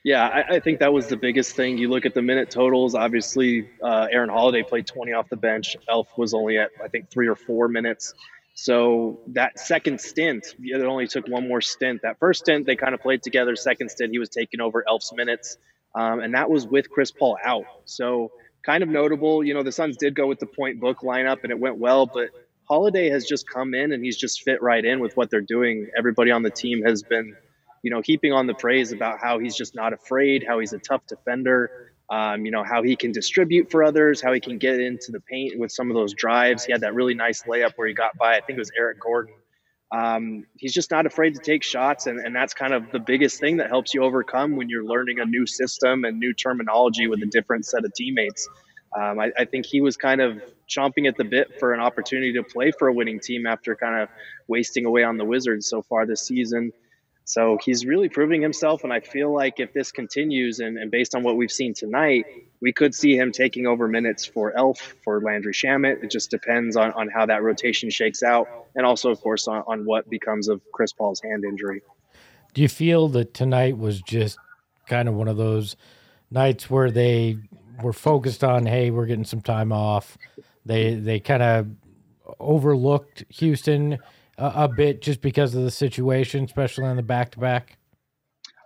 Yeah, 0.05 0.27
I, 0.27 0.55
I 0.55 0.59
think 0.61 0.79
that 0.79 0.93
was 0.93 1.07
the 1.07 1.17
biggest 1.17 1.53
thing. 1.53 1.77
You 1.77 1.89
look 1.89 2.05
at 2.05 2.13
the 2.13 2.21
minute 2.21 2.49
totals. 2.49 2.95
Obviously, 2.95 3.69
uh, 3.83 4.07
Aaron 4.09 4.29
Holiday 4.29 4.63
played 4.63 4.87
20 4.87 5.11
off 5.11 5.27
the 5.27 5.35
bench. 5.35 5.75
Elf 5.89 6.07
was 6.17 6.33
only 6.33 6.57
at 6.57 6.69
I 6.81 6.87
think 6.87 7.09
three 7.09 7.27
or 7.27 7.35
four 7.35 7.67
minutes. 7.67 8.13
So 8.59 9.19
that 9.27 9.59
second 9.59 10.01
stint, 10.01 10.55
it 10.59 10.83
only 10.83 11.05
took 11.07 11.27
one 11.27 11.47
more 11.47 11.61
stint. 11.61 12.01
That 12.01 12.17
first 12.17 12.39
stint, 12.39 12.65
they 12.65 12.75
kind 12.75 12.95
of 12.95 13.01
played 13.01 13.21
together. 13.21 13.55
Second 13.55 13.89
stint, 13.89 14.11
he 14.11 14.17
was 14.17 14.29
taking 14.29 14.61
over 14.61 14.83
Elf's 14.87 15.13
minutes, 15.13 15.59
um, 15.93 16.21
and 16.21 16.33
that 16.33 16.49
was 16.49 16.65
with 16.65 16.89
Chris 16.89 17.11
Paul 17.11 17.37
out. 17.45 17.65
So 17.85 18.31
kind 18.65 18.81
of 18.81 18.89
notable. 18.89 19.43
You 19.43 19.53
know, 19.53 19.61
the 19.61 19.71
Suns 19.71 19.95
did 19.95 20.15
go 20.15 20.25
with 20.25 20.39
the 20.39 20.47
point 20.47 20.79
book 20.79 21.01
lineup, 21.01 21.43
and 21.43 21.51
it 21.51 21.59
went 21.59 21.77
well. 21.77 22.07
But 22.07 22.31
Holiday 22.67 23.11
has 23.11 23.27
just 23.27 23.47
come 23.47 23.75
in, 23.75 23.91
and 23.91 24.03
he's 24.03 24.17
just 24.17 24.41
fit 24.41 24.59
right 24.59 24.83
in 24.83 25.01
with 25.01 25.15
what 25.15 25.29
they're 25.29 25.41
doing. 25.41 25.89
Everybody 25.95 26.31
on 26.31 26.41
the 26.41 26.49
team 26.49 26.81
has 26.83 27.03
been 27.03 27.35
you 27.83 27.91
know, 27.91 28.01
heaping 28.01 28.33
on 28.33 28.47
the 28.47 28.53
praise 28.53 28.91
about 28.91 29.19
how 29.21 29.39
he's 29.39 29.55
just 29.55 29.75
not 29.75 29.93
afraid, 29.93 30.43
how 30.47 30.59
he's 30.59 30.73
a 30.73 30.79
tough 30.79 31.05
defender, 31.07 31.93
um, 32.09 32.45
you 32.45 32.51
know, 32.51 32.63
how 32.63 32.83
he 32.83 32.95
can 32.95 33.11
distribute 33.11 33.69
for 33.69 33.83
others, 33.83 34.21
how 34.21 34.33
he 34.33 34.39
can 34.39 34.57
get 34.57 34.79
into 34.79 35.11
the 35.11 35.19
paint 35.19 35.59
with 35.59 35.71
some 35.71 35.89
of 35.91 35.95
those 35.95 36.13
drives. 36.13 36.65
He 36.65 36.71
had 36.71 36.81
that 36.81 36.93
really 36.93 37.13
nice 37.13 37.43
layup 37.43 37.71
where 37.75 37.87
he 37.87 37.93
got 37.93 38.17
by, 38.17 38.37
I 38.37 38.41
think 38.41 38.57
it 38.57 38.59
was 38.59 38.71
Eric 38.77 38.99
Gordon. 39.01 39.33
Um, 39.91 40.45
he's 40.57 40.73
just 40.73 40.91
not 40.91 41.05
afraid 41.05 41.35
to 41.35 41.39
take 41.39 41.63
shots, 41.63 42.07
and, 42.07 42.19
and 42.19 42.35
that's 42.35 42.53
kind 42.53 42.73
of 42.73 42.91
the 42.91 42.99
biggest 42.99 43.39
thing 43.39 43.57
that 43.57 43.69
helps 43.69 43.93
you 43.93 44.03
overcome 44.03 44.55
when 44.57 44.67
you're 44.67 44.83
learning 44.83 45.19
a 45.19 45.25
new 45.25 45.45
system 45.45 46.03
and 46.03 46.19
new 46.19 46.33
terminology 46.33 47.07
with 47.07 47.21
a 47.23 47.25
different 47.25 47.65
set 47.65 47.85
of 47.85 47.93
teammates. 47.93 48.49
Um, 48.97 49.19
I, 49.19 49.31
I 49.37 49.45
think 49.45 49.65
he 49.65 49.81
was 49.81 49.95
kind 49.95 50.21
of 50.21 50.41
chomping 50.69 51.07
at 51.07 51.17
the 51.17 51.23
bit 51.23 51.59
for 51.59 51.73
an 51.73 51.79
opportunity 51.79 52.33
to 52.33 52.43
play 52.43 52.71
for 52.71 52.87
a 52.87 52.93
winning 52.93 53.19
team 53.19 53.45
after 53.45 53.75
kind 53.75 54.01
of 54.01 54.09
wasting 54.47 54.85
away 54.85 55.03
on 55.03 55.17
the 55.17 55.25
Wizards 55.25 55.67
so 55.67 55.81
far 55.81 56.05
this 56.05 56.21
season. 56.21 56.71
So 57.27 57.57
he's 57.61 57.85
really 57.85 58.07
proving 58.07 58.41
himself. 58.41 58.85
And 58.85 58.93
I 58.93 59.01
feel 59.01 59.33
like 59.33 59.59
if 59.59 59.73
this 59.73 59.91
continues 59.91 60.59
and, 60.59 60.77
and 60.77 60.89
based 60.89 61.13
on 61.13 61.23
what 61.23 61.35
we've 61.35 61.51
seen 61.51 61.73
tonight, 61.73 62.25
we 62.61 62.71
could 62.71 62.95
see 62.95 63.17
him 63.17 63.33
taking 63.33 63.67
over 63.67 63.85
minutes 63.89 64.25
for 64.25 64.57
Elf, 64.57 64.95
for 65.03 65.19
Landry 65.19 65.51
Shamet. 65.51 66.01
It 66.05 66.09
just 66.09 66.31
depends 66.31 66.77
on, 66.77 66.93
on 66.93 67.09
how 67.09 67.25
that 67.25 67.43
rotation 67.43 67.89
shakes 67.89 68.23
out. 68.23 68.47
And 68.75 68.85
also, 68.85 69.11
of 69.11 69.19
course, 69.19 69.45
on, 69.49 69.61
on 69.67 69.83
what 69.83 70.09
becomes 70.09 70.47
of 70.47 70.61
Chris 70.73 70.93
Paul's 70.93 71.21
hand 71.21 71.43
injury. 71.43 71.81
Do 72.53 72.61
you 72.61 72.69
feel 72.69 73.09
that 73.09 73.33
tonight 73.33 73.77
was 73.77 74.01
just 74.01 74.37
kind 74.87 75.09
of 75.09 75.15
one 75.15 75.27
of 75.27 75.35
those 75.35 75.75
nights 76.31 76.69
where 76.69 76.89
they 76.89 77.39
were 77.83 77.91
focused 77.91 78.41
on, 78.41 78.65
hey, 78.65 78.89
we're 78.89 79.05
getting 79.05 79.25
some 79.25 79.41
time 79.41 79.73
off. 79.73 80.17
They 80.65 80.95
they 80.95 81.19
kind 81.19 81.43
of 81.43 81.67
overlooked 82.39 83.25
Houston 83.29 83.99
a, 84.37 84.63
a 84.63 84.67
bit 84.67 85.01
just 85.01 85.21
because 85.21 85.55
of 85.55 85.63
the 85.63 85.71
situation, 85.71 86.45
especially 86.45 86.85
on 86.85 86.95
the 86.95 87.03
back 87.03 87.31
to 87.31 87.39
back. 87.39 87.77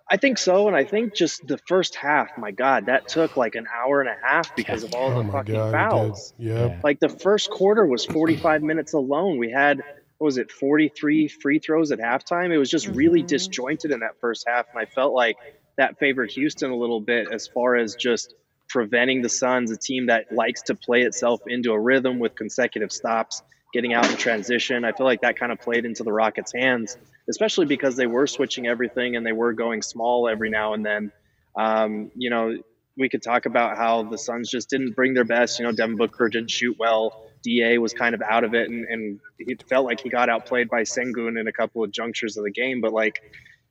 I 0.10 0.18
think 0.18 0.38
so, 0.38 0.68
and 0.68 0.76
I 0.76 0.84
think 0.84 1.16
just 1.16 1.48
the 1.48 1.58
first 1.58 1.96
half. 1.96 2.38
My 2.38 2.52
God, 2.52 2.88
that 2.88 3.08
took 3.08 3.38
like 3.38 3.56
an 3.56 3.66
hour 3.74 4.02
and 4.02 4.10
a 4.10 4.16
half 4.22 4.54
because 4.58 4.84
of 4.84 4.94
all 4.94 5.12
Oh 5.12 5.24
the 5.24 5.32
fucking 5.32 5.56
God, 5.56 5.72
fouls. 5.72 6.34
Yep. 6.38 6.70
Yeah. 6.70 6.80
Like 6.84 7.00
the 7.00 7.08
first 7.08 7.50
quarter 7.50 7.86
was 7.86 8.04
45 8.04 8.62
minutes 8.62 8.94
alone. 8.94 9.38
We 9.38 9.52
had 9.52 9.82
what 10.18 10.26
was 10.26 10.38
it, 10.38 10.52
43 10.52 11.30
free 11.30 11.60
throws 11.60 11.92
at 11.92 12.00
halftime. 12.00 12.52
It 12.52 12.58
was 12.58 12.70
just 12.70 12.88
really 12.88 13.24
disjointed 13.24 13.90
in 13.90 14.02
that 14.02 14.20
first 14.20 14.46
half, 14.48 14.68
and 14.72 14.80
I 14.80 14.86
felt 14.86 15.14
like 15.14 15.38
that 15.78 15.98
favored 15.98 16.30
Houston 16.32 16.70
a 16.70 16.76
little 16.76 17.02
bit 17.02 17.30
as 17.32 17.48
far 17.48 17.76
as 17.76 17.96
just 17.96 18.36
preventing 18.70 19.22
the 19.22 19.30
Suns, 19.30 19.72
a 19.72 19.78
team 19.78 20.08
that 20.08 20.32
likes 20.32 20.62
to 20.64 20.76
play 20.76 21.02
itself 21.02 21.42
into 21.48 21.72
a 21.72 21.80
rhythm 21.80 22.20
with 22.20 22.36
consecutive 22.36 22.92
stops, 22.92 23.42
getting 23.74 23.94
out 23.94 24.10
in 24.10 24.18
transition. 24.18 24.84
I 24.86 24.92
feel 24.92 25.06
like 25.06 25.22
that 25.22 25.38
kind 25.38 25.52
of 25.52 25.60
played 25.60 25.86
into 25.86 26.04
the 26.04 26.12
Rockets' 26.12 26.54
hands, 26.54 26.98
especially 27.30 27.66
because 27.66 27.96
they 27.96 28.08
were 28.08 28.28
switching 28.28 28.68
everything 28.68 29.16
and 29.16 29.26
they 29.26 29.32
were 29.32 29.54
going 29.54 29.82
small 29.82 30.28
every 30.28 30.50
now 30.50 30.74
and 30.74 30.86
then. 30.86 31.12
Um, 31.56 32.12
you 32.16 32.30
know, 32.30 32.58
we 32.98 33.10
could 33.10 33.24
talk 33.24 33.46
about 33.46 33.78
how 33.78 34.04
the 34.04 34.18
Suns 34.18 34.50
just 34.50 34.70
didn't 34.70 34.96
bring 34.96 35.14
their 35.14 35.24
best. 35.24 35.60
You 35.60 35.66
know, 35.66 35.72
Devin 35.72 35.96
Booker 35.96 36.30
didn't 36.30 36.52
shoot 36.52 36.78
well. 36.78 37.26
Da 37.44 37.78
was 37.80 37.94
kind 37.94 38.14
of 38.14 38.22
out 38.22 38.44
of 38.44 38.54
it, 38.54 38.70
and, 38.70 38.86
and 38.86 39.20
it 39.40 39.64
felt 39.68 39.86
like 39.86 40.02
he 40.02 40.10
got 40.10 40.30
outplayed 40.30 40.70
by 40.70 40.84
Sengun 40.84 41.40
in 41.40 41.48
a 41.48 41.52
couple 41.52 41.84
of 41.84 41.92
junctures 41.92 42.38
of 42.38 42.44
the 42.44 42.52
game. 42.52 42.82
But 42.82 42.94
like, 42.94 43.22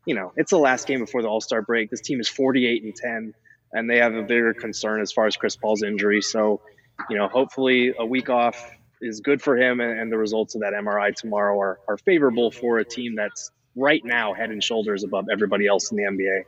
you 0.07 0.15
know, 0.15 0.33
it's 0.37 0.51
the 0.51 0.59
last 0.59 0.87
game 0.87 1.01
before 1.01 1.23
the 1.23 1.29
All 1.29 1.41
Star 1.41 1.63
break. 1.63 1.91
This 1.91 2.01
team 2.01 2.19
is 2.21 2.29
48 2.29 2.83
and 2.83 2.97
10, 2.97 3.35
and 3.73 3.89
they 3.89 3.99
have 3.99 4.15
a 4.15 4.23
bigger 4.23 4.55
concern 4.55 5.01
as 5.01 5.13
far 5.13 5.27
as 5.27 5.37
Chris 5.37 5.57
Paul's 5.57 5.83
injury. 5.83 6.23
So, 6.23 6.63
you 7.09 7.17
know, 7.17 7.29
hopefully 7.29 7.95
a 7.97 8.05
week 8.05 8.29
off 8.29 8.73
is 9.01 9.21
good 9.21 9.41
for 9.43 9.57
him, 9.57 9.81
and, 9.81 9.99
and 9.99 10.13
the 10.13 10.19
results 10.19 10.55
of 10.55 10.61
that 10.63 10.73
MRI 10.73 11.15
tomorrow 11.15 11.59
are, 11.59 11.79
are 11.89 11.99
favorable 11.99 12.51
for 12.51 12.79
a 12.79 12.85
team 12.85 13.15
that's 13.15 13.51
right 13.77 14.05
now 14.05 14.35
head 14.35 14.51
and 14.51 14.63
shoulders 14.63 15.05
above 15.05 15.27
everybody 15.31 15.67
else 15.67 15.91
in 15.91 15.97
the 15.97 16.05
NBA. 16.05 16.45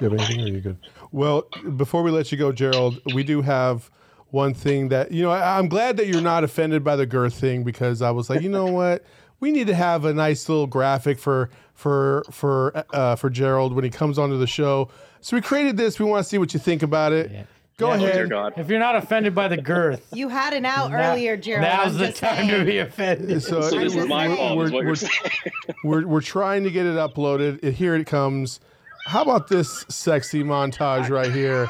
You 0.00 0.10
have 0.10 0.18
anything? 0.18 0.40
Or 0.40 0.44
are 0.44 0.48
you 0.48 0.60
good? 0.60 0.78
Well, 1.12 1.42
before 1.76 2.02
we 2.02 2.10
let 2.10 2.30
you 2.30 2.38
go, 2.38 2.52
Gerald, 2.52 3.00
we 3.14 3.22
do 3.22 3.42
have 3.42 3.90
one 4.28 4.54
thing 4.54 4.88
that 4.88 5.10
you 5.12 5.22
know. 5.22 5.30
I, 5.30 5.58
I'm 5.58 5.68
glad 5.68 5.96
that 5.96 6.06
you're 6.06 6.20
not 6.20 6.44
offended 6.44 6.84
by 6.84 6.96
the 6.96 7.06
girth 7.06 7.34
thing 7.34 7.64
because 7.64 8.02
I 8.02 8.10
was 8.10 8.30
like, 8.30 8.42
you 8.42 8.48
know 8.48 8.66
what, 8.72 9.04
we 9.40 9.50
need 9.50 9.66
to 9.66 9.74
have 9.74 10.04
a 10.04 10.12
nice 10.12 10.48
little 10.48 10.66
graphic 10.66 11.18
for 11.18 11.50
for 11.74 12.24
for 12.30 12.84
uh, 12.94 13.16
for 13.16 13.30
Gerald 13.30 13.74
when 13.74 13.84
he 13.84 13.90
comes 13.90 14.18
onto 14.18 14.38
the 14.38 14.46
show. 14.46 14.90
So 15.20 15.36
we 15.36 15.42
created 15.42 15.76
this. 15.76 15.98
We 15.98 16.06
want 16.06 16.24
to 16.24 16.28
see 16.28 16.38
what 16.38 16.54
you 16.54 16.60
think 16.60 16.82
about 16.82 17.12
it. 17.12 17.46
Go 17.80 17.88
Yeah. 17.88 17.94
Oh, 17.94 17.98
dear 17.98 18.10
ahead. 18.10 18.30
God. 18.30 18.52
If 18.58 18.68
you're 18.68 18.78
not 18.78 18.94
offended 18.94 19.34
by 19.34 19.48
the 19.48 19.56
girth, 19.56 20.06
You 20.12 20.28
had 20.28 20.52
an 20.52 20.66
out 20.66 20.90
now- 20.92 21.12
earlier, 21.12 21.36
Gerald. 21.36 21.62
Now's 21.62 21.92
I'm 21.94 21.98
the 21.98 22.06
just 22.08 22.18
time 22.20 22.46
to 22.48 22.64
be 22.64 22.78
offended. 22.78 23.42
So, 23.42 23.62
So 23.62 23.78
this 23.80 23.94
we're, 23.94 24.02
is 24.02 24.08
my 24.08 24.28
we're- 24.28 24.36
fault, 24.36 24.58
we're- 24.58 24.70
we're- 24.86 24.96
we're, 25.84 26.06
we're 26.06 26.20
trying 26.20 26.62
to 26.64 26.70
get 26.70 26.84
it 26.86 26.96
uploaded. 26.96 27.72
Here 27.72 27.94
it 27.96 28.06
comes. 28.06 28.60
How 29.06 29.22
about 29.22 29.48
this 29.48 29.84
sexy 29.88 30.44
montage 30.44 31.08
right 31.08 31.32
here? 31.32 31.68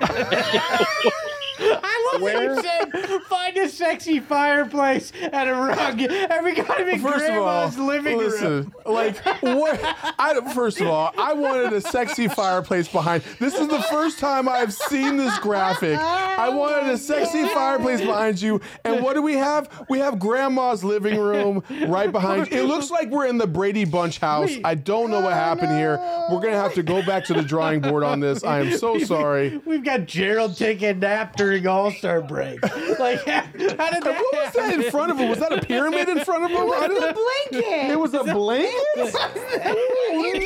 I 1.60 2.10
love 2.12 2.22
what 2.22 2.42
you 2.42 2.62
said. 2.62 3.22
Find 3.22 3.56
a 3.56 3.68
sexy 3.68 4.20
fireplace 4.20 5.12
and 5.20 5.48
a 5.48 5.54
rug. 5.54 6.00
And 6.00 6.44
we 6.44 6.54
got 6.54 6.80
him 6.80 6.88
in 6.88 7.00
First 7.00 7.24
of 7.26 7.36
all, 7.38 7.68
grandma's 7.70 7.78
living 7.78 8.18
room. 8.18 8.74
like 8.86 9.16
what? 9.42 9.80
I, 10.18 10.52
first 10.54 10.80
of 10.80 10.86
all, 10.86 11.12
I 11.18 11.32
wanted 11.32 11.72
a 11.72 11.80
sexy 11.80 12.28
fireplace 12.28 12.88
behind. 12.88 13.22
This 13.38 13.54
is 13.54 13.68
the 13.68 13.82
first 13.82 14.18
time 14.18 14.48
I've 14.48 14.72
seen 14.72 15.16
this 15.16 15.38
graphic. 15.38 15.98
I 15.98 16.48
wanted 16.48 16.90
a 16.90 16.98
sexy 16.98 17.46
fireplace 17.48 18.00
behind 18.00 18.40
you, 18.40 18.60
and 18.84 19.02
what 19.02 19.14
do 19.14 19.22
we 19.22 19.34
have? 19.34 19.86
We 19.88 19.98
have 19.98 20.18
grandma's 20.18 20.84
living 20.84 21.18
room 21.18 21.62
right 21.86 22.10
behind 22.10 22.50
you. 22.50 22.58
It 22.58 22.64
looks 22.64 22.90
like 22.90 23.08
we're 23.10 23.26
in 23.26 23.38
the 23.38 23.46
Brady 23.46 23.84
Bunch 23.84 24.18
house. 24.18 24.52
I 24.64 24.74
don't 24.74 25.10
know 25.10 25.20
what 25.20 25.32
happened 25.32 25.72
here. 25.72 25.98
Oh, 26.00 26.34
we're 26.34 26.40
gonna 26.42 26.56
have 26.60 26.74
to 26.74 26.82
go 26.82 27.04
back 27.04 27.24
to 27.26 27.34
the 27.34 27.42
drawing 27.42 27.80
board 27.80 28.02
on 28.02 28.20
this. 28.20 28.44
I 28.44 28.60
am 28.60 28.76
so 28.76 28.98
sorry. 29.04 29.58
We've 29.64 29.84
got 29.84 30.06
Gerald 30.06 30.56
taking 30.56 30.88
a 30.88 30.94
nap 30.94 31.36
during 31.48 31.66
All 31.66 31.90
Star 31.90 32.20
break. 32.20 32.60
Like, 32.98 33.24
how, 33.26 33.42
how 33.42 33.90
did 33.90 34.02
that 34.02 34.20
What 34.20 34.34
was 34.34 34.52
that 34.54 34.74
in 34.74 34.90
front 34.90 35.12
of 35.12 35.18
him? 35.18 35.28
Was 35.28 35.38
that 35.38 35.52
a 35.52 35.64
pyramid 35.64 36.08
in 36.08 36.24
front 36.24 36.44
of 36.44 36.50
him? 36.50 36.56
I 36.68 36.88
don't- 36.88 37.52
Blanket. 37.52 37.90
It 37.92 38.00
was 38.00 38.12
a 38.12 38.24
blanket? 38.24 38.72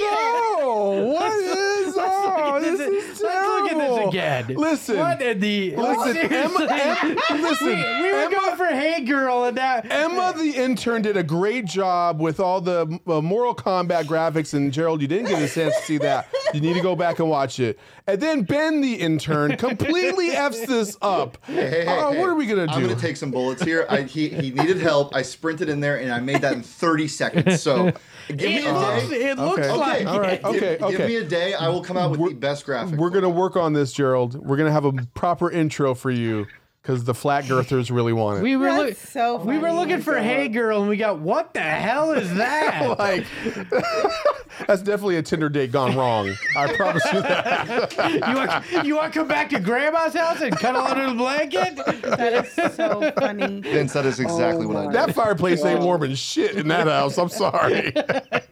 no. 0.03 1.12
What 1.14 1.32
is 1.32 1.94
oh, 1.96 2.59
this 2.61 2.78
look 2.80 2.90
is 2.90 3.09
this- 3.11 3.22
let's 3.22 3.46
look 3.46 3.72
at 3.72 3.78
this 3.78 4.09
again. 4.09 4.57
Listen. 4.57 4.98
What 4.98 5.22
in 5.22 5.40
the 5.40 5.76
Listen, 5.76 6.16
Emma. 6.18 6.68
Em- 6.70 7.42
listen, 7.42 7.66
we, 7.68 7.74
we 7.74 8.12
were 8.12 8.20
Emma, 8.20 8.34
going 8.34 8.57
for 8.57 8.66
Hey 8.66 9.03
Girl 9.05 9.44
and 9.44 9.57
that. 9.57 9.90
Emma, 9.90 10.34
the 10.36 10.53
intern, 10.55 11.00
did 11.00 11.16
a 11.16 11.22
great 11.22 11.64
job 11.64 12.20
with 12.20 12.38
all 12.38 12.61
the 12.61 13.00
uh, 13.07 13.22
Mortal 13.22 13.55
Kombat 13.55 14.05
graphics. 14.05 14.53
And 14.53 14.72
Gerald, 14.72 15.00
you 15.00 15.09
didn't 15.09 15.28
get 15.28 15.40
a 15.40 15.48
chance 15.48 15.74
to 15.76 15.82
see 15.82 15.98
that. 15.98 16.28
You 16.53 16.61
need 16.61 16.74
to 16.74 16.82
go 16.82 16.94
back 16.94 17.18
and 17.18 17.30
watch 17.30 17.61
it. 17.61 17.78
And 18.07 18.20
then 18.20 18.42
Ben, 18.42 18.80
the 18.80 18.94
intern, 18.94 19.57
completely 19.57 20.30
f's 20.30 20.66
this 20.66 20.96
up. 21.03 21.38
Hey, 21.46 21.55
hey, 21.70 21.86
Uh, 21.86 22.11
hey. 22.11 22.18
What 22.18 22.28
are 22.28 22.34
we 22.34 22.46
gonna 22.46 22.66
do? 22.66 22.72
I'm 22.72 22.82
gonna 22.82 22.96
take 22.96 23.16
some 23.16 23.30
bullets 23.30 23.62
here. 23.62 23.86
I, 23.88 24.03
he 24.03 24.28
he 24.28 24.50
needed 24.50 24.78
help. 24.78 25.14
I 25.14 25.22
sprinted 25.22 25.68
in 25.68 25.78
there 25.80 26.00
and 26.00 26.12
I 26.12 26.18
made 26.20 26.40
that 26.42 26.55
in 26.55 26.62
30 26.62 27.07
seconds. 27.09 27.62
So 27.62 27.92
give 28.28 28.38
me 28.40 28.59
It 28.59 28.66
a 28.66 28.72
looks, 28.72 29.09
day. 29.09 29.30
it 29.30 29.38
looks 29.38 29.61
Okay. 29.61 29.70
like 29.72 30.00
Okay, 30.03 30.07
All 30.07 30.20
right. 30.20 30.42
Give- 30.42 30.82
Okay. 30.82 30.96
Give, 30.96 31.07
me 31.07 31.16
a 31.16 31.24
day. 31.24 31.55
I 31.55 31.68
will 31.68 31.82
come 31.82 31.96
out 31.96 32.11
with 32.11 32.18
We're- 32.20 32.32
the 32.34 32.40
best 32.40 32.64
graphic. 32.66 32.98
We're 32.98 33.11
gonna 33.11 33.28
work 33.30 33.57
on 33.57 33.72
this, 33.72 33.92
Gerald. 33.92 34.34
We're 34.34 34.57
gonna 34.57 34.72
have 34.72 34.84
a 34.84 34.92
proper 35.14 35.50
intro 35.50 35.94
for 35.94 36.11
you. 36.11 36.46
Because 36.83 37.05
the 37.05 37.14
flat 37.14 37.45
girthers 37.45 37.93
really 37.95 38.12
want 38.12 38.39
it. 38.39 38.43
We 38.43 38.57
were 38.57 38.72
look, 38.72 38.89
That's 38.89 39.09
so 39.11 39.37
we 39.37 39.57
were 39.57 39.68
funny. 39.68 39.78
looking 39.78 40.01
for 40.03 40.18
Hey 40.18 40.49
Girl, 40.49 40.80
and 40.80 40.89
we 40.89 40.97
got 40.97 41.20
what 41.20 41.55
the 41.55 41.61
hell 41.61 42.12
is 42.12 42.33
that? 42.35 42.99
like 42.99 43.24
that's 44.66 44.83
definitely 44.83 45.16
a 45.16 45.22
Tinder 45.22 45.49
date 45.49 45.70
gone 45.70 45.97
wrong. 45.97 46.33
I 46.57 46.74
promise 46.74 47.05
you 47.12 47.22
that. 47.22 47.97
you 48.28 48.35
want 48.35 48.87
you 48.87 48.97
want 48.97 49.12
to 49.12 49.18
come 49.20 49.28
back 49.28 49.49
to 49.51 49.61
Grandma's 49.61 50.14
house 50.14 50.41
and 50.41 50.57
cuddle 50.59 50.83
under 50.83 51.07
the 51.09 51.14
blanket? 51.14 51.76
That 52.03 52.47
is 52.47 52.74
so 52.74 53.12
funny. 53.12 53.61
Vince, 53.61 53.93
that 53.93 54.05
is 54.07 54.18
exactly 54.18 54.66
what 54.66 54.76
I 54.76 54.83
did. 54.87 54.93
That 54.93 55.14
fireplace 55.14 55.64
ain't 55.64 55.80
warming 55.80 56.14
shit 56.16 56.57
in 56.57 56.66
that 56.68 56.89
house. 56.89 57.16
I'm 57.16 57.28
sorry. 57.28 57.93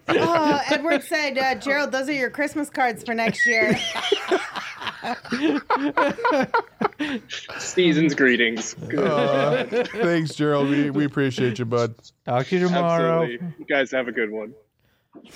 Oh, 0.08 0.60
Edward 0.70 1.02
said, 1.04 1.38
uh, 1.38 1.54
Gerald, 1.56 1.92
those 1.92 2.08
are 2.08 2.12
your 2.12 2.30
Christmas 2.30 2.68
cards 2.70 3.02
for 3.04 3.14
next 3.14 3.46
year. 3.46 3.76
Season's 7.58 8.14
greetings. 8.20 8.74
Uh, 8.74 9.64
thanks, 9.92 10.34
Gerald. 10.34 10.68
We, 10.68 10.90
we 10.90 11.04
appreciate 11.06 11.58
you, 11.58 11.64
bud. 11.64 11.94
Talk 12.26 12.46
to 12.48 12.58
you 12.58 12.66
tomorrow. 12.66 13.22
Absolutely. 13.22 13.48
You 13.58 13.64
guys 13.64 13.90
have 13.92 14.08
a 14.08 14.12
good 14.12 14.30
one. 14.30 14.52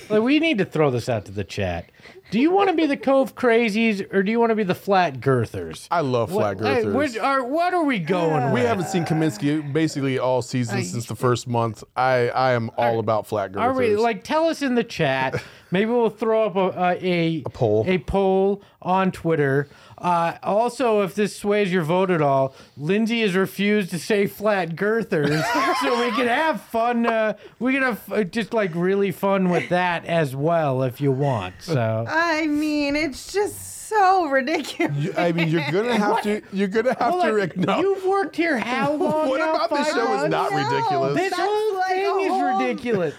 Like, 0.08 0.22
we 0.22 0.38
need 0.38 0.58
to 0.58 0.64
throw 0.64 0.90
this 0.90 1.08
out 1.08 1.24
to 1.26 1.32
the 1.32 1.44
chat. 1.44 1.90
Do 2.30 2.38
you 2.38 2.50
want 2.50 2.70
to 2.70 2.76
be 2.76 2.86
the 2.86 2.96
Cove 2.96 3.34
Crazies 3.34 4.06
or 4.12 4.22
do 4.22 4.30
you 4.30 4.38
want 4.38 4.50
to 4.50 4.54
be 4.54 4.62
the 4.62 4.74
Flat 4.74 5.20
Girthers? 5.20 5.88
I 5.90 6.00
love 6.00 6.30
flat 6.30 6.58
What, 6.58 6.66
hey, 6.66 6.84
girthers. 6.84 6.94
which 6.94 7.18
are, 7.18 7.44
what 7.44 7.74
are 7.74 7.84
we 7.84 7.98
going 7.98 8.46
we 8.52 8.60
with? 8.60 8.66
haven't 8.68 8.86
seen 8.86 9.04
Kaminsky 9.04 9.72
basically 9.72 10.18
all 10.18 10.42
season 10.42 10.84
since 10.84 11.06
the 11.06 11.16
first 11.16 11.48
month. 11.48 11.82
I, 11.96 12.28
I 12.28 12.52
am 12.52 12.70
all 12.76 12.98
about 12.98 13.26
flat 13.26 13.52
girthers. 13.52 13.60
Are 13.60 13.72
we 13.72 13.96
like 13.96 14.24
tell 14.24 14.44
us 14.46 14.62
in 14.62 14.74
the 14.74 14.84
chat? 14.84 15.42
Maybe 15.70 15.90
we'll 15.90 16.08
throw 16.10 16.44
up 16.46 16.56
a 16.56 16.80
a, 16.80 17.42
a, 17.46 17.50
poll. 17.50 17.84
a 17.86 17.98
poll 17.98 18.62
on 18.80 19.10
Twitter. 19.10 19.68
Uh, 20.04 20.36
also, 20.42 21.00
if 21.00 21.14
this 21.14 21.34
sways 21.34 21.72
your 21.72 21.82
vote 21.82 22.10
at 22.10 22.20
all, 22.20 22.54
Lindsay 22.76 23.22
has 23.22 23.34
refused 23.34 23.88
to 23.90 23.98
say 23.98 24.26
flat 24.26 24.76
girthers, 24.76 25.42
so 25.80 26.04
we 26.04 26.10
can 26.14 26.26
have 26.26 26.60
fun. 26.60 27.06
Uh, 27.06 27.32
we 27.58 27.72
can 27.72 27.82
have 27.82 28.12
uh, 28.12 28.22
just 28.22 28.52
like 28.52 28.70
really 28.74 29.10
fun 29.10 29.48
with 29.48 29.70
that 29.70 30.04
as 30.04 30.36
well 30.36 30.82
if 30.82 31.00
you 31.00 31.10
want. 31.10 31.54
So 31.60 32.04
I 32.06 32.46
mean, 32.46 32.96
it's 32.96 33.32
just 33.32 33.88
so 33.88 34.26
ridiculous. 34.26 34.94
You- 34.94 35.14
I 35.16 35.32
mean, 35.32 35.48
you're 35.48 35.70
gonna 35.72 35.96
have 35.98 36.22
to. 36.24 36.42
You're 36.52 36.68
gonna 36.68 36.90
have 36.98 37.10
Hold 37.12 37.22
to. 37.22 37.28
on, 37.30 37.34
rec- 37.36 37.56
no. 37.56 37.80
you've 37.80 38.04
worked 38.04 38.36
here 38.36 38.58
how 38.58 38.92
long? 38.96 39.30
What 39.30 39.38
now? 39.38 39.54
about 39.54 39.70
this 39.70 39.86
Five 39.88 39.94
show 39.96 40.02
is 40.02 40.08
months? 40.20 40.30
not 40.30 40.50
No, 40.52 40.58
ridiculous? 40.58 41.16
This 41.16 41.30
That's 41.30 41.42
whole 41.42 41.74
like 41.78 41.88
thing 41.92 42.04
a 42.04 42.18
is 42.18 42.28
whole- 42.28 42.58
ridiculous. 42.58 43.14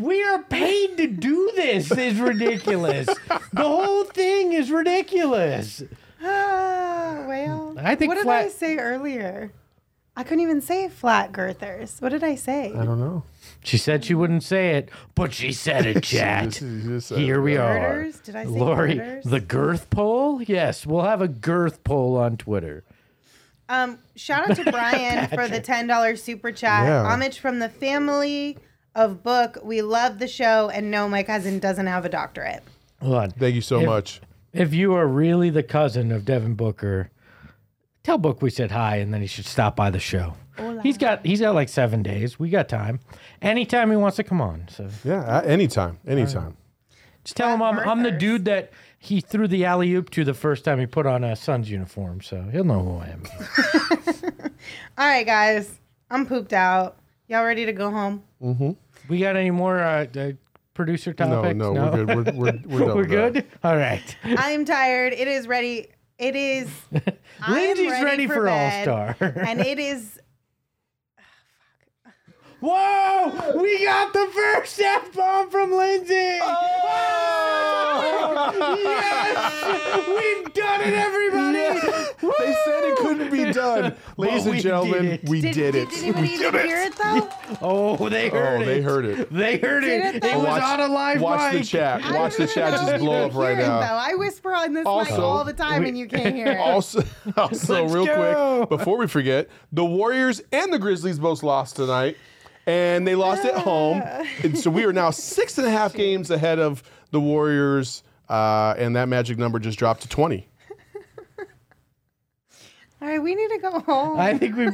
We 0.00 0.22
are 0.24 0.42
paid 0.44 0.96
to 0.98 1.06
do 1.06 1.52
this. 1.54 1.90
Is 1.90 2.18
ridiculous. 2.18 3.06
the 3.52 3.62
whole 3.62 4.04
thing 4.04 4.52
is 4.54 4.70
ridiculous. 4.70 5.82
Ah, 6.22 7.24
well, 7.26 7.74
I 7.78 7.94
think 7.94 8.08
what 8.08 8.14
did 8.16 8.24
flat- 8.24 8.44
I 8.46 8.48
say 8.48 8.76
earlier? 8.78 9.52
I 10.14 10.24
couldn't 10.24 10.40
even 10.40 10.60
say 10.60 10.88
flat 10.88 11.32
girthers. 11.32 12.00
What 12.02 12.10
did 12.10 12.22
I 12.22 12.34
say? 12.34 12.72
I 12.76 12.84
don't 12.84 13.00
know. 13.00 13.24
She 13.64 13.78
said 13.78 14.04
she 14.04 14.14
wouldn't 14.14 14.42
say 14.42 14.76
it, 14.76 14.90
but 15.14 15.32
she 15.32 15.52
said 15.52 15.86
it, 15.86 16.02
chat. 16.02 16.44
This 16.46 16.62
is- 16.62 16.86
this 16.86 17.10
is- 17.12 17.18
Here 17.18 17.40
we 17.40 17.56
are. 17.56 17.94
Girders? 17.94 18.20
Did 18.20 18.36
I 18.36 18.44
say 18.44 18.50
Lori, 18.50 18.94
girders? 18.96 19.24
the 19.24 19.40
girth 19.40 19.88
poll? 19.90 20.42
Yes, 20.42 20.84
we'll 20.86 21.04
have 21.04 21.22
a 21.22 21.28
girth 21.28 21.82
poll 21.82 22.16
on 22.18 22.36
Twitter. 22.36 22.84
Um, 23.70 23.98
shout 24.14 24.50
out 24.50 24.56
to 24.56 24.64
Brian 24.70 25.28
for 25.28 25.48
the 25.48 25.60
ten 25.60 25.86
dollars 25.86 26.22
super 26.22 26.52
chat. 26.52 26.86
Yeah. 26.86 27.04
Homage 27.04 27.38
from 27.38 27.58
the 27.58 27.70
family 27.70 28.58
of 28.94 29.22
book. 29.22 29.56
We 29.62 29.80
love 29.80 30.18
the 30.18 30.28
show, 30.28 30.68
and 30.68 30.90
no, 30.90 31.08
my 31.08 31.22
cousin 31.22 31.58
doesn't 31.58 31.86
have 31.86 32.04
a 32.04 32.10
doctorate. 32.10 32.62
Hold 33.00 33.14
on. 33.14 33.30
Thank 33.30 33.54
you 33.54 33.62
so 33.62 33.80
If- 33.80 33.86
much. 33.86 34.20
If 34.52 34.74
you 34.74 34.94
are 34.94 35.06
really 35.06 35.50
the 35.50 35.62
cousin 35.62 36.12
of 36.12 36.24
Devin 36.24 36.54
Booker, 36.54 37.10
tell 38.02 38.18
Book 38.18 38.42
we 38.42 38.50
said 38.50 38.70
hi, 38.70 38.96
and 38.96 39.12
then 39.12 39.20
he 39.20 39.26
should 39.26 39.46
stop 39.46 39.76
by 39.76 39.90
the 39.90 39.98
show. 39.98 40.34
He's 40.82 40.98
got 40.98 41.24
he's 41.24 41.40
got 41.40 41.54
like 41.54 41.70
seven 41.70 42.02
days. 42.02 42.38
We 42.38 42.50
got 42.50 42.68
time. 42.68 43.00
Anytime 43.40 43.90
he 43.90 43.96
wants 43.96 44.16
to 44.18 44.24
come 44.24 44.40
on. 44.42 44.66
So 44.68 44.88
Yeah, 45.04 45.40
a- 45.40 45.44
anytime, 45.46 45.98
anytime. 46.06 46.56
just 47.24 47.36
tell 47.36 47.54
him 47.54 47.62
I'm, 47.62 47.78
I'm 47.78 48.02
the 48.02 48.10
Birthers. 48.10 48.18
dude 48.18 48.44
that 48.44 48.72
he 48.98 49.20
threw 49.22 49.48
the 49.48 49.64
alley 49.64 49.94
oop 49.94 50.10
to 50.10 50.24
the 50.24 50.34
first 50.34 50.64
time 50.64 50.78
he 50.78 50.86
put 50.86 51.06
on 51.06 51.24
a 51.24 51.34
Suns 51.36 51.70
uniform. 51.70 52.20
So 52.20 52.42
he'll 52.52 52.64
know 52.64 52.80
who 52.82 52.96
I 52.98 53.06
am. 53.08 53.22
All 54.98 55.06
right, 55.08 55.24
guys, 55.26 55.78
I'm 56.10 56.26
pooped 56.26 56.52
out. 56.52 56.98
Y'all 57.28 57.44
ready 57.44 57.64
to 57.64 57.72
go 57.72 57.90
home? 57.90 58.22
We 59.08 59.18
got 59.20 59.36
any 59.36 59.50
more 59.50 59.78
uh, 59.80 60.06
uh, 60.14 60.32
producer 60.74 61.14
No, 61.18 61.26
topics? 61.42 61.56
no, 61.56 61.72
we're 61.72 61.90
good. 62.04 62.08
We're 62.08 62.32
we're, 62.32 62.32
we're 62.34 62.52
done. 62.52 62.62
We're 62.66 62.94
with 62.96 63.08
that. 63.10 63.32
good. 63.34 63.46
All 63.64 63.76
right. 63.76 64.16
I'm 64.24 64.64
tired. 64.64 65.12
It 65.12 65.28
is 65.28 65.46
ready. 65.46 65.88
It 66.18 66.36
is. 66.36 66.68
I 66.94 67.00
am 67.46 67.52
Lindsay's 67.52 67.90
ready 68.02 68.26
for 68.26 68.44
bed, 68.44 68.86
All-Star. 68.88 69.16
and 69.36 69.60
it 69.60 69.78
is. 69.78 70.18
Whoa! 72.64 73.60
We 73.60 73.84
got 73.84 74.12
the 74.12 74.28
first 74.32 74.78
F 74.80 75.12
bomb 75.12 75.50
from 75.50 75.72
Lindsay! 75.72 76.38
Oh! 76.40 78.74
yes! 78.78 80.08
We've 80.08 80.54
done 80.54 80.80
it, 80.82 80.94
everybody! 80.94 81.80
They 82.38 82.54
said 82.64 82.84
it 82.84 82.96
couldn't 82.98 83.30
be 83.32 83.52
done, 83.52 83.96
ladies 84.16 84.46
and 84.46 84.60
gentlemen. 84.60 85.02
did. 85.02 85.28
We 85.28 85.40
Did, 85.40 85.54
did, 85.54 85.72
did, 85.72 85.88
it. 85.88 85.92
anybody 86.02 86.28
we 86.28 86.34
even 86.34 86.52
did 86.52 86.64
hear 86.66 86.78
it. 86.82 86.92
it 86.92 86.96
though? 86.96 87.28
Oh, 87.60 88.08
they 88.08 88.30
oh, 88.30 88.34
heard 88.34 88.60
Oh, 88.60 88.62
it. 88.62 88.66
they 88.66 88.80
heard 88.80 89.04
it. 89.06 89.32
They 89.32 89.58
heard 89.58 89.82
it. 89.84 90.16
it, 90.16 90.24
It, 90.24 90.36
was 90.36 90.46
Watch- 90.46 90.62
on 90.62 90.80
a 90.80 90.88
live 90.88 91.20
Watch 91.20 91.52
the 91.52 91.64
chat. 91.64 92.02
I 92.04 92.12
Watch 92.16 92.36
the 92.36 92.46
don't 92.46 92.54
chat 92.54 92.74
even 92.74 92.86
just 92.86 92.98
blow 93.04 93.26
up 93.26 93.34
right 93.34 93.56
hear 93.56 93.66
it, 93.66 93.68
now. 93.68 93.80
Though. 93.80 93.86
I 94.10 94.14
whisper 94.14 94.54
on 94.54 94.72
this 94.72 94.84
mic 94.84 95.12
all 95.18 95.44
the 95.44 95.52
time, 95.52 95.82
we- 95.82 95.88
and 95.88 95.98
you 95.98 96.06
can't 96.06 96.34
hear 96.34 96.46
it. 96.52 96.58
Also, 96.60 97.02
also 97.36 97.82
Let's 97.82 97.94
real 97.94 98.06
go. 98.06 98.66
quick, 98.66 98.78
before 98.78 98.98
we 98.98 99.06
forget, 99.08 99.48
the 99.72 99.84
Warriors 99.84 100.40
and 100.52 100.72
the 100.72 100.78
Grizzlies 100.78 101.18
both 101.18 101.42
lost 101.42 101.74
tonight, 101.76 102.16
and 102.66 103.06
they 103.06 103.14
lost 103.14 103.44
at 103.44 103.56
home. 103.56 104.02
And 104.42 104.58
so 104.58 104.70
we 104.70 104.84
are 104.84 104.92
now 104.92 105.10
six 105.10 105.58
and 105.58 105.66
a 105.66 105.70
half 105.70 105.94
games 105.94 106.30
ahead 106.30 106.58
of 106.58 106.82
the 107.10 107.20
Warriors, 107.20 108.02
uh, 108.28 108.74
and 108.78 108.96
that 108.96 109.08
magic 109.08 109.38
number 109.38 109.58
just 109.58 109.78
dropped 109.78 110.02
to 110.02 110.08
20. 110.08 110.48
all 113.00 113.08
right, 113.08 113.22
we 113.22 113.34
need 113.34 113.48
to 113.48 113.58
go 113.58 113.80
home. 113.80 114.18
I 114.18 114.38
think 114.38 114.56
we 114.56 114.70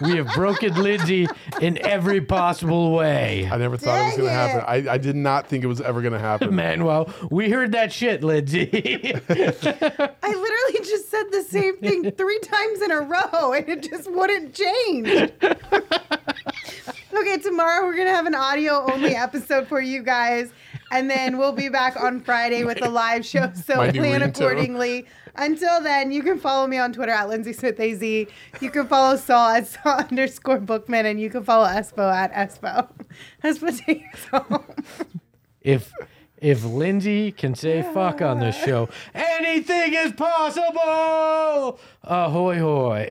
we 0.00 0.16
have 0.16 0.28
broken 0.34 0.74
Lindsay 0.74 1.26
in 1.60 1.78
every 1.78 2.20
possible 2.20 2.92
way. 2.92 3.48
I 3.50 3.56
never 3.56 3.76
thought 3.76 4.00
it 4.00 4.04
was 4.04 4.10
Dang 4.12 4.18
going 4.18 4.28
to 4.28 4.34
happen. 4.34 4.64
I, 4.66 4.94
I 4.94 4.98
did 4.98 5.16
not 5.16 5.46
think 5.48 5.64
it 5.64 5.66
was 5.66 5.80
ever 5.80 6.00
going 6.00 6.12
to 6.12 6.18
happen. 6.18 6.54
Manuel, 6.54 7.12
we 7.30 7.50
heard 7.50 7.72
that 7.72 7.92
shit, 7.92 8.22
Lindsay. 8.22 8.70
I 8.72 10.28
literally 10.28 10.78
just 10.84 11.10
said 11.10 11.24
the 11.32 11.42
same 11.48 11.76
thing 11.78 12.10
three 12.12 12.38
times 12.38 12.80
in 12.82 12.90
a 12.90 13.00
row, 13.00 13.52
and 13.52 13.68
it 13.68 13.82
just 13.82 14.10
wouldn't 14.10 14.54
change. 14.54 15.32
okay, 17.18 17.38
tomorrow 17.38 17.84
we're 17.84 17.96
gonna 17.96 18.10
have 18.10 18.26
an 18.26 18.34
audio 18.34 18.90
only 18.92 19.14
episode 19.16 19.66
for 19.68 19.80
you 19.80 20.02
guys, 20.02 20.52
and 20.90 21.10
then 21.10 21.38
we'll 21.38 21.52
be 21.52 21.68
back 21.68 21.96
on 22.00 22.20
Friday 22.20 22.64
with 22.64 22.82
a 22.82 22.88
live 22.88 23.24
show. 23.24 23.52
So 23.66 23.76
My 23.76 23.90
plan 23.90 24.22
accordingly. 24.22 25.06
Until 25.38 25.82
then, 25.82 26.12
you 26.12 26.22
can 26.22 26.38
follow 26.38 26.66
me 26.66 26.78
on 26.78 26.92
Twitter 26.92 27.12
at 27.12 27.28
Lindsay 27.28 27.52
Smith 27.52 27.78
AZ. 27.78 28.00
You 28.02 28.70
can 28.70 28.86
follow 28.88 29.16
Saul 29.16 29.50
at 29.50 29.66
Saul 29.66 29.98
underscore 30.10 30.58
Bookman, 30.60 31.04
and 31.06 31.20
you 31.20 31.28
can 31.28 31.44
follow 31.44 31.66
Espo 31.66 32.10
at 32.12 32.32
Espo. 32.32 32.88
Espo 33.44 33.78
takes 33.86 34.24
home. 34.26 34.64
if 35.60 35.92
if 36.40 36.64
Lindsay 36.64 37.32
can 37.32 37.54
say 37.54 37.82
fuck 37.82 38.20
on 38.22 38.40
this 38.40 38.56
show, 38.56 38.88
anything 39.14 39.94
is 39.94 40.12
possible. 40.12 41.78
Ahoy 42.04 42.58
hoy. 42.58 43.08